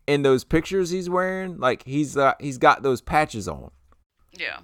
in 0.07 0.23
those 0.23 0.45
pictures 0.45 0.91
he's 0.91 1.09
wearing, 1.09 1.59
like 1.59 1.85
he's 1.85 2.17
uh, 2.17 2.35
he's 2.41 2.59
got 2.59 2.83
those 2.83 3.01
patches 3.01 3.49
on. 3.49 3.71
Yeah. 4.37 4.61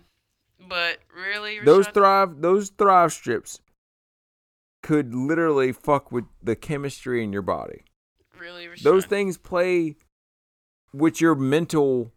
But 0.69 0.99
really, 1.17 1.61
Those 1.61 1.87
thrive 1.89 2.41
those 2.41 2.71
thrive 2.71 3.13
strips 3.13 3.61
could 4.83 5.15
literally 5.15 5.73
fuck 5.73 6.13
with 6.13 6.25
the 6.43 6.57
chemistry 6.57 7.25
in 7.25 7.33
your 7.33 7.43
body. 7.43 7.83
really, 8.39 8.67
Rashad? 8.67 8.83
Those 8.83 9.07
things 9.07 9.39
play 9.39 9.97
with 10.93 11.21
your 11.21 11.35
mental 11.35 12.13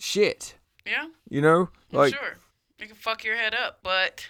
shit. 0.00 0.56
Yeah, 0.86 1.06
You 1.28 1.40
know, 1.42 1.68
like 1.92 2.14
sure. 2.14 2.36
You 2.78 2.86
can 2.86 2.96
fuck 2.96 3.22
your 3.22 3.36
head 3.36 3.54
up, 3.54 3.80
but 3.82 4.26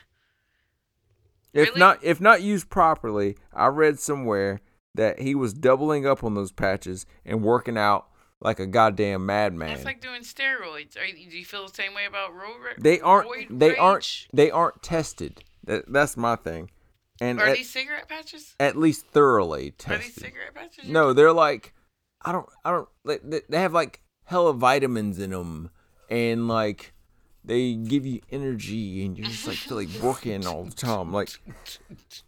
if 1.52 1.68
Really? 1.68 1.78
not 1.78 1.98
if 2.02 2.20
not 2.20 2.42
used 2.42 2.68
properly, 2.70 3.36
I 3.52 3.66
read 3.66 3.98
somewhere 3.98 4.60
that 4.94 5.20
he 5.20 5.34
was 5.34 5.52
doubling 5.52 6.06
up 6.06 6.24
on 6.24 6.34
those 6.34 6.52
patches 6.52 7.06
and 7.24 7.42
working 7.42 7.78
out 7.78 8.06
like 8.40 8.58
a 8.58 8.66
goddamn 8.66 9.26
madman. 9.26 9.70
it's 9.70 9.84
like 9.84 10.00
doing 10.00 10.22
steroids. 10.22 10.98
Are 10.98 11.04
you, 11.04 11.28
do 11.30 11.36
you 11.38 11.44
feel 11.44 11.66
the 11.66 11.74
same 11.74 11.94
way 11.94 12.06
about 12.06 12.34
road 12.34 12.56
they 12.78 13.00
aren't 13.00 13.58
they 13.58 13.76
aren't 13.76 14.26
they 14.32 14.50
aren't 14.50 14.82
tested. 14.82 15.42
That, 15.64 15.92
that's 15.92 16.16
my 16.16 16.36
thing. 16.36 16.70
And 17.20 17.38
Are 17.38 17.48
at, 17.48 17.56
these 17.58 17.68
cigarette 17.70 18.08
patches? 18.08 18.54
at 18.58 18.76
least 18.76 19.06
thoroughly 19.08 19.60
Are 19.86 19.98
these 19.98 20.06
tested. 20.06 20.14
cigarette 20.24 20.54
patches? 20.54 20.88
No, 20.88 21.12
they're 21.12 21.32
like 21.34 21.74
I 22.22 22.32
don't 22.32 22.48
I 22.64 22.70
don't 22.70 22.88
they, 23.04 23.40
they 23.48 23.60
have 23.60 23.74
like 23.74 24.00
hella 24.24 24.54
vitamins 24.54 25.18
in 25.18 25.30
them 25.30 25.70
and 26.08 26.48
like 26.48 26.94
they 27.44 27.74
give 27.74 28.04
you 28.04 28.20
energy 28.30 29.04
and 29.04 29.16
you're 29.18 29.26
just 29.28 29.46
like 29.46 29.56
feel 29.56 29.76
like 29.78 29.88
working 30.02 30.46
all 30.46 30.64
the 30.64 30.70
time. 30.74 31.12
Like 31.12 31.30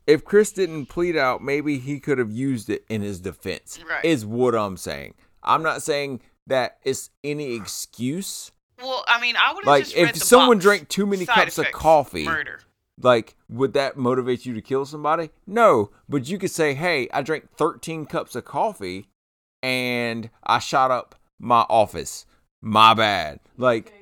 if 0.07 0.25
Chris 0.25 0.53
didn't 0.53 0.87
plead 0.87 1.17
out, 1.17 1.43
maybe 1.43 1.79
he 1.79 2.01
could 2.01 2.19
have 2.19 2.33
used 2.33 2.71
it 2.71 2.85
in 2.89 3.03
his 3.03 3.21
defense. 3.21 3.79
Right. 3.89 4.05
Is 4.05 4.25
what 4.25 4.55
I'm 4.55 4.77
saying. 4.77 5.15
I'm 5.43 5.63
not 5.63 5.83
saying 5.83 6.21
that 6.47 6.79
it's 6.85 7.11
any 7.23 7.55
excuse. 7.55 8.53
Well, 8.81 9.05
I 9.07 9.21
mean, 9.21 9.37
I 9.37 9.53
would 9.55 9.65
Like 9.65 9.97
if 9.97 10.17
someone 10.17 10.57
box. 10.57 10.65
drank 10.65 10.89
too 10.89 11.07
many 11.07 11.25
Side 11.25 11.35
cups 11.35 11.59
of 11.59 11.71
coffee, 11.73 12.25
murder. 12.25 12.61
like 13.01 13.37
would 13.49 13.75
that 13.75 13.97
motivate 13.97 14.45
you 14.47 14.55
to 14.55 14.61
kill 14.63 14.85
somebody 14.87 15.31
no 15.47 15.91
but 16.09 16.29
you 16.29 16.39
could 16.39 16.51
say 16.51 16.75
hey 16.75 17.09
i 17.13 17.21
drank 17.23 17.49
13 17.57 18.07
cups 18.07 18.35
of 18.35 18.45
coffee 18.45 19.09
and 19.63 20.31
i 20.45 20.59
shot 20.59 20.91
up 20.91 21.15
my 21.39 21.61
office 21.69 22.27
my 22.61 22.93
bad 22.95 23.41
like 23.57 24.02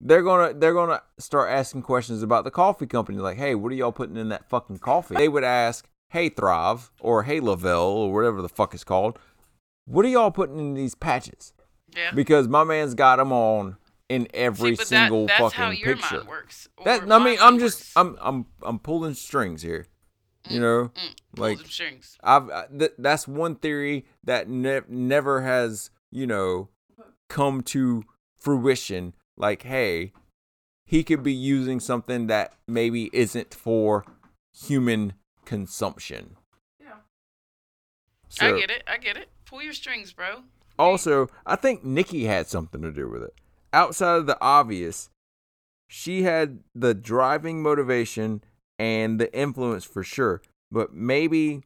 they're 0.00 0.22
gonna 0.22 0.54
they're 0.54 0.74
gonna 0.74 1.02
start 1.18 1.50
asking 1.50 1.82
questions 1.82 2.22
about 2.22 2.44
the 2.44 2.50
coffee 2.50 2.86
company 2.86 3.18
like 3.18 3.36
hey 3.36 3.54
what 3.54 3.70
are 3.72 3.74
y'all 3.74 3.92
putting 3.92 4.16
in 4.16 4.28
that 4.30 4.48
fucking 4.48 4.78
coffee 4.78 5.14
they 5.14 5.28
would 5.28 5.44
ask 5.44 5.86
hey 6.10 6.28
thrive 6.28 6.90
or 7.00 7.24
hey 7.24 7.40
Le-Vel 7.40 7.80
or 7.82 8.12
whatever 8.12 8.40
the 8.42 8.48
fuck 8.48 8.72
it's 8.74 8.84
called 8.84 9.18
what 9.86 10.04
are 10.04 10.08
y'all 10.08 10.30
putting 10.30 10.58
in 10.58 10.74
these 10.74 10.94
patches 10.94 11.52
Yeah. 11.96 12.12
because 12.14 12.48
my 12.48 12.64
man's 12.64 12.94
got 12.94 13.16
them 13.16 13.32
on 13.32 13.76
in 14.08 14.26
every 14.34 14.70
See, 14.72 14.76
but 14.76 14.86
single 14.86 15.26
that, 15.26 15.38
that's 15.38 15.54
fucking 15.54 15.64
how 15.64 15.70
your 15.70 15.96
picture 15.96 16.16
mind 16.16 16.28
works. 16.28 16.68
that 16.84 17.10
I 17.12 17.18
mean, 17.24 17.38
I'm 17.40 17.58
just 17.58 17.78
works. 17.80 17.92
I'm 17.96 18.18
I'm 18.20 18.46
I'm 18.62 18.78
pulling 18.78 19.14
strings 19.14 19.62
here. 19.62 19.86
You 20.48 20.58
know, 20.58 20.90
Mm, 20.96 21.14
like 21.38 21.58
strings. 21.66 22.16
I've 22.24 22.48
I- 22.50 22.66
th- 22.76 22.92
that's 22.98 23.28
one 23.28 23.54
theory 23.56 24.06
that 24.24 24.48
ne- 24.48 24.80
never 24.88 25.42
has 25.42 25.90
you 26.10 26.26
know 26.26 26.70
come 27.28 27.62
to 27.64 28.02
fruition. 28.36 29.14
Like, 29.40 29.62
hey, 29.62 30.12
he 30.84 31.02
could 31.02 31.22
be 31.22 31.32
using 31.32 31.80
something 31.80 32.26
that 32.26 32.52
maybe 32.68 33.08
isn't 33.14 33.54
for 33.54 34.04
human 34.52 35.14
consumption. 35.46 36.36
Yeah. 36.78 36.98
So, 38.28 38.54
I 38.54 38.60
get 38.60 38.70
it. 38.70 38.84
I 38.86 38.98
get 38.98 39.16
it. 39.16 39.30
Pull 39.46 39.62
your 39.62 39.72
strings, 39.72 40.12
bro. 40.12 40.42
Also, 40.78 41.28
I 41.46 41.56
think 41.56 41.82
Nikki 41.82 42.24
had 42.24 42.48
something 42.48 42.82
to 42.82 42.92
do 42.92 43.08
with 43.08 43.22
it. 43.22 43.34
Outside 43.72 44.16
of 44.16 44.26
the 44.26 44.36
obvious, 44.42 45.08
she 45.88 46.22
had 46.22 46.60
the 46.74 46.92
driving 46.92 47.62
motivation 47.62 48.44
and 48.78 49.18
the 49.18 49.34
influence 49.34 49.84
for 49.84 50.02
sure. 50.02 50.42
But 50.70 50.92
maybe, 50.92 51.62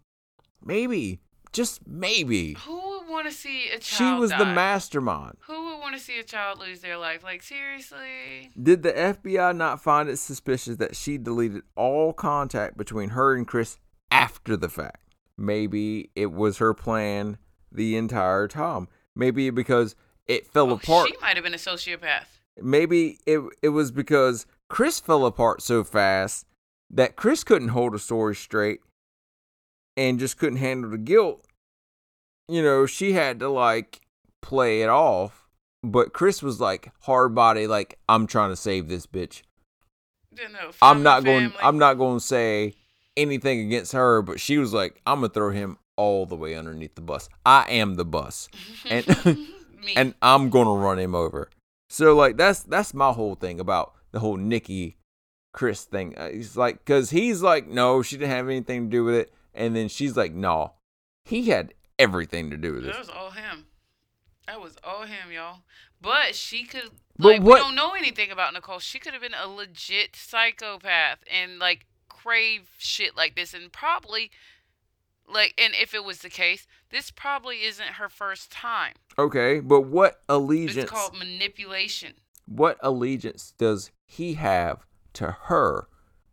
maybe, 0.64 1.18
just 1.52 1.86
maybe, 1.88 2.54
Who 2.66 2.93
would 3.06 3.10
want 3.12 3.26
to 3.26 3.32
see 3.32 3.68
a 3.68 3.78
child? 3.78 3.82
she 4.16 4.20
was 4.20 4.30
the 4.30 4.44
mastermind. 4.44 5.36
Who 5.46 5.66
would 5.66 5.78
want 5.80 5.94
to 5.94 6.00
see 6.00 6.18
a 6.18 6.22
child 6.24 6.58
lose 6.60 6.80
their 6.80 6.96
life? 6.96 7.22
Like 7.22 7.42
seriously? 7.42 8.50
Did 8.60 8.82
the 8.82 8.92
FBI 8.92 9.56
not 9.56 9.82
find 9.82 10.08
it 10.08 10.18
suspicious 10.18 10.76
that 10.76 10.96
she 10.96 11.18
deleted 11.18 11.62
all 11.76 12.12
contact 12.12 12.76
between 12.76 13.10
her 13.10 13.34
and 13.34 13.46
Chris 13.46 13.78
after 14.10 14.56
the 14.56 14.68
fact? 14.68 15.14
Maybe 15.36 16.10
it 16.14 16.32
was 16.32 16.58
her 16.58 16.74
plan 16.74 17.38
the 17.72 17.96
entire 17.96 18.46
time. 18.48 18.88
Maybe 19.16 19.50
because 19.50 19.96
it 20.26 20.46
fell 20.46 20.70
Oh, 20.70 20.74
apart. 20.74 21.08
She 21.08 21.16
might 21.20 21.36
have 21.36 21.44
been 21.44 21.54
a 21.54 21.58
sociopath. 21.58 22.24
maybe 22.62 23.18
it 23.26 23.40
it 23.62 23.68
was 23.70 23.90
because 23.92 24.46
Chris 24.68 25.00
fell 25.00 25.26
apart 25.26 25.60
so 25.62 25.82
fast 25.84 26.46
that 26.90 27.16
Chris 27.16 27.42
couldn't 27.44 27.68
hold 27.68 27.94
a 27.94 27.98
story 27.98 28.34
straight 28.36 28.80
and 29.96 30.18
just 30.18 30.38
couldn't 30.38 30.58
handle 30.58 30.90
the 30.90 30.98
guilt. 30.98 31.43
You 32.48 32.62
know, 32.62 32.86
she 32.86 33.12
had 33.12 33.40
to 33.40 33.48
like 33.48 34.00
play 34.42 34.82
it 34.82 34.88
off, 34.88 35.46
but 35.82 36.12
Chris 36.12 36.42
was 36.42 36.60
like 36.60 36.92
hard 37.00 37.34
body 37.34 37.66
like 37.66 37.98
I'm 38.08 38.26
trying 38.26 38.50
to 38.50 38.56
save 38.56 38.88
this 38.88 39.06
bitch. 39.06 39.42
You 40.36 40.48
know, 40.48 40.70
I'm 40.82 40.96
family, 40.96 41.02
not 41.04 41.24
going. 41.24 41.52
I'm 41.62 41.78
not 41.78 41.94
going 41.94 42.18
to 42.18 42.24
say 42.24 42.74
anything 43.16 43.60
against 43.60 43.92
her, 43.92 44.20
but 44.22 44.40
she 44.40 44.58
was 44.58 44.74
like 44.74 45.00
I'm 45.06 45.20
going 45.20 45.30
to 45.30 45.34
throw 45.34 45.50
him 45.50 45.78
all 45.96 46.26
the 46.26 46.36
way 46.36 46.54
underneath 46.54 46.94
the 46.94 47.00
bus. 47.00 47.28
I 47.46 47.66
am 47.70 47.94
the 47.94 48.04
bus. 48.04 48.48
And 48.88 49.06
and 49.96 50.14
I'm 50.22 50.50
gonna 50.50 50.72
run 50.72 50.98
him 50.98 51.14
over. 51.14 51.50
So 51.88 52.14
like 52.14 52.36
that's 52.36 52.62
that's 52.62 52.94
my 52.94 53.12
whole 53.12 53.34
thing 53.34 53.60
about 53.60 53.94
the 54.12 54.20
whole 54.20 54.36
Nikki 54.36 54.96
Chris 55.52 55.84
thing. 55.84 56.16
Uh, 56.16 56.30
He's 56.30 56.56
like, 56.56 56.84
cause 56.84 57.10
he's 57.10 57.42
like, 57.42 57.68
no, 57.68 58.02
she 58.02 58.16
didn't 58.16 58.30
have 58.30 58.48
anything 58.48 58.84
to 58.84 58.90
do 58.90 59.04
with 59.04 59.14
it, 59.14 59.32
and 59.54 59.74
then 59.76 59.88
she's 59.88 60.16
like, 60.16 60.32
no, 60.32 60.72
he 61.24 61.50
had 61.50 61.74
everything 61.98 62.50
to 62.50 62.56
do 62.56 62.74
with 62.74 62.84
this. 62.84 62.92
that 62.92 63.00
was 63.00 63.08
all 63.10 63.30
him. 63.30 63.66
That 64.46 64.60
was 64.60 64.76
all 64.84 65.02
him, 65.04 65.32
y'all. 65.32 65.60
But 66.00 66.34
she 66.34 66.64
could. 66.64 66.90
But 67.18 67.28
like, 67.28 67.42
what- 67.42 67.54
we 67.54 67.60
don't 67.60 67.74
know 67.76 67.92
anything 67.92 68.30
about 68.30 68.52
Nicole. 68.52 68.78
She 68.78 68.98
could 68.98 69.12
have 69.12 69.22
been 69.22 69.34
a 69.34 69.46
legit 69.48 70.16
psychopath 70.16 71.18
and 71.32 71.58
like 71.58 71.86
crave 72.08 72.68
shit 72.78 73.16
like 73.16 73.36
this, 73.36 73.54
and 73.54 73.72
probably 73.72 74.30
like, 75.26 75.54
and 75.56 75.72
if 75.80 75.94
it 75.94 76.04
was 76.04 76.18
the 76.18 76.28
case, 76.28 76.66
this 76.90 77.10
probably 77.10 77.62
isn't 77.64 77.86
her 77.94 78.08
first 78.10 78.50
time. 78.52 78.94
Okay, 79.18 79.60
but 79.60 79.82
what 79.82 80.20
allegiance? 80.28 80.76
It's 80.84 80.90
called 80.90 81.16
manipulation. 81.18 82.14
what 82.46 82.76
allegiance 82.82 83.54
does 83.56 83.90
he 84.04 84.34
have 84.34 84.84
to 85.14 85.36
her? 85.44 85.88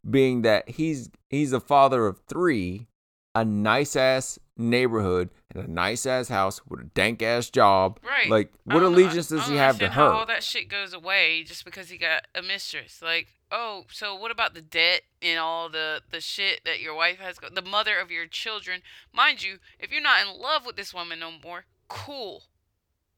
Being 0.10 0.42
that 0.42 0.68
he's 0.72 1.10
he's 1.30 1.54
a 1.54 1.60
father 1.62 2.08
of 2.08 2.20
three, 2.28 2.88
a 3.34 3.46
nice 3.46 3.96
ass 3.96 4.38
neighborhood 4.58 5.30
and 5.54 5.64
a 5.64 5.72
nice 5.72 6.06
ass 6.06 6.28
house 6.28 6.62
with 6.68 6.80
a 6.82 6.84
dank 6.84 7.22
ass 7.22 7.50
job. 7.50 8.00
Right. 8.06 8.30
Like, 8.30 8.52
what 8.66 8.84
allegiance 8.84 9.28
does 9.30 9.48
he 9.48 9.56
have 9.56 9.80
to 9.80 9.90
her? 9.90 10.04
all 10.04 10.26
that 10.26 10.44
shit 10.44 10.70
goes 10.70 10.94
away 10.94 11.44
just 11.44 11.66
because 11.66 11.90
he 11.90 11.98
got 11.98 12.28
a 12.36 12.42
mistress. 12.42 13.02
Like, 13.02 13.28
oh, 13.52 13.86
so 13.92 14.16
what 14.16 14.32
about 14.32 14.54
the 14.54 14.62
debt 14.62 15.02
and 15.22 15.40
all 15.40 15.70
the 15.70 16.02
the 16.12 16.20
shit 16.22 16.62
that 16.66 16.82
your 16.82 16.94
wife 16.96 17.20
has? 17.20 17.38
Go- 17.40 17.50
the 17.54 17.62
mother 17.62 17.98
of 18.00 18.12
your 18.12 18.26
children, 18.28 18.82
mind 19.14 19.44
you, 19.44 19.58
if 19.80 19.92
you're 19.92 20.02
not 20.02 20.22
in 20.28 20.40
love 20.40 20.66
with 20.66 20.76
this 20.76 20.94
woman 20.94 21.20
no 21.20 21.32
more, 21.44 21.66
cool, 21.88 22.44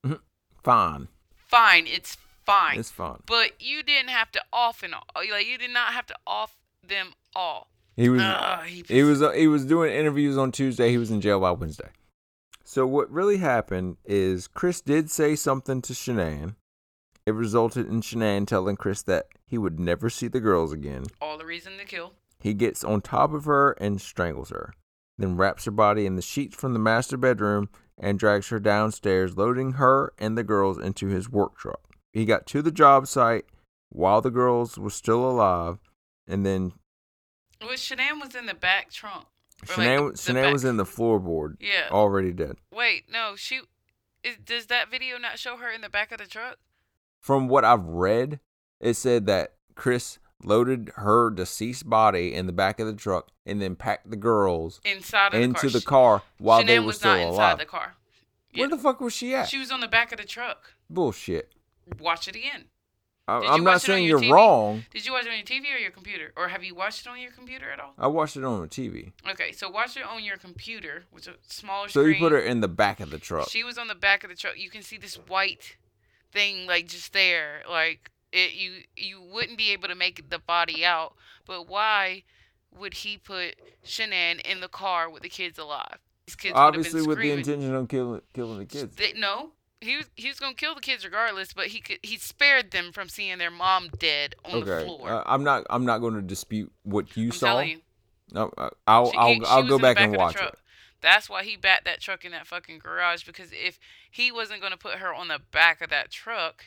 Fine, 0.63 1.07
fine, 1.35 1.87
it's 1.87 2.17
fine. 2.45 2.79
it's 2.79 2.89
fine. 2.91 3.19
but 3.25 3.51
you 3.61 3.83
didn't 3.83 4.09
have 4.09 4.31
to 4.31 4.41
off 4.53 4.81
and 4.83 4.93
all. 4.93 5.03
Like, 5.15 5.45
you 5.47 5.57
did 5.57 5.71
not 5.71 5.93
have 5.93 6.05
to 6.07 6.15
off 6.25 6.55
them 6.87 7.13
all. 7.35 7.67
He 7.95 8.09
was 8.09 8.21
Ugh, 8.21 8.65
he, 8.65 8.83
he 8.87 9.03
was 9.03 9.21
uh, 9.21 9.31
he 9.31 9.47
was 9.47 9.65
doing 9.65 9.93
interviews 9.93 10.37
on 10.37 10.51
Tuesday. 10.51 10.89
He 10.89 10.97
was 10.97 11.11
in 11.11 11.21
jail 11.21 11.39
by 11.39 11.51
Wednesday. 11.51 11.89
So 12.63 12.87
what 12.87 13.11
really 13.11 13.37
happened 13.37 13.97
is 14.05 14.47
Chris 14.47 14.81
did 14.81 15.11
say 15.11 15.35
something 15.35 15.81
to 15.83 15.93
Shanann. 15.93 16.55
It 17.25 17.33
resulted 17.33 17.87
in 17.87 18.01
Shanann 18.01 18.47
telling 18.47 18.75
Chris 18.75 19.03
that 19.03 19.27
he 19.45 19.57
would 19.57 19.79
never 19.79 20.09
see 20.09 20.27
the 20.27 20.39
girls 20.39 20.73
again. 20.73 21.05
all 21.21 21.37
the 21.37 21.45
reason 21.45 21.77
to 21.77 21.85
kill. 21.85 22.13
He 22.39 22.53
gets 22.53 22.83
on 22.83 23.01
top 23.01 23.33
of 23.33 23.45
her 23.45 23.71
and 23.73 24.01
strangles 24.01 24.49
her, 24.49 24.73
then 25.17 25.37
wraps 25.37 25.65
her 25.65 25.71
body 25.71 26.05
in 26.05 26.15
the 26.15 26.21
sheets 26.21 26.55
from 26.55 26.73
the 26.73 26.79
master 26.79 27.15
bedroom 27.15 27.69
and 27.97 28.19
drags 28.19 28.49
her 28.49 28.59
downstairs, 28.59 29.37
loading 29.37 29.73
her 29.73 30.11
and 30.17 30.37
the 30.37 30.43
girls 30.43 30.77
into 30.77 31.07
his 31.07 31.29
work 31.29 31.57
truck. 31.57 31.79
He 32.11 32.25
got 32.25 32.45
to 32.47 32.61
the 32.61 32.71
job 32.71 33.07
site 33.07 33.45
while 33.89 34.19
the 34.19 34.31
girls 34.31 34.77
were 34.77 34.89
still 34.89 35.29
alive, 35.29 35.77
and 36.27 36.45
then 36.45 36.73
Well, 37.63 37.73
Shanann 37.73 38.21
was 38.21 38.35
in 38.35 38.45
the 38.45 38.53
back 38.53 38.91
trunk. 38.91 39.25
Or, 39.69 39.75
like, 39.77 39.77
Shanann, 39.87 40.05
the- 40.17 40.33
the 40.33 40.39
Shanann 40.39 40.51
was 40.53 40.63
in 40.65 40.77
the 40.77 40.85
floorboard, 40.85 41.55
Yeah. 41.59 41.87
already 41.91 42.31
dead. 42.33 42.57
Wait, 42.71 43.09
no, 43.09 43.35
she. 43.35 43.61
Is, 44.23 44.37
does 44.37 44.67
that 44.67 44.89
video 44.89 45.17
not 45.17 45.37
show 45.39 45.57
her 45.57 45.69
in 45.69 45.81
the 45.81 45.89
back 45.89 46.11
of 46.11 46.17
the 46.17 46.25
truck? 46.27 46.57
From 47.19 47.47
what 47.47 47.63
I've 47.65 47.83
read, 47.85 48.39
it 48.79 48.95
said 48.95 49.25
that 49.27 49.55
Chris 49.75 50.19
loaded 50.43 50.91
her 50.95 51.29
deceased 51.29 51.89
body 51.89 52.33
in 52.33 52.45
the 52.47 52.51
back 52.53 52.79
of 52.79 52.87
the 52.87 52.93
truck 52.93 53.29
and 53.45 53.61
then 53.61 53.75
packed 53.77 54.09
the 54.09 54.17
girls 54.17 54.81
Inside 54.83 55.33
of 55.33 55.41
into 55.41 55.69
the 55.69 55.79
car. 55.81 56.17
the 56.17 56.21
car 56.21 56.29
while 56.37 56.61
Shanann 56.61 56.67
they 56.67 56.79
were 56.79 56.85
was 56.87 56.97
still 56.97 57.11
not 57.15 57.19
inside 57.21 57.33
alive. 57.35 57.57
the 57.59 57.65
car. 57.65 57.95
Where 58.55 58.67
the 58.67 58.77
fuck 58.77 58.99
was 59.01 59.13
she 59.13 59.33
at? 59.33 59.47
She 59.49 59.57
was 59.57 59.71
on 59.71 59.79
the 59.79 59.87
back 59.87 60.11
of 60.11 60.19
the 60.19 60.25
truck. 60.25 60.73
Bullshit. 60.89 61.53
Watch 61.99 62.27
it 62.27 62.35
again. 62.35 62.65
I, 63.27 63.37
I'm 63.37 63.63
not 63.63 63.75
watch 63.75 63.89
it 63.89 63.91
on 63.91 63.95
saying 63.97 64.03
your 64.07 64.21
you're 64.21 64.31
TV? 64.31 64.35
wrong. 64.35 64.85
Did 64.91 65.05
you 65.05 65.13
watch 65.13 65.25
it 65.25 65.29
on 65.29 65.37
your 65.37 65.45
TV 65.45 65.73
or 65.73 65.77
your 65.77 65.91
computer, 65.91 66.33
or 66.35 66.49
have 66.49 66.63
you 66.63 66.75
watched 66.75 67.05
it 67.05 67.09
on 67.09 67.19
your 67.21 67.31
computer 67.31 67.69
at 67.71 67.79
all? 67.79 67.93
I 67.97 68.07
watched 68.07 68.35
it 68.35 68.43
on 68.43 68.61
the 68.61 68.67
TV. 68.67 69.13
Okay, 69.29 69.51
so 69.53 69.69
watch 69.69 69.95
it 69.95 70.03
on 70.03 70.23
your 70.23 70.35
computer, 70.37 71.05
which 71.11 71.27
is 71.27 71.35
a 71.35 71.53
smaller 71.53 71.87
So 71.87 72.01
screen. 72.01 72.15
you 72.15 72.19
put 72.19 72.31
her 72.33 72.39
in 72.39 72.59
the 72.59 72.67
back 72.67 72.99
of 72.99 73.11
the 73.11 73.19
truck. 73.19 73.49
She 73.49 73.63
was 73.63 73.77
on 73.77 73.87
the 73.87 73.95
back 73.95 74.23
of 74.25 74.29
the 74.29 74.35
truck. 74.35 74.57
You 74.57 74.69
can 74.69 74.81
see 74.81 74.97
this 74.97 75.15
white 75.15 75.77
thing 76.33 76.67
like 76.67 76.87
just 76.87 77.13
there. 77.13 77.61
Like 77.69 78.11
it 78.33 78.53
you 78.53 78.81
you 78.97 79.21
wouldn't 79.21 79.57
be 79.57 79.71
able 79.71 79.87
to 79.87 79.95
make 79.95 80.29
the 80.29 80.39
body 80.39 80.83
out. 80.83 81.13
But 81.45 81.69
why 81.69 82.23
would 82.77 82.93
he 82.95 83.17
put 83.17 83.55
Shanann 83.85 84.41
in 84.41 84.59
the 84.59 84.67
car 84.67 85.09
with 85.09 85.23
the 85.23 85.29
kids 85.29 85.57
alive? 85.57 85.97
These 86.25 86.35
kids 86.35 86.53
Obviously, 86.55 87.01
with 87.05 87.19
the 87.19 87.31
intention 87.31 87.73
of 87.75 87.87
killing 87.87 88.21
killing 88.33 88.59
the 88.59 88.65
kids. 88.65 88.95
They, 88.95 89.13
no, 89.13 89.51
he 89.83 89.97
was 89.97 90.09
he 90.15 90.27
was 90.27 90.39
gonna 90.39 90.55
kill 90.55 90.75
the 90.75 90.81
kids 90.81 91.03
regardless, 91.05 91.53
but 91.53 91.67
he 91.67 91.79
could 91.81 91.99
he 92.03 92.17
spared 92.17 92.71
them 92.71 92.91
from 92.91 93.09
seeing 93.09 93.37
their 93.37 93.51
mom 93.51 93.89
dead 93.99 94.35
on 94.45 94.59
the 94.61 94.85
floor. 94.85 95.09
uh, 95.09 95.23
I'm 95.25 95.43
not. 95.43 95.65
I'm 95.69 95.85
not 95.85 95.99
going 95.99 96.15
to 96.15 96.21
dispute 96.21 96.71
what 96.83 97.15
you 97.17 97.25
I'm 97.27 97.31
saw. 97.31 97.59
you, 97.59 97.81
No, 98.31 98.51
uh, 98.57 98.69
I'll 98.87 99.11
she- 99.11 99.17
I'll, 99.17 99.33
she 99.33 99.41
I'll 99.45 99.67
go 99.67 99.77
back 99.79 99.97
back 99.97 100.05
and 100.05 100.17
watch 100.17 100.35
it. 100.35 100.55
That's 101.01 101.29
why 101.29 101.43
he 101.43 101.57
backed 101.57 101.83
that 101.85 101.99
truck 101.99 102.23
in 102.23 102.31
that 102.31 102.47
fucking 102.47 102.79
garage 102.79 103.25
because 103.25 103.49
if 103.51 103.77
he 104.09 104.31
wasn't 104.31 104.61
gonna 104.61 104.77
put 104.77 104.95
her 104.95 105.13
on 105.13 105.27
the 105.27 105.39
back 105.51 105.81
of 105.81 105.89
that 105.89 106.09
truck, 106.11 106.65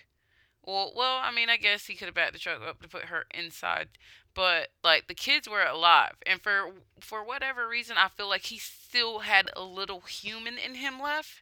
well, 0.62 0.92
well, 0.94 1.18
I 1.22 1.32
mean, 1.32 1.48
I 1.48 1.56
guess 1.56 1.86
he 1.86 1.94
could 1.94 2.06
have 2.06 2.14
backed 2.14 2.34
the 2.34 2.38
truck 2.38 2.60
up 2.60 2.82
to 2.82 2.88
put 2.88 3.04
her 3.04 3.24
inside, 3.32 3.88
but 4.34 4.68
like 4.84 5.06
the 5.08 5.14
kids 5.14 5.48
were 5.48 5.62
alive, 5.64 6.16
and 6.26 6.42
for 6.42 6.72
for 7.00 7.24
whatever 7.24 7.66
reason, 7.66 7.96
I 7.98 8.08
feel 8.08 8.28
like 8.28 8.42
he 8.46 8.58
still 8.58 9.20
had 9.20 9.48
a 9.56 9.62
little 9.62 10.00
human 10.02 10.58
in 10.58 10.74
him 10.74 11.00
left, 11.00 11.40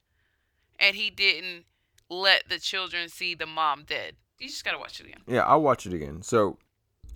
and 0.78 0.96
he 0.96 1.10
didn't 1.10 1.64
let 2.10 2.48
the 2.48 2.58
children 2.58 3.08
see 3.08 3.34
the 3.34 3.46
mom 3.46 3.84
dead. 3.86 4.16
You 4.38 4.48
just 4.48 4.64
gotta 4.64 4.78
watch 4.78 5.00
it 5.00 5.06
again. 5.06 5.20
Yeah, 5.26 5.42
I'll 5.42 5.62
watch 5.62 5.86
it 5.86 5.94
again. 5.94 6.22
So, 6.22 6.58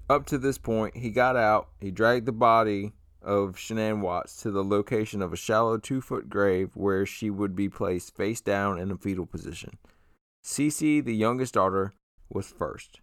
up 0.08 0.26
to 0.26 0.38
this 0.38 0.58
point, 0.58 0.96
he 0.96 1.10
got 1.10 1.36
out. 1.36 1.68
He 1.80 1.90
dragged 1.90 2.26
the 2.26 2.32
body 2.32 2.92
of 3.22 3.56
Shanann 3.56 4.00
Watts 4.00 4.40
to 4.42 4.50
the 4.50 4.64
location 4.64 5.20
of 5.20 5.32
a 5.32 5.36
shallow 5.36 5.76
two 5.78 6.00
foot 6.00 6.30
grave 6.30 6.70
where 6.74 7.04
she 7.04 7.30
would 7.30 7.54
be 7.54 7.68
placed 7.68 8.16
face 8.16 8.40
down 8.40 8.78
in 8.78 8.90
a 8.90 8.96
fetal 8.96 9.26
position. 9.26 9.78
Cece, 10.44 11.04
the 11.04 11.14
youngest 11.14 11.54
daughter, 11.54 11.94
was 12.30 12.46
first. 12.46 13.00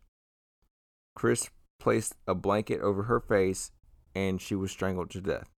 Chris 1.15 1.49
placed 1.79 2.15
a 2.27 2.33
blanket 2.33 2.81
over 2.81 3.03
her 3.03 3.19
face 3.19 3.71
and 4.15 4.41
she 4.41 4.55
was 4.55 4.71
strangled 4.71 5.09
to 5.11 5.21
death. 5.21 5.49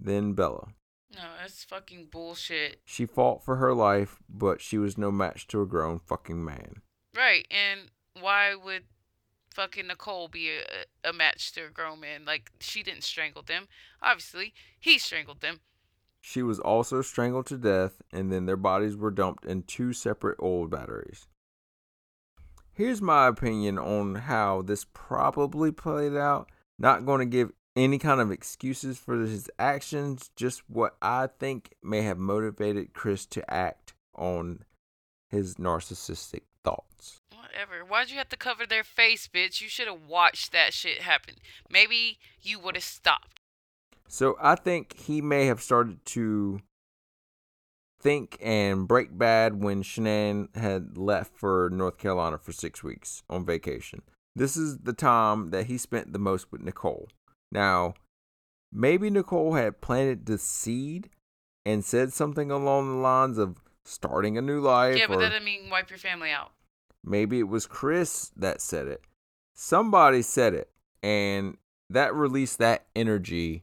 Then 0.00 0.32
Bella. 0.32 0.68
No, 1.16 1.22
that's 1.40 1.64
fucking 1.64 2.08
bullshit. 2.10 2.80
She 2.84 3.06
fought 3.06 3.44
for 3.44 3.56
her 3.56 3.72
life, 3.72 4.22
but 4.28 4.60
she 4.60 4.78
was 4.78 4.98
no 4.98 5.10
match 5.10 5.46
to 5.48 5.62
a 5.62 5.66
grown 5.66 6.00
fucking 6.00 6.44
man. 6.44 6.82
Right, 7.14 7.46
and 7.50 7.90
why 8.20 8.54
would 8.54 8.84
fucking 9.54 9.86
Nicole 9.86 10.28
be 10.28 10.50
a, 10.50 11.08
a 11.08 11.12
match 11.12 11.52
to 11.52 11.66
a 11.66 11.70
grown 11.70 12.00
man? 12.00 12.24
Like, 12.24 12.50
she 12.60 12.82
didn't 12.82 13.04
strangle 13.04 13.42
them. 13.42 13.68
Obviously, 14.02 14.54
he 14.80 14.98
strangled 14.98 15.40
them. 15.40 15.60
She 16.20 16.42
was 16.42 16.58
also 16.58 17.02
strangled 17.02 17.46
to 17.46 17.58
death, 17.58 18.00
and 18.10 18.32
then 18.32 18.46
their 18.46 18.56
bodies 18.56 18.96
were 18.96 19.10
dumped 19.10 19.44
in 19.44 19.62
two 19.62 19.92
separate 19.92 20.38
oil 20.42 20.66
batteries. 20.66 21.28
Here's 22.72 23.02
my 23.02 23.28
opinion 23.28 23.78
on 23.78 24.16
how 24.16 24.62
this 24.62 24.86
probably 24.92 25.70
played 25.70 26.16
out. 26.16 26.50
Not 26.78 27.06
going 27.06 27.20
to 27.20 27.26
give 27.26 27.52
any 27.76 27.98
kind 27.98 28.20
of 28.20 28.30
excuses 28.30 28.98
for 28.98 29.18
his 29.18 29.50
actions, 29.58 30.30
just 30.36 30.62
what 30.68 30.96
I 31.02 31.28
think 31.38 31.74
may 31.82 32.02
have 32.02 32.18
motivated 32.18 32.94
Chris 32.94 33.26
to 33.26 33.52
act 33.52 33.94
on 34.14 34.64
his 35.28 35.56
narcissistic 35.56 36.42
thoughts. 36.62 37.20
Whatever. 37.36 37.84
Why'd 37.84 38.10
you 38.10 38.18
have 38.18 38.28
to 38.30 38.36
cover 38.36 38.66
their 38.66 38.84
face, 38.84 39.28
bitch? 39.32 39.60
You 39.60 39.68
should 39.68 39.88
have 39.88 40.06
watched 40.08 40.52
that 40.52 40.72
shit 40.72 41.02
happen. 41.02 41.34
Maybe 41.70 42.18
you 42.40 42.58
would 42.60 42.76
have 42.76 42.84
stopped. 42.84 43.40
So 44.08 44.36
I 44.40 44.54
think 44.54 44.96
he 44.96 45.20
may 45.20 45.46
have 45.46 45.62
started 45.62 46.04
to 46.06 46.60
think 48.00 48.36
and 48.40 48.86
break 48.86 49.16
bad 49.16 49.62
when 49.62 49.82
Shanann 49.82 50.54
had 50.56 50.98
left 50.98 51.36
for 51.36 51.70
North 51.72 51.98
Carolina 51.98 52.38
for 52.38 52.52
six 52.52 52.84
weeks 52.84 53.22
on 53.30 53.46
vacation. 53.46 54.02
This 54.36 54.56
is 54.56 54.78
the 54.78 54.92
time 54.92 55.50
that 55.50 55.66
he 55.66 55.78
spent 55.78 56.12
the 56.12 56.18
most 56.18 56.52
with 56.52 56.60
Nicole. 56.60 57.08
Now, 57.54 57.94
maybe 58.72 59.08
Nicole 59.08 59.54
had 59.54 59.80
planted 59.80 60.26
the 60.26 60.36
seed 60.36 61.08
and 61.64 61.84
said 61.84 62.12
something 62.12 62.50
along 62.50 62.88
the 62.90 63.00
lines 63.00 63.38
of 63.38 63.56
starting 63.84 64.36
a 64.36 64.42
new 64.42 64.60
life. 64.60 64.98
yeah, 64.98 65.06
but 65.06 65.20
that 65.20 65.30
doesn't 65.30 65.44
mean 65.44 65.70
wipe 65.70 65.88
your 65.88 65.98
family 65.98 66.30
out. 66.30 66.52
maybe 67.04 67.38
it 67.38 67.48
was 67.48 67.66
Chris 67.66 68.32
that 68.36 68.60
said 68.60 68.88
it. 68.88 69.02
Somebody 69.54 70.20
said 70.22 70.52
it, 70.54 70.68
and 71.02 71.56
that 71.88 72.14
released 72.14 72.58
that 72.58 72.86
energy 72.96 73.62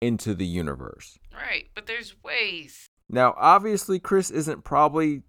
into 0.00 0.34
the 0.34 0.46
universe. 0.46 1.18
Right, 1.34 1.68
but 1.74 1.86
there's 1.86 2.14
ways. 2.24 2.88
Now, 3.10 3.34
obviously, 3.36 3.98
Chris 3.98 4.30
isn't 4.30 4.64
probably 4.64 5.22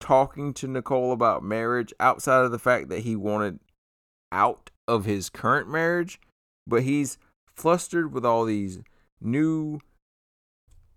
talking 0.00 0.54
to 0.54 0.66
Nicole 0.66 1.12
about 1.12 1.42
marriage 1.44 1.92
outside 2.00 2.44
of 2.44 2.50
the 2.50 2.58
fact 2.58 2.88
that 2.88 3.00
he 3.00 3.14
wanted 3.14 3.60
out 4.32 4.70
of 4.88 5.04
his 5.04 5.28
current 5.28 5.68
marriage, 5.68 6.18
but 6.66 6.82
he's 6.82 7.18
flustered 7.62 8.12
with 8.12 8.26
all 8.26 8.44
these 8.44 8.80
new 9.20 9.78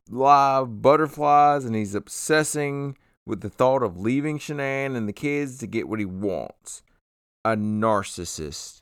live 0.09 0.81
butterflies 0.81 1.63
and 1.63 1.75
he's 1.75 1.93
obsessing 1.93 2.97
with 3.23 3.41
the 3.41 3.49
thought 3.49 3.83
of 3.83 3.99
leaving 3.99 4.39
Shanann 4.39 4.95
and 4.95 5.07
the 5.07 5.13
kids 5.13 5.59
to 5.59 5.67
get 5.67 5.87
what 5.87 5.99
he 5.99 6.05
wants. 6.05 6.81
A 7.43 7.49
narcissist, 7.49 8.81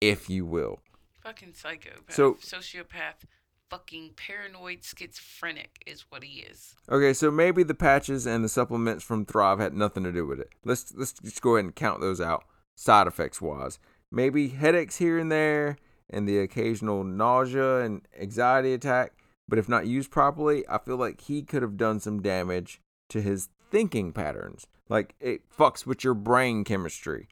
if 0.00 0.28
you 0.28 0.44
will. 0.44 0.80
Fucking 1.22 1.54
psychopath. 1.54 2.12
So- 2.12 2.34
sociopath. 2.34 3.22
Fucking 3.70 4.10
paranoid 4.16 4.84
schizophrenic 4.84 5.82
is 5.86 6.04
what 6.08 6.22
he 6.22 6.40
is. 6.40 6.74
Okay, 6.88 7.12
so 7.12 7.30
maybe 7.30 7.62
the 7.62 7.74
patches 7.74 8.26
and 8.26 8.44
the 8.44 8.48
supplements 8.48 9.02
from 9.02 9.24
Thrive 9.24 9.58
had 9.58 9.74
nothing 9.74 10.04
to 10.04 10.12
do 10.12 10.26
with 10.26 10.38
it. 10.38 10.50
Let's 10.64 10.92
let's 10.94 11.14
just 11.14 11.40
go 11.40 11.56
ahead 11.56 11.64
and 11.64 11.74
count 11.74 12.00
those 12.00 12.20
out, 12.20 12.44
side 12.76 13.06
effects 13.06 13.40
wise. 13.40 13.78
Maybe 14.12 14.48
headaches 14.48 14.98
here 14.98 15.18
and 15.18 15.32
there, 15.32 15.76
and 16.10 16.28
the 16.28 16.38
occasional 16.38 17.04
nausea 17.04 17.80
and 17.80 18.06
anxiety 18.20 18.72
attack. 18.72 19.12
But 19.48 19.58
if 19.58 19.68
not 19.68 19.86
used 19.86 20.10
properly, 20.10 20.64
I 20.68 20.78
feel 20.78 20.96
like 20.96 21.22
he 21.22 21.42
could 21.42 21.62
have 21.62 21.76
done 21.76 22.00
some 22.00 22.22
damage 22.22 22.80
to 23.10 23.20
his 23.20 23.48
thinking 23.70 24.12
patterns. 24.12 24.66
Like 24.88 25.14
it 25.20 25.42
fucks 25.50 25.86
with 25.86 26.04
your 26.04 26.14
brain 26.14 26.64
chemistry. 26.64 27.28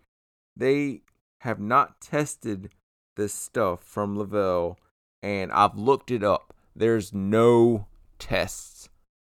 They 0.56 1.02
have 1.40 1.60
not 1.60 2.00
tested 2.00 2.70
this 3.16 3.32
stuff 3.32 3.82
from 3.82 4.16
Le-Vel, 4.16 4.78
and 5.22 5.52
I've 5.52 5.76
looked 5.76 6.10
it 6.10 6.22
up. 6.22 6.54
There's 6.74 7.12
no 7.12 7.86
tests 8.18 8.88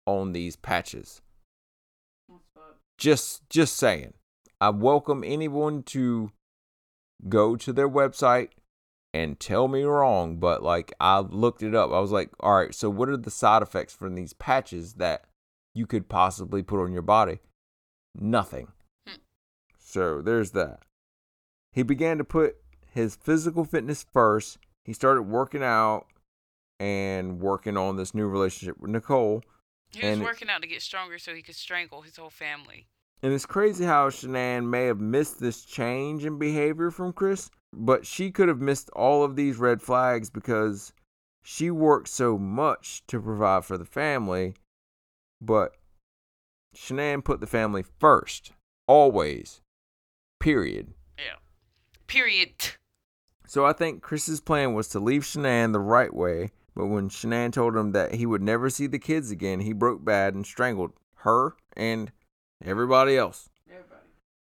on 0.06 0.32
these 0.32 0.56
patches. 0.56 1.20
Just 2.98 3.48
just 3.48 3.76
saying. 3.76 4.14
I 4.60 4.70
welcome 4.70 5.24
anyone 5.24 5.82
to 5.84 6.32
go 7.28 7.56
to 7.56 7.72
their 7.72 7.88
website 7.88 8.50
and 9.12 9.40
tell 9.40 9.68
me 9.68 9.82
wrong, 9.82 10.36
but 10.36 10.62
like 10.62 10.92
I 11.00 11.18
looked 11.20 11.62
it 11.62 11.74
up. 11.74 11.90
I 11.90 12.00
was 12.00 12.12
like, 12.12 12.30
"All 12.40 12.54
right, 12.54 12.74
so 12.74 12.88
what 12.90 13.08
are 13.08 13.16
the 13.16 13.30
side 13.30 13.62
effects 13.62 13.94
from 13.94 14.14
these 14.14 14.32
patches 14.32 14.94
that 14.94 15.24
you 15.74 15.86
could 15.86 16.08
possibly 16.08 16.62
put 16.62 16.82
on 16.82 16.92
your 16.92 17.02
body?" 17.02 17.40
Nothing. 18.14 18.68
Hmm. 19.06 19.16
So, 19.78 20.20
there's 20.20 20.52
that. 20.52 20.80
He 21.72 21.82
began 21.82 22.18
to 22.18 22.24
put 22.24 22.56
his 22.92 23.16
physical 23.16 23.64
fitness 23.64 24.04
first. 24.12 24.58
He 24.84 24.92
started 24.92 25.22
working 25.22 25.62
out 25.62 26.06
and 26.80 27.40
working 27.40 27.76
on 27.76 27.96
this 27.96 28.14
new 28.14 28.26
relationship 28.26 28.78
with 28.80 28.90
Nicole. 28.90 29.42
He 29.92 30.08
was 30.08 30.20
working 30.20 30.48
out 30.48 30.62
to 30.62 30.68
get 30.68 30.82
stronger 30.82 31.18
so 31.18 31.34
he 31.34 31.42
could 31.42 31.56
strangle 31.56 32.02
his 32.02 32.16
whole 32.16 32.30
family. 32.30 32.86
And 33.22 33.32
it's 33.32 33.46
crazy 33.46 33.84
how 33.84 34.08
Shanann 34.08 34.66
may 34.66 34.86
have 34.86 35.00
missed 35.00 35.40
this 35.40 35.64
change 35.64 36.24
in 36.24 36.38
behavior 36.38 36.90
from 36.90 37.12
Chris, 37.12 37.50
but 37.72 38.06
she 38.06 38.30
could 38.30 38.48
have 38.48 38.60
missed 38.60 38.90
all 38.90 39.22
of 39.22 39.36
these 39.36 39.56
red 39.58 39.80
flags 39.82 40.30
because 40.30 40.92
she 41.42 41.70
worked 41.70 42.08
so 42.08 42.38
much 42.38 43.02
to 43.06 43.20
provide 43.20 43.64
for 43.64 43.78
the 43.78 43.84
family. 43.84 44.54
But 45.40 45.72
Shanann 46.74 47.24
put 47.24 47.40
the 47.40 47.46
family 47.46 47.82
first, 47.82 48.52
always. 48.86 49.60
Period. 50.38 50.94
Yeah. 51.18 51.38
Period. 52.06 52.52
So 53.46 53.66
I 53.66 53.72
think 53.72 54.02
Chris's 54.02 54.40
plan 54.40 54.74
was 54.74 54.88
to 54.88 55.00
leave 55.00 55.22
Shanann 55.22 55.72
the 55.72 55.80
right 55.80 56.14
way, 56.14 56.52
but 56.74 56.86
when 56.86 57.08
Shanann 57.08 57.52
told 57.52 57.76
him 57.76 57.92
that 57.92 58.14
he 58.14 58.26
would 58.26 58.42
never 58.42 58.70
see 58.70 58.86
the 58.86 58.98
kids 58.98 59.30
again, 59.30 59.60
he 59.60 59.72
broke 59.72 60.04
bad 60.04 60.34
and 60.34 60.46
strangled 60.46 60.92
her 61.16 61.56
and 61.76 62.12
everybody 62.64 63.16
else. 63.16 63.50
Everybody. 63.68 64.06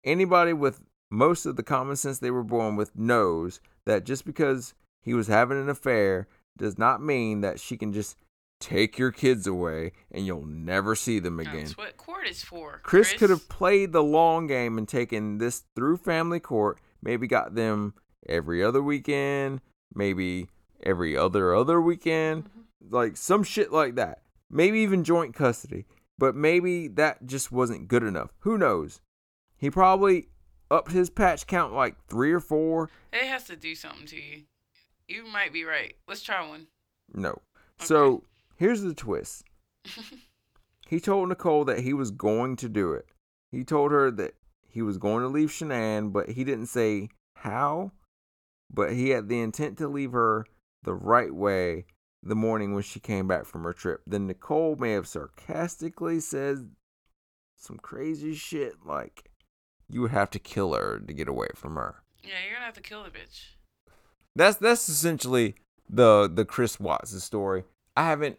Anybody 0.03 0.53
with 0.53 0.81
most 1.09 1.45
of 1.45 1.55
the 1.55 1.63
common 1.63 1.95
sense 1.95 2.19
they 2.19 2.31
were 2.31 2.43
born 2.43 2.75
with 2.75 2.95
knows 2.95 3.59
that 3.85 4.03
just 4.05 4.25
because 4.25 4.73
he 5.01 5.13
was 5.13 5.27
having 5.27 5.59
an 5.59 5.69
affair 5.69 6.27
does 6.57 6.77
not 6.77 7.01
mean 7.01 7.41
that 7.41 7.59
she 7.59 7.77
can 7.77 7.93
just 7.93 8.17
take 8.59 8.97
your 8.97 9.11
kids 9.11 9.45
away 9.45 9.91
and 10.11 10.25
you'll 10.25 10.45
never 10.45 10.95
see 10.95 11.19
them 11.19 11.39
again. 11.39 11.65
That's 11.65 11.77
what 11.77 11.95
court 11.97 12.27
is 12.27 12.43
for. 12.43 12.81
Chris, 12.84 13.13
could 13.13 13.29
have 13.29 13.47
played 13.47 13.91
the 13.91 14.03
long 14.03 14.47
game 14.47 14.77
and 14.77 14.88
taken 14.88 15.38
this 15.38 15.63
through 15.75 15.97
family 15.97 16.39
court, 16.39 16.79
maybe 17.01 17.27
got 17.27 17.55
them 17.55 17.93
every 18.27 18.63
other 18.63 18.81
weekend, 18.81 19.61
maybe 19.93 20.47
every 20.84 21.15
other 21.15 21.53
other 21.55 21.79
weekend, 21.79 22.45
Mhm. 22.45 22.91
like 22.91 23.15
some 23.17 23.43
shit 23.43 23.71
like 23.71 23.95
that. 23.95 24.23
Maybe 24.49 24.79
even 24.79 25.03
joint 25.03 25.35
custody. 25.35 25.85
But 26.17 26.35
maybe 26.35 26.88
that 26.88 27.27
just 27.27 27.51
wasn't 27.51 27.88
good 27.88 28.01
enough. 28.01 28.34
Who 28.39 28.57
knows? 28.57 29.01
He 29.55 29.69
probably 29.69 30.29
upped 30.69 30.91
his 30.91 31.10
patch 31.10 31.48
count 31.48 31.73
like 31.73 31.95
3 32.07 32.31
or 32.31 32.39
4. 32.39 32.89
It 33.14 33.26
has 33.26 33.45
to 33.45 33.56
do 33.56 33.76
something 33.76 34.06
to 34.07 34.15
you. 34.15 34.44
You 35.07 35.26
might 35.26 35.53
be 35.53 35.64
right. 35.64 35.95
Let's 36.07 36.22
try 36.22 36.48
one. 36.48 36.68
No. 37.14 37.41
So, 37.80 38.23
here's 38.56 38.81
the 38.81 38.94
twist. 38.94 39.44
He 40.88 41.02
told 41.02 41.27
Nicole 41.27 41.65
that 41.65 41.81
he 41.81 41.94
was 41.94 42.11
going 42.11 42.56
to 42.57 42.69
do 42.69 42.94
it. 42.94 43.07
He 43.52 43.64
told 43.65 43.91
her 43.91 44.10
that 44.11 44.35
he 44.69 44.81
was 44.81 44.98
going 44.98 45.22
to 45.22 45.27
leave 45.27 45.49
Shanann, 45.49 46.14
but 46.14 46.30
he 46.30 46.44
didn't 46.45 46.68
say 46.68 47.10
how. 47.35 47.91
But 48.73 48.94
he 48.94 49.10
had 49.10 49.27
the 49.27 49.41
intent 49.41 49.77
to 49.80 49.88
leave 49.88 50.14
her 50.14 50.45
the 50.84 50.94
right 50.94 51.34
way 51.34 51.85
the 52.23 52.35
morning 52.35 52.73
when 52.73 52.84
she 52.84 52.99
came 52.99 53.27
back 53.27 53.45
from 53.45 53.64
her 53.64 53.73
trip. 53.73 54.02
Then 54.07 54.27
Nicole 54.27 54.77
may 54.77 54.94
have 54.94 55.07
sarcastically 55.07 56.22
said 56.22 56.69
some 57.57 57.77
crazy 57.77 58.34
shit 58.34 58.76
like, 58.85 59.30
you 59.89 60.01
would 60.01 60.11
have 60.11 60.30
to 60.31 60.39
kill 60.39 60.73
her 60.73 60.99
to 60.99 61.14
get 61.14 61.27
away 61.27 61.47
from 61.55 61.76
her. 61.76 61.95
yeah, 62.23 62.31
you're 62.45 62.53
gonna 62.55 62.65
have 62.65 62.76
to 62.76 62.81
kill 62.81 63.03
the 63.03 63.09
bitch. 63.09 63.45
That's 64.35 64.57
that's 64.57 64.88
essentially 64.89 65.55
the 65.89 66.30
the 66.34 66.45
Chris 66.45 66.80
Watts 66.80 67.22
story. 67.23 67.64
I 67.95 68.03
haven't 68.03 68.38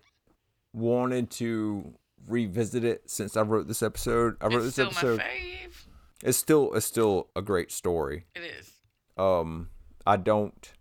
wanted 0.73 1.31
to 1.33 1.95
revisit 2.29 2.85
it 2.85 3.11
since 3.11 3.37
I 3.37 3.43
wrote 3.43 3.69
this 3.69 3.83
episode. 3.83 4.37
I 4.41 4.47
wrote 4.47 4.65
it's 4.65 4.65
this 4.65 4.73
still 4.75 4.87
episode. 4.89 5.19
my 5.19 5.25
fave. 5.25 5.87
It's 6.23 6.39
still 6.39 6.73
it's 6.75 6.87
still 6.87 7.29
a 7.37 7.43
great 7.43 7.70
story. 7.73 8.27
It 8.35 8.43
is. 8.43 8.70
Um, 9.16 9.70
I 10.07 10.16
don't 10.16 10.73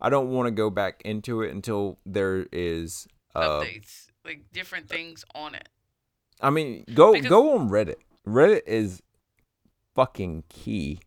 I 0.00 0.10
don't 0.10 0.30
want 0.30 0.46
to 0.46 0.50
go 0.50 0.70
back 0.70 1.02
into 1.04 1.42
it 1.42 1.52
until 1.52 1.98
there 2.04 2.46
is. 2.52 3.06
Uh, 3.34 3.60
Updates, 3.60 4.06
like 4.24 4.44
different 4.52 4.88
things 4.88 5.24
on 5.34 5.54
it. 5.54 5.68
I 6.40 6.50
mean, 6.50 6.84
go 6.94 7.12
Because- 7.14 7.28
go 7.28 7.58
on 7.58 7.68
Reddit. 7.70 7.96
Reddit 8.26 8.62
is 8.66 9.02
fucking 9.96 10.44
key 10.48 11.00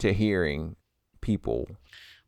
to 0.00 0.12
hearing 0.12 0.76
people. 1.20 1.68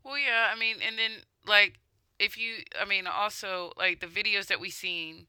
Well, 0.05 0.17
yeah, 0.17 0.51
I 0.55 0.59
mean, 0.59 0.77
and 0.87 0.97
then 0.97 1.11
like 1.47 1.75
if 2.19 2.39
you, 2.39 2.63
I 2.81 2.87
mean, 2.87 3.07
also 3.07 3.73
like 3.77 4.01
the 4.01 4.07
videos 4.07 4.47
that 4.47 4.61
we've 4.61 4.73
seen 4.73 5.27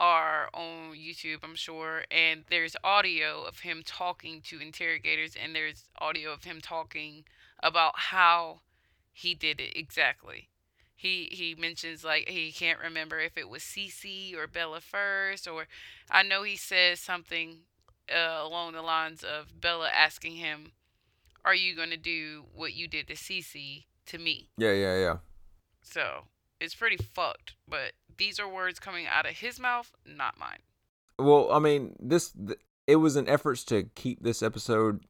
are 0.00 0.48
on 0.54 0.94
YouTube, 0.94 1.40
I'm 1.42 1.54
sure, 1.54 2.04
and 2.10 2.44
there's 2.50 2.76
audio 2.82 3.42
of 3.42 3.60
him 3.60 3.82
talking 3.84 4.40
to 4.46 4.60
interrogators, 4.60 5.34
and 5.40 5.54
there's 5.54 5.84
audio 6.00 6.32
of 6.32 6.44
him 6.44 6.60
talking 6.60 7.24
about 7.62 7.92
how 7.96 8.60
he 9.12 9.34
did 9.34 9.60
it 9.60 9.76
exactly. 9.76 10.48
He 10.94 11.28
he 11.30 11.54
mentions 11.56 12.02
like 12.02 12.28
he 12.28 12.50
can't 12.50 12.80
remember 12.80 13.20
if 13.20 13.36
it 13.36 13.48
was 13.48 13.62
Cece 13.62 14.34
or 14.34 14.46
Bella 14.46 14.80
first, 14.80 15.46
or 15.46 15.66
I 16.10 16.22
know 16.22 16.44
he 16.44 16.56
says 16.56 16.98
something 16.98 17.58
uh, 18.14 18.42
along 18.42 18.72
the 18.72 18.82
lines 18.82 19.22
of 19.22 19.60
Bella 19.60 19.90
asking 19.90 20.36
him, 20.36 20.72
"Are 21.44 21.54
you 21.54 21.74
gonna 21.74 21.96
do 21.96 22.44
what 22.54 22.74
you 22.74 22.88
did 22.88 23.08
to 23.08 23.14
Cece 23.14 23.84
to 24.06 24.18
me?" 24.18 24.48
Yeah, 24.56 24.72
yeah, 24.72 24.96
yeah. 24.98 25.16
So 25.82 26.24
it's 26.60 26.74
pretty 26.74 26.96
fucked. 26.96 27.54
But 27.66 27.92
these 28.16 28.38
are 28.38 28.48
words 28.48 28.78
coming 28.78 29.06
out 29.06 29.26
of 29.26 29.36
his 29.36 29.58
mouth, 29.60 29.92
not 30.06 30.38
mine. 30.38 30.58
Well, 31.18 31.50
I 31.50 31.58
mean, 31.58 31.96
this 31.98 32.30
th- 32.30 32.58
it 32.86 32.96
was 32.96 33.16
an 33.16 33.28
efforts 33.28 33.64
to 33.64 33.84
keep 33.94 34.22
this 34.22 34.42
episode 34.42 35.04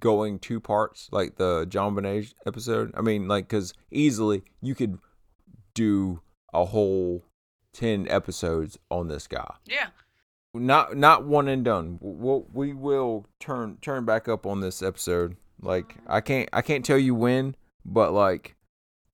going 0.00 0.38
two 0.38 0.60
parts, 0.60 1.08
like 1.12 1.36
the 1.36 1.66
JonBenét 1.66 2.34
episode. 2.46 2.92
I 2.96 3.00
mean, 3.00 3.28
like 3.28 3.48
because 3.48 3.74
easily 3.90 4.42
you 4.60 4.74
could 4.74 4.98
do 5.74 6.20
a 6.52 6.64
whole 6.66 7.24
ten 7.72 8.06
episodes 8.08 8.78
on 8.90 9.08
this 9.08 9.26
guy. 9.26 9.54
Yeah. 9.64 9.88
Not 10.58 10.96
not 10.96 11.24
one 11.24 11.48
and 11.48 11.64
done. 11.64 11.98
We'll, 12.00 12.46
we 12.52 12.72
will 12.72 13.26
turn 13.40 13.78
turn 13.80 14.04
back 14.04 14.28
up 14.28 14.46
on 14.46 14.60
this 14.60 14.82
episode. 14.82 15.36
Like 15.60 15.96
I 16.06 16.20
can't 16.20 16.48
I 16.52 16.62
can't 16.62 16.84
tell 16.84 16.98
you 16.98 17.14
when, 17.14 17.56
but 17.84 18.12
like 18.12 18.56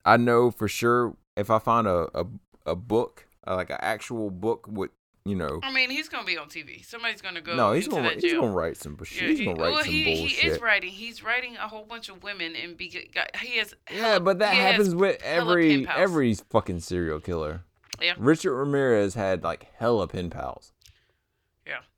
I 0.05 0.17
know 0.17 0.51
for 0.51 0.67
sure 0.67 1.15
if 1.35 1.49
I 1.49 1.59
find 1.59 1.87
a 1.87 2.07
a, 2.13 2.25
a 2.65 2.75
book 2.75 3.27
uh, 3.47 3.55
like 3.55 3.69
an 3.69 3.77
actual 3.79 4.29
book 4.29 4.67
with 4.69 4.91
you 5.25 5.35
know 5.35 5.59
I 5.63 5.71
mean, 5.71 5.89
he's 5.89 6.09
gonna 6.09 6.25
be 6.25 6.37
on 6.37 6.47
TV. 6.49 6.85
Somebody's 6.85 7.21
gonna 7.21 7.41
go 7.41 7.55
no, 7.55 7.71
he's 7.71 7.87
gonna 7.87 8.11
he's 8.19 8.33
gonna 8.33 8.51
write 8.51 8.77
some 8.77 8.95
bullshit. 8.95 9.21
Yeah, 9.21 9.27
he's 9.29 9.39
he, 9.39 9.45
gonna 9.45 9.61
write 9.61 9.71
well, 9.71 9.83
some 9.83 9.93
he, 9.93 10.03
bullshit. 10.03 10.39
he 10.39 10.47
is 10.47 10.61
writing. 10.61 10.89
He's 10.89 11.23
writing 11.23 11.55
a 11.55 11.67
whole 11.67 11.85
bunch 11.85 12.09
of 12.09 12.23
women 12.23 12.55
and 12.55 12.75
be 12.75 12.89
he 12.89 13.57
has 13.57 13.73
yeah, 13.89 13.97
hella- 13.97 14.19
but 14.19 14.39
that 14.39 14.53
happens 14.53 14.93
with 14.93 15.21
every 15.23 15.87
every 15.87 16.33
fucking 16.35 16.81
serial 16.81 17.21
killer. 17.21 17.63
Yeah. 18.01 18.15
Richard 18.17 18.53
Ramirez 18.53 19.13
had 19.13 19.43
like 19.43 19.67
hella 19.77 20.07
pen 20.07 20.29
pals. 20.29 20.72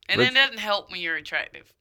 And 0.10 0.20
Rich- 0.20 0.32
it 0.32 0.34
doesn't 0.36 0.60
help 0.60 0.92
when 0.92 1.02
you're 1.02 1.16
attractive 1.16 1.74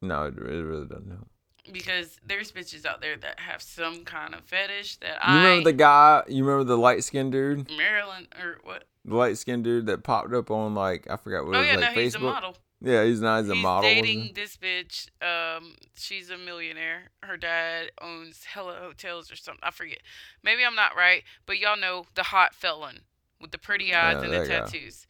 No, 0.00 0.24
it, 0.26 0.36
it 0.36 0.40
really 0.40 0.86
doesn't 0.86 1.08
help. 1.10 1.28
because 1.72 2.18
there's 2.26 2.52
bitches 2.52 2.86
out 2.86 3.00
there 3.00 3.16
that 3.16 3.40
have 3.40 3.60
some 3.62 4.04
kind 4.04 4.34
of 4.34 4.42
fetish 4.44 4.96
that 4.98 5.18
I 5.26 5.32
You 5.34 5.38
I 5.40 5.44
remember 5.44 5.70
the 5.70 5.76
guy? 5.76 6.22
You 6.28 6.44
remember 6.44 6.64
the 6.64 6.78
light 6.78 7.04
skinned 7.04 7.32
dude? 7.32 7.70
Maryland 7.76 8.28
or 8.40 8.58
what? 8.64 8.84
The 9.04 9.14
light 9.16 9.38
skinned 9.38 9.64
dude 9.64 9.86
that 9.86 10.02
popped 10.04 10.32
up 10.32 10.50
on 10.50 10.74
like 10.74 11.06
I 11.10 11.16
forgot 11.16 11.46
what 11.46 11.56
oh 11.56 11.58
it 11.58 11.62
was 11.62 11.66
yeah, 11.68 11.76
like 11.86 11.96
no, 11.96 12.02
he's 12.02 12.14
a 12.14 12.18
model. 12.20 12.56
Yeah, 12.80 13.02
he's 13.04 13.20
not. 13.20 13.40
He's 13.40 13.50
a 13.50 13.54
he's 13.54 13.62
model. 13.62 13.90
dating 13.90 14.30
this 14.36 14.56
bitch. 14.56 15.08
Um, 15.20 15.74
she's 15.96 16.30
a 16.30 16.38
millionaire. 16.38 17.10
Her 17.24 17.36
dad 17.36 17.90
owns 18.00 18.44
hella 18.44 18.76
hotels 18.80 19.32
or 19.32 19.36
something. 19.36 19.60
I 19.64 19.72
forget. 19.72 19.98
Maybe 20.44 20.64
I'm 20.64 20.76
not 20.76 20.94
right, 20.94 21.24
but 21.44 21.58
y'all 21.58 21.76
know 21.76 22.06
the 22.14 22.22
hot 22.24 22.54
felon 22.54 23.00
with 23.40 23.50
the 23.50 23.58
pretty 23.58 23.92
eyes 23.92 24.18
Yeah, 24.18 24.24
and 24.24 24.32
the 24.32 24.38
that 24.40 24.48
guy. 24.48 24.58
tattoos. 24.60 25.06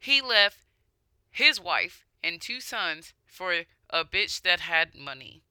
He 0.00 0.20
left 0.20 0.58
his 1.32 1.60
wife 1.60 2.04
and 2.22 2.40
two 2.40 2.60
sons 2.60 3.14
for 3.26 3.62
a 3.90 4.04
bitch 4.04 4.42
that 4.42 4.60
had 4.60 4.94
money. 4.94 5.42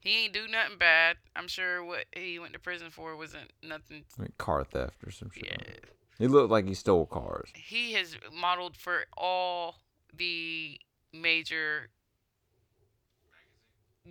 He 0.00 0.24
ain't 0.24 0.32
do 0.32 0.48
nothing 0.48 0.78
bad. 0.78 1.18
I'm 1.36 1.48
sure 1.48 1.84
what 1.84 2.06
he 2.12 2.38
went 2.38 2.54
to 2.54 2.58
prison 2.58 2.90
for 2.90 3.14
wasn't 3.16 3.52
nothing. 3.62 4.04
Like 4.18 4.38
car 4.38 4.64
theft 4.64 4.96
or 5.06 5.10
some 5.10 5.30
shit. 5.30 5.44
Yeah. 5.46 5.90
He 6.18 6.26
looked 6.26 6.50
like 6.50 6.66
he 6.66 6.74
stole 6.74 7.06
cars. 7.06 7.50
He 7.54 7.92
has 7.94 8.16
modeled 8.32 8.76
for 8.76 9.04
all 9.16 9.76
the 10.14 10.80
major 11.12 11.90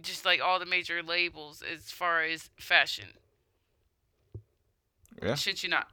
just 0.01 0.25
like 0.25 0.41
all 0.41 0.59
the 0.59 0.65
major 0.65 1.01
labels 1.01 1.61
as 1.61 1.91
far 1.91 2.23
as 2.23 2.49
fashion. 2.59 3.09
Yeah. 5.21 5.35
Should 5.35 5.63
you 5.63 5.69
not? 5.69 5.87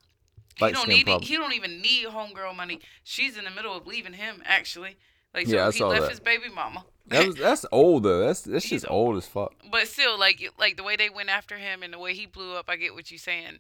Light 0.61 0.69
he 0.70 0.73
don't 0.74 0.89
need 0.89 1.05
problem. 1.07 1.23
he 1.27 1.37
don't 1.37 1.53
even 1.55 1.81
need 1.83 2.07
homegirl 2.07 2.57
money. 2.57 2.81
She's 3.05 3.37
in 3.37 3.45
the 3.45 3.51
middle 3.51 3.77
of 3.77 3.87
leaving 3.87 4.15
him 4.15 4.43
actually. 4.45 4.97
Like 5.35 5.47
so 5.47 5.55
Yeah, 5.57 5.70
he 5.70 5.85
left 5.85 6.03
that. 6.03 6.11
his 6.11 6.20
baby 6.20 6.49
mama. 6.55 6.85
That 7.09 7.27
was 7.27 7.37
that's 7.37 7.66
old 7.70 8.03
though. 8.05 8.20
That's 8.27 8.41
that's 8.43 8.65
He's 8.65 8.83
just 8.83 8.91
old 8.91 9.16
as 9.16 9.27
fuck. 9.27 9.53
but 9.70 9.87
still 9.87 10.19
like 10.19 10.51
like 10.59 10.77
the 10.77 10.83
way 10.83 10.97
they 10.97 11.11
went 11.11 11.28
after 11.28 11.57
him 11.59 11.83
and 11.83 11.93
the 11.93 11.99
way 11.99 12.15
he 12.15 12.27
blew 12.27 12.55
up, 12.57 12.66
I 12.69 12.77
get 12.77 12.95
what 12.95 13.11
you're 13.11 13.19
saying. 13.19 13.59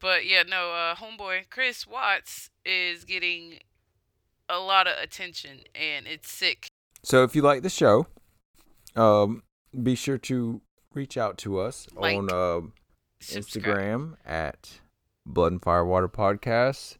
But 0.00 0.26
yeah, 0.26 0.44
no, 0.48 0.70
uh 0.72 0.94
homeboy 0.94 1.50
Chris 1.50 1.86
Watts 1.86 2.50
is 2.64 3.04
getting 3.04 3.58
a 4.48 4.58
lot 4.58 4.86
of 4.86 4.94
attention 5.02 5.60
and 5.74 6.06
it's 6.06 6.30
sick. 6.30 6.68
So 7.02 7.24
if 7.24 7.34
you 7.36 7.42
like 7.42 7.62
the 7.62 7.68
show, 7.70 8.06
um, 8.96 9.42
be 9.82 9.94
sure 9.94 10.18
to 10.18 10.62
reach 10.94 11.16
out 11.18 11.36
to 11.38 11.58
us 11.60 11.86
Like, 11.94 12.16
on 12.16 12.72
Subscribe. 13.20 13.74
Instagram 13.76 14.14
at 14.24 14.80
Blood 15.28 15.52
and 15.52 15.62
Firewater 15.62 16.08
Podcast. 16.08 16.96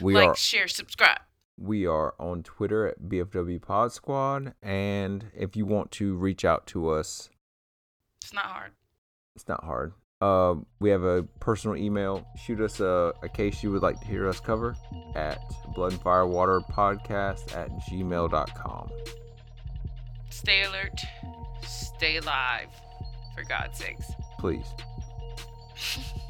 We 0.00 0.14
like, 0.14 0.28
are 0.28 0.36
share, 0.36 0.68
subscribe. 0.68 1.18
we 1.58 1.86
are 1.86 2.14
on 2.18 2.42
Twitter 2.42 2.86
at 2.88 3.00
BFW 3.02 3.60
Pod 3.60 3.92
Squad, 3.92 4.54
and 4.62 5.26
if 5.36 5.54
you 5.56 5.66
want 5.66 5.90
to 5.92 6.14
reach 6.14 6.44
out 6.44 6.66
to 6.68 6.88
us, 6.88 7.28
It's 8.22 8.32
not 8.32 8.46
hard. 8.46 8.72
it's 9.36 9.46
not 9.48 9.62
hard. 9.64 9.92
Uh, 10.20 10.54
we 10.80 10.88
have 10.90 11.02
a 11.02 11.24
personal 11.40 11.76
email. 11.76 12.26
Shoot 12.44 12.60
us 12.60 12.80
a, 12.80 13.12
a 13.22 13.28
case 13.28 13.62
you 13.62 13.70
would 13.72 13.82
like 13.82 14.00
to 14.00 14.06
hear 14.06 14.26
us 14.28 14.40
cover 14.40 14.74
at 15.14 15.38
Blood 15.74 15.92
and 15.92 16.00
Firewater 16.00 16.60
Podcast 16.60 17.54
at 17.54 17.68
gmail.com. 17.90 18.90
Stay 20.30 20.62
alert. 20.62 20.98
Stay 21.62 22.16
alive. 22.16 22.68
For 23.34 23.42
God's 23.44 23.78
sakes. 23.78 24.12
Please. 24.38 24.66